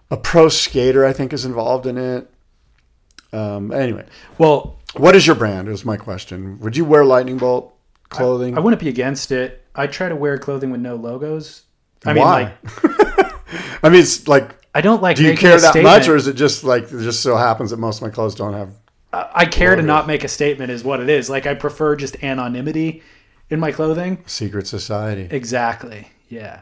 a 0.10 0.18
pro 0.18 0.50
skater. 0.50 1.06
I 1.06 1.14
think 1.14 1.34
is 1.34 1.46
involved 1.46 1.86
in 1.86 1.98
it. 1.98 2.28
Um, 3.32 3.72
anyway, 3.72 4.06
Well, 4.38 4.80
what 4.98 5.16
is 5.16 5.26
your 5.26 5.36
brand? 5.36 5.70
Is 5.70 5.86
my 5.86 5.96
question. 5.98 6.60
Would 6.60 6.76
you 6.76 6.84
wear 6.84 7.06
Lightning 7.06 7.38
Bolt 7.38 7.74
clothing? 8.10 8.58
I 8.58 8.60
wouldn't 8.60 8.82
be 8.82 8.90
against 8.90 9.32
it. 9.32 9.64
I 9.74 9.88
try 9.88 10.10
to 10.10 10.16
wear 10.16 10.38
clothing 10.38 10.72
with 10.72 10.82
no 10.82 10.96
logos. 10.96 11.64
I 12.06 12.14
mean, 12.14 12.24
Why? 12.24 12.42
like, 12.44 12.54
I 13.84 13.90
mean, 13.90 14.02
it's 14.02 14.28
like, 14.28 14.58
I 14.74 14.82
don't 14.82 15.02
like. 15.02 15.16
do 15.16 15.24
you 15.24 15.38
care 15.38 15.60
that 15.60 15.72
statement. 15.72 15.84
much, 15.84 16.08
or 16.08 16.16
is 16.16 16.28
it 16.28 16.34
just 16.34 16.64
like 16.64 16.84
it 16.84 17.04
just 17.04 17.22
so 17.22 17.38
happens 17.38 17.72
that 17.72 17.78
most 17.78 17.98
of 17.98 18.02
my 18.04 18.10
clothes 18.10 18.36
don't 18.36 18.54
have? 18.54 18.70
I 19.14 19.46
care 19.46 19.76
to 19.76 19.82
not 19.82 20.08
make 20.08 20.24
a 20.24 20.28
statement, 20.28 20.72
is 20.72 20.84
what 20.84 21.00
it 21.02 21.10
is. 21.10 21.30
Like, 21.30 21.46
I 21.46 21.54
prefer 21.54 21.96
just 21.96 22.24
anonymity 22.24 23.04
in 23.50 23.60
my 23.60 23.72
clothing. 23.72 24.20
Secret 24.26 24.68
society. 24.68 25.28
Exactly. 25.30 26.08
Yeah. 26.30 26.62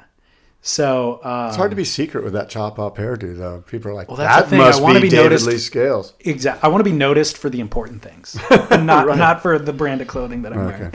So 0.61 1.21
um, 1.23 1.47
It's 1.47 1.55
hard 1.55 1.69
to 1.71 1.77
be 1.77 1.85
secret 1.85 2.23
with 2.23 2.33
that 2.33 2.49
chop 2.49 2.79
up 2.79 2.97
hairdo, 2.97 3.37
though. 3.37 3.63
People 3.67 3.91
are 3.91 3.93
like, 3.93 4.07
that's 4.07 4.17
the 4.17 4.23
that 4.23 4.47
thing. 4.49 4.59
I 4.61 4.65
must 4.65 4.81
wanna 4.81 4.99
be, 4.99 5.03
be 5.03 5.09
David 5.09 5.25
noticed- 5.25 5.47
Lee 5.47 5.57
Scales. 5.57 6.13
Exactly. 6.21 6.61
I 6.63 6.67
want 6.69 6.81
to 6.83 6.89
be 6.89 6.95
noticed 6.95 7.37
for 7.37 7.49
the 7.49 7.59
important 7.61 8.01
things, 8.01 8.37
and 8.69 8.85
not 8.85 9.05
not 9.17 9.41
for 9.41 9.57
the 9.57 9.71
brand 9.71 10.01
of 10.01 10.07
clothing 10.07 10.41
that 10.41 10.51
I'm 10.53 10.65
wearing. 10.65 10.93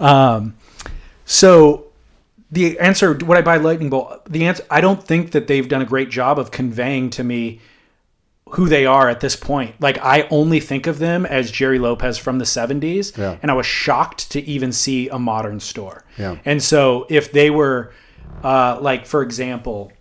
Um, 0.00 0.56
so 1.24 1.86
the 2.50 2.78
answer, 2.80 3.12
would 3.14 3.38
I 3.38 3.42
buy 3.42 3.56
Lightning 3.56 3.88
Bolt? 3.90 4.24
The 4.30 4.46
answer, 4.46 4.64
I 4.70 4.80
don't 4.80 5.02
think 5.02 5.32
that 5.32 5.46
they've 5.46 5.68
done 5.68 5.80
a 5.82 5.86
great 5.86 6.10
job 6.10 6.38
of 6.38 6.50
conveying 6.50 7.10
to 7.10 7.24
me 7.24 7.60
who 8.52 8.68
they 8.68 8.86
are 8.86 9.08
at 9.08 9.20
this 9.20 9.36
point. 9.36 9.74
Like 9.80 9.98
I 9.98 10.26
only 10.30 10.60
think 10.60 10.86
of 10.86 10.98
them 10.98 11.26
as 11.26 11.50
Gerry 11.50 11.78
Lopez 11.78 12.18
from 12.18 12.38
the 12.38 12.44
70s, 12.44 13.16
Yeah. 13.16 13.36
and 13.42 13.50
I 13.50 13.54
was 13.54 13.66
shocked 13.66 14.30
to 14.32 14.40
even 14.44 14.72
see 14.72 15.08
a 15.08 15.18
modern 15.18 15.60
store. 15.60 16.04
Yeah. 16.16 16.36
And 16.44 16.62
so 16.62 17.06
if 17.08 17.32
they 17.32 17.50
were, 17.50 17.92
uh, 18.42 18.78
like 18.80 19.06
for 19.06 19.22
example, 19.22 19.92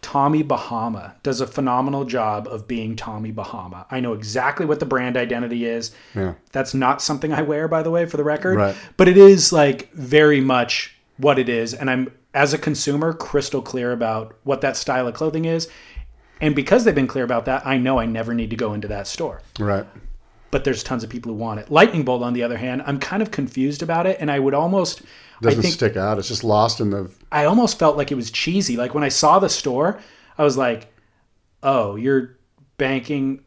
Tommy 0.00 0.42
Bahama 0.42 1.16
does 1.22 1.40
a 1.40 1.46
phenomenal 1.46 2.04
job 2.04 2.48
of 2.48 2.66
being 2.66 2.96
Tommy 2.96 3.30
Bahama. 3.30 3.84
I 3.90 4.00
know 4.00 4.14
exactly 4.14 4.64
what 4.64 4.80
the 4.80 4.86
brand 4.86 5.16
identity 5.16 5.66
is. 5.66 5.90
Yeah. 6.14 6.34
That's 6.52 6.72
not 6.72 7.02
something 7.02 7.32
I 7.32 7.42
wear, 7.42 7.68
by 7.68 7.82
the 7.82 7.90
way, 7.90 8.06
for 8.06 8.16
the 8.16 8.24
record. 8.24 8.56
Right. 8.56 8.76
But 8.96 9.08
it 9.08 9.18
is 9.18 9.52
like 9.52 9.92
very 9.92 10.40
much 10.40 10.94
what 11.18 11.38
it 11.38 11.48
is. 11.50 11.74
And 11.74 11.90
I'm, 11.90 12.10
as 12.32 12.54
a 12.54 12.58
consumer, 12.58 13.12
crystal 13.12 13.60
clear 13.60 13.92
about 13.92 14.34
what 14.44 14.60
that 14.62 14.76
style 14.76 15.08
of 15.08 15.14
clothing 15.14 15.44
is. 15.44 15.68
And 16.40 16.54
because 16.54 16.84
they've 16.84 16.94
been 16.94 17.06
clear 17.06 17.24
about 17.24 17.46
that, 17.46 17.66
I 17.66 17.78
know 17.78 17.98
I 17.98 18.06
never 18.06 18.34
need 18.34 18.50
to 18.50 18.56
go 18.56 18.72
into 18.72 18.88
that 18.88 19.06
store. 19.06 19.42
Right. 19.58 19.86
But 20.50 20.64
there's 20.64 20.82
tons 20.82 21.04
of 21.04 21.10
people 21.10 21.32
who 21.32 21.38
want 21.38 21.60
it. 21.60 21.70
Lightning 21.70 22.04
Bolt, 22.04 22.22
on 22.22 22.32
the 22.32 22.42
other 22.42 22.56
hand, 22.56 22.82
I'm 22.86 22.98
kind 22.98 23.22
of 23.22 23.30
confused 23.30 23.82
about 23.82 24.06
it. 24.06 24.16
And 24.20 24.30
I 24.30 24.38
would 24.38 24.54
almost, 24.54 25.02
Doesn't 25.42 25.58
I 25.58 25.62
think, 25.62 25.74
stick 25.74 25.96
out. 25.96 26.18
It's 26.18 26.28
just 26.28 26.44
lost 26.44 26.80
in 26.80 26.90
the. 26.90 27.10
I 27.30 27.44
almost 27.44 27.78
felt 27.78 27.96
like 27.96 28.10
it 28.10 28.14
was 28.14 28.30
cheesy. 28.30 28.76
Like 28.76 28.94
when 28.94 29.04
I 29.04 29.08
saw 29.08 29.38
the 29.38 29.48
store, 29.48 30.00
I 30.38 30.44
was 30.44 30.56
like, 30.56 30.90
"Oh, 31.62 31.96
you're 31.96 32.38
banking 32.78 33.44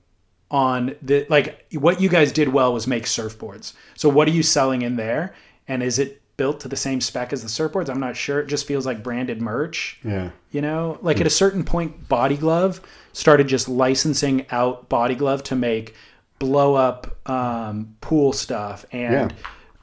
on 0.51 0.93
the 1.01 1.25
like 1.29 1.65
what 1.73 2.01
you 2.01 2.09
guys 2.09 2.31
did 2.31 2.49
well 2.49 2.73
was 2.73 2.85
make 2.85 3.05
surfboards. 3.05 3.73
So 3.95 4.09
what 4.09 4.27
are 4.27 4.31
you 4.31 4.43
selling 4.43 4.83
in 4.83 4.97
there? 4.97 5.33
And 5.67 5.81
is 5.81 5.97
it 5.97 6.20
built 6.41 6.59
to 6.61 6.67
the 6.67 6.75
same 6.75 6.99
spec 7.01 7.31
as 7.33 7.41
the 7.43 7.47
surfboards? 7.47 7.87
I'm 7.89 7.99
not 7.99 8.17
sure. 8.17 8.39
It 8.39 8.47
just 8.47 8.65
feels 8.65 8.83
like 8.85 9.03
branded 9.03 9.39
merch. 9.41 9.99
Yeah. 10.03 10.31
You 10.51 10.61
know, 10.61 10.97
like 11.03 11.21
at 11.21 11.27
a 11.27 11.29
certain 11.43 11.63
point, 11.63 12.07
Body 12.09 12.35
Glove 12.35 12.81
started 13.13 13.47
just 13.47 13.69
licensing 13.69 14.45
out 14.49 14.89
Body 14.89 15.13
Glove 15.15 15.43
to 15.43 15.55
make 15.55 15.93
blow 16.39 16.73
up 16.73 17.15
um, 17.29 17.95
pool 18.01 18.33
stuff 18.33 18.85
and 18.91 19.13
Yeah. 19.31 19.37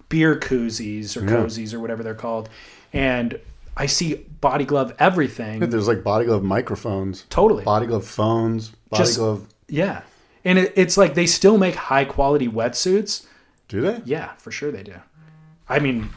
beer 0.08 0.34
koozies 0.34 1.16
or 1.16 1.20
cozies 1.22 1.72
or 1.72 1.78
whatever 1.78 2.02
they're 2.02 2.14
called. 2.26 2.48
And 2.92 3.38
I 3.76 3.86
see 3.86 4.14
Body 4.40 4.64
Glove 4.64 4.94
everything. 4.98 5.60
There's 5.60 5.86
like 5.86 6.02
body 6.02 6.24
glove 6.24 6.42
microphones. 6.42 7.24
Totally. 7.30 7.62
Body 7.62 7.86
glove 7.86 8.04
phones. 8.04 8.70
Body 8.90 9.04
Just- 9.04 9.18
glove. 9.18 9.46
Yeah. 9.68 10.00
And 10.44 10.58
it, 10.58 10.72
it's 10.76 10.96
like 10.96 11.14
they 11.14 11.26
still 11.26 11.58
make 11.58 11.76
high 11.76 12.04
quality 12.04 12.48
wetsuits. 12.48 13.26
Do 13.68 13.80
they? 13.80 14.00
Yeah, 14.04 14.32
for 14.38 14.50
sure 14.50 14.72
they 14.72 14.82
do. 14.82 14.94
I 15.68 15.78
mean, 15.78 16.08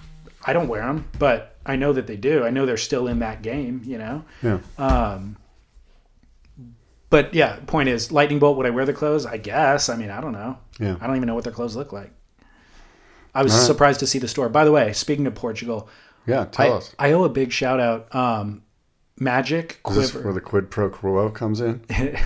I 0.45 0.53
don't 0.53 0.67
wear 0.67 0.81
them, 0.81 1.07
but 1.19 1.57
I 1.65 1.75
know 1.75 1.93
that 1.93 2.07
they 2.07 2.17
do. 2.17 2.43
I 2.43 2.49
know 2.49 2.65
they're 2.65 2.77
still 2.77 3.07
in 3.07 3.19
that 3.19 3.41
game, 3.41 3.81
you 3.85 3.97
know? 3.97 4.25
Yeah. 4.41 4.59
Um, 4.77 5.37
but 7.09 7.33
yeah, 7.33 7.57
point 7.67 7.89
is, 7.89 8.11
Lightning 8.11 8.39
Bolt, 8.39 8.57
would 8.57 8.65
I 8.65 8.69
wear 8.69 8.85
the 8.85 8.93
clothes? 8.93 9.25
I 9.25 9.37
guess. 9.37 9.89
I 9.89 9.95
mean, 9.97 10.09
I 10.09 10.21
don't 10.21 10.31
know. 10.31 10.57
Yeah. 10.79 10.95
I 10.99 11.07
don't 11.07 11.15
even 11.17 11.27
know 11.27 11.35
what 11.35 11.43
their 11.43 11.53
clothes 11.53 11.75
look 11.75 11.91
like. 11.91 12.11
I 13.35 13.43
was 13.43 13.53
right. 13.53 13.61
surprised 13.61 13.99
to 14.01 14.07
see 14.07 14.19
the 14.19 14.27
store. 14.27 14.49
By 14.49 14.65
the 14.65 14.71
way, 14.71 14.93
speaking 14.93 15.27
of 15.27 15.35
Portugal, 15.35 15.89
Yeah. 16.25 16.45
Tell 16.45 16.73
I, 16.73 16.77
us. 16.77 16.95
I 16.97 17.11
owe 17.11 17.23
a 17.23 17.29
big 17.29 17.51
shout 17.51 17.79
out. 17.79 18.13
Um, 18.15 18.63
Magic 19.21 19.79
Is 19.87 19.95
this 19.95 20.11
Quiver. 20.11 20.25
where 20.25 20.33
the 20.33 20.41
quid 20.41 20.71
pro 20.71 20.89
quo 20.89 21.29
comes 21.29 21.61
in? 21.61 21.81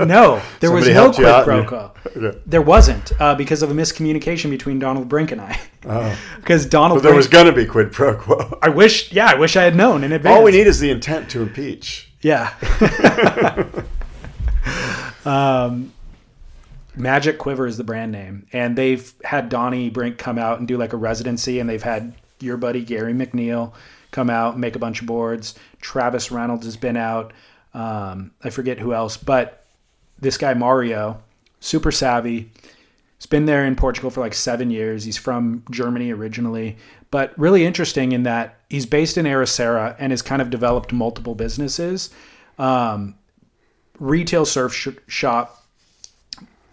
No, 0.00 0.42
there 0.58 0.72
was 0.72 0.88
no 0.88 1.12
quid 1.12 1.44
pro 1.44 1.64
quo. 1.64 1.90
Okay. 2.16 2.38
There 2.44 2.60
wasn't 2.60 3.12
uh, 3.20 3.36
because 3.36 3.62
of 3.62 3.70
a 3.70 3.74
miscommunication 3.74 4.50
between 4.50 4.80
Donald 4.80 5.08
Brink 5.08 5.30
and 5.30 5.40
I. 5.40 5.58
Because 6.36 6.66
Donald 6.66 6.98
But 6.98 7.02
there 7.04 7.12
Brink, 7.12 7.16
was 7.18 7.28
going 7.28 7.46
to 7.46 7.52
be 7.52 7.64
quid 7.64 7.92
pro 7.92 8.16
quo. 8.16 8.58
I 8.60 8.68
wish, 8.68 9.12
yeah, 9.12 9.26
I 9.26 9.34
wish 9.36 9.54
I 9.54 9.62
had 9.62 9.76
known 9.76 10.02
in 10.02 10.12
advance. 10.12 10.36
All 10.36 10.42
we 10.42 10.50
need 10.50 10.66
is 10.66 10.80
the 10.80 10.90
intent 10.90 11.30
to 11.30 11.42
impeach. 11.42 12.10
Yeah. 12.20 12.52
um, 15.24 15.92
Magic 16.96 17.38
Quiver 17.38 17.66
is 17.66 17.76
the 17.76 17.84
brand 17.84 18.10
name, 18.10 18.46
and 18.52 18.76
they've 18.76 19.12
had 19.22 19.48
Donnie 19.48 19.88
Brink 19.88 20.18
come 20.18 20.38
out 20.38 20.58
and 20.58 20.66
do 20.66 20.76
like 20.76 20.92
a 20.92 20.96
residency, 20.96 21.60
and 21.60 21.70
they've 21.70 21.82
had 21.82 22.12
your 22.40 22.56
buddy 22.56 22.84
Gary 22.84 23.14
McNeil 23.14 23.72
come 24.14 24.30
out 24.30 24.56
make 24.56 24.76
a 24.76 24.78
bunch 24.78 25.00
of 25.00 25.06
boards. 25.06 25.56
Travis 25.80 26.30
Reynolds 26.30 26.64
has 26.64 26.76
been 26.76 26.96
out. 26.96 27.32
Um, 27.74 28.30
I 28.42 28.50
forget 28.50 28.78
who 28.78 28.94
else, 28.94 29.16
but 29.16 29.66
this 30.20 30.38
guy 30.38 30.54
Mario, 30.54 31.20
super 31.58 31.90
savvy. 31.90 32.50
He's 33.18 33.26
been 33.26 33.46
there 33.46 33.66
in 33.66 33.74
Portugal 33.74 34.10
for 34.10 34.20
like 34.20 34.34
seven 34.34 34.70
years. 34.70 35.04
He's 35.04 35.16
from 35.16 35.64
Germany 35.70 36.12
originally, 36.12 36.76
but 37.10 37.36
really 37.36 37.66
interesting 37.66 38.12
in 38.12 38.22
that 38.22 38.60
he's 38.70 38.86
based 38.86 39.18
in 39.18 39.26
Ericeira 39.26 39.96
and 39.98 40.12
has 40.12 40.22
kind 40.22 40.40
of 40.40 40.48
developed 40.48 40.92
multiple 40.92 41.34
businesses, 41.34 42.10
um, 42.58 43.16
retail 43.98 44.44
surf 44.44 44.72
sh- 44.72 44.88
shop, 45.08 45.66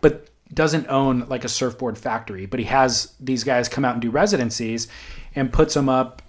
but 0.01 0.27
doesn't 0.53 0.87
own 0.87 1.21
like 1.27 1.43
a 1.43 1.49
surfboard 1.49 1.97
factory. 1.97 2.45
But 2.45 2.59
he 2.59 2.65
has 2.67 3.13
these 3.19 3.43
guys 3.43 3.67
come 3.67 3.83
out 3.83 3.93
and 3.93 4.01
do 4.01 4.11
residencies 4.11 4.87
and 5.33 5.51
puts 5.51 5.73
them 5.73 5.89
up 5.89 6.21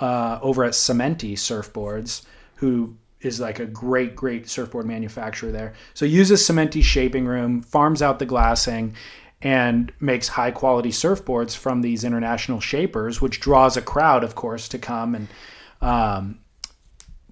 uh, 0.00 0.38
over 0.42 0.64
at 0.64 0.72
Semente 0.72 1.32
Surfboards, 1.34 2.24
who 2.56 2.96
is 3.20 3.38
like 3.38 3.60
a 3.60 3.66
great, 3.66 4.16
great 4.16 4.48
surfboard 4.48 4.86
manufacturer 4.86 5.52
there. 5.52 5.74
So 5.94 6.06
uses 6.06 6.44
Semente 6.44 6.82
shaping 6.82 7.26
room, 7.26 7.62
farms 7.62 8.00
out 8.00 8.18
the 8.18 8.26
glassing, 8.26 8.94
and 9.42 9.92
makes 10.00 10.28
high 10.28 10.50
quality 10.50 10.90
surfboards 10.90 11.56
from 11.56 11.82
these 11.82 12.04
international 12.04 12.60
shapers, 12.60 13.20
which 13.20 13.40
draws 13.40 13.76
a 13.76 13.82
crowd, 13.82 14.24
of 14.24 14.34
course, 14.34 14.68
to 14.68 14.78
come 14.78 15.14
and. 15.14 15.28
Um, 15.80 16.40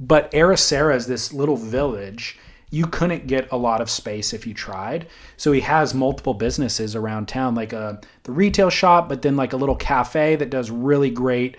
but 0.01 0.31
Ericeira 0.31 0.95
is 0.95 1.07
this 1.07 1.33
little 1.33 1.57
village. 1.57 2.39
You 2.71 2.87
couldn't 2.87 3.27
get 3.27 3.51
a 3.51 3.57
lot 3.57 3.81
of 3.81 3.91
space 3.91 4.33
if 4.33 4.47
you 4.47 4.55
tried. 4.55 5.09
So 5.37 5.53
he 5.53 5.61
has 5.63 5.93
multiple 5.93 6.35
businesses 6.35 6.95
around 6.95 7.27
town, 7.27 7.55
like 7.55 7.73
a 7.73 8.01
the 8.23 8.33
retail 8.33 8.71
shop, 8.71 9.09
but 9.09 9.23
then 9.23 9.37
like 9.37 9.55
a 9.55 9.57
little 9.57 9.75
cafe 9.75 10.37
that 10.37 10.51
does 10.51 10.71
really 10.71 11.11
great 11.11 11.57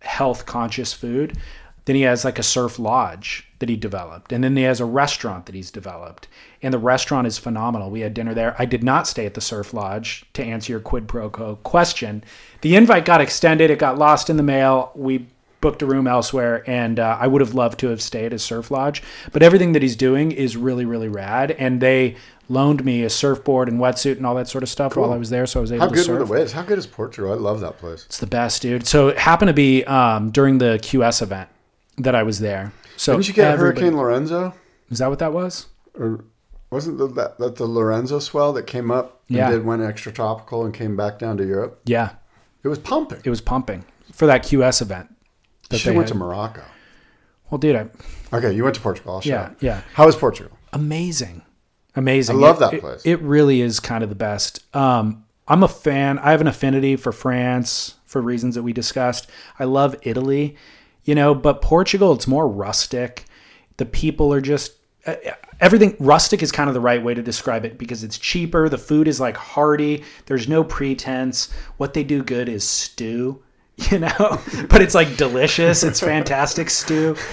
health 0.00 0.46
conscious 0.46 0.92
food. 0.92 1.36
Then 1.84 1.96
he 1.96 2.02
has 2.02 2.24
like 2.24 2.38
a 2.38 2.42
surf 2.42 2.78
lodge 2.78 3.48
that 3.60 3.68
he 3.68 3.76
developed. 3.76 4.32
And 4.32 4.44
then 4.44 4.56
he 4.56 4.62
has 4.64 4.80
a 4.80 4.84
restaurant 4.84 5.46
that 5.46 5.54
he's 5.54 5.70
developed. 5.70 6.28
And 6.62 6.74
the 6.74 6.78
restaurant 6.78 7.26
is 7.26 7.38
phenomenal. 7.38 7.90
We 7.90 8.00
had 8.00 8.14
dinner 8.14 8.34
there. 8.34 8.54
I 8.58 8.66
did 8.66 8.84
not 8.84 9.06
stay 9.06 9.26
at 9.26 9.34
the 9.34 9.40
surf 9.40 9.72
lodge 9.72 10.24
to 10.34 10.44
answer 10.44 10.72
your 10.72 10.80
quid 10.80 11.08
pro 11.08 11.30
quo 11.30 11.56
question. 11.62 12.22
The 12.60 12.76
invite 12.76 13.04
got 13.04 13.20
extended, 13.20 13.70
it 13.70 13.78
got 13.78 13.98
lost 13.98 14.28
in 14.28 14.36
the 14.36 14.42
mail. 14.42 14.92
We 14.94 15.28
booked 15.60 15.82
a 15.82 15.86
room 15.86 16.06
elsewhere, 16.06 16.62
and 16.70 17.00
uh, 17.00 17.16
I 17.20 17.26
would 17.26 17.40
have 17.40 17.54
loved 17.54 17.80
to 17.80 17.88
have 17.88 18.00
stayed 18.00 18.32
at 18.32 18.40
Surf 18.40 18.70
Lodge. 18.70 19.02
But 19.32 19.42
everything 19.42 19.72
that 19.72 19.82
he's 19.82 19.96
doing 19.96 20.30
is 20.30 20.56
really, 20.56 20.84
really 20.84 21.08
rad. 21.08 21.52
And 21.52 21.80
they 21.80 22.16
loaned 22.48 22.84
me 22.84 23.04
a 23.04 23.10
surfboard 23.10 23.68
and 23.68 23.78
wetsuit 23.78 24.16
and 24.16 24.24
all 24.26 24.34
that 24.34 24.48
sort 24.48 24.62
of 24.62 24.68
stuff 24.68 24.96
while 24.96 25.12
I 25.12 25.16
was 25.16 25.30
there, 25.30 25.46
so 25.46 25.60
I 25.60 25.62
was 25.62 25.72
able. 25.72 25.82
How 25.82 25.88
to 25.88 25.94
good 25.94 26.04
surf. 26.06 26.18
were 26.18 26.24
the 26.24 26.32
waves? 26.32 26.52
How 26.52 26.62
good 26.62 26.78
is 26.78 26.86
Portugal? 26.86 27.32
I 27.32 27.36
love 27.36 27.60
that 27.60 27.78
place. 27.78 28.04
It's 28.06 28.18
the 28.18 28.26
best, 28.26 28.62
dude. 28.62 28.86
So 28.86 29.08
it 29.08 29.18
happened 29.18 29.48
to 29.48 29.52
be 29.54 29.84
um, 29.84 30.30
during 30.30 30.58
the 30.58 30.78
QS 30.82 31.22
event 31.22 31.48
that 31.98 32.14
I 32.14 32.22
was 32.22 32.38
there. 32.40 32.72
So 32.96 33.12
Didn't 33.12 33.28
you 33.28 33.34
get 33.34 33.58
Hurricane 33.58 33.96
Lorenzo? 33.96 34.54
Is 34.90 34.98
that 34.98 35.08
what 35.10 35.18
that 35.20 35.32
was? 35.32 35.66
Or 35.94 36.24
wasn't 36.70 36.98
the, 36.98 37.06
that, 37.08 37.38
that 37.38 37.56
the 37.56 37.66
Lorenzo 37.66 38.18
swell 38.18 38.52
that 38.54 38.66
came 38.66 38.90
up 38.90 39.20
and 39.28 39.36
Yeah. 39.36 39.50
did 39.50 39.64
went 39.64 39.82
extra 39.82 40.10
tropical 40.12 40.64
and 40.64 40.72
came 40.74 40.96
back 40.96 41.18
down 41.18 41.36
to 41.38 41.46
Europe? 41.46 41.80
Yeah, 41.84 42.10
It 42.62 42.68
was 42.68 42.78
pumping. 42.78 43.20
it 43.24 43.30
was 43.30 43.40
pumping 43.40 43.84
for 44.12 44.26
that 44.26 44.42
QS 44.44 44.80
event. 44.82 45.14
that 45.70 45.78
She 45.78 45.90
they 45.90 45.96
went 45.96 46.08
to. 46.08 46.14
Morocco. 46.14 46.62
Well, 47.50 47.58
dude, 47.58 47.76
I, 47.76 47.88
Okay, 48.36 48.52
you 48.52 48.62
went 48.64 48.74
to 48.76 48.80
Portugal. 48.82 49.20
Yeah, 49.24 49.50
yeah. 49.60 49.80
How 49.94 50.06
was 50.06 50.16
Portugal? 50.16 50.56
amazing, 50.72 51.42
amazing. 51.98 52.36
I 52.36 52.38
love 52.38 52.56
It- 52.56 52.60
that 52.60 52.74
it- 52.74 52.80
place. 52.80 53.02
It, 53.04 53.20
really 53.22 53.60
is 53.60 53.80
kind 53.80 54.02
of 54.02 54.08
the 54.08 54.14
best. 54.16 54.60
Um, 54.74 55.24
I'm 55.46 55.62
a 55.62 55.68
fan. 55.68 56.18
I 56.18 56.30
have 56.30 56.40
an 56.40 56.46
affinity 56.46 56.96
for 56.96 57.12
France 57.12 57.94
for 58.06 58.20
reasons 58.22 58.54
that 58.54 58.62
we 58.62 58.72
discussed. 58.72 59.26
I 59.58 59.64
love 59.64 59.96
Italy, 60.02 60.56
you 61.04 61.14
know, 61.14 61.34
but 61.34 61.60
Portugal, 61.62 62.12
it's 62.12 62.26
more 62.26 62.48
rustic. 62.48 63.24
The 63.78 63.84
people 63.86 64.32
are 64.32 64.40
just 64.40 64.72
uh, 65.06 65.14
everything 65.60 65.96
rustic 65.98 66.42
is 66.42 66.52
kind 66.52 66.68
of 66.68 66.74
the 66.74 66.80
right 66.80 67.02
way 67.02 67.14
to 67.14 67.22
describe 67.22 67.64
it 67.64 67.78
because 67.78 68.04
it's 68.04 68.18
cheaper. 68.18 68.68
The 68.68 68.76
food 68.78 69.08
is 69.08 69.20
like 69.20 69.36
hearty. 69.36 70.04
There's 70.26 70.48
no 70.48 70.62
pretense. 70.64 71.50
What 71.78 71.94
they 71.94 72.04
do 72.04 72.22
good 72.22 72.48
is 72.48 72.64
stew. 72.64 73.42
You 73.92 74.00
know, 74.00 74.40
but 74.68 74.82
it's 74.82 74.96
like 74.96 75.16
delicious. 75.16 75.84
It's 75.84 76.00
fantastic 76.00 76.68
stew. 76.68 77.14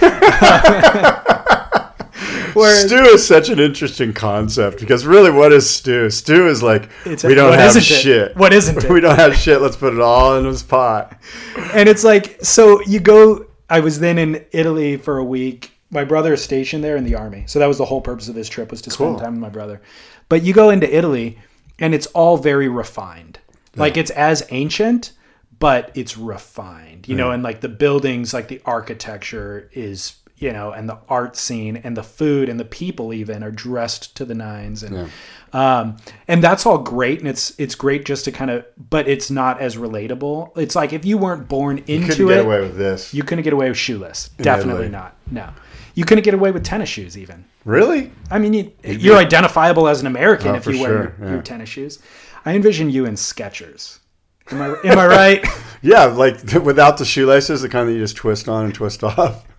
Whereas- 2.56 2.86
stew 2.86 3.04
is 3.04 3.26
such 3.26 3.48
an 3.48 3.58
interesting 3.60 4.12
concept 4.12 4.80
because 4.80 5.06
really, 5.06 5.30
what 5.30 5.52
is 5.52 5.68
stew? 5.68 6.10
Stew 6.10 6.48
is 6.48 6.62
like 6.62 6.88
It's 7.04 7.22
we 7.24 7.34
don't 7.34 7.52
have 7.54 7.76
isn't 7.76 7.82
it? 7.82 7.84
shit. 7.84 8.36
What 8.36 8.52
isn't 8.52 8.76
it? 8.84 8.90
We 8.90 9.00
don't 9.00 9.16
have 9.18 9.36
shit. 9.36 9.60
Let's 9.60 9.76
put 9.76 9.92
it 9.94 10.00
all 10.00 10.36
in 10.38 10.44
this 10.44 10.62
pot. 10.62 11.16
and 11.74 11.88
it's 11.88 12.04
like 12.04 12.38
so 12.42 12.80
you 12.82 13.00
go 13.00 13.46
i 13.68 13.80
was 13.80 13.98
then 13.98 14.16
in 14.18 14.44
italy 14.52 14.96
for 14.96 15.18
a 15.18 15.24
week 15.24 15.72
my 15.90 16.04
brother 16.04 16.34
is 16.34 16.42
stationed 16.42 16.84
there 16.84 16.96
in 16.96 17.02
the 17.04 17.14
army 17.16 17.42
so 17.48 17.58
that 17.58 17.66
was 17.66 17.78
the 17.78 17.84
whole 17.84 18.00
purpose 18.00 18.28
of 18.28 18.34
this 18.36 18.48
trip 18.48 18.70
was 18.70 18.80
to 18.82 18.90
spend 18.90 19.12
Cool. 19.16 19.18
time 19.20 19.32
with 19.32 19.40
my 19.40 19.48
brother 19.48 19.82
but 20.28 20.42
you 20.44 20.52
go 20.52 20.70
into 20.70 20.86
italy 20.96 21.38
and 21.80 21.92
it's 21.94 22.06
all 22.08 22.36
very 22.36 22.68
refined 22.68 23.40
like 23.74 23.96
it's 23.96 24.12
as 24.12 24.46
ancient 24.50 25.12
but 25.58 25.90
it's 25.96 26.16
refined 26.16 27.08
you 27.08 27.16
know 27.16 27.32
and 27.32 27.42
like 27.42 27.60
the 27.60 27.68
buildings 27.68 28.32
like 28.32 28.46
the 28.46 28.60
architecture 28.64 29.68
is 29.72 30.14
you 30.38 30.52
know 30.52 30.70
and 30.72 30.88
the 30.88 30.98
art 31.08 31.36
scene 31.36 31.76
and 31.78 31.96
the 31.96 32.02
food 32.02 32.48
and 32.48 32.58
the 32.60 32.64
people 32.64 33.12
even 33.14 33.42
are 33.42 33.50
dressed 33.50 34.16
to 34.16 34.24
the 34.24 34.34
nines. 34.34 34.82
And 34.82 35.10
um, 35.52 35.96
and 36.28 36.42
that's 36.42 36.66
all 36.66 36.78
great. 36.78 37.20
And 37.20 37.28
it's 37.28 37.54
it's 37.58 37.74
great 37.74 38.04
just 38.04 38.24
to 38.26 38.32
kind 38.32 38.50
of 38.50 38.64
but 38.90 39.08
it's 39.08 39.30
not 39.30 39.60
as 39.60 39.76
relatable. 39.76 40.56
It's 40.58 40.74
like 40.76 40.92
if 40.92 41.04
you 41.04 41.16
weren't 41.18 41.48
born 41.48 41.78
into 41.86 41.92
it, 41.92 41.98
you 41.98 42.06
Couldn't 42.06 42.26
get 42.28 42.38
it 42.38 42.44
away 42.44 42.60
with 42.60 42.76
this. 42.76 43.14
you 43.14 43.22
couldn't 43.22 43.44
get 43.44 43.52
away 43.52 43.68
with 43.68 43.78
shoeless. 43.78 44.28
Definitely 44.38 44.86
Italy. 44.86 44.88
not. 44.90 45.16
No. 45.30 45.48
You 45.94 46.04
couldn't 46.04 46.24
get 46.24 46.34
away 46.34 46.50
with 46.52 46.62
tennis 46.62 46.90
shoes 46.90 47.16
even. 47.16 47.44
Really? 47.64 48.12
i 48.30 48.38
mean 48.38 48.52
you, 48.52 48.72
you're 48.84 49.16
identifiable 49.16 49.88
as 49.88 50.00
an 50.00 50.06
american 50.06 50.50
Oh, 50.52 50.54
if 50.54 50.66
you 50.66 50.78
wear 50.80 50.88
sure, 50.88 51.02
your, 51.02 51.14
yeah. 51.22 51.32
your 51.32 51.42
tennis 51.42 51.68
shoes. 51.68 51.98
I 52.44 52.54
envision 52.54 52.90
you 52.90 53.06
in 53.06 53.14
skechers 53.14 53.98
am 54.50 54.62
i, 54.62 54.76
am 54.84 54.98
I 54.98 55.06
right 55.06 55.46
Yeah, 55.82 56.06
like 56.06 56.40
without 56.64 56.96
the 56.98 57.04
shoelaces, 57.04 57.62
the 57.62 57.68
kind 57.68 57.88
that 57.88 57.92
you 57.92 57.98
just 58.00 58.16
twist 58.16 58.48
on 58.48 58.64
and 58.64 58.74
twist 58.74 59.04
off. 59.04 59.46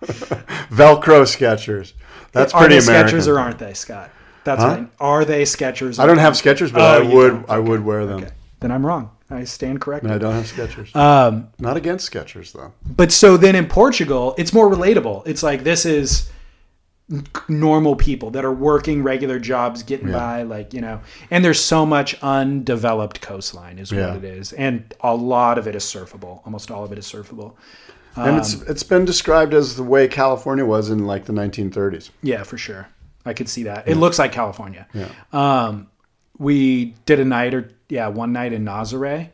Velcro 0.70 1.22
Skechers. 1.24 1.92
That's 2.32 2.52
are 2.52 2.60
pretty 2.66 2.78
they 2.80 2.84
American. 2.86 3.18
skechers 3.18 3.28
or 3.28 3.38
aren't 3.38 3.58
they 3.58 3.72
scott 3.74 4.10
that's 4.44 4.60
Huh? 4.62 4.68
right 4.68 4.88
are 5.00 5.24
they 5.24 5.42
skechers 5.42 5.98
I 5.98 6.06
don't 6.06 6.18
have 6.18 6.34
Skechers, 6.34 6.72
but 6.72 6.82
Oh, 6.82 6.84
I 6.84 7.14
would. 7.14 7.28
don't. 7.30 7.50
I 7.50 7.58
would 7.58 7.84
wear 7.84 8.04
them. 8.04 8.24
okay. 8.24 8.32
then 8.60 8.70
i'm 8.72 8.84
wrong 8.84 9.10
i 9.30 9.44
stand 9.44 9.80
corrected 9.80 10.10
I 10.10 10.18
don't 10.18 10.34
have 10.34 10.44
Skechers. 10.44 10.94
um 10.94 11.48
Not 11.58 11.76
against 11.78 12.10
Skechers 12.12 12.52
though. 12.52 12.72
but 12.86 13.10
so 13.12 13.36
then 13.38 13.54
in 13.56 13.66
Portugal, 13.66 14.34
it's 14.38 14.52
more 14.52 14.68
relatable. 14.70 15.22
It's 15.26 15.42
like 15.42 15.64
this 15.64 15.86
is 15.86 16.28
normal 17.48 17.96
people 17.96 18.30
that 18.32 18.44
are 18.44 18.52
working 18.52 19.02
regular 19.02 19.38
jobs, 19.38 19.82
getting 19.82 20.12
by, 20.12 20.42
like 20.42 20.74
you 20.74 20.80
know. 20.80 21.00
And 21.30 21.44
there's 21.44 21.60
so 21.62 21.86
much 21.86 22.14
undeveloped 22.22 23.20
coastline, 23.20 23.78
is 23.78 23.90
Yeah. 23.90 24.08
what 24.14 24.24
it 24.24 24.24
is, 24.24 24.52
and 24.52 24.92
a 25.00 25.14
lot 25.14 25.58
of 25.58 25.66
it 25.66 25.74
is 25.74 25.84
surfable. 25.84 26.40
Almost 26.44 26.70
all 26.70 26.84
of 26.84 26.92
it 26.92 26.98
is 26.98 27.06
surfable. 27.06 27.54
and 28.16 28.36
it's 28.36 28.54
Um, 28.56 28.64
it's 28.68 28.82
been 28.82 29.04
described 29.04 29.54
as 29.54 29.76
the 29.76 29.84
way 29.84 30.08
California 30.08 30.64
was 30.64 30.90
in 30.90 31.06
like 31.06 31.26
the 31.26 31.32
1930s. 31.32 32.10
Yeah, 32.22 32.42
for 32.42 32.58
sure. 32.58 32.88
I 33.24 33.32
could 33.32 33.48
see 33.48 33.62
that. 33.64 33.86
It 33.86 33.96
looks 33.96 34.18
like 34.18 34.32
California. 34.32 34.86
Yeah. 34.92 35.08
Um, 35.32 35.86
we 36.36 36.94
did 37.06 37.20
a 37.20 37.24
night 37.24 37.54
or 37.54 37.70
yeah, 37.88 38.08
one 38.08 38.32
night 38.32 38.52
in 38.52 38.64
Nazare, 38.64 39.28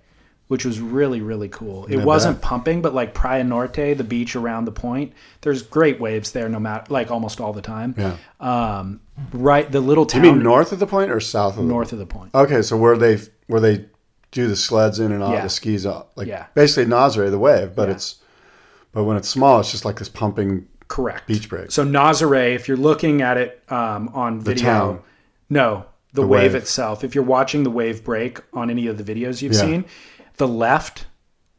which 0.54 0.64
was 0.64 0.78
really 0.80 1.20
really 1.20 1.48
cool. 1.48 1.84
It 1.86 1.96
wasn't 1.96 2.40
pumping, 2.40 2.80
but 2.80 2.94
like 2.94 3.12
Praia 3.12 3.42
Norte, 3.42 3.96
the 3.98 4.04
beach 4.04 4.36
around 4.36 4.66
the 4.66 4.70
point, 4.70 5.12
there's 5.40 5.62
great 5.62 5.98
waves 5.98 6.30
there, 6.30 6.48
no 6.48 6.60
matter 6.60 6.84
like 6.92 7.10
almost 7.10 7.40
all 7.40 7.52
the 7.52 7.60
time. 7.60 7.92
Yeah. 7.98 8.16
Um, 8.38 9.00
right, 9.32 9.68
the 9.68 9.80
little 9.80 10.06
town. 10.06 10.22
You 10.24 10.32
mean 10.32 10.44
north 10.44 10.70
of 10.70 10.78
the 10.78 10.86
point 10.86 11.10
or 11.10 11.18
south 11.18 11.56
of 11.58 11.64
the 11.64 11.68
north 11.68 11.92
of 11.92 11.98
the 11.98 12.06
point. 12.06 12.32
Okay, 12.36 12.62
so 12.62 12.76
where 12.76 12.96
they 12.96 13.18
where 13.48 13.60
they 13.60 13.86
do 14.30 14.46
the 14.46 14.54
sleds 14.54 15.00
in 15.00 15.10
and 15.10 15.24
out, 15.24 15.32
Yeah. 15.32 15.42
the 15.42 15.48
skis 15.48 15.84
out, 15.86 16.10
like 16.14 16.28
Yeah. 16.28 16.46
basically 16.54 16.86
Nazare, 16.88 17.30
the 17.32 17.38
wave, 17.40 17.74
but 17.74 17.88
Yeah. 17.88 17.94
it's 17.96 18.16
but 18.92 19.02
when 19.02 19.16
it's 19.16 19.28
small, 19.28 19.58
it's 19.58 19.72
just 19.72 19.84
like 19.84 19.98
this 19.98 20.08
pumping. 20.08 20.68
Correct. 20.86 21.26
Beach 21.26 21.48
break. 21.48 21.72
So 21.72 21.84
Nazare, 21.84 22.54
if 22.54 22.68
you're 22.68 22.76
looking 22.76 23.22
at 23.22 23.38
it 23.38 23.60
um, 23.70 24.08
on 24.14 24.40
video, 24.40 24.64
town. 24.64 24.98
no, 25.50 25.86
the, 26.12 26.20
The 26.20 26.26
wave, 26.28 26.52
wave. 26.52 26.62
itself. 26.62 27.02
If 27.02 27.16
you're 27.16 27.24
watching 27.24 27.64
the 27.64 27.70
wave 27.70 28.04
break 28.04 28.38
on 28.52 28.70
any 28.70 28.86
of 28.86 28.96
the 28.98 29.02
videos 29.14 29.42
you've 29.42 29.56
seen, 29.56 29.84
the 30.36 30.48
left 30.48 31.06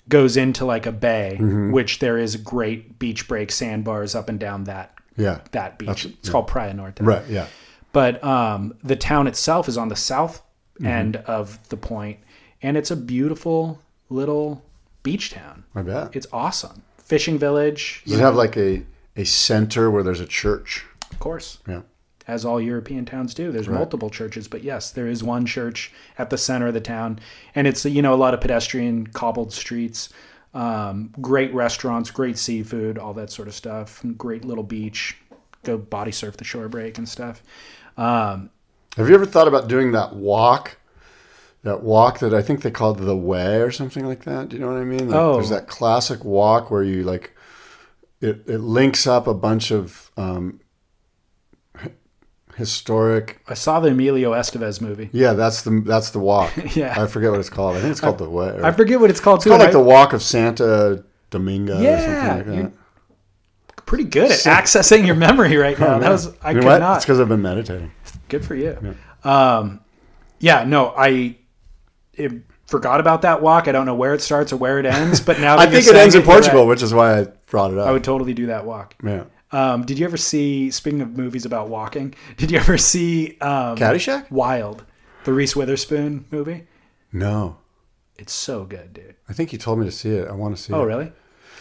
goes 0.08 0.38
into 0.38 0.66
like 0.66 0.86
a 0.86 0.92
bay, 0.92 1.38
Mm-hmm. 1.40 1.72
which 1.72 2.00
there 2.00 2.18
is 2.18 2.36
great 2.36 3.00
beach 3.00 3.28
break 3.28 3.52
sandbars 3.52 4.14
up 4.16 4.30
and 4.30 4.40
down 4.40 4.66
that 4.66 4.94
Yeah, 5.18 5.40
that 5.52 5.78
beach. 5.80 5.88
That's- 6.04 6.06
it's 6.06 6.30
called 6.30 6.48
Praia 6.48 6.74
Norte. 6.74 7.00
right. 7.02 7.26
Yeah, 7.28 7.48
But 7.92 8.24
um, 8.24 8.76
the 8.84 8.96
town 8.96 9.28
itself 9.28 9.68
is 9.68 9.78
on 9.78 9.88
the 9.90 9.96
south 9.96 10.42
Mm-hmm. 10.76 10.88
end 10.88 11.16
of 11.16 11.70
the 11.70 11.78
point, 11.78 12.20
and 12.62 12.76
it's 12.76 12.92
a 12.92 12.98
beautiful 12.98 13.80
little 14.10 14.62
beach 15.04 15.32
town. 15.32 15.64
I 15.74 15.84
bet. 15.84 16.14
It's 16.14 16.28
awesome. 16.34 16.82
Fishing 16.98 17.38
village, 17.40 18.02
Does 18.06 18.20
it 18.20 18.22
have 18.22 18.36
like 18.36 18.58
a 18.58 18.84
a 19.16 19.24
center 19.24 19.90
where 19.90 20.04
there's 20.04 20.20
a 20.20 20.26
church? 20.26 20.84
of 21.12 21.20
course. 21.20 21.60
Yeah. 21.66 21.84
As 22.28 22.44
all 22.46 22.60
European 22.60 23.06
towns 23.06 23.34
do. 23.34 23.52
There's 23.52 23.68
multiple 23.68 24.10
churches, 24.10 24.48
but 24.48 24.64
yes, 24.64 24.92
there 24.92 25.08
is 25.08 25.24
one 25.24 25.46
church 25.46 25.92
at 26.18 26.30
the 26.30 26.38
center 26.38 26.68
of 26.68 26.74
the 26.74 26.82
town, 26.82 27.20
and 27.54 27.68
it's 27.68 27.86
you 27.86 28.02
know 28.02 28.14
a 28.14 28.16
lot 28.16 28.34
of 28.34 28.42
pedestrian 28.42 29.08
cobbled 29.08 29.54
streets, 29.54 30.10
um, 30.54 31.14
great 31.22 31.54
restaurants, 31.54 32.10
great 32.12 32.38
seafood, 32.38 32.98
all 32.98 33.14
that 33.14 33.30
sort 33.32 33.48
of 33.48 33.54
stuff, 33.54 34.02
great 34.18 34.44
little 34.46 34.64
beach. 34.64 35.18
Go 35.64 35.78
body 35.78 36.12
surf 36.12 36.38
the 36.38 36.44
shore 36.44 36.68
break 36.70 36.98
and 36.98 37.08
stuff. 37.10 37.42
Um, 37.98 38.50
Have 38.98 39.10
you 39.10 39.16
ever 39.16 39.26
thought 39.26 39.48
about 39.48 39.68
doing 39.68 39.92
that 39.94 40.16
walk? 40.16 40.78
That 41.64 41.82
walk 41.82 42.20
that 42.20 42.32
I 42.34 42.44
think 42.44 42.62
they 42.62 42.70
called 42.70 43.00
the 43.00 43.18
way 43.18 43.60
or 43.60 43.72
something 43.72 44.06
like 44.06 44.24
that. 44.26 44.50
Do 44.50 44.56
you 44.56 44.62
know 44.62 44.72
what 44.72 44.78
I 44.80 44.84
mean? 44.84 45.10
Like, 45.10 45.20
Oh. 45.20 45.34
there's 45.34 45.50
that 45.50 45.68
classic 45.68 46.24
walk 46.24 46.70
where 46.70 46.84
you 46.84 47.04
like 47.04 47.36
it. 48.22 48.44
It 48.46 48.60
links 48.60 49.08
up 49.08 49.26
a 49.26 49.34
bunch 49.34 49.72
of 49.72 50.12
um, 50.16 50.60
historic. 52.56 53.42
I 53.48 53.54
saw 53.54 53.80
the 53.80 53.90
Emilio 53.90 54.32
Estevez 54.34 54.82
movie. 54.82 55.10
Yeah, 55.12 55.34
that's 55.34 55.62
the 55.64 55.82
that's 55.86 56.10
the 56.12 56.20
walk. 56.20 56.52
Yeah. 56.76 56.94
I 57.02 57.08
forget 57.08 57.32
what 57.32 57.40
it's 57.40 57.50
called. 57.50 57.76
I 57.78 57.82
think 57.82 57.92
it's 57.92 58.02
called 58.02 58.18
the 58.18 58.30
way. 58.30 58.48
or- 58.50 58.66
I 58.66 58.72
forget 58.72 59.00
what 59.00 59.10
it's 59.10 59.20
called 59.20 59.42
too. 59.42 59.50
Called 59.50 59.60
like 59.62 59.70
I- 59.70 59.74
the 59.74 59.80
Walk 59.80 60.14
of 60.14 60.22
Santa 60.22 61.04
Domingo 61.30 61.80
Yeah, 61.82 61.94
or 61.94 62.38
something 62.38 62.56
like 62.64 62.72
that. 63.76 63.86
pretty 63.86 64.04
good 64.06 64.32
at 64.32 64.38
accessing 64.64 65.06
your 65.06 65.16
memory 65.16 65.56
right 65.58 65.78
now. 65.80 66.00
That 66.06 66.10
was 66.12 66.28
I 66.42 66.52
you 66.52 66.60
could 66.60 66.66
what? 66.66 66.80
not. 66.80 66.98
It's 66.98 67.06
because 67.06 67.20
I've 67.20 67.30
been 67.30 67.42
meditating. 67.42 67.92
Good 68.30 68.46
for 68.46 68.56
you. 68.56 68.78
Yeah. 69.24 69.58
Um, 69.58 69.82
yeah, 70.40 70.64
no, 70.66 70.94
I 70.98 71.38
it, 72.14 72.32
forgot 72.68 73.00
about 73.00 73.22
that 73.24 73.42
walk. 73.42 73.68
I 73.68 73.72
don't 73.72 73.86
know 73.86 73.96
where 73.96 74.14
it 74.14 74.22
starts 74.22 74.52
or 74.54 74.58
where 74.58 74.80
it 74.80 74.86
ends, 74.86 75.20
but 75.20 75.40
now 75.40 75.58
I 75.58 75.66
think 75.68 75.88
it 75.88 75.96
ends 75.96 76.16
in 76.16 76.22
Portugal, 76.24 76.62
right. 76.62 76.70
which 76.70 76.82
is 76.84 76.94
why 76.94 77.20
I 77.22 77.24
brought 77.48 77.72
it 77.72 77.78
up. 77.78 77.88
I 77.88 77.92
would 77.92 78.04
totally 78.04 78.34
do 78.34 78.48
that 78.48 78.66
walk. 78.66 78.96
yeah. 79.04 79.26
Um, 79.52 79.86
did 79.86 80.00
you 80.00 80.06
ever 80.06 80.18
see? 80.18 80.72
Speaking 80.72 81.02
of 81.02 81.18
movies 81.18 81.46
about 81.46 81.70
walking, 81.70 82.16
did 82.38 82.52
you 82.52 82.58
ever 82.58 82.78
see 82.78 83.38
um, 83.42 83.78
Caddyshack? 83.78 84.30
Wild, 84.32 84.84
the 85.24 85.34
Reese 85.34 85.56
Witherspoon 85.56 86.26
movie? 86.32 86.68
No, 87.12 87.58
It's 88.18 88.34
so 88.34 88.66
good, 88.66 88.94
dude. 88.94 89.16
I 89.30 89.34
think 89.34 89.54
you 89.54 89.60
told 89.60 89.80
me 89.80 89.86
to 89.86 89.92
see 89.92 90.10
it. 90.10 90.28
I 90.28 90.34
want 90.34 90.56
to 90.56 90.62
see 90.62 90.74
it. 90.74 90.76
Oh, 90.76 90.84
really? 90.84 91.12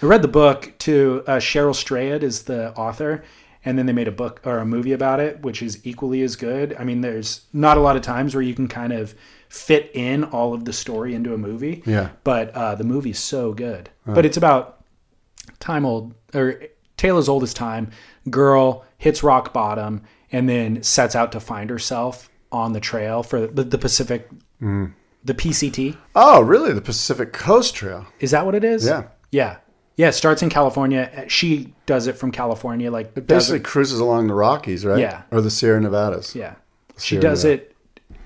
I 0.02 0.06
read 0.06 0.22
the 0.22 0.28
book 0.28 0.72
too. 0.78 1.22
Uh, 1.26 1.36
Cheryl 1.36 1.74
Strayed 1.74 2.22
is 2.24 2.42
the 2.42 2.72
author, 2.74 3.22
and 3.64 3.78
then 3.78 3.86
they 3.86 3.92
made 3.92 4.08
a 4.08 4.12
book 4.12 4.40
or 4.44 4.58
a 4.58 4.66
movie 4.66 4.92
about 4.92 5.20
it, 5.20 5.42
which 5.42 5.62
is 5.62 5.80
equally 5.86 6.22
as 6.22 6.34
good. 6.36 6.74
I 6.78 6.84
mean, 6.84 7.00
there's 7.02 7.42
not 7.52 7.76
a 7.76 7.80
lot 7.80 7.94
of 7.96 8.02
times 8.02 8.34
where 8.34 8.42
you 8.42 8.54
can 8.54 8.66
kind 8.68 8.92
of 8.92 9.14
fit 9.48 9.90
in 9.94 10.24
all 10.24 10.52
of 10.52 10.64
the 10.64 10.72
story 10.72 11.14
into 11.14 11.32
a 11.34 11.38
movie. 11.38 11.82
Yeah. 11.86 12.10
But 12.24 12.50
uh, 12.50 12.74
the 12.74 12.82
movie's 12.84 13.20
so 13.20 13.52
good. 13.52 13.88
But 14.04 14.26
it's 14.26 14.36
about 14.36 14.84
time 15.60 15.86
old 15.86 16.14
or 16.34 16.60
tale 16.96 17.18
as 17.18 17.28
old 17.28 17.42
as 17.42 17.52
time. 17.54 17.90
Girl 18.30 18.84
hits 18.98 19.22
rock 19.22 19.52
bottom 19.52 20.02
and 20.32 20.48
then 20.48 20.82
sets 20.82 21.14
out 21.14 21.32
to 21.32 21.40
find 21.40 21.70
herself 21.70 22.28
on 22.50 22.72
the 22.72 22.80
trail 22.80 23.22
for 23.22 23.46
the, 23.46 23.64
the 23.64 23.78
Pacific, 23.78 24.28
Mm. 24.62 24.92
the 25.24 25.34
PCT. 25.34 25.96
Oh, 26.14 26.40
really? 26.40 26.72
The 26.72 26.80
Pacific 26.80 27.32
Coast 27.32 27.74
Trail. 27.74 28.06
Is 28.20 28.30
that 28.30 28.46
what 28.46 28.54
it 28.54 28.64
is? 28.64 28.86
Yeah. 28.86 29.04
Yeah. 29.30 29.56
Yeah. 29.96 30.08
It 30.08 30.12
starts 30.12 30.42
in 30.42 30.48
California. 30.50 31.24
She 31.28 31.74
does 31.86 32.06
it 32.06 32.16
from 32.16 32.30
California. 32.30 32.90
Like, 32.90 33.16
It 33.16 33.26
basically 33.26 33.60
cruises 33.60 34.00
along 34.00 34.28
the 34.28 34.34
Rockies, 34.34 34.84
right? 34.86 34.98
Yeah. 35.00 35.22
Or 35.30 35.40
the 35.40 35.50
Sierra 35.50 35.80
Nevadas. 35.80 36.34
Yeah. 36.34 36.54
She 36.98 37.18
does 37.18 37.44
Nevada. 37.44 37.62
it 37.64 37.76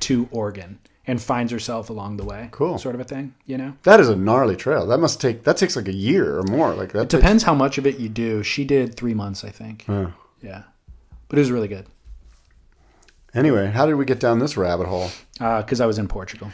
to 0.00 0.28
Oregon 0.30 0.78
and 1.08 1.20
finds 1.20 1.50
herself 1.50 1.90
along 1.90 2.18
the 2.18 2.24
way. 2.24 2.48
Cool. 2.52 2.78
Sort 2.78 2.94
of 2.94 3.00
a 3.00 3.04
thing, 3.04 3.34
you 3.46 3.58
know? 3.58 3.74
That 3.82 3.98
is 3.98 4.08
a 4.08 4.14
gnarly 4.14 4.54
trail. 4.54 4.86
That 4.86 4.98
must 4.98 5.20
take. 5.20 5.42
That 5.42 5.56
takes 5.56 5.74
like 5.74 5.88
a 5.88 5.94
year 5.94 6.38
or 6.38 6.44
more. 6.44 6.72
Like 6.74 6.92
that. 6.92 7.02
It 7.02 7.08
depends 7.08 7.42
how 7.42 7.54
much 7.54 7.78
of 7.78 7.86
it 7.86 7.98
you 7.98 8.08
do. 8.08 8.44
She 8.44 8.64
did 8.64 8.94
three 8.94 9.14
months, 9.14 9.42
I 9.42 9.50
think. 9.50 9.86
Yeah. 9.88 10.12
Yeah. 10.40 10.62
But 11.28 11.38
it 11.38 11.40
was 11.40 11.50
really 11.50 11.68
good 11.68 11.86
Anyway, 13.34 13.66
how 13.66 13.86
did 13.86 13.94
we 13.94 14.04
get 14.04 14.20
down 14.20 14.38
this 14.38 14.56
rabbit 14.56 14.86
hole? 14.86 15.10
because 15.38 15.80
I 15.80 15.86
was 15.86 15.98
in 15.98 16.08
Portugal. 16.08 16.50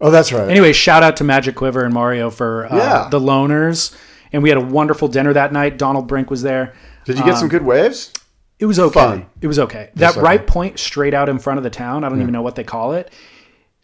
Oh, 0.00 0.10
that's 0.10 0.32
right. 0.32 0.48
Anyway, 0.48 0.72
shout 0.72 1.02
out 1.02 1.16
to 1.16 1.24
Magic 1.24 1.56
Quiver 1.56 1.84
and 1.84 1.92
Mario 1.92 2.30
for 2.30 2.66
uh, 2.66 2.76
Yeah. 2.76 3.08
the 3.10 3.18
loners. 3.18 3.96
And 4.32 4.42
we 4.42 4.50
had 4.50 4.58
a 4.58 4.64
wonderful 4.64 5.08
dinner 5.08 5.32
that 5.32 5.52
night. 5.52 5.78
Donald 5.78 6.06
Brink 6.06 6.30
was 6.30 6.42
there. 6.42 6.74
Did 7.04 7.18
you 7.18 7.24
get 7.24 7.38
some 7.38 7.48
good 7.48 7.64
waves? 7.64 8.12
It 8.58 8.66
was 8.66 8.78
okay. 8.78 8.92
Fun. 9.00 9.26
It 9.40 9.46
was 9.46 9.58
okay. 9.58 9.90
That 9.94 10.12
okay. 10.12 10.20
right 10.20 10.46
point 10.46 10.78
straight 10.78 11.14
out 11.14 11.28
in 11.28 11.38
front 11.38 11.58
of 11.58 11.64
the 11.64 11.70
town, 11.70 12.04
I 12.04 12.08
don't 12.08 12.20
even 12.20 12.32
know 12.32 12.42
what 12.42 12.54
they 12.54 12.64
call 12.64 12.92
it. 12.92 13.10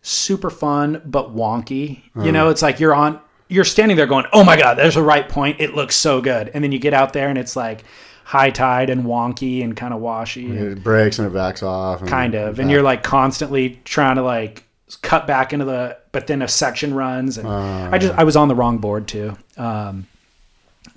Super 0.07 0.51
fun, 0.51 1.01
but 1.07 1.35
wonky. 1.35 2.03
You 2.15 2.31
know, 2.31 2.51
it's 2.51 2.61
like 2.63 2.79
you're 2.79 2.95
on 2.95 3.19
you're 3.49 3.65
standing 3.65 3.97
there 3.97 4.07
going, 4.07 4.27
"Oh 4.35 4.45
my 4.45 4.57
god, 4.57 4.75
there's 4.77 4.97
a 4.97 5.03
right 5.03 5.27
point. 5.29 5.61
It 5.61 5.75
looks 5.75 5.97
so 5.97 6.21
good." 6.21 6.51
And 6.53 6.63
then 6.63 6.73
you 6.73 6.79
get 6.79 6.93
out 6.93 7.13
there 7.15 7.29
and 7.31 7.39
it's 7.39 7.57
like 7.57 7.85
high 8.25 8.51
tide 8.51 8.91
and 8.91 9.05
wonky 9.05 9.65
and 9.65 9.75
kind 9.77 9.95
of 9.95 10.01
washy. 10.01 10.47
and- 10.47 10.59
It 10.79 10.83
breaks 10.85 11.19
and 11.19 11.27
it 11.29 11.33
backs 11.33 11.63
off. 11.63 12.01
And 12.01 12.09
kind 12.09 12.35
of 12.35 12.59
and 12.59 12.71
you're 12.71 12.83
like 12.83 13.03
constantly 13.03 13.81
trying 13.85 14.17
to 14.17 14.23
like 14.23 14.65
cut 15.03 15.27
back 15.27 15.53
into 15.55 15.65
the 15.65 15.97
but 16.13 16.27
then 16.27 16.41
a 16.43 16.47
section 16.49 16.93
runs 16.95 17.37
and 17.39 17.49
i 17.49 17.99
just 17.99 18.15
i 18.15 18.23
was 18.23 18.37
on 18.37 18.47
the 18.49 18.55
wrong 18.55 18.79
board 18.79 19.09
too 19.09 19.37
um 19.57 20.07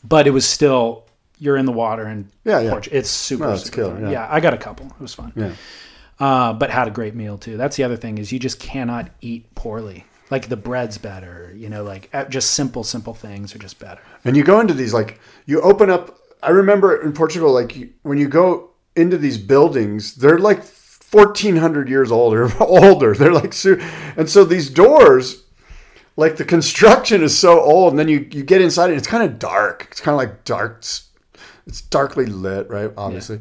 but 0.03 0.27
it 0.27 0.31
was 0.31 0.45
still 0.47 1.03
you're 1.39 1.57
in 1.57 1.65
the 1.65 1.71
water 1.71 2.03
and 2.05 2.29
Yeah, 2.43 2.59
yeah. 2.59 2.79
It's 2.91 3.09
super, 3.09 3.45
No, 3.45 3.53
it's 3.53 3.63
super 3.63 3.75
killer, 3.75 4.01
yeah. 4.01 4.09
yeah. 4.11 4.27
i 4.29 4.39
got 4.39 4.53
a 4.53 4.57
couple 4.57 4.85
it 4.87 4.99
was 5.01 5.13
fun 5.15 5.31
Yeah. 5.35 5.51
Uh 6.19 6.53
but 6.53 6.69
had 6.69 6.87
a 6.87 6.91
great 6.91 7.15
meal 7.15 7.37
too 7.37 7.57
that's 7.57 7.75
the 7.77 7.83
other 7.83 7.97
thing 7.97 8.17
is 8.17 8.31
you 8.31 8.39
just 8.39 8.59
cannot 8.59 9.09
eat 9.21 9.53
poorly 9.55 10.05
like 10.29 10.49
the 10.49 10.57
bread's 10.57 10.97
better 10.97 11.53
you 11.55 11.69
know 11.69 11.83
like 11.83 12.09
uh, 12.13 12.25
just 12.25 12.51
simple 12.51 12.83
simple 12.83 13.13
things 13.13 13.55
are 13.55 13.59
just 13.59 13.79
better 13.79 14.01
And 14.27 14.35
you 14.35 14.43
go 14.43 14.59
into 14.59 14.73
these 14.73 14.93
like 14.93 15.19
you 15.45 15.61
open 15.61 15.89
up. 15.89 16.19
I 16.43 16.49
remember 16.49 17.01
in 17.01 17.13
Portugal, 17.13 17.53
like 17.53 17.77
when 18.03 18.17
you 18.17 18.27
go 18.27 18.71
into 18.95 19.17
these 19.17 19.37
buildings, 19.37 20.15
they're 20.15 20.37
like 20.37 20.63
fourteen 20.63 21.55
hundred 21.55 21.87
years 21.87 22.11
older. 22.11 22.51
Older. 22.59 23.13
They're 23.13 23.31
like 23.33 23.53
and 24.17 24.29
so 24.29 24.43
these 24.43 24.69
doors, 24.69 25.43
like 26.17 26.35
the 26.35 26.43
construction 26.43 27.23
is 27.23 27.37
so 27.37 27.61
old, 27.61 27.93
and 27.93 27.99
then 27.99 28.09
you 28.09 28.27
you 28.31 28.43
get 28.43 28.59
inside 28.59 28.89
and 28.89 28.97
it's 28.97 29.07
kind 29.07 29.23
of 29.23 29.39
dark. 29.39 29.87
It's 29.91 30.01
kind 30.01 30.13
of 30.13 30.17
like 30.17 30.43
dark. 30.43 30.83
It's 31.65 31.81
darkly 31.81 32.25
lit, 32.25 32.69
right? 32.69 32.91
Obviously, 32.97 33.39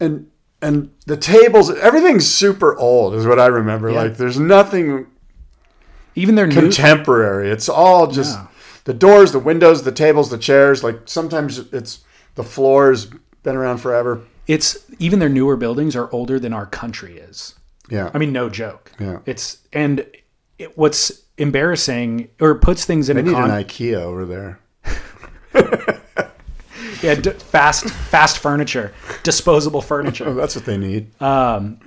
and 0.00 0.30
and 0.60 0.90
the 1.06 1.16
tables, 1.16 1.70
everything's 1.70 2.26
super 2.26 2.76
old, 2.76 3.14
is 3.14 3.26
what 3.26 3.38
I 3.38 3.46
remember. 3.46 3.92
Like 3.92 4.16
there's 4.16 4.38
nothing 4.38 5.06
even 6.14 6.34
their 6.34 6.46
new 6.46 6.54
contemporary. 6.54 7.50
It's 7.50 7.68
all 7.68 8.06
just 8.08 8.36
Yeah. 8.36 8.46
the 8.84 8.94
doors, 8.94 9.32
the 9.32 9.38
windows, 9.38 9.84
the 9.84 9.92
tables, 9.92 10.30
the 10.30 10.38
chairs. 10.38 10.82
Like 10.82 11.02
sometimes 11.06 11.58
it's 11.72 12.00
the 12.34 12.42
floors 12.44 13.06
been 13.42 13.56
around 13.56 13.78
forever. 13.78 14.20
it's 14.48 14.78
even 14.98 15.18
their 15.20 15.28
newer 15.28 15.56
buildings 15.56 15.94
are 15.94 16.10
older 16.12 16.38
than 16.40 16.52
our 16.52 16.66
country 16.66 17.18
is 17.18 17.54
Yeah. 17.88 18.10
I 18.12 18.18
mean, 18.18 18.32
no 18.32 18.48
joke. 18.48 18.90
Yeah. 18.98 19.18
It's 19.26 19.58
and 19.72 20.04
it, 20.58 20.76
what's 20.76 21.22
embarrassing 21.36 22.28
or 22.40 22.56
puts 22.58 22.84
things 22.84 23.08
in 23.08 23.16
I 23.16 23.20
a 23.20 23.22
need 23.22 23.32
con- 23.32 23.50
an 23.50 23.62
IKEA 23.64 23.94
over 23.94 24.24
there. 24.24 24.58
yeah, 27.02 27.14
d- 27.14 27.30
fast 27.30 27.88
fast 27.88 28.38
furniture, 28.38 28.92
disposable 29.22 29.80
furniture. 29.82 30.28
Oh, 30.28 30.34
that's 30.34 30.54
what 30.56 30.64
they 30.64 30.76
need. 30.78 31.20
Um, 31.22 31.78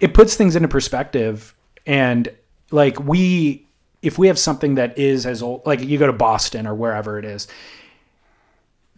it 0.00 0.14
puts 0.14 0.36
things 0.36 0.56
into 0.56 0.68
perspective 0.68 1.54
and 1.86 2.28
like 2.70 2.98
we 3.00 3.66
if 4.02 4.18
we 4.18 4.26
have 4.26 4.38
something 4.38 4.74
that 4.76 4.98
is 4.98 5.24
as 5.26 5.42
old 5.42 5.64
like 5.66 5.80
you 5.80 5.98
go 5.98 6.06
to 6.06 6.12
Boston 6.12 6.66
or 6.66 6.74
wherever 6.74 7.18
it 7.18 7.24
is 7.24 7.46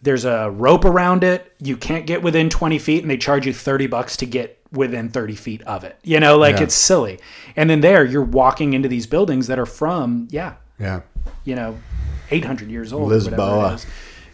there's 0.01 0.23
a 0.23 0.49
rope 0.49 0.85
around 0.85 1.23
it. 1.25 1.51
You 1.59 1.75
can't 1.75 2.07
get 2.07 2.21
within 2.23 2.49
20 2.49 2.79
feet, 2.79 3.01
and 3.01 3.11
they 3.11 3.17
charge 3.17 3.45
you 3.45 3.51
30 3.53 3.87
bucks 3.87 4.15
to 4.17 4.25
get 4.25 4.57
within 4.71 5.09
30 5.09 5.35
feet 5.35 5.61
of 5.63 5.83
it. 5.83 5.97
You 6.03 6.21
know, 6.21 6.37
like 6.37 6.55
Yeah. 6.57 6.63
it's 6.63 6.75
silly. 6.75 7.19
And 7.57 7.69
then 7.69 7.81
there, 7.81 8.05
you're 8.05 8.23
walking 8.23 8.73
into 8.73 8.87
these 8.87 9.07
buildings 9.07 9.47
that 9.47 9.59
are 9.59 9.65
from, 9.65 10.29
yeah, 10.31 10.53
yeah. 10.79 11.01
you 11.43 11.53
know, 11.55 11.77
800 12.31 12.69
years 12.71 12.93
old. 12.93 13.11
or 13.11 13.15
whatever 13.17 13.35
Lisboa. 13.35 13.85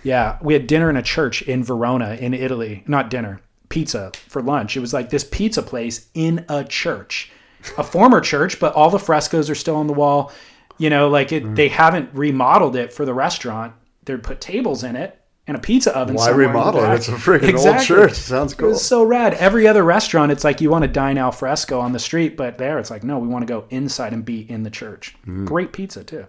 Yeah, 0.06 0.38
we 0.42 0.54
had 0.54 0.68
dinner 0.68 0.90
in 0.90 0.96
a 0.98 1.02
church 1.02 1.42
in 1.42 1.64
Verona, 1.64 2.14
in 2.14 2.34
Italy. 2.34 2.84
Not 2.88 3.10
dinner, 3.10 3.42
pizza 3.70 4.12
for 4.30 4.42
lunch. 4.42 4.78
It 4.78 4.80
was 4.80 4.94
like 4.94 5.10
this 5.10 5.24
pizza 5.24 5.62
place 5.64 6.08
in 6.14 6.46
a 6.48 6.64
church, 6.64 7.32
a 7.78 7.84
former 7.84 8.22
church, 8.22 8.60
but 8.60 8.74
all 8.76 8.90
the 8.90 9.00
frescoes 9.00 9.50
are 9.50 9.56
still 9.56 9.76
on 9.76 9.88
the 9.88 9.94
wall. 9.94 10.32
You 10.78 10.90
know, 10.90 11.08
like 11.10 11.32
it, 11.32 11.44
Mm. 11.44 11.56
they 11.56 11.68
haven't 11.70 12.10
remodeled 12.14 12.76
it 12.76 12.94
for 12.94 13.06
the 13.06 13.14
restaurant. 13.14 13.74
They 14.04 14.16
put 14.18 14.40
tables 14.42 14.84
in 14.84 14.96
it 14.96 15.20
and 15.48 15.58
a 15.58 15.60
pizza 15.60 15.96
oven. 15.98 16.16
Why 16.16 16.26
somewhere 16.26 16.46
in 16.46 16.52
the 16.52 16.58
remodel 16.60 16.84
it? 16.92 16.96
It's 16.96 17.08
a 17.08 17.12
freaking 17.14 17.58
old 17.58 17.82
church. 17.84 18.14
Sounds 18.14 18.54
It 18.54 18.58
cool. 18.58 18.70
was 18.70 18.86
so 18.86 19.04
rad. 19.04 19.34
Every 19.36 19.68
other 19.68 19.84
restaurant, 19.84 20.32
it's 20.32 20.44
like 20.44 20.62
you 20.62 20.70
want 20.70 20.84
to 20.84 20.88
dine 20.88 21.18
al 21.18 21.32
fresco 21.32 21.80
on 21.80 21.94
the 21.94 22.00
street, 22.00 22.36
but 22.38 22.58
there 22.58 22.78
it's 22.78 22.92
like, 22.92 23.04
no, 23.04 23.18
we 23.20 23.28
want 23.28 23.42
to 23.48 23.52
go 23.52 23.66
inside 23.72 24.14
and 24.14 24.24
be 24.24 24.42
in 24.52 24.62
the 24.64 24.70
church. 24.70 25.16
Mm. 25.26 25.46
Great 25.46 25.72
pizza 25.74 26.04
too. 26.04 26.28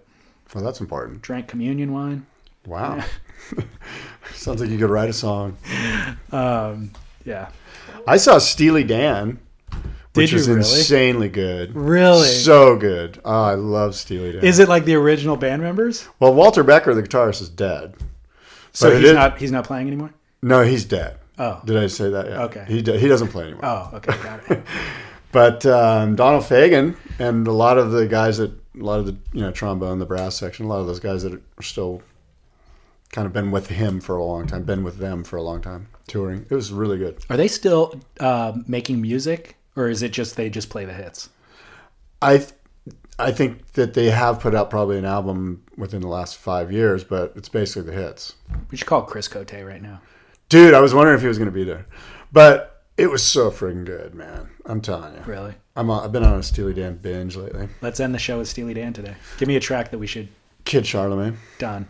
Well, 0.55 0.65
that's 0.65 0.81
important. 0.81 1.21
Drank 1.23 1.49
communion 1.49 1.93
wine. 1.93 2.25
Wow. 2.67 3.05
Sounds 4.35 4.61
like 4.61 4.71
you 4.71 4.79
could 4.79 4.91
write 4.91 5.09
a 5.09 5.13
song. 5.13 5.57
Yeah. 6.33 7.51
I 8.07 8.17
saw 8.19 8.39
Steely 8.39 8.85
Dan, 8.85 9.41
which 10.15 10.33
is 10.33 10.49
really? 10.49 10.61
insanely 10.61 11.29
good. 11.29 11.75
Really? 11.75 12.29
So 12.29 12.77
good. 12.77 13.21
Oh, 13.25 13.43
I 13.43 13.55
love 13.55 13.95
Steely 13.95 14.33
Dan. 14.33 14.45
Is 14.45 14.59
it 14.61 14.69
like 14.69 14.85
the 14.85 14.95
original 14.95 15.37
band 15.37 15.63
members? 15.63 16.09
well, 16.21 16.33
Walter 16.33 16.63
Becker, 16.63 16.95
the 16.95 17.03
guitarist, 17.03 17.43
is 17.43 17.49
dead. 17.49 17.95
So 18.73 18.95
he's 18.95 19.09
is- 19.09 19.15
not 19.15 19.39
he's 19.39 19.53
not 19.53 19.65
playing 19.65 19.89
anymore. 19.89 20.13
No, 20.43 20.63
he's 20.63 20.85
dead. 20.85 21.19
Oh. 21.39 21.61
Did 21.65 21.77
I 21.77 21.87
say 21.89 22.11
that? 22.11 22.27
Yeah. 22.27 22.43
Okay. 22.45 22.65
He, 22.69 22.77
he 22.77 23.09
doesn't 23.09 23.29
play 23.29 23.45
anymore. 23.45 23.65
Oh, 23.65 23.91
okay, 23.95 24.17
got 24.23 24.51
it. 24.51 24.63
But 25.33 25.67
um, 25.67 26.17
Donald 26.17 26.45
Fagen 26.45 26.97
and 27.19 27.47
a 27.47 27.53
lot 27.53 27.77
of 27.77 27.91
the 27.91 28.07
guys 28.07 28.39
that, 28.39 28.53
a 28.53 28.83
lot 28.83 29.01
of 29.01 29.07
the, 29.07 29.17
you 29.35 29.43
know, 29.43 29.51
trombone, 29.51 29.99
the 29.99 30.07
brass 30.07 30.35
section, 30.35 30.65
a 30.65 30.69
lot 30.69 30.79
of 30.81 30.87
those 30.87 31.01
guys 31.01 31.25
that 31.25 31.35
are 31.35 31.63
still 31.63 32.01
kind 33.13 33.27
of 33.27 33.33
been 33.33 33.51
with 33.51 33.69
him 33.69 34.01
for 34.01 34.17
a 34.17 34.25
long 34.25 34.47
time, 34.47 34.65
been 34.65 34.85
with 34.85 34.99
them 34.99 35.25
for 35.25 35.37
a 35.37 35.43
long 35.43 35.61
time, 35.61 35.89
touring. 36.07 36.47
It 36.51 36.55
was 36.55 36.73
really 36.73 36.99
good. 36.99 37.19
Are 37.31 37.37
they 37.37 37.49
still 37.49 38.01
uh, 38.21 38.53
making 38.67 39.01
music, 39.01 39.57
or 39.77 39.89
is 39.89 40.03
it 40.03 40.13
just 40.13 40.37
they 40.37 40.51
just 40.51 40.71
play 40.71 40.85
the 40.85 40.93
hits? 40.93 41.29
I, 42.23 42.39
th- 42.39 42.51
I 43.19 43.33
think 43.33 43.73
that 43.73 43.95
they 43.95 44.11
have 44.11 44.41
put 44.41 44.55
out 44.55 44.71
probably 44.71 44.99
an 44.99 45.05
album 45.05 45.63
within 45.77 46.01
the 46.03 46.09
last 46.09 46.37
five 46.37 46.73
years, 46.73 47.05
but 47.05 47.33
it's 47.37 47.49
basically 47.49 47.91
the 47.91 47.97
hits. 47.97 48.35
We 48.71 48.77
should 48.77 48.87
call 48.87 49.03
Chris 49.03 49.29
Cote 49.29 49.53
right 49.53 49.83
now. 49.83 50.01
Dude, 50.49 50.75
I 50.75 50.81
was 50.81 50.95
wondering 50.95 51.17
if 51.17 51.23
he 51.23 51.29
was 51.29 51.39
going 51.39 51.51
to 51.51 51.55
be 51.55 51.65
there, 51.65 51.87
but 52.33 52.85
it 52.97 53.11
was 53.11 53.23
so 53.23 53.51
freaking 53.51 53.85
good, 53.85 54.15
man. 54.15 54.49
I'm 54.65 54.81
telling 54.81 55.15
you. 55.15 55.21
Really? 55.27 55.55
I'm 55.77 55.91
on, 55.91 56.05
I've 56.05 56.13
been 56.13 56.23
on 56.25 56.39
a 56.39 56.43
Steely 56.43 56.73
Dan 56.73 56.97
binge 56.97 57.37
lately. 57.37 57.69
Let's 57.83 58.01
end 58.01 58.15
the 58.15 58.19
show 58.19 58.39
with 58.39 58.49
Steely 58.49 58.75
Dan 58.75 58.93
today. 58.93 59.15
Give 59.39 59.49
me 59.49 59.57
a 59.57 59.61
track 59.61 59.91
that 59.91 59.99
we 59.99 60.07
should 60.07 60.29
Kid 60.65 60.87
Charlemagne. 60.87 61.37
done. 61.59 61.87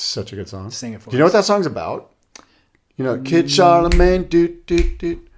Such 0.00 0.32
a 0.32 0.36
good 0.36 0.48
song. 0.48 0.70
Sing 0.70 0.94
it 0.94 1.02
for 1.02 1.10
Do 1.10 1.16
you 1.16 1.18
know 1.18 1.26
what 1.26 1.34
that 1.34 1.44
song's 1.44 1.66
about? 1.66 2.12
You 2.96 3.04
know, 3.04 3.18
Kid 3.18 3.50
Charlemagne, 3.50 4.24
doot, 4.24 4.66
doot, 4.66 4.98
doot. 4.98 5.28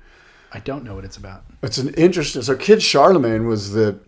I 0.52 0.58
don't 0.60 0.84
know 0.84 0.94
what 0.94 1.04
it's 1.04 1.16
about. 1.16 1.44
It's 1.62 1.78
an 1.78 1.94
interesting. 1.94 2.42
So, 2.42 2.56
Kid 2.56 2.82
Charlemagne 2.82 3.46
was 3.46 3.72
the 3.72 4.00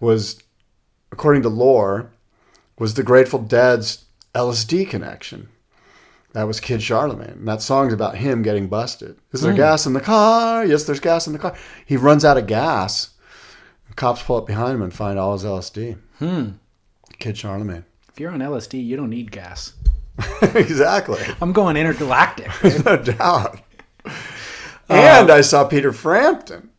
was, 0.00 0.40
according 1.12 1.42
to 1.42 1.48
lore, 1.48 2.10
was 2.78 2.94
the 2.94 3.02
Grateful 3.02 3.40
Dead's 3.40 4.04
LSD 4.34 4.88
connection. 4.88 5.48
That 6.32 6.44
was 6.44 6.60
Kid 6.60 6.82
Charlemagne. 6.82 7.30
And 7.30 7.48
that 7.48 7.62
song's 7.62 7.92
about 7.92 8.18
him 8.18 8.42
getting 8.42 8.68
busted. 8.68 9.16
Is 9.32 9.40
there 9.40 9.52
gas 9.52 9.86
in 9.86 9.92
the 9.92 10.00
car? 10.00 10.64
Yes, 10.64 10.84
there's 10.84 11.00
gas 11.00 11.26
in 11.26 11.32
the 11.32 11.38
car. 11.38 11.56
He 11.86 11.96
runs 11.96 12.24
out 12.24 12.36
of 12.36 12.46
gas. 12.46 13.10
Cops 13.96 14.22
pull 14.22 14.36
up 14.36 14.46
behind 14.46 14.74
him 14.74 14.82
and 14.82 14.94
find 14.94 15.18
all 15.18 15.32
his 15.32 15.44
LSD. 15.44 15.98
Hmm. 16.18 16.50
Kid 17.18 17.36
Charlemagne. 17.36 17.84
If 18.18 18.22
you're 18.22 18.32
on 18.32 18.40
LSD, 18.40 18.84
you 18.84 18.96
don't 18.96 19.10
need 19.10 19.30
gas. 19.30 19.74
exactly. 20.42 21.22
I'm 21.40 21.52
going 21.52 21.76
intergalactic. 21.76 22.50
no 22.84 22.96
doubt. 22.96 23.60
Uh, 24.90 24.94
and 24.94 25.30
I 25.30 25.42
saw 25.42 25.66
Peter 25.66 25.92
Frampton, 25.92 26.70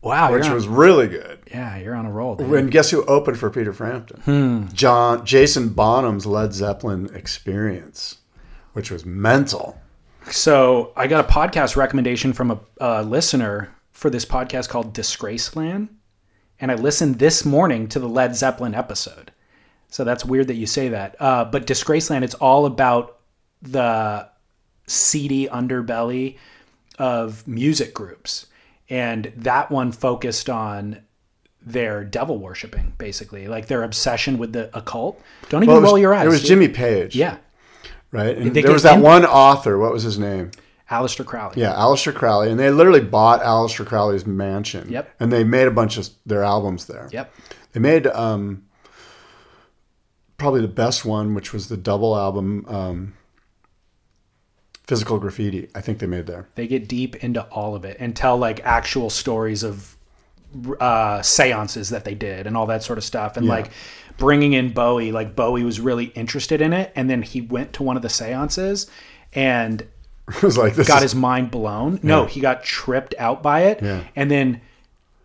Wow, 0.00 0.32
which 0.32 0.46
on, 0.46 0.54
was 0.54 0.66
really 0.66 1.06
good. 1.06 1.38
yeah, 1.50 1.76
you're 1.76 1.94
on 1.94 2.06
a 2.06 2.10
roll. 2.10 2.34
Dude. 2.34 2.50
And 2.50 2.70
guess 2.70 2.88
who 2.90 3.04
opened 3.04 3.38
for 3.38 3.50
Peter 3.50 3.74
Frampton? 3.74 4.22
Hmm. 4.22 4.72
John 4.72 5.26
Jason 5.26 5.68
Bonham's 5.68 6.24
Led 6.24 6.54
Zeppelin 6.54 7.14
Experience. 7.14 8.16
which 8.72 8.90
was 8.90 9.04
mental. 9.04 9.78
So 10.30 10.94
I 10.96 11.08
got 11.08 11.26
a 11.26 11.30
podcast 11.30 11.76
recommendation 11.76 12.32
from 12.32 12.52
a, 12.52 12.60
a 12.80 13.02
listener 13.02 13.68
for 13.90 14.08
this 14.08 14.24
podcast 14.24 14.70
called 14.70 14.94
Disgraceland, 14.94 15.90
and 16.58 16.72
I 16.72 16.74
listened 16.76 17.18
this 17.18 17.44
morning 17.44 17.86
to 17.88 17.98
the 17.98 18.08
Led 18.08 18.34
Zeppelin 18.34 18.74
episode. 18.74 19.30
So 19.92 20.04
that's 20.04 20.24
weird 20.24 20.48
that 20.48 20.54
you 20.54 20.66
say 20.66 20.88
that. 20.88 21.16
Uh, 21.20 21.44
but 21.44 21.66
Disgraceland, 21.66 22.22
it's 22.22 22.34
all 22.34 22.64
about 22.66 23.18
the 23.60 24.26
seedy 24.86 25.46
underbelly 25.48 26.38
of 26.98 27.46
music 27.46 27.92
groups, 27.92 28.46
and 28.88 29.32
that 29.36 29.70
one 29.70 29.92
focused 29.92 30.48
on 30.48 31.02
their 31.60 32.04
devil 32.04 32.38
worshipping, 32.38 32.94
basically, 32.96 33.46
like 33.48 33.66
their 33.66 33.82
obsession 33.82 34.38
with 34.38 34.52
the 34.52 34.76
occult. 34.76 35.20
Don't 35.50 35.62
even 35.62 35.68
Well, 35.68 35.76
it 35.76 35.80
was, 35.82 35.90
roll 35.90 35.98
your 35.98 36.14
eyes. 36.14 36.26
It 36.26 36.30
was. 36.30 36.42
Jimmy 36.42 36.68
Page. 36.68 37.14
Yeah, 37.14 37.36
Right. 38.12 38.36
And 38.36 38.54
there 38.54 38.72
was 38.72 38.82
that 38.82 38.96
in- 38.96 39.02
one 39.02 39.24
author. 39.24 39.78
What 39.78 39.92
was 39.92 40.02
his 40.02 40.18
name? 40.18 40.50
Aleister 40.90 41.24
Crowley. 41.24 41.60
Yeah, 41.60 41.72
Aleister 41.72 42.14
Crowley. 42.14 42.50
And 42.50 42.60
they 42.60 42.70
literally 42.70 43.00
bought 43.00 43.40
Aleister 43.42 43.86
Crowley's 43.86 44.26
mansion. 44.26 44.90
Yep. 44.90 45.10
And 45.18 45.32
they 45.32 45.42
made 45.42 45.66
a 45.66 45.70
bunch 45.70 45.96
of 45.96 46.10
their 46.26 46.42
albums 46.44 46.84
there. 46.86 47.08
Yep. 47.10 47.34
They 47.72 47.80
made 47.80 48.06
um, 48.08 48.64
probably 50.42 50.60
the 50.60 50.68
best 50.68 51.04
one, 51.04 51.34
which 51.34 51.52
was 51.52 51.68
the 51.68 51.76
double 51.76 52.16
album, 52.16 52.66
um, 52.68 53.14
Physical 54.86 55.18
Graffiti. 55.18 55.68
I 55.74 55.80
think 55.80 55.98
they 56.00 56.06
made 56.06 56.26
there. 56.26 56.48
they 56.56 56.66
get 56.66 56.88
deep 56.88 57.16
into 57.16 57.42
all 57.44 57.74
of 57.74 57.84
it 57.84 57.96
and 58.00 58.14
tell 58.16 58.36
like 58.36 58.60
actual 58.64 59.08
stories 59.10 59.62
of 59.62 59.96
uh 60.80 61.22
seances 61.22 61.88
that 61.90 62.04
they 62.04 62.14
did 62.14 62.46
and 62.46 62.58
all 62.58 62.66
that 62.66 62.82
sort 62.82 62.98
of 62.98 63.04
stuff 63.04 63.38
and 63.38 63.46
Yeah. 63.46 63.52
like 63.52 63.70
bringing 64.18 64.52
in 64.52 64.72
bowie 64.74 65.10
like 65.10 65.34
bowie 65.34 65.62
was 65.62 65.80
really 65.80 66.06
interested 66.06 66.60
in 66.60 66.74
it 66.74 66.92
and 66.94 67.08
then 67.08 67.22
he 67.22 67.40
went 67.40 67.72
to 67.74 67.82
one 67.82 67.96
of 67.96 68.02
the 68.02 68.10
seances 68.10 68.86
and 69.32 69.80
It 70.28 70.42
was 70.42 70.58
like 70.58 70.74
this. 70.74 70.86
got 70.86 70.98
is- 70.98 71.12
his 71.12 71.14
mind 71.14 71.50
blown 71.50 72.00
no 72.02 72.26
he 72.26 72.40
got 72.40 72.64
tripped 72.64 73.14
out 73.18 73.42
by 73.42 73.62
it 73.62 73.80
Yeah. 73.82 74.04
and 74.14 74.30
then 74.30 74.60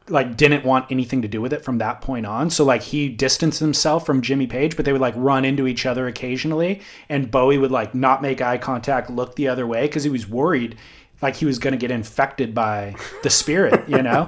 like 0.10 0.38
didn't 0.38 0.64
want 0.66 0.86
anything 0.92 1.22
to 1.22 1.28
do 1.28 1.42
with 1.42 1.52
it 1.54 1.64
from 1.64 1.78
that 1.80 2.02
point 2.02 2.26
on 2.26 2.50
so 2.50 2.64
like 2.64 2.82
he 2.82 3.10
distanced 3.10 3.60
himself 3.60 4.06
from 4.06 4.22
jimmy 4.22 4.48
page 4.48 4.76
but 4.76 4.86
they 4.86 4.92
would 4.92 5.02
like 5.02 5.14
run 5.18 5.44
into 5.46 5.68
each 5.68 5.86
other 5.86 6.08
occasionally 6.08 6.82
and 7.10 7.30
bowie 7.32 7.58
would 7.58 7.72
like 7.72 7.94
not 7.94 8.22
make 8.22 8.42
eye 8.42 8.58
contact 8.58 9.10
look 9.10 9.36
the 9.36 9.48
other 9.48 9.68
way 9.68 9.82
because 9.82 10.04
he 10.04 10.10
was 10.10 10.28
worried 10.28 10.78
like 11.22 11.36
he 11.36 11.46
was 11.46 11.58
going 11.60 11.72
to 11.72 11.78
get 11.78 11.90
infected 11.92 12.54
by 12.54 12.96
the 13.24 13.30
spirit 13.30 13.88
you 13.90 14.02
know 14.02 14.22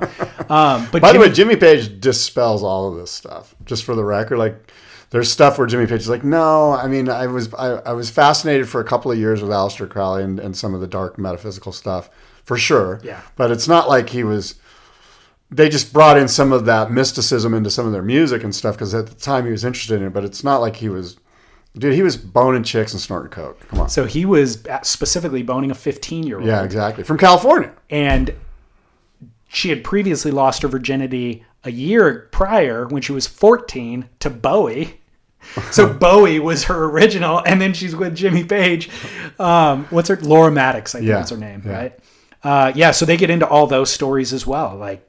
um 0.49 0.87
but 0.91 1.01
By 1.01 1.11
the 1.11 1.13
Jimmy- 1.13 1.19
way, 1.19 1.33
Jimmy 1.33 1.55
Page 1.55 1.99
dispels 2.01 2.63
all 2.63 2.91
of 2.91 2.97
this 2.97 3.11
stuff. 3.11 3.53
Just 3.65 3.83
for 3.83 3.93
the 3.95 4.03
record, 4.03 4.37
like 4.39 4.71
there's 5.11 5.31
stuff 5.31 5.57
where 5.57 5.67
Jimmy 5.67 5.85
Page 5.87 6.01
is 6.01 6.09
like, 6.09 6.23
no, 6.23 6.71
I 6.73 6.87
mean, 6.87 7.09
I 7.09 7.27
was 7.27 7.53
I, 7.53 7.73
I 7.85 7.93
was 7.93 8.09
fascinated 8.09 8.67
for 8.67 8.79
a 8.81 8.83
couple 8.83 9.11
of 9.11 9.17
years 9.17 9.41
with 9.41 9.51
Aleister 9.51 9.87
Crowley 9.89 10.23
and, 10.23 10.39
and 10.39 10.55
some 10.57 10.73
of 10.73 10.81
the 10.81 10.87
dark 10.87 11.17
metaphysical 11.19 11.71
stuff, 11.71 12.09
for 12.43 12.57
sure. 12.57 12.99
Yeah. 13.03 13.21
But 13.35 13.51
it's 13.51 13.67
not 13.67 13.87
like 13.89 14.09
he 14.09 14.23
was. 14.23 14.55
They 15.51 15.67
just 15.69 15.91
brought 15.91 16.17
in 16.17 16.27
some 16.27 16.51
of 16.51 16.65
that 16.65 16.91
mysticism 16.91 17.53
into 17.55 17.71
some 17.71 17.85
of 17.87 17.91
their 17.91 18.03
music 18.03 18.43
and 18.43 18.53
stuff 18.53 18.75
because 18.75 18.93
at 18.93 19.07
the 19.07 19.15
time 19.15 19.45
he 19.45 19.51
was 19.51 19.65
interested 19.65 19.99
in 19.99 20.07
it. 20.07 20.13
But 20.13 20.23
it's 20.23 20.43
not 20.43 20.57
like 20.61 20.75
he 20.75 20.89
was, 20.89 21.17
dude. 21.75 21.93
He 21.95 22.03
was 22.03 22.17
boning 22.17 22.63
chicks 22.63 22.93
and 22.93 23.01
snorting 23.01 23.31
coke. 23.31 23.59
Come 23.69 23.79
on. 23.79 23.89
so 23.89 24.05
he 24.05 24.25
was 24.25 24.63
specifically 24.83 25.41
boning 25.41 25.71
a 25.71 25.75
15 25.75 26.25
year 26.27 26.37
old 26.39 26.47
Yeah, 26.47 26.63
exactly. 26.63 27.03
From 27.03 27.17
California. 27.17 27.73
and 27.89 28.33
she 29.51 29.69
had 29.69 29.83
previously 29.83 30.29
lost 30.29 30.61
her 30.61 30.67
virginity 30.67 31.43
a 31.63 31.71
year 31.71 32.29
prior 32.31 32.85
when 32.87 33.01
she 33.01 33.11
was 33.11 33.25
14 33.27 34.07
to 34.19 34.29
Bowie. 34.29 34.95
So 35.71 35.91
Bowie 35.93 36.37
was 36.39 36.65
her 36.65 36.83
original, 36.83 37.41
and 37.45 37.61
then 37.61 37.73
she's 37.73 37.95
with 37.95 38.13
Jimmy 38.13 38.43
Page. 38.43 38.89
Um, 39.39 39.85
what's 39.89 40.09
her 40.09 40.17
Laura 40.17 40.51
Maddox? 40.51 40.93
I 40.93 40.99
think 40.99 41.07
Yeah, 41.09 41.23
is 41.23 41.29
her 41.29 41.37
name, 41.37 41.63
yeah. 41.65 41.71
right? 41.71 41.99
Uh, 42.43 42.71
yeah. 42.75 42.91
So 42.91 43.05
they 43.05 43.15
get 43.15 43.29
into 43.29 43.47
all 43.47 43.65
those 43.65 43.89
stories 43.89 44.33
as 44.33 44.45
well, 44.45 44.75
like 44.75 45.08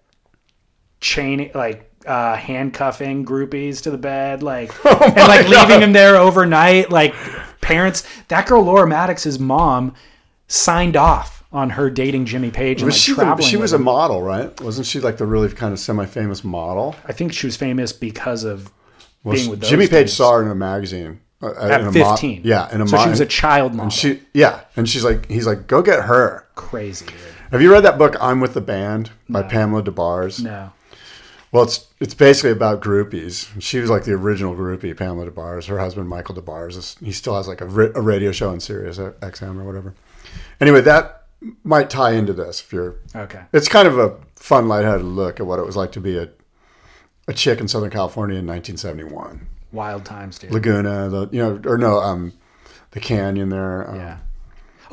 chain, 1.00 1.50
like 1.54 1.90
uh, 2.06 2.36
handcuffing 2.36 3.24
groupies 3.24 3.82
to 3.82 3.90
the 3.90 3.98
bed, 3.98 4.42
like 4.42 4.72
Oh 4.84 4.98
and 5.04 5.16
like 5.16 5.48
leaving 5.48 5.80
them 5.80 5.92
there 5.92 6.16
overnight. 6.16 6.90
Like 6.90 7.14
parents, 7.60 8.06
that 8.28 8.46
girl 8.46 8.62
Laura 8.62 8.86
Maddox's 8.86 9.38
mom 9.38 9.94
signed 10.48 10.96
off 10.96 11.44
on 11.52 11.70
her 11.70 11.90
dating 11.90 12.26
Jimmy 12.26 12.50
Page 12.50 12.80
and 12.80 12.86
Was 12.86 12.94
like 13.16 13.38
she? 13.38 13.42
The, 13.42 13.42
she 13.42 13.56
was 13.56 13.72
a 13.72 13.78
model, 13.78 14.22
right? 14.22 14.58
Wasn't 14.60 14.86
she 14.86 15.00
like 15.00 15.16
the 15.16 15.26
really 15.26 15.48
kind 15.48 15.72
of 15.72 15.78
semi-famous 15.78 16.44
model? 16.44 16.94
I 17.04 17.12
think 17.12 17.32
she 17.32 17.46
was 17.46 17.56
famous 17.56 17.92
because 17.92 18.44
of 18.44 18.70
Well, 19.24 19.34
being 19.34 19.50
with 19.50 19.60
those 19.60 19.70
Jimmy 19.70 19.88
Page 19.88 20.10
saw 20.10 20.34
her 20.34 20.42
in 20.42 20.48
a 20.48 20.54
magazine 20.54 21.20
uh, 21.42 21.52
at 21.58 21.80
in 21.80 21.86
a 21.88 21.92
mo- 21.92 22.10
15. 22.10 22.42
yeah, 22.44 22.72
in 22.72 22.80
a 22.80 22.86
so 22.86 22.96
mo- 22.96 23.02
she 23.04 23.10
was 23.10 23.20
a 23.20 23.26
child 23.26 23.72
model. 23.72 23.84
And 23.84 23.92
she, 23.92 24.20
yeah, 24.32 24.60
and 24.76 24.88
she's 24.88 25.02
like, 25.04 25.28
he's 25.28 25.46
like, 25.46 25.66
go 25.66 25.82
get 25.82 26.04
her. 26.04 26.46
Crazy. 26.54 27.06
Dude. 27.06 27.14
Have 27.50 27.60
you 27.62 27.72
read 27.72 27.80
that 27.84 27.98
book, 27.98 28.14
I'm 28.20 28.40
with 28.40 28.54
the 28.54 28.60
Band 28.60 29.10
by 29.28 29.42
Pamela 29.42 29.82
Des 29.82 29.90
Barres? 29.90 30.40
No. 30.40 30.72
Well, 31.52 31.64
it's 31.64 31.88
it's 31.98 32.14
basically 32.14 32.52
about 32.52 32.80
groupies. 32.80 33.48
She 33.60 33.80
was 33.80 33.90
like 33.90 34.04
the 34.04 34.12
original 34.12 34.54
groupie, 34.54 34.96
Pamela 34.96 35.24
Des 35.24 35.30
Barres. 35.32 35.66
Her 35.66 35.80
husband, 35.80 36.08
Michael 36.08 36.34
Des 36.36 36.40
Barres, 36.40 36.76
is, 36.76 36.96
he 37.02 37.10
still 37.10 37.34
has 37.34 37.48
like 37.48 37.60
a, 37.60 37.66
a 37.66 38.00
radio 38.00 38.30
show 38.30 38.50
on 38.50 38.60
Sirius 38.60 38.98
XM 38.98 39.60
or 39.60 39.64
whatever. 39.64 39.94
Anyway, 40.60 40.80
that 40.82 41.26
might 41.64 41.90
tie 41.90 42.12
into 42.12 42.32
this 42.32 42.60
if 42.60 42.72
you're. 42.72 42.96
Okay. 43.16 43.42
It's 43.52 43.68
kind 43.68 43.88
of 43.88 43.98
a 43.98 44.16
fun, 44.36 44.68
lightheaded 44.68 45.04
look 45.04 45.40
at 45.40 45.46
what 45.46 45.58
it 45.58 45.66
was 45.66 45.76
like 45.76 45.92
to 45.92 46.00
be 46.00 46.16
a 46.16 46.28
a 47.26 47.32
chick 47.32 47.60
in 47.60 47.68
Southern 47.68 47.90
California 47.90 48.38
in 48.38 48.46
1971. 48.46 49.46
Wild 49.72 50.04
times, 50.04 50.38
dude. 50.38 50.52
Laguna, 50.52 51.08
the 51.08 51.28
you 51.30 51.40
know, 51.40 51.60
or 51.64 51.78
no, 51.78 51.98
um, 51.98 52.32
the 52.90 53.00
canyon 53.00 53.48
there. 53.48 53.88
Um, 53.88 53.96
yeah. 53.96 54.18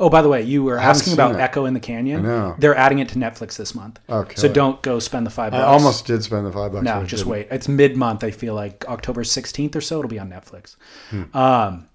Oh, 0.00 0.08
by 0.08 0.22
the 0.22 0.28
way, 0.28 0.42
you 0.42 0.62
were 0.62 0.78
asking 0.78 1.12
about 1.14 1.34
it. 1.34 1.38
Echo 1.40 1.64
in 1.66 1.74
the 1.74 1.80
Canyon. 1.80 2.20
I 2.24 2.28
know. 2.28 2.56
They're 2.58 2.76
adding 2.76 3.00
it 3.00 3.08
to 3.10 3.16
Netflix 3.18 3.56
this 3.56 3.74
month. 3.74 3.98
Okay. 4.08 4.34
So 4.36 4.46
don't 4.52 4.80
go 4.82 4.98
spend 4.98 5.26
the 5.26 5.30
five 5.30 5.52
bucks. 5.52 5.62
I 5.62 5.66
almost 5.66 6.06
did 6.06 6.22
spend 6.22 6.46
the 6.46 6.52
five 6.52 6.72
bucks. 6.72 6.84
No, 6.84 7.02
just 7.04 7.24
didn't. 7.24 7.32
wait. 7.32 7.48
It's 7.50 7.68
mid 7.68 7.96
month. 7.96 8.22
I 8.22 8.30
feel 8.30 8.54
like 8.54 8.84
October 8.88 9.22
16th 9.24 9.74
or 9.76 9.80
so. 9.80 9.98
It'll 9.98 10.08
be 10.08 10.18
on 10.18 10.30
Netflix. 10.30 10.76
Hmm. 11.10 11.36
Um, 11.36 11.88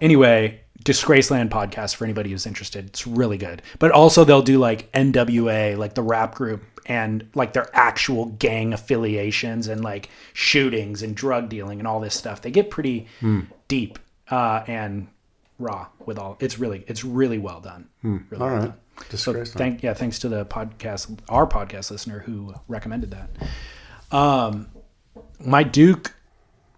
anyway, 0.00 0.60
Disgraceland 0.84 1.50
podcast 1.50 1.96
for 1.96 2.04
anybody 2.04 2.30
who's 2.30 2.46
interested. 2.46 2.86
It's 2.86 3.06
really 3.06 3.36
good. 3.38 3.62
But 3.78 3.90
also, 3.92 4.24
they'll 4.24 4.42
do 4.42 4.58
like 4.58 4.90
NWA, 4.92 5.76
like 5.76 5.94
the 5.94 6.02
rap 6.02 6.34
group, 6.34 6.62
and 6.86 7.28
like 7.34 7.52
their 7.52 7.68
actual 7.74 8.26
gang 8.26 8.72
affiliations 8.72 9.68
and 9.68 9.82
like 9.84 10.08
shootings 10.32 11.02
and 11.02 11.14
drug 11.14 11.48
dealing 11.48 11.78
and 11.78 11.86
all 11.86 12.00
this 12.00 12.14
stuff. 12.16 12.42
They 12.42 12.50
get 12.50 12.70
pretty 12.70 13.06
Hmm. 13.20 13.40
deep 13.68 13.98
uh, 14.30 14.64
and 14.66 15.06
raw 15.60 15.86
with 16.06 16.18
all. 16.18 16.36
It's 16.40 16.58
really, 16.58 16.84
it's 16.86 17.04
really 17.04 17.38
well 17.38 17.60
done. 17.60 17.88
Really 18.02 18.22
All 18.32 18.38
well 18.38 18.48
right. 18.48 18.60
done. 18.62 18.74
So 19.16 19.44
thank 19.44 19.82
yeah, 19.82 19.94
thanks 19.94 20.18
to 20.20 20.28
the 20.28 20.44
podcast, 20.44 21.18
our 21.28 21.46
podcast 21.46 21.90
listener 21.90 22.18
who 22.20 22.54
recommended 22.68 23.12
that. 23.12 23.30
Um, 24.14 24.68
my 25.38 25.62
Duke 25.62 26.14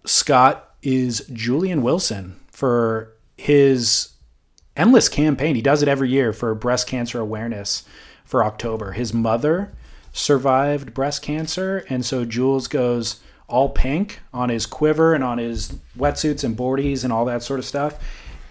Scott 0.05 0.75
is 0.81 1.25
Julian 1.33 1.81
Wilson 1.81 2.39
for 2.51 3.13
his 3.37 4.13
endless 4.77 5.09
campaign. 5.09 5.55
He 5.55 5.61
does 5.61 5.81
it 5.81 5.89
every 5.89 6.09
year 6.09 6.33
for 6.33 6.53
breast 6.55 6.87
cancer 6.87 7.19
awareness 7.19 7.83
for 8.23 8.43
October. 8.43 8.93
His 8.93 9.13
mother 9.13 9.73
survived 10.13 10.93
breast 10.93 11.21
cancer, 11.21 11.85
and 11.89 12.05
so 12.05 12.23
Jules 12.23 12.67
goes 12.67 13.19
all 13.47 13.69
pink 13.69 14.19
on 14.33 14.49
his 14.49 14.65
quiver 14.65 15.13
and 15.13 15.23
on 15.23 15.37
his 15.37 15.73
wetsuits 15.97 16.43
and 16.43 16.55
boardies 16.57 17.03
and 17.03 17.11
all 17.11 17.25
that 17.25 17.43
sort 17.43 17.59
of 17.59 17.65
stuff, 17.65 17.99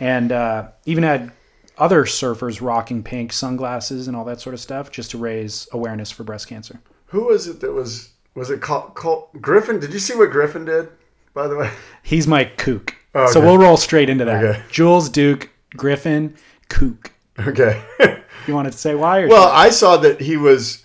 and 0.02 0.32
uh, 0.32 0.68
even 0.84 1.04
had 1.04 1.30
other 1.78 2.04
surfers 2.04 2.60
rocking 2.60 3.02
pink 3.04 3.32
sunglasses 3.32 4.08
and 4.08 4.16
all 4.16 4.24
that 4.24 4.40
sort 4.40 4.52
of 4.52 4.60
stuff 4.60 4.90
just 4.90 5.12
to 5.12 5.18
raise 5.18 5.68
awareness 5.72 6.10
for 6.10 6.24
breast 6.24 6.48
cancer. 6.48 6.80
Who 7.06 7.26
was 7.26 7.46
it 7.46 7.60
that 7.60 7.72
was 7.72 8.10
was 8.34 8.50
it 8.50 8.60
called, 8.60 8.94
called 8.94 9.28
Griffin? 9.40 9.78
Did 9.78 9.92
you 9.92 9.98
see 10.00 10.16
what 10.16 10.30
Griffin 10.30 10.64
did? 10.64 10.88
By 11.34 11.46
the 11.46 11.56
way, 11.56 11.70
He's 12.02 12.26
my 12.26 12.44
kook. 12.44 12.96
Oh, 13.14 13.30
So 13.30 13.40
we'll 13.40 13.58
roll 13.58 13.76
straight 13.76 14.10
into 14.10 14.24
that. 14.24 14.44
Okay. 14.44 14.62
Jules 14.70 15.08
Duke 15.08 15.50
Griffin 15.76 16.34
kook. 16.68 17.12
okay. 17.38 17.82
You 18.48 18.54
wanted 18.54 18.72
to 18.72 18.78
say 18.78 18.96
why? 18.96 19.20
Or 19.20 19.28
well, 19.28 19.48
I 19.52 19.70
saw 19.70 19.98
that 19.98 20.20
he 20.20 20.36
was 20.36 20.82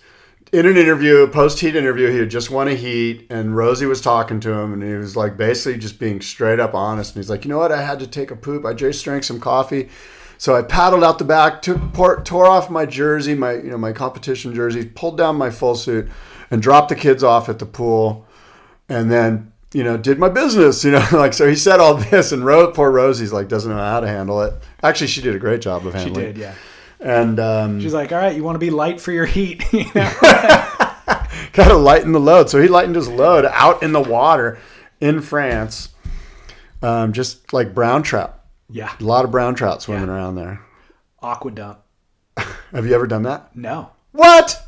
in 0.52 0.66
an 0.66 0.76
interview, 0.76 1.18
a 1.18 1.28
post 1.28 1.60
heat 1.60 1.76
interview. 1.76 2.10
He 2.10 2.18
had 2.18 2.30
just 2.30 2.50
won 2.50 2.68
a 2.68 2.74
heat, 2.74 3.26
and 3.30 3.56
Rosie 3.56 3.86
was 3.86 4.00
talking 4.00 4.40
to 4.40 4.52
him, 4.52 4.72
and 4.72 4.82
he 4.82 4.94
was 4.94 5.16
like 5.16 5.36
basically 5.36 5.78
just 5.78 5.98
being 5.98 6.20
straight 6.20 6.60
up 6.60 6.74
honest. 6.74 7.14
And 7.14 7.22
he's 7.22 7.30
like, 7.30 7.44
you 7.44 7.50
know 7.50 7.58
what? 7.58 7.72
I 7.72 7.82
had 7.82 7.98
to 8.00 8.06
take 8.06 8.30
a 8.30 8.36
poop. 8.36 8.64
I 8.64 8.72
just 8.72 9.04
drank 9.04 9.24
some 9.24 9.40
coffee. 9.40 9.88
So 10.38 10.54
I 10.54 10.62
paddled 10.62 11.02
out 11.02 11.18
the 11.18 11.24
back, 11.24 11.62
took, 11.62 11.92
pour, 11.92 12.22
tore 12.22 12.46
off 12.46 12.70
my 12.70 12.86
jersey, 12.86 13.34
my 13.34 13.54
you 13.54 13.70
know 13.70 13.78
my 13.78 13.92
competition 13.92 14.54
jersey, 14.54 14.84
pulled 14.84 15.18
down 15.18 15.36
my 15.36 15.50
full 15.50 15.74
suit, 15.74 16.08
and 16.50 16.62
dropped 16.62 16.88
the 16.88 16.94
kids 16.94 17.22
off 17.24 17.48
at 17.48 17.58
the 17.58 17.66
pool, 17.66 18.26
and 18.88 19.10
then 19.10 19.52
you 19.74 19.82
know 19.82 19.96
did 19.96 20.18
my 20.18 20.28
business. 20.28 20.84
You 20.84 20.92
know, 20.92 21.06
like 21.12 21.34
so 21.34 21.48
he 21.48 21.56
said 21.56 21.80
all 21.80 21.94
this, 21.96 22.30
and 22.30 22.44
Ro- 22.44 22.70
poor 22.70 22.90
Rosie's 22.90 23.32
like 23.32 23.48
doesn't 23.48 23.70
know 23.70 23.78
how 23.78 24.00
to 24.00 24.06
handle 24.06 24.40
it. 24.42 24.54
Actually, 24.82 25.08
she 25.08 25.20
did 25.20 25.34
a 25.34 25.40
great 25.40 25.60
job 25.60 25.84
of 25.86 25.94
handling. 25.94 26.14
she 26.14 26.32
did, 26.32 26.38
yeah. 26.38 26.54
And 27.00 27.38
um, 27.38 27.80
She's 27.80 27.94
like, 27.94 28.12
all 28.12 28.18
right, 28.18 28.34
you 28.34 28.42
want 28.42 28.56
to 28.56 28.60
be 28.60 28.70
light 28.70 29.00
for 29.00 29.12
your 29.12 29.26
heat. 29.26 29.64
You 29.72 29.84
know? 29.94 30.12
got 31.52 31.68
to 31.68 31.76
lighten 31.76 32.12
the 32.12 32.20
load. 32.20 32.50
So 32.50 32.60
he 32.60 32.68
lightened 32.68 32.96
his 32.96 33.08
load 33.08 33.44
out 33.46 33.82
in 33.82 33.92
the 33.92 34.00
water 34.00 34.58
in 35.00 35.20
France, 35.20 35.90
um, 36.82 37.12
just 37.12 37.52
like 37.52 37.74
brown 37.74 38.02
trout. 38.02 38.40
Yeah. 38.70 38.92
A 38.98 39.04
lot 39.04 39.24
of 39.24 39.30
brown 39.30 39.54
trout 39.54 39.80
swimming 39.82 40.08
around 40.08 40.34
there. 40.34 40.60
Aqua 41.22 41.50
dump. 41.52 41.78
Have 42.72 42.86
you 42.86 42.94
ever 42.94 43.06
done 43.06 43.22
that? 43.22 43.54
No. 43.56 43.90
What? 44.12 44.62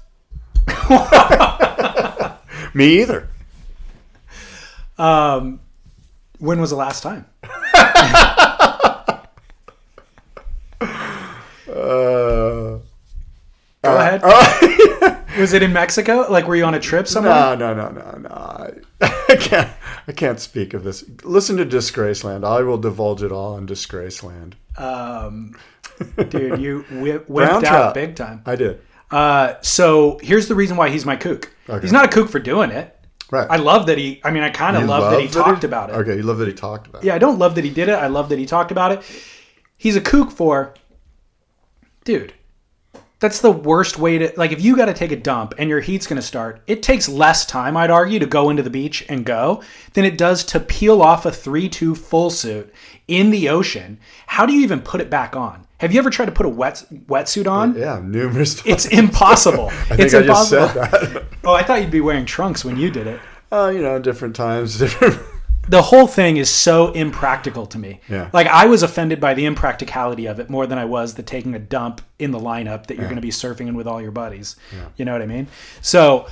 Me 2.75 3.01
either. 3.03 3.29
Um, 4.99 5.61
When 6.39 6.61
was 6.61 6.71
the 6.71 6.77
last 6.77 7.03
time? 7.03 7.27
Uh, 11.81 12.79
Go 13.83 13.97
ahead. 13.97 14.23
was 15.39 15.53
it 15.55 15.63
in 15.63 15.73
Mexico? 15.73 16.27
Like, 16.31 16.47
were 16.47 16.57
you 16.57 16.65
on 16.65 16.75
a 16.75 16.81
trip 16.81 17.07
somewhere? 17.09 17.33
no, 17.33 17.55
no, 17.55 17.75
no, 17.75 17.89
no, 17.91 18.19
no. 18.19 18.81
I, 19.01 19.37
can't. 19.37 19.71
I 20.07 20.13
can't 20.13 20.39
speak 20.39 20.75
of 20.75 20.85
this. 20.85 21.05
Listen 21.25 21.57
to 21.57 21.65
Disgraceland. 21.65 22.45
I 22.45 22.63
will 22.63 22.79
divulge 22.79 23.23
it 23.23 23.33
all 23.33 23.57
in 23.57 23.67
Disgraceland. 23.67 24.55
Um, 24.77 25.57
dude, 26.29 26.61
you 26.61 26.83
whip, 26.91 27.27
Brown 27.27 27.55
whipped 27.55 27.61
trout. 27.67 27.83
out 27.83 27.95
big 27.95 28.17
time. 28.17 28.43
I 28.45 28.57
did. 28.57 28.83
Uh, 29.11 29.55
so 29.63 30.19
here's 30.23 30.49
the 30.49 30.55
reason 30.55 30.77
why 30.77 30.91
he's 30.91 31.07
my 31.07 31.17
kook. 31.17 31.53
Okay. 31.69 31.81
He's 31.81 31.93
not 31.93 32.05
a 32.05 32.09
kook 32.09 32.29
for 32.29 32.39
doing 32.39 32.71
it. 32.71 32.97
Right. 33.31 33.49
I 33.49 33.57
love 33.57 33.87
that 33.87 33.97
he. 33.97 34.21
I 34.25 34.31
mean, 34.31 34.43
I 34.43 34.51
kind 34.51 34.77
of 34.77 34.85
love, 34.85 35.13
that 35.13 35.21
he 35.21 35.29
talked 35.29 35.63
about 35.63 35.91
it. 35.91 35.95
Okay, 35.95 36.17
you 36.17 36.23
love 36.23 36.39
that 36.39 36.49
he 36.49 36.55
talked 36.55 36.89
about 36.89 37.03
it. 37.03 37.07
Yeah, 37.07 37.15
I 37.15 37.19
don't 37.19 37.39
love 37.39 37.55
that 37.55 37.65
he 37.65 37.71
did 37.71 37.89
it. 37.89 37.93
I 37.93 38.09
love 38.09 38.29
that 38.31 38.39
he 38.39 38.47
talked 38.47 38.73
about 38.73 38.93
it. 38.93 39.03
He's 39.77 39.95
a 39.95 40.01
kook 40.01 40.33
for, 40.33 40.75
dude. 42.05 42.35
That's 43.21 43.41
the 43.43 43.51
worst 43.53 43.99
way 43.99 44.17
to 44.17 44.33
like. 44.39 44.51
If 44.51 44.63
you 44.63 44.75
got 44.75 44.87
to 44.87 44.95
take 44.95 45.13
a 45.13 45.17
dump 45.17 45.53
and 45.59 45.69
your 45.69 45.81
heat's 45.81 46.07
going 46.07 46.17
to 46.17 46.27
start, 46.27 46.63
it 46.67 46.83
takes 46.83 47.07
less 47.07 47.45
time, 47.45 47.77
I'd 47.77 47.91
argue, 47.91 48.19
to 48.19 48.25
go 48.25 48.49
into 48.49 48.63
the 48.63 48.71
beach 48.71 49.05
and 49.11 49.27
go 49.27 49.63
than 49.93 50.07
it 50.07 50.17
does 50.17 50.43
to 50.45 50.61
peel 50.61 51.03
off 51.03 51.27
a 51.27 51.31
three-two 51.31 51.95
full 51.95 52.31
suit 52.31 52.73
in 53.09 53.29
the 53.31 53.51
ocean. 53.51 53.99
How 54.27 54.47
do 54.47 54.55
you 54.55 54.63
even 54.63 54.81
put 54.81 55.03
it 55.03 55.11
back 55.11 55.37
on? 55.37 55.67
Have 55.81 55.93
you 55.93 55.99
ever 55.99 56.09
tried 56.09 56.27
to 56.27 56.33
put 56.33 56.47
a 56.47 56.51
wet 56.51 56.83
wetsuit 57.09 57.47
on? 57.47 57.75
Yeah, 57.77 58.01
numerous 58.03 58.55
times. 58.55 58.67
It's 58.67 58.87
impossible. 58.87 59.67
I 59.67 59.97
think 59.97 60.01
it's 60.01 60.15
I 60.15 60.23
just 60.23 60.53
impossible. 60.53 60.69
said 60.89 61.13
that. 61.13 61.25
Oh, 61.45 61.53
I 61.55 61.63
thought 61.63 61.83
you'd 61.83 61.91
be 61.91 62.01
wearing 62.01 62.25
trunks 62.25 62.65
when 62.65 62.79
you 62.79 62.91
did 62.91 63.07
it. 63.07 63.21
Oh, 63.53 63.69
you 63.69 63.83
know, 63.83 63.99
different 63.99 64.35
times, 64.35 64.79
different. 64.79 65.19
The 65.71 65.83
whole 65.83 66.07
thing 66.07 66.37
is 66.37 66.51
so 66.51 66.93
impractical 66.93 67.65
to 67.67 67.79
me. 67.79 68.01
Yeah. 68.09 68.29
Like 68.33 68.47
I 68.49 68.67
was 68.67 68.83
offended 68.83 69.21
by 69.21 69.35
the 69.35 69.47
impracticality 69.47 70.27
of 70.27 70.39
it 70.41 70.51
more 70.51 70.67
than 70.67 70.79
I 70.79 70.85
was 70.85 71.15
the 71.15 71.23
taking 71.23 71.55
a 71.55 71.59
dump 71.59 72.03
in 72.19 72.31
the 72.33 72.39
lineup 72.41 72.87
that 72.87 72.97
you're 72.97 73.07
going 73.07 73.17
to 73.17 73.23
be 73.23 73.31
surfing 73.31 73.69
in 73.69 73.75
with 73.77 73.87
all 73.87 74.01
your 74.03 74.11
buddies. 74.11 74.57
Yeah. 74.73 74.87
You 74.97 75.05
know 75.05 75.13
what 75.13 75.23
I 75.23 75.27
mean? 75.27 75.47
So 75.81 76.27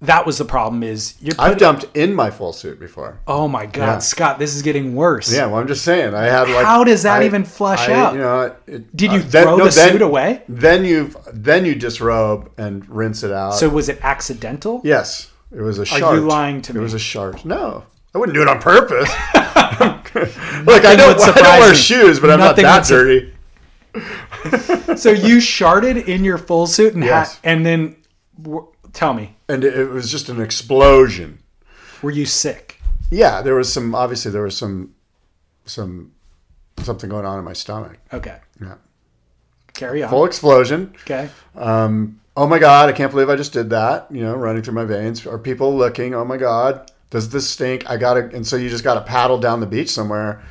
that 0.00 0.26
was 0.26 0.36
the 0.38 0.44
problem 0.44 0.82
is 0.82 1.14
you're 1.20 1.34
I've 1.38 1.56
dumped 1.56 1.86
in 1.94 2.14
my 2.14 2.30
full 2.30 2.52
suit 2.52 2.78
before. 2.80 3.20
Oh 3.26 3.48
my 3.48 3.64
god, 3.66 3.76
Yeah. 3.86 3.98
Scott, 4.00 4.38
this 4.38 4.54
is 4.54 4.62
getting 4.62 4.94
worse. 4.94 5.32
Yeah, 5.32 5.46
well, 5.46 5.56
I'm 5.60 5.66
just 5.66 5.84
saying. 5.84 6.14
I 6.14 6.24
had 6.24 6.48
like. 6.50 6.64
How 6.66 6.84
does 6.84 7.02
that 7.04 7.22
I- 7.22 7.26
even 7.26 7.44
flush 7.44 7.88
I- 7.88 7.92
out? 7.94 8.12
You 8.14 8.18
know, 8.20 8.56
it, 8.66 8.96
Did 8.96 9.12
you 9.12 9.18
uh, 9.20 9.22
then- 9.28 9.42
throw 9.44 9.56
no, 9.56 9.64
the 9.64 9.70
then- 9.70 9.92
suit 9.92 10.02
away? 10.02 10.42
Then 10.48 10.84
you 10.84 11.14
then 11.32 11.64
you 11.64 11.74
disrobe 11.74 12.50
and 12.58 12.86
rinse 12.88 13.22
it 13.22 13.30
out. 13.32 13.54
So 13.54 13.68
was 13.68 13.88
it 13.88 13.98
accidental? 14.02 14.80
yes, 14.84 15.30
it 15.54 15.60
was 15.62 15.78
a 15.78 15.82
Are 15.82 15.86
shart. 15.86 16.14
you 16.16 16.26
lying 16.26 16.60
to 16.62 16.74
me? 16.74 16.80
It 16.80 16.82
was 16.82 16.94
a 16.94 16.98
shart. 16.98 17.44
No, 17.44 17.84
I 18.14 18.18
wouldn't 18.18 18.34
do 18.34 18.42
it 18.42 18.48
on 18.48 18.60
purpose. 18.60 19.08
Look, 20.14 20.84
I 20.84 20.94
don't, 20.96 21.20
I 21.20 21.32
don't 21.32 21.60
wear 21.60 21.74
shoes, 21.74 22.20
but 22.20 22.30
I'm 22.30 22.38
Nothing 22.38 22.62
not 22.64 22.84
that 22.84 22.88
dirty. 22.88 23.32
So 24.96 25.10
you 25.10 25.38
sharded 25.38 26.06
in 26.06 26.24
your 26.24 26.38
full 26.38 26.66
suit 26.66 26.94
and 26.94 27.02
Yes. 27.04 27.34
hat, 27.34 27.40
and 27.44 27.64
then 27.66 27.96
w- 28.40 28.68
tell 28.92 29.14
me, 29.14 29.36
And 29.48 29.64
it, 29.64 29.76
it 29.78 29.88
was 29.88 30.10
just 30.10 30.28
an 30.28 30.40
explosion. 30.40 31.40
were 32.02 32.10
you 32.10 32.26
sick? 32.26 32.80
Yeah, 33.10 33.42
there 33.42 33.54
was 33.54 33.72
some. 33.72 33.94
Obviously, 33.94 34.30
there 34.30 34.42
was 34.42 34.56
some 34.56 34.94
some 35.66 36.12
something 36.82 37.08
going 37.10 37.24
on 37.26 37.38
in 37.38 37.44
my 37.44 37.52
stomach. 37.52 37.98
Okay, 38.12 38.38
Yeah, 38.60 38.74
carry 39.72 40.02
on. 40.02 40.10
full 40.10 40.24
explosion. 40.24 40.94
Okay. 41.02 41.28
Um, 41.54 42.20
oh 42.36 42.46
my 42.46 42.58
god, 42.58 42.88
I 42.88 42.92
can't 42.92 43.10
believe 43.12 43.28
I 43.30 43.36
just 43.36 43.52
did 43.52 43.70
that. 43.70 44.06
You 44.10 44.22
know, 44.22 44.34
running 44.34 44.62
through 44.62 44.74
my 44.74 44.84
veins. 44.84 45.26
Are 45.26 45.38
people 45.38 45.76
looking? 45.76 46.14
Oh 46.14 46.24
my 46.24 46.36
god, 46.36 46.90
does 47.14 47.28
this 47.28 47.48
stink? 47.48 47.88
I 47.88 47.96
gotta. 47.96 48.28
And 48.34 48.44
so 48.44 48.56
you 48.56 48.68
just 48.68 48.82
gotta 48.82 49.00
paddle 49.00 49.38
down 49.38 49.60
the 49.60 49.66
beach 49.66 49.88
somewhere, 49.88 50.42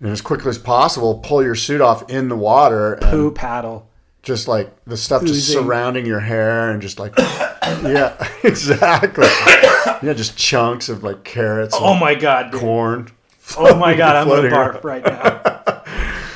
and 0.00 0.10
as 0.10 0.20
quickly 0.20 0.48
as 0.50 0.58
possible, 0.58 1.18
pull 1.20 1.40
your 1.40 1.54
suit 1.54 1.80
off 1.80 2.10
in 2.10 2.28
the 2.28 2.36
water, 2.36 2.94
and 2.94 3.02
Poo 3.12 3.30
paddle. 3.30 3.88
just 4.24 4.48
like 4.48 4.74
the 4.86 4.96
stuff 4.96 5.24
just 5.24 5.52
surrounding 5.52 6.04
your 6.04 6.18
hair, 6.18 6.70
and 6.72 6.82
just 6.82 6.98
like, 6.98 7.16
yeah, 7.18 8.28
exactly. 8.42 9.28
yeah, 10.02 10.12
just 10.12 10.36
chunks 10.36 10.88
of 10.88 11.04
like 11.04 11.22
carrots. 11.22 11.76
Oh 11.78 11.94
my 11.94 12.16
god. 12.16 12.50
dude. 12.50 12.60
corn. 12.60 13.08
Oh 13.56 13.76
my 13.76 13.94
god, 13.94 14.16
I'm 14.16 14.26
gonna 14.28 14.48
barf 14.48 14.82
right 14.82 15.04
now. 15.04 15.56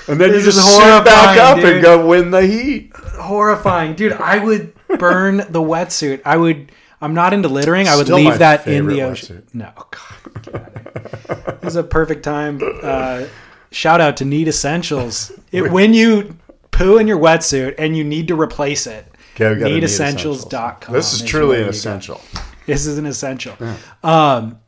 And 0.06 0.20
then 0.20 0.32
This 0.32 0.44
you 0.44 0.52
just 0.52 0.76
suit 0.76 1.04
back 1.06 1.38
up 1.38 1.56
dude. 1.56 1.64
and 1.76 1.82
go 1.82 2.06
win 2.06 2.30
the 2.30 2.46
heat. 2.46 2.92
Horrifying, 2.94 3.94
dude. 3.94 4.12
I 4.12 4.38
would 4.38 4.74
burn 4.98 5.38
the 5.38 5.62
wetsuit. 5.62 6.20
I 6.26 6.36
would. 6.36 6.70
I'm 7.04 7.12
not 7.12 7.34
into 7.34 7.48
littering. 7.48 7.86
I 7.86 7.96
would 7.96 8.06
Still 8.06 8.16
leave 8.16 8.38
that 8.38 8.66
in 8.66 8.86
the 8.86 9.02
ocean. 9.02 9.46
No, 9.52 9.70
God, 9.76 10.42
get 10.42 10.54
out 10.54 10.76
of 10.76 10.82
here. 10.82 11.58
this 11.60 11.68
is 11.72 11.76
a 11.76 11.82
perfect 11.82 12.22
time. 12.22 12.60
Uh, 12.82 13.26
shout 13.70 14.00
out 14.00 14.16
to 14.16 14.24
Need 14.24 14.48
Essentials. 14.48 15.30
It, 15.52 15.70
when 15.70 15.92
you 15.92 16.38
poo 16.70 16.96
in 16.96 17.06
your 17.06 17.18
wetsuit 17.18 17.74
and 17.76 17.94
you 17.94 18.04
need 18.04 18.28
to 18.28 18.40
replace 18.40 18.86
it, 18.86 19.06
Okay, 19.34 19.58
got 19.60 19.70
Need 19.70 19.82
needessentials.com. 19.82 20.94
This 20.94 21.12
is 21.12 21.20
is 21.22 21.28
truly 21.28 21.62
an 21.62 21.68
essential. 21.68 22.20
This 22.66 22.86
is 22.86 22.96
an 22.96 23.04
essential. 23.04 23.54
Um, 24.02 24.60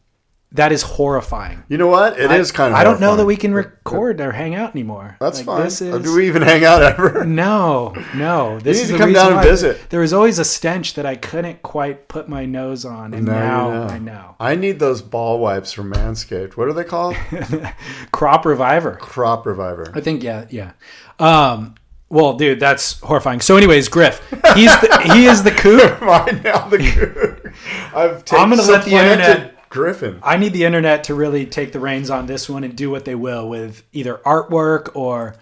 that 0.57 0.73
is 0.73 0.83
horrifying. 0.83 1.63
You 1.69 1.79
know 1.79 1.87
what? 1.87 2.19
It 2.19 2.31
is 2.31 2.53
kind 2.53 2.75
of. 2.75 2.79
I 2.79 2.85
don't 2.85 3.01
know 3.01 3.17
that 3.17 3.25
we 3.25 3.37
can 3.37 3.55
record 3.55 4.21
or 4.21 4.33
hang 4.33 4.55
out 4.55 4.71
anymore. 4.75 5.17
That's 5.21 5.39
Like, 5.39 5.47
fine. 5.47 5.63
This 5.65 5.81
Uh, 5.81 5.97
is, 5.97 6.03
Do 6.05 6.17
we 6.17 6.27
even 6.27 6.43
hang 6.43 6.65
out 6.65 6.83
ever? 6.83 7.25
No, 7.37 7.95
no. 8.15 8.59
This 8.61 8.79
need 8.79 8.83
is 8.85 8.91
to 8.91 8.99
come 8.99 9.13
down 9.13 9.33
and 9.35 9.43
visit. 9.43 9.89
There 9.91 10.01
was 10.01 10.13
always 10.13 10.39
a 10.39 10.45
stench 10.45 10.95
that 10.95 11.07
I 11.07 11.15
couldn't 11.17 11.63
quite 11.63 12.09
put 12.09 12.29
my 12.29 12.45
nose 12.47 12.85
on, 12.85 13.15
and 13.15 13.25
Now 13.27 13.69
you 13.69 13.75
know. 13.75 13.87
I 13.95 13.99
know. 13.99 14.37
I 14.41 14.55
need 14.57 14.79
those 14.79 15.03
ball 15.03 15.39
wipes 15.39 15.73
from 15.73 15.93
Manscaped. 15.93 16.57
What 16.57 16.69
are 16.69 16.73
they 16.73 16.85
called? 16.85 17.15
Crop 18.13 18.45
reviver. 18.45 18.97
Crop 18.97 19.47
Reviver. 19.47 19.93
I 19.95 20.01
think 20.01 20.23
yeah, 20.23 20.47
yeah. 20.51 20.73
Um, 21.19 21.75
well, 22.09 22.35
dude, 22.35 22.61
that's 22.61 23.01
horrifying. 23.01 23.41
So, 23.41 23.57
anyways, 23.57 23.89
Griff, 23.89 24.21
he's 24.55 24.71
the, 24.81 25.11
he 25.15 25.27
is 25.27 25.43
the 25.43 25.51
kook. 25.63 26.01
Mine 26.01 26.41
now 26.45 26.69
the 26.69 26.79
good. 26.79 27.53
I've 27.95 28.25
taken 28.25 28.45
I'm 28.45 28.51
gonna 28.51 28.63
let 28.63 28.85
the 28.85 28.93
internet- 28.93 29.56
Griffin. 29.69 30.19
I 30.23 30.37
need 30.37 30.53
the 30.53 30.65
internet 30.65 31.05
to 31.05 31.15
really 31.15 31.47
take 31.47 31.73
the 31.73 31.81
reins 31.81 32.11
on 32.11 32.27
this 32.27 32.49
one 32.49 32.65
and 32.65 32.77
do 32.77 32.91
what 32.91 33.05
they 33.05 33.15
will 33.15 33.49
with 33.49 33.83
either 33.93 34.21
artwork 34.25 34.91
or 34.95 35.35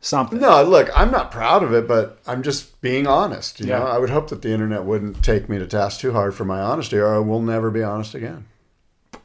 something. 0.00 0.38
No, 0.40 0.62
look, 0.62 0.88
I'm 0.94 1.10
not 1.10 1.30
proud 1.30 1.62
of 1.62 1.72
it, 1.74 1.88
but 1.88 2.18
I'm 2.26 2.42
just 2.42 2.80
being 2.80 3.06
honest. 3.06 3.60
You 3.60 3.66
Yeah. 3.68 3.78
know, 3.80 3.86
I 3.86 3.98
would 3.98 4.10
hope 4.10 4.28
that 4.30 4.42
the 4.42 4.50
internet 4.52 4.84
wouldn't 4.84 5.22
take 5.22 5.48
me 5.48 5.58
to 5.58 5.66
task 5.66 6.00
too 6.00 6.12
hard 6.12 6.34
for 6.34 6.44
my 6.44 6.60
honesty, 6.60 6.96
or 6.98 7.14
I 7.14 7.18
will 7.18 7.42
never 7.42 7.70
be 7.70 7.82
honest 7.82 8.14
again. 8.14 8.44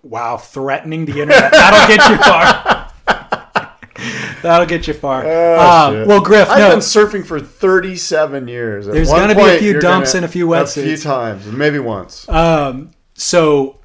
Wow, 0.04 0.38
threatening 0.38 1.06
the 1.06 1.22
internet. 1.22 1.52
That'll 1.52 1.88
get 1.96 2.10
you 2.10 2.18
far. 2.18 2.88
That'll 4.42 4.66
get 4.66 4.88
you 4.88 4.96
far. 4.96 5.20
um, 5.22 6.08
well, 6.08 6.22
Griff, 6.22 6.50
I've 6.50 6.58
no. 6.60 6.70
been 6.72 6.80
surfing 6.80 7.24
for 7.24 7.40
37 7.40 8.48
years. 8.48 8.88
At 8.88 8.96
There's 8.96 9.10
gonna 9.12 9.36
be 9.36 9.42
a 9.44 9.60
few 9.60 9.80
dumps 9.80 10.14
gonna- 10.14 10.24
and 10.24 10.26
a 10.26 10.32
few 10.32 10.48
websites. 10.48 10.78
A 10.82 10.84
few 10.84 10.98
times, 10.98 11.46
maybe 11.46 11.78
once. 11.78 12.28
Um, 12.28 12.90
so 13.14 13.76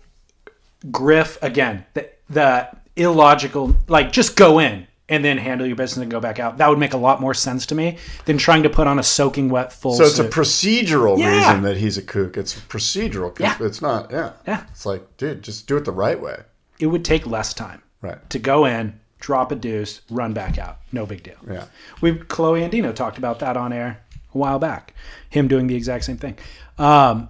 Griff 0.90 1.38
again, 1.42 1.84
the, 1.94 2.08
the 2.30 2.68
illogical, 2.96 3.74
like 3.88 4.12
just 4.12 4.36
go 4.36 4.58
in 4.58 4.86
and 5.08 5.24
then 5.24 5.38
handle 5.38 5.66
your 5.66 5.76
business 5.76 6.02
and 6.02 6.10
go 6.10 6.18
back 6.18 6.40
out. 6.40 6.58
That 6.58 6.68
would 6.68 6.78
make 6.78 6.92
a 6.92 6.96
lot 6.96 7.20
more 7.20 7.34
sense 7.34 7.66
to 7.66 7.74
me 7.74 7.98
than 8.24 8.38
trying 8.38 8.64
to 8.64 8.70
put 8.70 8.86
on 8.88 8.98
a 8.98 9.02
soaking 9.04 9.48
wet 9.50 9.72
full 9.72 9.94
So 9.94 10.04
it's 10.04 10.18
a 10.18 10.24
procedural 10.28 11.18
Yeah. 11.18 11.36
reason 11.38 11.62
that 11.62 11.76
he's 11.76 11.96
a 11.96 12.02
kook. 12.02 12.36
It's 12.36 12.54
procedural. 12.62 13.38
Yeah. 13.38 13.56
It's 13.60 13.80
not. 13.80 14.10
Yeah. 14.10 14.32
Yeah. 14.46 14.64
It's 14.70 14.84
like, 14.84 15.16
dude, 15.16 15.42
just 15.42 15.68
do 15.68 15.76
it 15.76 15.84
the 15.84 15.92
right 15.92 16.20
way. 16.20 16.38
it 16.80 16.86
would 16.88 17.04
take 17.04 17.26
less 17.26 17.54
time 17.54 17.82
Right. 18.02 18.18
to 18.30 18.38
go 18.38 18.66
in, 18.66 18.98
drop 19.20 19.50
a 19.52 19.54
deuce, 19.54 20.00
run 20.10 20.32
back 20.34 20.58
out. 20.58 20.78
No 20.92 21.06
big 21.06 21.22
deal. 21.22 21.36
Yeah. 21.50 21.64
We 22.02 22.12
Kolohe 22.12 22.68
Andino 22.68 22.94
talked 22.94 23.16
about 23.16 23.38
that 23.38 23.56
on 23.56 23.72
air 23.72 24.00
a 24.34 24.38
while 24.38 24.58
back. 24.58 24.92
Him 25.30 25.48
doing 25.48 25.68
the 25.68 25.74
exact 25.76 26.04
same 26.04 26.18
thing. 26.18 26.36
Um, 26.78 27.28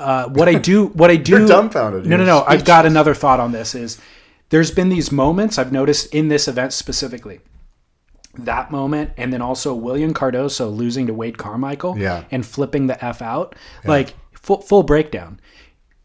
uh, 0.00 0.28
what 0.28 0.48
I 0.48 0.54
do, 0.54 0.86
what 0.88 1.10
I 1.10 1.16
do, 1.28 1.32
You're 1.38 1.46
dumbfounded. 1.46 2.06
No, 2.06 2.16
no, 2.16 2.24
no. 2.24 2.44
I've 2.46 2.64
got 2.64 2.86
another 2.86 3.14
thought 3.14 3.40
on 3.40 3.52
this. 3.52 3.74
Is 3.74 4.00
there's 4.48 4.70
been 4.70 4.88
these 4.88 5.12
moments 5.12 5.58
I've 5.58 5.72
noticed 5.72 6.14
in 6.14 6.28
this 6.28 6.48
event 6.48 6.72
specifically. 6.72 7.40
That 8.38 8.70
moment, 8.70 9.10
and 9.16 9.32
then 9.32 9.42
also 9.42 9.74
Willian 9.74 10.14
Cardoso 10.14 10.74
losing 10.74 11.06
to 11.08 11.14
Wade 11.14 11.36
Carmichael, 11.36 11.98
Yeah. 11.98 12.24
and 12.30 12.46
flipping 12.46 12.86
the 12.86 13.02
f 13.04 13.20
out, 13.22 13.54
like 13.84 14.14
full, 14.32 14.60
full 14.60 14.82
breakdown 14.84 15.40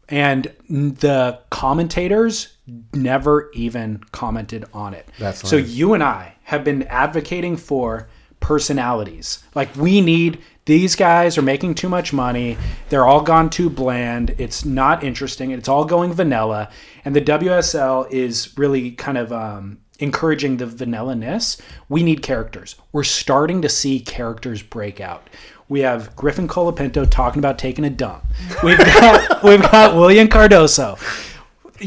and 0.08 0.44
the 0.68 1.36
commentators 1.50 2.56
never 2.94 3.50
even 3.54 4.00
commented 4.12 4.64
on 4.72 4.94
it. 4.94 5.08
That's 5.18 5.48
so 5.48 5.56
lame. 5.56 5.66
you 5.68 5.94
and 5.94 6.02
I 6.02 6.34
have 6.44 6.62
been 6.62 6.84
advocating 6.84 7.56
for 7.56 8.08
personalities. 8.38 9.42
Like 9.56 9.74
we 9.76 10.00
need 10.00 10.38
these 10.66 10.96
guys 10.96 11.38
are 11.38 11.42
making 11.42 11.76
too 11.76 11.88
much 11.88 12.12
money. 12.12 12.58
They're 12.88 13.06
all 13.06 13.22
gone 13.22 13.50
too 13.50 13.70
bland. 13.70 14.34
It's 14.36 14.64
not 14.64 15.02
interesting. 15.02 15.52
It's 15.52 15.68
all 15.68 15.84
going 15.84 16.12
vanilla. 16.12 16.70
And 17.04 17.14
the 17.14 17.20
WSL 17.20 18.10
is 18.10 18.56
really 18.58 18.90
kind 18.90 19.16
of 19.16 19.32
um, 19.32 19.78
encouraging 20.00 20.56
the 20.56 20.66
vanilla-ness. 20.66 21.62
We 21.88 22.02
need 22.02 22.22
characters. 22.22 22.74
We're 22.92 23.04
starting 23.04 23.62
to 23.62 23.68
see 23.68 24.00
characters 24.00 24.60
break 24.60 25.00
out. 25.00 25.30
We 25.68 25.80
have 25.80 26.14
Griffin 26.16 26.48
Colapinto 26.48 27.08
talking 27.08 27.38
about 27.38 27.58
taking 27.58 27.84
a 27.84 27.90
dump. 27.90 28.24
We've 28.62 28.78
got 28.78 29.42
we've 29.44 29.62
got 29.62 29.94
Willian 29.96 30.28
Cardoso 30.28 30.98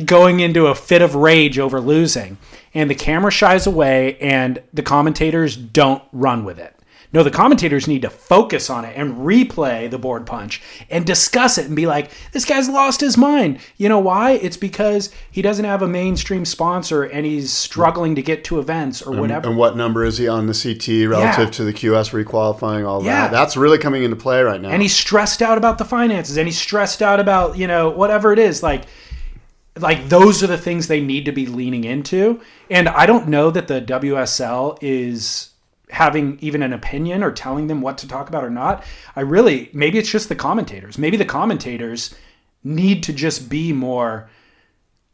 going 0.06 0.42
into 0.42 0.68
a 0.68 0.76
fit 0.76 1.02
of 1.02 1.16
rage 1.16 1.60
over 1.60 1.80
losing, 1.80 2.38
and 2.74 2.90
the 2.90 2.96
camera 2.96 3.32
shies 3.32 3.68
away, 3.68 4.18
and 4.20 4.62
the 4.74 4.84
commentators 4.84 5.56
don't 5.56 6.04
run 6.12 6.44
with 6.44 6.60
it. 6.60 6.79
No, 7.12 7.24
the 7.24 7.32
commentators 7.32 7.88
need 7.88 8.04
to 8.04 8.10
focus 8.12 8.70
on 8.70 8.86
it 8.86 8.94
and 8.96 9.16
replay 9.18 9.90
the 9.90 9.98
board 9.98 10.28
punch 10.28 10.62
and 10.92 11.06
discuss 11.06 11.58
it 11.58 11.66
and 11.66 11.76
be 11.76 11.88
like, 11.88 12.12
this 12.34 12.46
guy's 12.46 12.70
lost 12.70 13.02
his 13.02 13.18
mind. 13.18 13.58
You 13.78 13.90
know 13.90 13.98
why? 13.98 14.34
It's 14.34 14.58
because 14.58 15.12
he 15.32 15.42
doesn't 15.42 15.66
have 15.66 15.82
a 15.82 15.88
mainstream 15.88 16.46
sponsor 16.46 17.02
and 17.02 17.26
he's 17.26 17.52
struggling 17.52 18.14
to 18.14 18.22
get 18.22 18.44
to 18.44 18.60
events 18.60 19.02
or 19.02 19.20
whatever. 19.20 19.48
And 19.50 19.58
what 19.58 19.76
number 19.76 20.04
is 20.06 20.20
he 20.20 20.28
on 20.28 20.46
the 20.46 20.54
CT 20.54 21.08
relative 21.10 21.46
Yeah. 21.46 21.52
to 21.52 21.64
the 21.64 21.74
QS 21.74 22.12
requalifying? 22.12 22.88
All 22.88 23.04
Yeah. 23.04 23.22
that. 23.24 23.32
That's 23.32 23.58
really 23.58 23.80
coming 23.80 24.04
into 24.04 24.16
play 24.16 24.44
right 24.44 24.62
now. 24.62 24.70
and 24.70 24.82
he's 24.84 24.96
stressed 24.96 25.42
out 25.42 25.58
about 25.58 25.80
the 25.80 25.86
finances 25.86 26.38
and 26.38 26.48
he's 26.48 26.60
stressed 26.60 27.02
out 27.02 27.20
about 27.20 27.58
you 27.58 27.66
know 27.66 27.90
whatever 27.90 28.32
it 28.34 28.38
is 28.38 28.62
like 28.62 28.84
like 29.80 30.10
those 30.10 30.44
are 30.44 30.48
the 30.48 30.58
things 30.58 30.88
they 30.88 31.00
need 31.02 31.26
to 31.26 31.32
be 31.32 31.46
leaning 31.46 31.84
into 31.86 32.40
and 32.70 32.90
i 32.90 33.06
don't 33.06 33.28
know 33.28 33.50
that 33.50 33.68
the 33.68 33.82
wsl 33.82 34.78
is 34.82 35.49
having 35.90 36.38
even 36.42 36.62
an 36.62 36.72
opinion 36.74 37.24
or 37.24 37.32
telling 37.32 37.68
them 37.68 37.82
what 37.82 37.98
to 37.98 38.08
talk 38.08 38.30
about 38.30 38.44
or 38.44 38.50
not 38.50 38.84
i 39.16 39.22
really 39.22 39.70
maybe 39.74 39.98
it's 39.98 40.10
just 40.12 40.30
the 40.30 40.36
commentators 40.36 40.98
maybe 40.98 41.18
the 41.18 41.26
commentators 41.26 42.14
need 42.64 43.02
to 43.04 43.12
just 43.14 43.50
be 43.50 43.74
more 43.74 44.30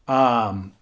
um 0.08 0.72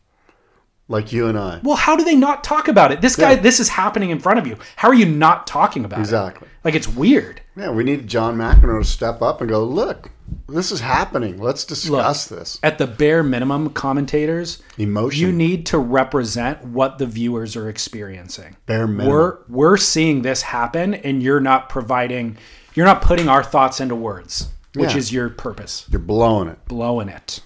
like 0.88 1.12
you 1.12 1.26
and 1.28 1.38
I. 1.38 1.60
well 1.62 1.76
how 1.76 1.96
do 1.96 2.04
they 2.04 2.14
not 2.16 2.44
talk 2.44 2.68
about 2.68 2.92
it 2.92 3.00
this 3.00 3.16
guy 3.16 3.32
Yeah. 3.32 3.40
this 3.40 3.60
is 3.60 3.68
happening 3.68 4.10
in 4.10 4.18
front 4.18 4.38
of 4.38 4.46
you 4.46 4.56
how 4.76 4.88
are 4.88 4.94
you 4.94 5.06
not 5.06 5.46
talking 5.46 5.84
about 5.84 6.00
Exactly. 6.00 6.26
it 6.26 6.30
Exactly. 6.30 6.48
like 6.64 6.74
it's 6.74 6.88
weird 6.88 7.40
Yeah, 7.56 7.70
we 7.70 7.84
need 7.84 8.06
John 8.08 8.36
McEnroe 8.36 8.82
to 8.82 8.84
step 8.88 9.22
up 9.22 9.40
and 9.40 9.48
go, 9.48 9.62
look, 9.64 10.10
this 10.48 10.70
is 10.72 10.80
happening. 10.80 11.38
Let's 11.38 11.64
discuss 11.64 12.26
this. 12.26 12.58
at 12.62 12.78
the 12.78 12.86
bare 12.86 13.22
minimum, 13.22 13.70
commentators, 13.70 14.62
Emotion. 14.78 15.20
you 15.20 15.32
need 15.32 15.66
to 15.66 15.78
represent 15.78 16.64
what 16.64 16.98
the 16.98 17.06
viewers 17.06 17.56
are 17.56 17.68
experiencing. 17.68 18.56
Bare 18.66 18.86
minimum. 18.86 19.08
We're 19.12 19.38
we're 19.48 19.76
seeing 19.76 20.22
this 20.22 20.42
happen, 20.42 20.94
and 20.94 21.22
you're 21.22 21.40
not 21.40 21.68
providing, 21.68 22.36
you're 22.74 22.86
not 22.86 23.02
putting 23.02 23.28
our 23.28 23.42
thoughts 23.42 23.80
into 23.80 23.94
words, 23.96 24.48
which 24.74 24.92
Yeah. 24.92 24.98
is 24.98 25.12
your 25.12 25.28
purpose. 25.30 25.86
You're 25.90 26.00
blowing 26.00 26.48
it. 26.48 26.64
Blowing 26.66 27.08
it, 27.08 27.40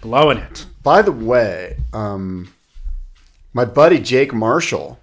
blowing 0.00 0.38
it. 0.38 0.66
By 0.82 1.02
the 1.02 1.12
way, 1.12 1.78
um, 1.92 2.52
my 3.52 3.64
buddy 3.64 3.98
Jake 4.00 4.32
Marshall 4.34 4.98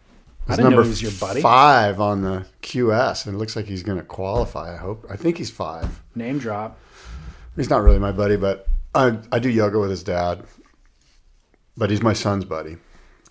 I 0.50 0.56
didn't 0.56 0.72
know 0.72 0.82
he 0.82 0.90
was 0.90 1.02
your 1.02 1.12
buddy. 1.20 1.42
five 1.42 2.00
on 2.00 2.22
the 2.22 2.46
QS, 2.62 3.26
and 3.26 3.36
it 3.36 3.38
looks 3.38 3.56
like 3.56 3.66
he's 3.66 3.84
going 3.84 3.98
to 3.98 4.04
qualify. 4.04 4.74
I 4.74 4.78
hope. 4.78 5.06
I 5.10 5.16
think 5.16 5.38
he's 5.38 5.50
five. 5.52 6.02
Name 6.16 6.40
drop. 6.40 6.78
He's 7.56 7.70
not 7.70 7.82
really 7.84 8.00
my 8.00 8.12
buddy, 8.12 8.36
but 8.38 8.68
I, 8.96 9.18
I 9.32 9.40
do 9.40 9.50
yoga 9.50 9.80
with 9.80 9.90
his 9.90 10.04
dad. 10.04 10.44
But 11.78 11.90
he's 11.90 12.02
my 12.02 12.14
son's 12.14 12.46
buddy. 12.46 12.78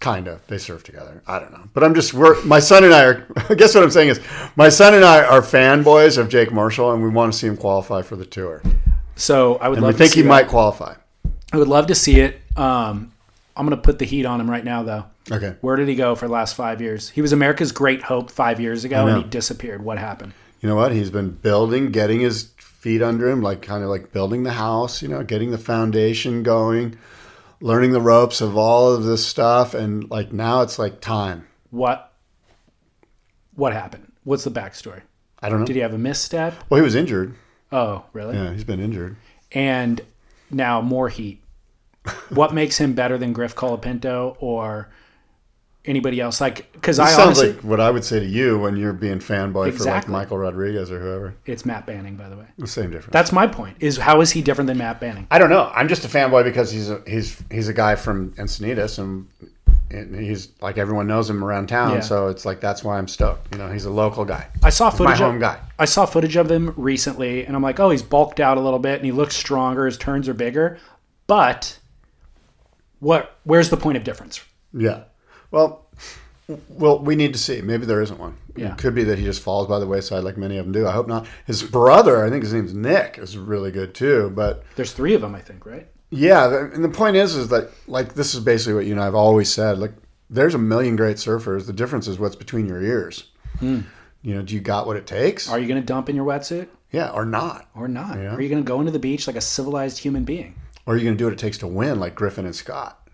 Kind 0.00 0.28
of. 0.28 0.46
They 0.46 0.58
surf 0.58 0.84
together. 0.84 1.22
I 1.26 1.38
don't 1.40 1.52
know. 1.52 1.64
But 1.74 1.82
I'm 1.84 1.94
just, 1.94 2.14
we're, 2.14 2.40
my 2.44 2.60
son 2.60 2.84
and 2.84 2.94
I 2.94 3.04
are, 3.04 3.26
I 3.48 3.54
guess 3.56 3.74
what 3.74 3.82
I'm 3.82 3.90
saying 3.90 4.10
is, 4.10 4.20
my 4.56 4.68
son 4.68 4.94
and 4.94 5.04
I 5.04 5.24
are 5.24 5.40
fanboys 5.42 6.18
of 6.18 6.28
Jake 6.28 6.52
Marshall, 6.52 6.92
and 6.92 7.02
we 7.02 7.08
want 7.08 7.32
to 7.32 7.38
see 7.38 7.46
him 7.48 7.56
qualify 7.56 8.02
for 8.02 8.14
the 8.16 8.24
tour. 8.24 8.62
So 9.16 9.56
I 9.56 9.68
would 9.68 9.78
And 9.78 9.84
love 9.86 9.94
we 9.94 9.98
think 9.98 10.14
he 10.14 10.22
that. 10.22 10.28
might 10.28 10.48
qualify. 10.48 10.94
I 11.52 11.56
would 11.56 11.68
love 11.68 11.88
to 11.88 11.94
see 11.94 12.20
it. 12.20 12.40
Um, 12.56 13.12
I'm 13.56 13.66
gonna 13.66 13.76
put 13.76 13.98
the 13.98 14.04
heat 14.04 14.24
on 14.24 14.40
him 14.40 14.48
right 14.48 14.64
now, 14.64 14.82
though. 14.84 15.04
Okay. 15.30 15.54
Where 15.60 15.76
did 15.76 15.88
he 15.88 15.94
go 15.94 16.14
for 16.14 16.26
the 16.26 16.32
last 16.32 16.54
five 16.54 16.80
years? 16.80 17.10
He 17.10 17.22
was 17.22 17.32
America's 17.32 17.72
great 17.72 18.02
hope 18.02 18.30
five 18.30 18.60
years 18.60 18.84
ago, 18.84 19.06
and 19.06 19.24
he 19.24 19.28
disappeared. 19.28 19.82
What 19.82 19.98
happened? 19.98 20.32
You 20.60 20.68
know 20.68 20.76
what? 20.76 20.92
He's 20.92 21.10
been 21.10 21.30
building, 21.30 21.92
getting 21.92 22.20
his 22.20 22.50
feet 22.58 23.02
under 23.02 23.28
him, 23.28 23.42
like 23.42 23.62
kind 23.62 23.82
of 23.82 23.90
like 23.90 24.12
building 24.12 24.42
the 24.42 24.52
house, 24.52 25.02
you 25.02 25.08
know, 25.08 25.22
getting 25.22 25.50
the 25.50 25.58
foundation 25.58 26.42
going, 26.42 26.96
learning 27.60 27.92
the 27.92 28.00
ropes 28.00 28.40
of 28.40 28.56
all 28.56 28.92
of 28.92 29.04
this 29.04 29.26
stuff. 29.26 29.74
And 29.74 30.08
like 30.10 30.32
now 30.32 30.62
it's 30.62 30.78
like 30.78 31.00
time. 31.00 31.46
What? 31.70 32.12
What 33.54 33.72
happened? 33.72 34.12
What's 34.24 34.44
the 34.44 34.50
backstory? 34.50 35.02
I 35.40 35.48
don't 35.48 35.60
know. 35.60 35.66
Did 35.66 35.76
he 35.76 35.82
have 35.82 35.94
a 35.94 35.98
misstep? 35.98 36.54
well, 36.68 36.78
he 36.78 36.84
was 36.84 36.94
injured. 36.94 37.34
Oh, 37.70 38.04
really? 38.12 38.34
Yeah, 38.36 38.52
he's 38.52 38.64
been 38.64 38.80
injured. 38.80 39.16
And 39.52 40.00
now 40.50 40.80
more 40.80 41.08
heat. 41.08 41.42
what 42.30 42.54
makes 42.54 42.78
him 42.78 42.94
better 42.94 43.18
than 43.18 43.32
Griff 43.32 43.54
Colapinto 43.54 44.36
or 44.40 44.88
anybody 45.84 46.20
else? 46.20 46.40
Like, 46.40 46.70
because 46.72 46.98
I 46.98 47.06
sounds 47.08 47.38
honestly, 47.38 47.52
like 47.52 47.64
what 47.64 47.80
I 47.80 47.90
would 47.90 48.04
say 48.04 48.20
to 48.20 48.26
you 48.26 48.58
when 48.58 48.76
you're 48.76 48.92
being 48.92 49.18
fanboy 49.18 49.76
for 49.76 49.84
like 49.84 50.08
Michael 50.08 50.38
Rodrigues 50.38 50.90
or 50.90 51.00
whoever. 51.00 51.34
it's 51.46 51.64
Matt 51.64 51.86
Banning, 51.86 52.16
by 52.16 52.28
the 52.28 52.36
way. 52.36 52.46
The 52.58 52.66
same 52.66 52.90
difference. 52.90 53.12
That's 53.12 53.32
my 53.32 53.46
point. 53.46 53.76
Is 53.80 53.96
how 53.96 54.20
is 54.20 54.30
he 54.30 54.42
different 54.42 54.68
than 54.68 54.78
Matt 54.78 55.00
Banning? 55.00 55.26
I 55.30 55.38
don't 55.38 55.50
know. 55.50 55.70
I'm 55.74 55.88
just 55.88 56.04
a 56.04 56.08
fanboy 56.08 56.44
because 56.44 56.70
he's 56.70 56.90
a, 56.90 57.02
he's 57.06 57.42
he's 57.50 57.68
a 57.68 57.74
guy 57.74 57.94
from 57.96 58.32
Encinitas 58.32 58.98
and, 58.98 59.26
and 59.90 60.14
he's 60.14 60.48
like 60.60 60.78
everyone 60.78 61.06
knows 61.06 61.28
him 61.30 61.42
around 61.42 61.68
town. 61.68 61.94
Yeah. 61.94 62.00
So 62.00 62.28
it's 62.28 62.44
like 62.44 62.60
that's 62.60 62.84
why 62.84 62.98
I'm 62.98 63.08
stoked. 63.08 63.52
You 63.52 63.58
know, 63.58 63.72
he's 63.72 63.86
a 63.86 63.90
local 63.90 64.24
guy. 64.24 64.48
I 64.62 64.70
saw 64.70 64.90
He's 64.90 65.00
my 65.00 65.16
home 65.16 65.36
of, 65.36 65.40
guy. 65.40 65.60
I 65.78 65.86
saw 65.86 66.06
footage 66.06 66.36
of 66.36 66.50
him 66.50 66.74
recently, 66.76 67.46
and 67.46 67.56
I'm 67.56 67.62
like, 67.62 67.80
oh, 67.80 67.90
he's 67.90 68.02
bulked 68.02 68.40
out 68.40 68.58
a 68.58 68.60
little 68.60 68.78
bit, 68.78 68.96
and 68.96 69.04
he 69.04 69.12
looks 69.12 69.36
stronger. 69.36 69.86
His 69.86 69.96
turns 69.96 70.28
are 70.28 70.34
bigger, 70.34 70.78
but 71.26 71.78
what? 73.00 73.38
Where's 73.44 73.70
the 73.70 73.76
point 73.76 73.96
of 73.96 74.04
difference? 74.04 74.42
Yeah. 74.72 75.04
Well, 75.50 75.86
well, 76.70 76.98
we 76.98 77.14
need 77.16 77.32
to 77.34 77.38
see. 77.38 77.60
Maybe 77.60 77.84
there 77.86 78.00
isn't 78.00 78.18
one. 78.18 78.36
Yeah. 78.56 78.72
It 78.72 78.78
could 78.78 78.94
be 78.94 79.04
that 79.04 79.18
he 79.18 79.24
just 79.24 79.42
falls 79.42 79.66
by 79.68 79.78
the 79.78 79.86
wayside 79.86 80.24
like 80.24 80.36
many 80.36 80.56
of 80.56 80.64
them 80.64 80.72
do. 80.72 80.86
I 80.86 80.92
hope 80.92 81.06
not. 81.06 81.26
His 81.46 81.62
brother, 81.62 82.24
I 82.24 82.30
think 82.30 82.42
his 82.42 82.52
name's 82.54 82.74
Nick, 82.74 83.18
is 83.18 83.36
really 83.36 83.70
good 83.70 83.94
too. 83.94 84.30
But 84.34 84.64
There's 84.76 84.92
three 84.92 85.14
of 85.14 85.20
them, 85.20 85.34
I 85.34 85.40
think, 85.40 85.66
right? 85.66 85.86
yeah, 86.10 86.46
the- 86.48 86.70
and 86.72 86.82
the 86.82 86.88
point 86.88 87.16
is, 87.16 87.34
is 87.36 87.48
that 87.48 87.70
like 87.86 88.14
this 88.14 88.34
is 88.34 88.40
basically 88.40 88.74
what 88.74 88.86
you 88.86 88.92
and 88.92 89.00
I 89.00 89.04
have 89.04 89.14
always 89.14 89.50
said. 89.52 89.78
Like, 89.78 89.92
there's 90.30 90.54
a 90.54 90.58
million 90.58 90.96
great 90.96 91.16
surfers. 91.16 91.66
The 91.66 91.72
difference 91.72 92.06
is 92.08 92.18
what's 92.18 92.36
between 92.36 92.66
your 92.66 92.82
ears. 92.82 93.24
You 93.60 93.84
know, 94.22 94.42
do 94.42 94.54
you 94.54 94.60
got 94.60 94.86
what 94.86 94.96
it 94.96 95.06
takes? 95.06 95.46
Hmm. 95.46 95.52
Are 95.54 95.58
you 95.58 95.68
going 95.68 95.80
to 95.80 95.86
dump 95.86 96.08
in 96.08 96.16
your 96.16 96.24
wetsuit 96.26 96.68
yeah, 96.92 97.10
or 97.10 97.24
not? 97.24 97.68
or 97.74 97.88
not? 97.88 98.16
Are 98.18 98.40
you 98.40 98.48
going 98.48 98.62
to 98.62 98.66
go 98.66 98.80
into 98.80 98.92
the 98.92 98.98
beach 98.98 99.26
like 99.26 99.36
a 99.36 99.40
civilized 99.40 99.98
human 99.98 100.24
being 100.24 100.54
Or 100.86 100.94
are 100.94 100.96
you 100.96 101.04
going 101.04 101.14
to 101.16 101.18
do 101.18 101.24
what 101.26 101.32
it 101.34 101.38
takes 101.38 101.58
to 101.58 101.66
win, 101.66 102.00
like 102.00 102.14
Griffin 102.14 102.44
and 102.46 102.54
Scott? 102.56 103.08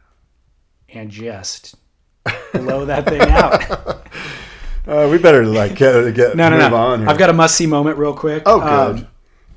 and 0.88 1.10
just 1.10 1.74
blow 2.52 2.84
that 2.86 3.06
thing 3.06 3.20
out? 3.22 4.00
Uh, 4.86 5.08
we 5.10 5.16
better 5.16 5.46
like 5.46 5.76
get, 5.76 5.94
it 5.96 6.14
get 6.14 6.36
No, 6.36 6.50
no, 6.50 6.58
move 6.58 6.70
no. 6.72 6.76
on. 6.76 7.00
Here. 7.00 7.08
I've 7.08 7.16
got 7.16 7.30
a 7.30 7.32
must 7.32 7.56
see 7.56 7.66
moment 7.66 7.96
real 7.96 8.12
quick. 8.12 8.42
Oh, 8.44 8.60
good. 8.60 9.00
Um, 9.00 9.06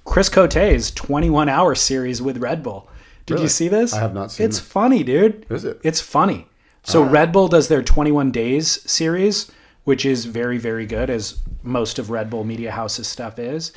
Chris 0.06 0.30
Cote's 0.30 0.90
21 0.92 1.50
hour 1.50 1.76
series 1.76 2.22
with 2.22 2.38
Red 2.38 2.64
Bull. 2.64 2.88
Did 3.26 3.34
Really? 3.34 3.44
you 3.44 3.50
see 3.50 3.68
this? 3.68 3.92
I 3.94 4.00
have 4.00 4.14
not 4.14 4.32
seen 4.32 4.46
It's 4.46 4.58
funny, 4.58 5.04
dude. 5.04 5.46
Is 5.50 5.66
it? 5.66 5.82
It's 5.84 6.00
funny. 6.00 6.48
So 6.84 7.04
Red 7.04 7.34
Bull 7.34 7.50
does 7.50 7.68
their 7.68 7.84
21 7.84 8.32
days 8.32 8.90
series, 8.90 9.52
which 9.84 10.06
is 10.06 10.24
very, 10.24 10.58
very 10.58 10.86
good, 10.86 11.10
as 11.10 11.40
most 11.62 12.00
of 12.00 12.10
Red 12.10 12.30
Bull 12.30 12.46
Media 12.46 12.72
House's 12.72 13.06
stuff 13.10 13.38
is. 13.38 13.74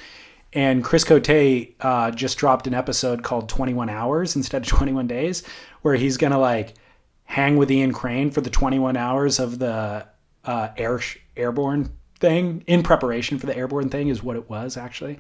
And 0.52 0.84
Chris 0.84 1.02
Cote 1.02 1.28
uh, 1.80 2.12
just 2.12 2.38
dropped 2.38 2.68
an 2.68 2.74
episode 2.74 3.24
called 3.24 3.48
21 3.48 3.88
Hours 3.90 4.36
instead 4.36 4.62
of 4.62 4.68
21 4.68 5.08
Days, 5.08 5.42
where 5.82 5.96
he's 5.96 6.16
gonna 6.16 6.38
like 6.38 6.74
hang 7.30 7.56
with 7.56 7.70
Ian 7.70 7.92
Crane 7.92 8.32
for 8.32 8.40
the 8.40 8.50
21 8.50 8.96
hours 8.96 9.38
of 9.38 9.60
the 9.60 10.04
uh, 10.44 10.68
air 10.76 11.00
airborne 11.36 11.92
thing 12.18 12.64
in 12.66 12.82
preparation 12.82 13.38
for 13.38 13.46
the 13.46 13.56
airborne 13.56 13.88
thing 13.88 14.08
is 14.08 14.22
what 14.22 14.36
it 14.36 14.50
was 14.50 14.76
actually 14.76 15.18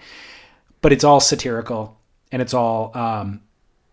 but 0.82 0.92
it's 0.92 1.04
all 1.04 1.20
satirical 1.20 2.00
and 2.32 2.42
it's 2.42 2.52
all 2.52 2.96
um, 2.96 3.40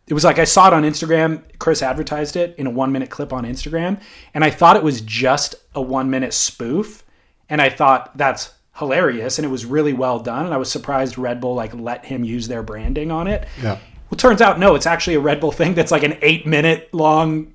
it 0.07 0.13
was 0.13 0.23
like 0.23 0.39
I 0.39 0.45
saw 0.45 0.67
it 0.67 0.73
on 0.73 0.83
Instagram. 0.83 1.43
Chris 1.59 1.81
advertised 1.81 2.35
it 2.37 2.55
in 2.57 2.65
a 2.65 2.69
one 2.69 2.91
minute 2.91 3.09
clip 3.09 3.33
on 3.33 3.45
Instagram, 3.45 4.01
and 4.33 4.43
I 4.43 4.49
thought 4.49 4.77
it 4.77 4.83
was 4.83 5.01
just 5.01 5.55
a 5.75 5.81
one 5.81 6.09
minute 6.09 6.33
spoof, 6.33 7.03
and 7.49 7.61
I 7.61 7.69
thought 7.69 8.17
that's 8.17 8.53
hilarious, 8.77 9.37
and 9.37 9.45
it 9.45 9.49
was 9.49 9.65
really 9.65 9.93
well 9.93 10.19
done, 10.19 10.45
and 10.45 10.53
I 10.53 10.57
was 10.57 10.71
surprised 10.71 11.17
Red 11.17 11.41
Bull 11.41 11.55
like 11.55 11.73
let 11.73 12.05
him 12.05 12.23
use 12.23 12.47
their 12.47 12.63
branding 12.63 13.11
on 13.11 13.27
it. 13.27 13.47
Yeah. 13.61 13.79
Well, 14.09 14.17
turns 14.17 14.41
out 14.41 14.59
no, 14.59 14.75
it's 14.75 14.85
actually 14.85 15.15
a 15.15 15.19
Red 15.19 15.41
Bull 15.41 15.51
thing 15.51 15.73
that's 15.73 15.91
like 15.91 16.03
an 16.03 16.17
eight 16.21 16.47
minute 16.47 16.93
long 16.93 17.53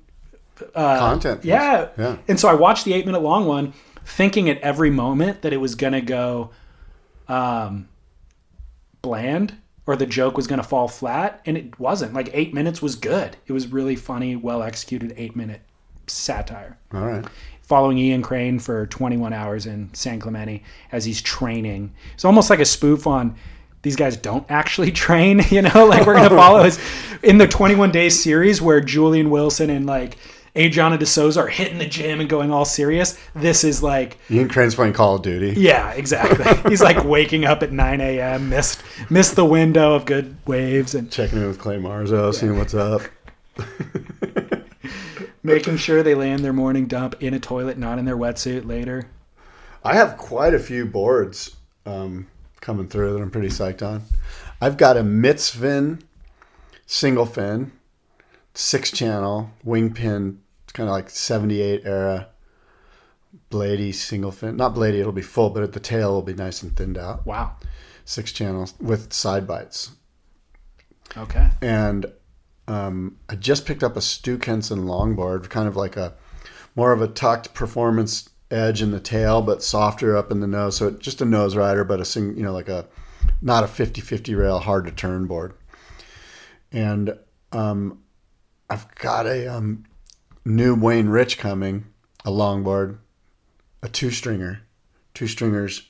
content. 0.73 1.43
yeah. 1.43 1.89
Yeah. 1.97 2.17
And 2.27 2.39
so 2.39 2.47
I 2.47 2.53
watched 2.53 2.85
the 2.85 2.93
eight 2.93 3.05
minute 3.05 3.21
long 3.21 3.45
one, 3.45 3.73
thinking 4.05 4.49
at 4.49 4.59
every 4.59 4.89
moment 4.89 5.41
that 5.41 5.53
it 5.53 5.57
was 5.57 5.75
gonna 5.75 6.01
go 6.01 6.51
um, 7.27 7.87
bland 9.01 9.57
or 9.85 9.95
the 9.95 10.05
joke 10.05 10.37
was 10.37 10.47
gonna 10.47 10.63
fall 10.63 10.87
flat, 10.87 11.41
and 11.45 11.57
it 11.57 11.79
wasn't. 11.79 12.13
Like 12.13 12.29
eight 12.33 12.53
minutes 12.53 12.81
was 12.81 12.95
good. 12.95 13.35
It 13.47 13.53
was 13.53 13.67
really 13.67 13.95
funny, 13.95 14.35
well 14.35 14.63
executed 14.63 15.13
eight 15.17 15.35
minute 15.35 15.61
satire. 16.07 16.77
All 16.93 17.05
right. 17.05 17.25
Following 17.63 17.97
Ian 17.97 18.21
Crane 18.21 18.59
for 18.59 18.85
21 18.87 19.31
hours 19.31 19.65
in 19.65 19.93
San 19.93 20.19
Clemente 20.19 20.63
as 20.91 21.05
he's 21.05 21.21
training. 21.21 21.93
It's 22.13 22.25
almost 22.25 22.49
like 22.49 22.59
a 22.59 22.65
spoof 22.65 23.07
on 23.07 23.35
these 23.83 23.95
guys 23.95 24.17
don't 24.17 24.45
actually 24.49 24.91
train, 25.05 25.41
you 25.49 25.61
know, 25.61 25.85
like 25.85 26.05
we're 26.05 26.15
gonna 26.15 26.29
follow 26.35 26.63
his 26.63 26.79
in 27.23 27.37
the 27.37 27.47
21 27.47 27.91
day 27.91 28.09
series 28.09 28.61
where 28.61 28.81
Julian 28.81 29.29
Wilson 29.29 29.69
and 29.69 29.85
like 29.85 30.17
Adriano 30.55 30.97
De 30.97 31.05
Souza 31.05 31.41
are 31.41 31.47
hitting 31.47 31.79
the 31.79 31.87
gym 31.87 32.19
and 32.19 32.29
going 32.29 32.51
all 32.51 32.65
serious. 32.65 33.17
This 33.33 33.63
is 33.63 33.81
like, 33.81 34.17
Ian 34.29 34.49
Crane's 34.49 34.75
playing 34.75 34.93
Call 34.93 35.15
of 35.15 35.23
Duty. 35.23 35.59
yeah, 35.59 35.91
exactly. 35.93 36.45
He's 36.69 36.81
like 36.81 37.03
waking 37.03 37.45
up 37.45 37.63
at 37.63 37.71
9 37.71 38.01
a.m., 38.01 38.49
missed 38.49 38.83
missed 39.09 39.35
the 39.35 39.45
window 39.45 39.95
of 39.95 40.05
good 40.05 40.35
waves, 40.45 40.93
and 40.93 41.11
Checking 41.11 41.39
in 41.39 41.47
with 41.47 41.59
Clay 41.59 41.77
Marzo, 41.77 42.31
seeing 42.33 42.57
what's 42.57 42.75
up. 42.75 43.01
making 45.43 45.77
sure 45.77 46.03
they 46.03 46.15
land 46.15 46.43
their 46.43 46.53
morning 46.53 46.85
dump 46.87 47.15
in 47.21 47.33
a 47.33 47.39
toilet, 47.39 47.77
not 47.77 47.97
in 47.97 48.05
their 48.05 48.17
wetsuit 48.17 48.65
later. 48.65 49.07
I 49.83 49.95
have 49.95 50.17
quite 50.17 50.53
a 50.53 50.59
few 50.59 50.85
boards 50.85 51.55
um, 51.85 52.27
coming 52.61 52.87
through 52.87 53.13
that 53.13 53.21
I'm 53.21 53.31
pretty 53.31 53.49
psyched 53.49 53.81
on. 53.85 54.03
I've 54.61 54.77
got 54.77 54.97
a 54.97 55.01
Mitsven 55.01 56.01
single 56.85 57.25
fin, 57.25 57.71
six 58.53 58.91
channel 58.91 59.51
wing 59.63 59.93
pin. 59.93 60.39
Kind 60.73 60.89
of 60.89 60.93
like 60.93 61.09
78 61.09 61.81
era 61.85 62.29
bladey 63.49 63.93
single 63.93 64.31
fin. 64.31 64.57
Not 64.57 64.75
bladey, 64.75 64.99
it'll 64.99 65.11
be 65.11 65.21
full, 65.21 65.49
but 65.49 65.63
at 65.63 65.73
the 65.73 65.79
tail 65.79 66.11
will 66.13 66.21
be 66.21 66.33
nice 66.33 66.61
and 66.63 66.75
thinned 66.75 66.97
out. 66.97 67.25
Wow. 67.25 67.55
Six 68.05 68.31
channels 68.31 68.73
with 68.79 69.13
side 69.13 69.47
bites. 69.47 69.91
Okay. 71.15 71.49
and 71.61 72.07
um, 72.67 73.17
I 73.29 73.35
just 73.35 73.65
picked 73.65 73.83
up 73.83 73.95
a 73.95 74.01
Stu 74.01 74.37
Kenson 74.37 74.85
longboard, 74.85 75.49
kind 75.49 75.67
of 75.67 75.75
like 75.75 75.95
a 75.95 76.13
more 76.75 76.91
of 76.91 77.01
a 77.01 77.07
tucked 77.07 77.53
performance 77.53 78.29
edge 78.49 78.81
in 78.81 78.91
the 78.91 78.99
tail, 78.99 79.41
but 79.41 79.61
softer 79.61 80.15
up 80.15 80.31
in 80.31 80.39
the 80.39 80.47
nose. 80.47 80.77
So 80.77 80.91
just 80.91 81.21
a 81.21 81.25
nose 81.25 81.55
rider, 81.55 81.83
but 81.83 81.99
a 81.99 82.05
sing, 82.05 82.35
you 82.35 82.43
know, 82.43 82.53
like 82.53 82.69
a 82.69 82.87
not 83.41 83.63
a 83.63 83.67
50-50 83.67 84.37
rail, 84.37 84.59
hard 84.59 84.85
to 84.85 84.91
turn 84.91 85.27
board. 85.27 85.53
And 86.71 87.17
um, 87.51 87.99
I've 88.69 88.93
got 88.95 89.27
a 89.27 89.47
um, 89.47 89.85
new 90.45 90.75
Wayne 90.75 91.09
Rich 91.09 91.37
coming, 91.37 91.85
a 92.25 92.31
longboard, 92.31 92.97
a 93.81 93.89
two 93.89 94.11
stringer, 94.11 94.61
two 95.13 95.27
stringers, 95.27 95.89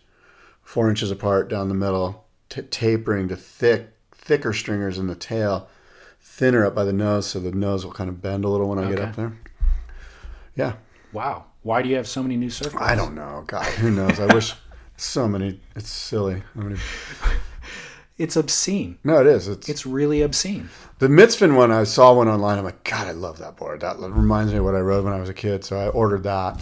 four 0.61 0.89
inches 0.89 1.11
apart 1.11 1.49
down 1.49 1.69
the 1.69 1.75
middle, 1.75 2.25
t- 2.49 2.61
tapering 2.63 3.27
to 3.27 3.35
thick, 3.35 3.89
thicker 4.11 4.53
stringers 4.53 4.97
in 4.97 5.07
the 5.07 5.15
tail, 5.15 5.67
thinner 6.19 6.65
up 6.65 6.73
by 6.75 6.83
the 6.83 6.93
nose, 6.93 7.27
so 7.27 7.39
the 7.39 7.51
nose 7.51 7.85
will 7.85 7.93
kind 7.93 8.09
of 8.09 8.21
bend 8.21 8.45
a 8.45 8.49
little 8.49 8.69
when 8.69 8.79
I 8.79 8.89
get 8.89 8.99
up 8.99 9.15
there. 9.15 9.37
Yeah, 10.55 10.73
Wow. 11.13 11.45
Why 11.61 11.81
do 11.81 11.87
you 11.89 11.95
have 11.95 12.07
so 12.07 12.21
many 12.21 12.35
new 12.35 12.49
surfboards? 12.49 12.81
I 12.81 12.95
don't 12.95 13.15
know. 13.15 13.43
God, 13.47 13.65
who 13.65 13.89
knows? 13.89 14.19
I 14.19 14.33
wish 14.33 14.53
so 14.97 15.27
many. 15.27 15.61
It's 15.75 15.89
silly. 15.89 16.43
I 16.57 16.59
mean, 16.59 16.77
It's 18.17 18.35
obscene. 18.35 18.99
no, 19.03 19.19
it 19.21 19.27
is. 19.27 19.47
It's, 19.47 19.67
It's 19.67 19.85
really 19.85 20.21
obscene. 20.21 20.69
the 20.99 21.07
Mitsven 21.07 21.55
one. 21.55 21.71
I 21.71 21.83
saw 21.83 22.13
one 22.13 22.27
online. 22.27 22.59
I'm 22.59 22.63
like, 22.63 22.83
God, 22.83 23.07
I 23.07 23.11
love 23.11 23.39
that 23.39 23.57
board. 23.57 23.81
That 23.81 23.97
reminds 23.99 24.51
me 24.51 24.59
of 24.59 24.65
what 24.65 24.75
I 24.75 24.79
rode 24.81 25.03
when 25.03 25.13
I 25.13 25.19
was 25.19 25.29
a 25.29 25.33
kid. 25.33 25.65
So 25.65 25.77
I 25.79 25.87
ordered 25.89 26.23
that. 26.23 26.61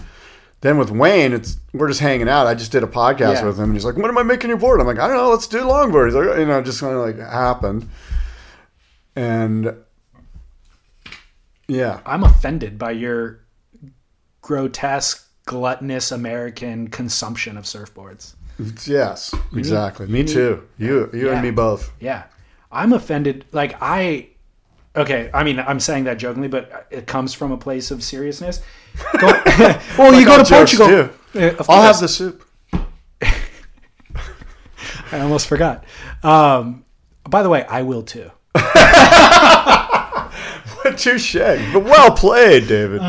Then 0.61 0.77
with 0.77 0.91
Wayne, 0.91 1.33
it's 1.33 1.57
we're 1.73 1.87
just 1.87 1.99
hanging 1.99 2.29
out. 2.29 2.45
I 2.47 2.53
just 2.53 2.71
did 2.71 2.83
a 2.83 2.87
podcast 2.87 3.35
Yeah. 3.35 3.45
with 3.45 3.57
him, 3.57 3.65
and 3.65 3.73
he's 3.73 3.83
like, 3.83 3.95
"When 3.97 4.05
am 4.05 4.17
I 4.17 4.23
making 4.23 4.49
your 4.49 4.59
board?" 4.59 4.79
I'm 4.79 4.85
like, 4.87 4.99
"I 4.99 5.07
don't 5.07 5.17
know. 5.17 5.29
Let's 5.31 5.47
do 5.47 5.59
longboard." 5.61 6.05
He's 6.05 6.15
like, 6.15 6.37
"You 6.37 6.45
know, 6.45 6.61
just 6.61 6.79
kind 6.79 6.93
of 6.95 7.01
like 7.01 7.17
happened." 7.17 7.89
And 9.15 9.73
yeah, 11.67 11.99
I'm 12.05 12.23
offended 12.23 12.77
by 12.77 12.91
your 12.91 13.39
grotesque, 14.41 15.27
gluttonous 15.45 16.11
American 16.11 16.87
consumption 16.89 17.57
of 17.57 17.65
surfboards. 17.65 18.35
Yes, 18.85 19.33
exactly. 19.55 20.07
Me 20.07 20.23
too. 20.23 20.67
You, 20.77 21.09
you 21.13 21.27
Yeah. 21.27 21.33
and 21.33 21.41
me 21.43 21.51
both. 21.51 21.91
Yeah. 21.99 22.23
I'm 22.71 22.93
offended. 22.93 23.45
Like, 23.51 23.77
I. 23.81 24.27
Okay, 24.95 25.29
I 25.33 25.43
mean, 25.43 25.59
I'm 25.59 25.79
saying 25.79 26.03
that 26.05 26.17
jokingly, 26.17 26.47
but 26.49 26.87
it 26.91 27.07
comes 27.07 27.33
from 27.33 27.51
a 27.53 27.57
place 27.57 27.91
of 27.91 28.03
seriousness. 28.03 28.61
Go, 29.19 29.27
well, 29.97 30.13
you 30.19 30.25
go 30.25 30.43
to 30.43 30.53
Portugal. 30.53 31.09
Uh, 31.33 31.63
I'll 31.69 31.81
have 31.81 31.99
the 32.01 32.09
soup. 32.09 32.45
I 33.23 33.33
almost 35.19 35.47
forgot. 35.47 35.85
Um, 36.23 36.83
by 37.29 37.41
the 37.43 37.49
way, 37.49 37.63
I 37.65 37.83
will 37.83 38.03
too. 38.03 38.31
Touche. 40.97 41.35
Well 41.35 42.11
played, 42.11 42.67
David. 42.67 43.01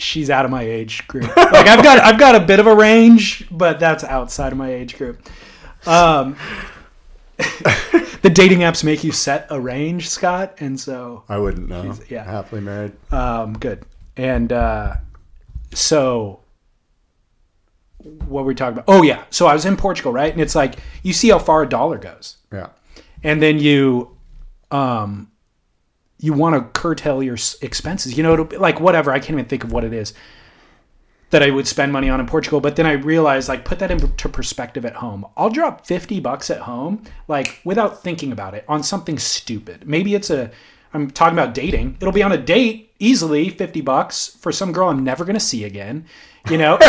She's 0.00 0.30
out 0.30 0.44
of 0.44 0.50
my 0.50 0.62
age 0.62 1.06
group. 1.08 1.34
Like 1.36 1.66
I've 1.68 1.82
got 1.84 1.98
I've 2.00 2.18
got 2.18 2.34
a 2.34 2.40
bit 2.40 2.60
of 2.60 2.66
a 2.66 2.74
range, 2.74 3.46
but 3.50 3.78
that's 3.80 4.04
outside 4.04 4.52
of 4.52 4.58
my 4.58 4.72
age 4.72 4.96
group. 4.96 5.28
Um, 5.86 6.36
the 8.22 8.30
dating 8.32 8.58
apps 8.60 8.84
make 8.84 9.02
you 9.04 9.12
set 9.12 9.46
a 9.50 9.58
range, 9.60 10.08
Scott, 10.08 10.56
and 10.60 10.78
so 10.78 11.24
I 11.28 11.38
wouldn't 11.38 11.68
know. 11.68 11.94
yeah. 12.08 12.24
Happily 12.24 12.60
married. 12.60 12.92
um, 13.12 13.54
good. 13.54 13.84
And 14.16 14.52
uh, 14.52 14.96
so, 15.72 16.40
what 17.98 18.28
were 18.28 18.42
we 18.44 18.54
talking 18.54 18.74
about? 18.74 18.84
Oh 18.88 19.02
yeah, 19.02 19.24
so 19.30 19.46
I 19.46 19.54
was 19.54 19.64
in 19.64 19.76
Portugal, 19.76 20.12
right? 20.12 20.32
And 20.32 20.40
it's 20.40 20.54
like 20.54 20.76
you 21.02 21.12
see 21.12 21.28
how 21.30 21.38
far 21.38 21.62
a 21.62 21.68
dollar 21.68 21.96
goes, 21.98 22.36
Yeah. 22.52 22.68
and 23.22 23.40
then 23.42 23.58
you, 23.58 24.16
um, 24.70 25.30
you 26.20 26.32
want 26.32 26.54
to 26.54 26.80
curtail 26.80 27.22
your 27.22 27.36
expenses. 27.62 28.16
You 28.16 28.22
know, 28.22 28.48
like 28.58 28.78
whatever. 28.78 29.10
I 29.10 29.18
can't 29.18 29.30
even 29.30 29.46
think 29.46 29.64
of 29.64 29.72
what 29.72 29.84
it 29.84 29.92
is 29.92 30.14
that 31.30 31.42
I 31.42 31.50
would 31.50 31.66
spend 31.66 31.92
money 31.92 32.10
on 32.10 32.20
in 32.20 32.26
Portugal. 32.26 32.60
But 32.60 32.76
then 32.76 32.86
I 32.86 32.92
realized, 32.92 33.48
like, 33.48 33.64
put 33.64 33.78
that 33.78 33.90
into 33.90 34.28
perspective 34.28 34.84
at 34.84 34.96
home. 34.96 35.26
I'll 35.36 35.50
drop 35.50 35.86
fifty 35.86 36.20
bucks 36.20 36.50
at 36.50 36.60
home, 36.60 37.02
like 37.26 37.60
without 37.64 38.02
thinking 38.02 38.32
about 38.32 38.54
it, 38.54 38.64
on 38.68 38.82
something 38.82 39.18
stupid. 39.18 39.88
Maybe 39.88 40.14
it's 40.14 40.30
a. 40.30 40.50
I'm 40.92 41.10
talking 41.10 41.38
about 41.38 41.54
dating. 41.54 41.96
It'll 42.00 42.12
be 42.12 42.22
on 42.22 42.32
a 42.32 42.38
date 42.38 42.92
easily, 42.98 43.48
fifty 43.48 43.80
bucks 43.80 44.36
for 44.40 44.52
some 44.52 44.72
girl 44.72 44.88
I'm 44.88 45.04
never 45.04 45.24
gonna 45.24 45.40
see 45.40 45.64
again. 45.64 46.04
You 46.50 46.58
know. 46.58 46.78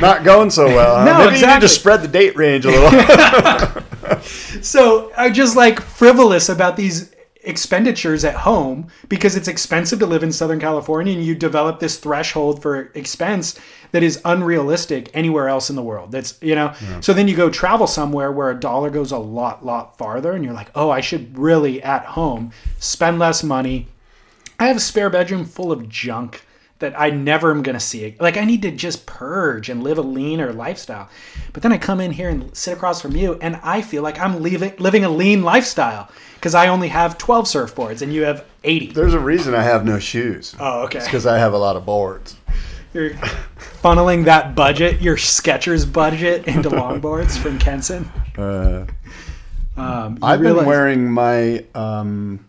Not 0.00 0.24
going 0.24 0.50
so 0.50 0.66
well. 0.66 0.96
Huh? 0.98 1.04
No, 1.04 1.12
Maybe 1.12 1.24
you 1.24 1.30
need 1.30 1.36
exactly. 1.36 1.68
to 1.68 1.72
spread 1.72 2.02
the 2.02 2.08
date 2.08 2.36
range 2.36 2.64
a 2.64 2.70
little. 2.70 3.82
So 4.62 5.12
I'm 5.16 5.34
just 5.34 5.56
like 5.56 5.80
frivolous 5.80 6.48
about 6.48 6.76
these 6.76 7.14
expenditures 7.42 8.24
at 8.24 8.34
home 8.34 8.88
because 9.08 9.36
it's 9.36 9.48
expensive 9.48 9.98
to 10.00 10.06
live 10.06 10.22
in 10.22 10.32
Southern 10.32 10.60
California 10.60 11.14
and 11.14 11.24
you 11.24 11.34
develop 11.34 11.80
this 11.80 11.98
threshold 11.98 12.60
for 12.60 12.90
expense 12.94 13.58
that 13.92 14.02
is 14.02 14.20
unrealistic 14.24 15.10
anywhere 15.14 15.48
else 15.48 15.70
in 15.70 15.76
the 15.76 15.82
world. 15.82 16.12
That's, 16.12 16.36
you 16.42 16.54
know, 16.54 16.74
so 17.00 17.14
then 17.14 17.28
you 17.28 17.36
go 17.36 17.48
travel 17.48 17.86
somewhere 17.86 18.32
where 18.32 18.50
a 18.50 18.58
dollar 18.58 18.90
goes 18.90 19.12
a 19.12 19.18
lot, 19.18 19.64
lot 19.64 19.96
farther 19.96 20.32
and 20.32 20.44
you're 20.44 20.52
like, 20.52 20.70
oh, 20.74 20.90
I 20.90 21.00
should 21.00 21.38
really 21.38 21.82
at 21.82 22.04
home 22.04 22.52
spend 22.78 23.18
less 23.18 23.42
money. 23.42 23.86
I 24.58 24.66
have 24.66 24.76
a 24.76 24.80
spare 24.80 25.08
bedroom 25.08 25.44
full 25.44 25.72
of 25.72 25.88
junk 25.88 26.42
that 26.80 26.98
I 26.98 27.10
never 27.10 27.50
am 27.50 27.62
going 27.62 27.74
to 27.74 27.80
see. 27.80 28.14
Like 28.20 28.36
I 28.36 28.44
need 28.44 28.62
to 28.62 28.70
just 28.70 29.04
purge 29.06 29.68
and 29.68 29.82
live 29.82 29.98
a 29.98 30.02
leaner 30.02 30.52
lifestyle. 30.52 31.08
But 31.52 31.62
then 31.62 31.72
I 31.72 31.78
come 31.78 32.00
in 32.00 32.12
here 32.12 32.28
and 32.28 32.56
sit 32.56 32.72
across 32.76 33.02
from 33.02 33.16
you 33.16 33.34
and 33.40 33.58
I 33.62 33.82
feel 33.82 34.02
like 34.02 34.18
I'm 34.20 34.42
leaving, 34.42 34.74
living 34.78 35.04
a 35.04 35.08
lean 35.08 35.42
lifestyle 35.42 36.08
because 36.34 36.54
I 36.54 36.68
only 36.68 36.88
have 36.88 37.18
12 37.18 37.46
surfboards 37.46 38.00
and 38.02 38.12
you 38.12 38.22
have 38.22 38.44
80. 38.62 38.92
There's 38.92 39.14
a 39.14 39.18
reason 39.18 39.54
I 39.54 39.62
have 39.62 39.84
no 39.84 39.98
shoes. 39.98 40.54
Oh, 40.60 40.82
okay. 40.84 40.98
It's 40.98 41.06
because 41.08 41.26
I 41.26 41.38
have 41.38 41.52
a 41.52 41.58
lot 41.58 41.74
of 41.76 41.84
boards. 41.84 42.36
You're 42.94 43.10
funneling 43.82 44.24
that 44.26 44.54
budget, 44.54 45.00
your 45.02 45.16
Skechers 45.16 45.90
budget 45.92 46.46
into 46.46 46.70
longboards 46.70 47.36
from 47.36 47.58
Kenson. 47.58 48.10
Uh, 48.36 48.86
Um, 49.76 50.18
I've 50.22 50.40
realize- 50.40 50.60
been 50.60 50.66
wearing 50.66 51.10
my 51.12 51.64
um, 51.74 52.44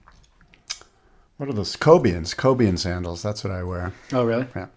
what 1.39 1.49
are 1.49 1.53
those 1.53 1.75
Cobians? 1.75 2.35
Cobian 2.35 2.77
sandals. 2.77 3.23
That's 3.23 3.43
what 3.43 3.51
I 3.51 3.63
wear. 3.63 3.91
Oh, 4.13 4.23
really? 4.23 4.45
Yeah. 4.55 4.67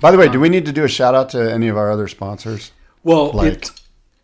By 0.00 0.10
the 0.10 0.18
way, 0.18 0.28
do 0.28 0.40
we 0.40 0.48
need 0.48 0.66
to 0.66 0.72
do 0.72 0.82
a 0.84 0.88
shout 0.88 1.14
out 1.14 1.28
to 1.30 1.52
any 1.52 1.68
of 1.68 1.76
our 1.76 1.90
other 1.90 2.08
sponsors? 2.08 2.72
Well, 3.04 3.30
Like- 3.32 3.52
it, 3.52 3.70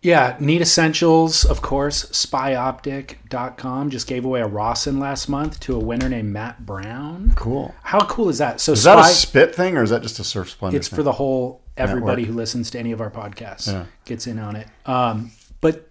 yeah, 0.03 0.37
Need 0.41 0.61
Essentials, 0.63 1.45
of 1.45 1.63
course. 1.63 2.07
SpyOptic.com 2.07 3.91
just 3.91 4.07
gave 4.07 4.25
away 4.25 4.41
a 4.41 4.47
Rawson 4.47 4.99
last 4.99 5.29
month 5.29 5.61
to 5.61 5.77
a 5.77 5.79
winner 5.79 6.09
named 6.09 6.33
Matt 6.33 6.65
Brown. 6.67 7.33
Cool. 7.37 7.75
How 7.83 8.01
cool 8.07 8.29
is 8.29 8.39
that? 8.39 8.61
So 8.61 8.73
Is 8.73 8.85
that 8.85 8.99
a 8.99 9.05
spit 9.05 9.55
thing 9.55 9.77
or 9.77 9.83
is 9.83 9.91
that 9.91 10.03
just 10.03 10.19
a 10.19 10.25
surf 10.25 10.51
splendor? 10.51 10.77
it's 10.77 10.89
thing? 10.89 10.97
for 10.97 11.03
the 11.03 11.13
whole 11.13 11.63
everybody 11.77 12.23
Network. 12.23 12.33
who 12.35 12.37
listens 12.39 12.71
to 12.73 12.79
any 12.79 12.93
of 12.93 13.01
our 13.01 13.11
podcasts 13.11 13.69
Yeah. 13.69 13.85
gets 14.05 14.27
in 14.27 14.39
on 14.39 14.57
it. 14.57 14.67
Um, 14.87 15.31
but 15.61 15.89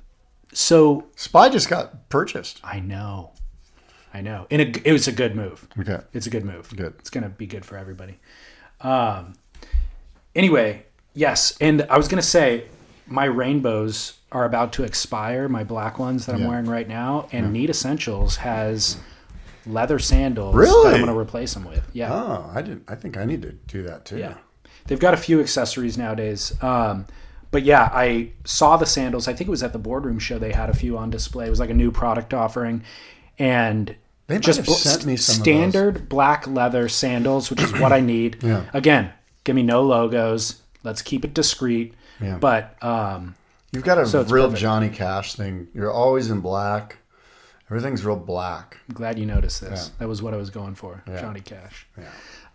so 0.53 1.05
Spy 1.15 1.49
just 1.49 1.69
got 1.69 2.09
purchased. 2.09 2.59
I 2.63 2.79
know, 2.81 3.31
I 4.13 4.21
know, 4.21 4.45
and 4.51 4.61
it, 4.61 4.85
it 4.85 4.91
was 4.91 5.07
a 5.07 5.11
good 5.11 5.35
move. 5.35 5.67
Okay. 5.79 5.99
It's 6.13 6.27
a 6.27 6.29
good 6.29 6.43
move. 6.45 6.69
Good. 6.75 6.93
It's 6.99 7.09
going 7.09 7.23
to 7.23 7.29
be 7.29 7.45
good 7.47 7.63
for 7.65 7.77
everybody. 7.77 8.19
Um, 8.81 9.33
anyway, 10.35 10.85
yes, 11.13 11.55
and 11.61 11.83
I 11.89 11.97
was 11.97 12.07
going 12.07 12.21
to 12.21 12.27
say 12.27 12.65
my 13.07 13.25
rainbows 13.25 14.17
are 14.31 14.45
about 14.45 14.73
to 14.73 14.83
expire. 14.83 15.47
My 15.49 15.63
black 15.63 15.99
ones 15.99 16.25
that 16.25 16.35
I'm 16.35 16.41
Yeah. 16.41 16.47
wearing 16.49 16.65
right 16.65 16.87
now, 16.87 17.27
and 17.31 17.51
Need 17.53 17.69
Essentials 17.69 18.37
has 18.37 18.97
leather 19.65 19.99
sandals 19.99 20.55
Really? 20.55 20.83
that 20.89 20.95
I'm 20.95 21.01
going 21.05 21.13
to 21.13 21.19
replace 21.19 21.53
them 21.53 21.65
with. 21.65 21.87
Yeah. 21.93 22.11
Oh, 22.13 22.49
I 22.53 22.61
didn't. 22.61 22.83
I 22.87 22.95
think 22.95 23.17
I 23.17 23.25
need 23.25 23.41
to 23.43 23.51
do 23.51 23.83
that 23.83 24.05
too. 24.05 24.17
Yeah. 24.17 24.35
They've 24.87 24.99
got 24.99 25.13
a 25.13 25.17
few 25.17 25.39
accessories 25.39 25.97
nowadays. 25.97 26.53
Um, 26.63 27.05
but 27.51 27.63
yeah, 27.63 27.89
I 27.93 28.31
saw 28.45 28.77
the 28.77 28.85
sandals. 28.85 29.27
I 29.27 29.33
think 29.33 29.47
it 29.47 29.51
was 29.51 29.61
at 29.63 29.73
the 29.73 29.79
boardroom 29.79 30.17
show. 30.19 30.39
They 30.39 30.53
had 30.53 30.69
a 30.69 30.73
few 30.73 30.97
on 30.97 31.09
display. 31.09 31.47
It 31.47 31.49
was 31.49 31.59
like 31.59 31.69
a 31.69 31.73
new 31.75 31.91
product 31.91 32.33
offering. 32.33 32.83
And 33.41 33.95
They 34.27 34.37
just 34.39 34.65
bl- 34.65 34.71
sent 34.73 35.05
me 35.05 35.15
some 35.17 35.41
standard 35.43 36.07
black 36.07 36.45
leather 36.47 36.87
sandals, 36.87 37.49
which 37.49 37.61
is 37.61 37.71
what 37.79 37.91
I 37.91 37.99
need. 37.99 38.37
Yeah. 38.43 38.65
Again, 38.73 39.11
give 39.43 39.55
me 39.55 39.63
no 39.63 39.81
logos. 39.81 40.61
Let's 40.83 41.01
keep 41.01 41.25
it 41.25 41.33
discreet. 41.33 41.93
Yeah. 42.21 42.37
But 42.37 42.81
um, 42.83 43.35
You've 43.71 43.83
got 43.83 43.97
a 43.97 44.05
So 44.05 44.21
real 44.23 44.45
perfect. 44.45 44.61
Johnny 44.61 44.89
Cash 44.89 45.33
thing. 45.35 45.67
You're 45.73 45.91
always 45.91 46.29
in 46.29 46.41
black. 46.41 46.97
Everything's 47.69 48.05
real 48.05 48.15
black. 48.17 48.77
I'm 48.89 48.93
glad 48.95 49.17
you 49.17 49.25
noticed 49.25 49.61
this. 49.61 49.91
That 49.97 50.07
was 50.07 50.21
what 50.21 50.33
I 50.33 50.37
was 50.37 50.49
going 50.49 50.75
for. 50.75 51.03
Johnny 51.19 51.39
Cash. 51.39 51.87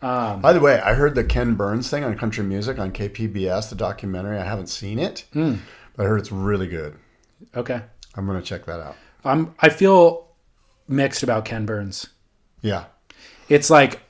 Um, 0.02 0.40
By 0.42 0.52
the 0.52 0.60
way, 0.60 0.78
I 0.78 0.92
heard 0.94 1.14
the 1.14 1.24
Ken 1.24 1.54
Burns 1.54 1.88
thing 1.90 2.04
on 2.04 2.16
country 2.18 2.44
music 2.44 2.78
on 2.78 2.92
KPBS, 2.92 3.70
the 3.70 3.74
documentary. 3.76 4.38
I 4.38 4.44
haven't 4.44 4.68
seen 4.68 4.98
it, 4.98 5.24
Hmm. 5.32 5.54
but 5.96 6.04
I 6.04 6.08
heard 6.10 6.20
it's 6.20 6.30
really 6.30 6.68
good. 6.68 6.96
Okay. 7.56 7.80
I'm 8.14 8.26
going 8.26 8.38
to 8.38 8.44
check 8.46 8.66
that 8.66 8.78
out. 8.80 8.96
I'm. 9.24 9.54
I 9.58 9.70
feel 9.70 10.26
mixed 10.88 11.22
about 11.22 11.44
Ken 11.44 11.66
Burns. 11.66 12.08
Yeah. 12.62 12.84
It's 13.48 13.70
like 13.70 14.00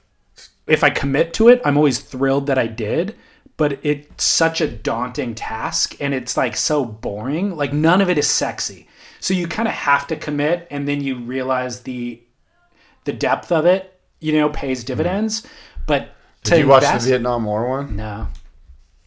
if 0.67 0.83
I 0.83 0.91
commit 0.91 1.33
to 1.35 1.49
it, 1.49 1.61
I'm 1.65 1.77
always 1.77 2.01
thrilled 2.01 2.47
that 2.47 2.59
I 2.59 2.67
did. 2.67 3.17
But 3.57 3.79
it's 3.83 4.23
such 4.23 4.61
a 4.61 4.69
daunting 4.69 5.35
task, 5.35 5.97
and 5.99 6.13
it's 6.13 6.37
like 6.37 6.57
so 6.57 6.85
boring. 6.85 7.57
Like 7.57 7.73
none 7.73 8.03
of 8.03 8.11
it 8.11 8.19
is 8.19 8.29
sexy. 8.29 8.87
So 9.19 9.33
you 9.33 9.49
kind 9.49 9.67
of 9.67 9.73
have 9.73 10.07
to 10.09 10.17
commit, 10.17 10.67
and 10.71 10.87
then 10.87 11.01
you 11.01 11.19
realize 11.19 11.81
the 11.81 12.21
the 13.05 13.15
depth 13.15 13.51
of 13.51 13.65
it. 13.65 13.99
You 14.21 14.35
know, 14.35 14.51
pays 14.51 14.81
mm-hmm. 14.81 14.89
dividends. 14.89 15.47
But 15.87 16.11
to 16.45 16.51
Did 16.51 16.61
you 16.61 16.69
watch 16.69 16.83
invest- 16.83 17.05
the 17.05 17.11
Vietnam 17.13 17.45
War 17.47 17.69
one? 17.69 17.97
No, 17.97 18.29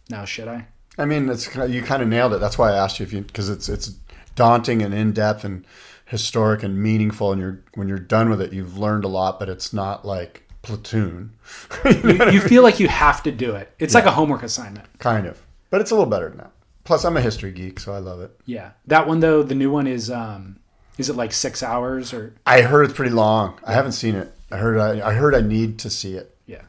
no, 0.09 0.25
should 0.25 0.47
I? 0.47 0.65
I 0.97 1.05
mean, 1.05 1.29
it's 1.29 1.55
you 1.55 1.83
kind 1.83 2.01
of 2.01 2.07
nailed 2.07 2.33
it. 2.33 2.39
That's 2.39 2.57
why 2.57 2.71
I 2.71 2.77
asked 2.77 2.99
you 2.99 3.05
if 3.05 3.13
you 3.13 3.21
because 3.21 3.49
it's 3.49 3.69
it's 3.69 3.93
daunting 4.35 4.81
and 4.81 4.95
in 4.95 5.11
depth 5.11 5.43
and 5.43 5.63
historic 6.09 6.63
and 6.63 6.81
meaningful. 6.81 7.31
And 7.31 7.39
you're 7.41 7.63
when 7.75 7.87
you're 7.87 7.97
done 7.97 8.29
with 8.29 8.41
it, 8.41 8.51
you've 8.51 8.77
learned 8.77 9.05
a 9.05 9.07
lot, 9.07 9.39
but 9.39 9.47
it's 9.47 9.71
not 9.71 10.05
like 10.05 10.43
Platoon, 10.61 11.31
You 11.85 12.41
feel 12.41 12.63
like 12.63 12.79
you 12.79 12.89
have 12.89 13.23
to 13.23 13.31
do 13.31 13.55
it. 13.55 13.71
It's 13.79 13.93
like 13.93 14.05
a 14.05 14.11
homework 14.11 14.43
assignment. 14.43 14.87
kind 14.99 15.25
of. 15.25 15.41
But 15.69 15.81
it's 15.81 15.91
a 15.91 15.95
little 15.95 16.09
better 16.09 16.27
than 16.27 16.39
that. 16.39 16.51
Plus, 16.83 17.05
I'm 17.05 17.15
a 17.15 17.21
history 17.21 17.51
geek, 17.51 17.79
so 17.79 17.93
I 17.93 17.99
love 17.99 18.19
it. 18.21 18.37
Yeah, 18.45 18.71
that 18.87 19.07
one 19.07 19.19
though. 19.19 19.43
The 19.43 19.55
new 19.55 19.71
one 19.71 19.87
is 19.87 20.11
um, 20.11 20.59
is 20.97 21.09
it 21.09 21.15
like 21.15 21.31
six 21.31 21.63
hours 21.63 22.13
or 22.13 22.35
I 22.45 22.61
heard 22.61 22.83
it's 22.83 22.93
pretty 22.93 23.11
long. 23.11 23.59
I 23.65 23.73
haven't 23.73 23.93
seen 23.93 24.15
it. 24.15 24.33
I 24.51 24.57
heard 24.57 24.77
I, 24.77 25.09
I 25.09 25.13
heard 25.13 25.33
I 25.33 25.41
need 25.41 25.79
to 25.79 25.89
see 25.89 26.15
it 26.15 26.35
yeah. 26.47 26.63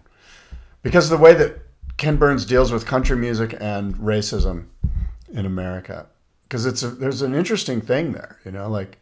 because 0.82 1.08
the 1.08 1.16
way 1.16 1.34
that 1.34 1.58
Ken 1.96 2.16
Burns 2.16 2.44
deals 2.44 2.70
with 2.70 2.86
country 2.86 3.16
music 3.16 3.56
and 3.60 3.94
racism 3.96 4.66
in 5.32 5.46
America. 5.46 6.06
Because 6.42 6.66
it's 6.66 6.82
a, 6.82 6.88
there's 6.88 7.22
an 7.22 7.34
interesting 7.34 7.80
thing 7.80 8.12
there, 8.12 8.38
you 8.44 8.50
know, 8.50 8.68
like 8.68 8.98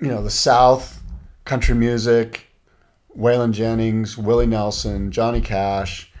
you 0.00 0.08
know 0.08 0.22
the 0.22 0.30
South, 0.30 1.02
country 1.44 1.74
music, 1.74 2.46
Waylon 3.16 3.52
Jennings, 3.52 4.16
Willie 4.16 4.46
Nelson, 4.46 5.10
Johnny 5.10 5.40
Cash. 5.40 6.12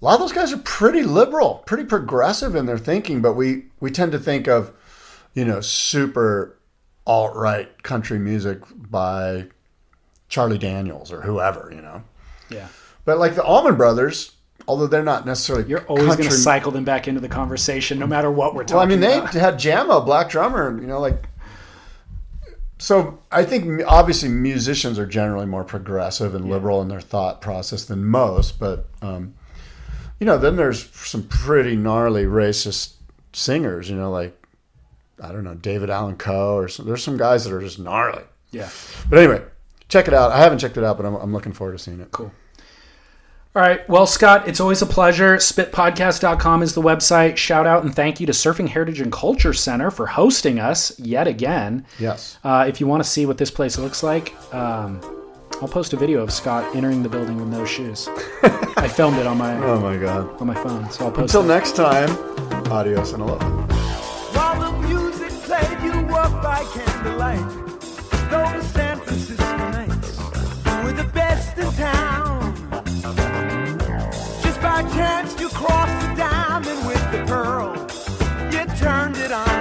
A 0.00 0.04
lot 0.04 0.14
of 0.14 0.20
those 0.20 0.32
guys 0.32 0.52
are 0.52 0.58
pretty 0.58 1.02
liberal, 1.02 1.62
pretty 1.66 1.84
progressive 1.84 2.54
in 2.54 2.66
their 2.66 2.78
thinking, 2.78 3.20
but 3.20 3.34
we 3.34 3.64
we 3.80 3.90
tend 3.90 4.12
to 4.12 4.18
think 4.18 4.46
of, 4.48 4.72
you 5.34 5.44
know, 5.44 5.60
super 5.60 6.56
alt 7.06 7.34
right 7.34 7.82
country 7.82 8.18
music 8.18 8.60
by 8.76 9.46
Charlie 10.28 10.58
Daniels 10.58 11.12
or 11.12 11.22
whoever, 11.22 11.72
you 11.74 11.80
know. 11.80 12.02
Yeah. 12.50 12.68
But 13.04 13.18
like 13.18 13.34
the 13.34 13.42
Allman 13.42 13.76
Brothers, 13.76 14.32
although 14.68 14.86
they're 14.86 15.02
not 15.02 15.26
necessarily 15.26 15.68
You're 15.68 15.84
always 15.86 16.16
going 16.16 16.28
to 16.28 16.30
cycle 16.30 16.70
them 16.70 16.84
back 16.84 17.08
into 17.08 17.20
the 17.20 17.28
conversation, 17.28 17.98
no 17.98 18.06
matter 18.06 18.30
what 18.30 18.54
we're 18.54 18.64
talking 18.64 18.76
Well, 18.76 18.84
I 18.84 18.88
mean, 18.88 19.00
they 19.00 19.18
about. 19.18 19.34
had 19.34 19.54
Jaimoe, 19.54 20.04
black 20.04 20.28
drummer, 20.28 20.78
you 20.80 20.86
know, 20.86 21.00
like. 21.00 21.28
So 22.78 23.18
I 23.32 23.44
think 23.44 23.82
obviously 23.86 24.28
musicians 24.28 24.98
are 24.98 25.06
generally 25.06 25.46
more 25.46 25.64
progressive 25.64 26.34
and 26.34 26.48
liberal 26.48 26.80
in 26.80 26.88
their 26.88 27.00
thought 27.00 27.40
process 27.40 27.84
than 27.84 28.04
most, 28.04 28.60
but 28.60 28.88
um, 29.02 29.34
you 30.20 30.26
know, 30.26 30.38
then 30.38 30.56
there's 30.56 30.88
some 30.90 31.24
pretty 31.24 31.76
gnarly 31.76 32.24
racist 32.24 32.94
singers, 33.32 33.90
you 33.90 33.96
know, 33.96 34.10
like 34.10 34.34
I 35.22 35.32
don't 35.32 35.44
know 35.44 35.54
David 35.54 35.90
Allan 35.90 36.16
Coe, 36.16 36.56
or 36.56 36.68
some, 36.68 36.86
there's 36.86 37.02
some 37.02 37.16
guys 37.16 37.44
that 37.44 37.52
are 37.52 37.60
just 37.60 37.80
gnarly. 37.80 38.22
Yeah. 38.52 38.70
But 39.10 39.18
anyway, 39.18 39.42
check 39.88 40.06
it 40.06 40.14
out. 40.14 40.30
I 40.30 40.38
haven't 40.38 40.58
checked 40.58 40.76
it 40.76 40.84
out, 40.84 40.96
but 40.96 41.06
I'm, 41.06 41.16
I'm 41.16 41.32
looking 41.32 41.52
forward 41.52 41.72
to 41.72 41.78
seeing 41.78 42.00
it. 42.00 42.12
Cool. 42.12 42.32
All 43.58 43.64
right. 43.64 43.88
Well, 43.88 44.06
Scott, 44.06 44.46
it's 44.46 44.60
always 44.60 44.82
a 44.82 44.86
pleasure. 44.86 45.34
Spitpodcast.com 45.36 46.62
is 46.62 46.74
the 46.74 46.80
website. 46.80 47.36
Shout 47.36 47.66
out 47.66 47.82
and 47.82 47.92
thank 47.92 48.20
you 48.20 48.26
to 48.26 48.32
Surfing 48.32 48.68
Heritage 48.68 49.00
and 49.00 49.10
Culture 49.10 49.52
Center 49.52 49.90
for 49.90 50.06
hosting 50.06 50.60
us 50.60 50.96
yet 51.00 51.26
again. 51.26 51.84
Yes. 51.98 52.38
Uh, 52.44 52.66
if 52.68 52.80
you 52.80 52.86
want 52.86 53.02
to 53.02 53.08
see 53.08 53.26
what 53.26 53.36
this 53.36 53.50
place 53.50 53.76
looks 53.76 54.04
like, 54.04 54.32
um, 54.54 55.00
I'll 55.60 55.66
post 55.66 55.92
a 55.92 55.96
video 55.96 56.22
of 56.22 56.30
Scott 56.32 56.72
entering 56.76 57.02
the 57.02 57.08
building 57.08 57.36
with 57.36 57.48
no 57.48 57.64
shoes. 57.64 58.08
I 58.76 58.86
filmed 58.86 59.18
it 59.18 59.26
on 59.26 59.36
my 59.38 59.56
Oh 59.64 59.80
my 59.80 59.96
God. 59.96 60.40
on 60.40 60.46
my 60.46 60.54
phone, 60.54 60.88
so 60.92 61.06
I'll 61.06 61.10
post 61.10 61.34
Until 61.34 61.42
it. 61.50 61.52
next 61.52 61.74
time, 61.74 62.10
adios 62.70 63.12
and 63.12 63.22
aloha. 63.24 63.66
While 64.36 64.70
the 64.70 64.86
music 64.86 65.30
played, 65.42 65.82
you 65.82 66.06
walked 66.06 66.40
by 66.44 66.62
candlelight. 66.72 67.58
crossed 75.58 76.00
the 76.06 76.14
diamond 76.14 76.86
with 76.86 77.02
the 77.10 77.24
pearl. 77.26 77.74
You 78.52 78.64
turned 78.76 79.16
it 79.16 79.32
on. 79.32 79.57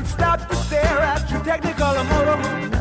can't 0.00 0.12
stop 0.12 0.48
to 0.48 0.56
stare 0.56 0.98
at 1.00 1.30
your 1.30 1.44
technical 1.44 2.04
motor. 2.04 2.79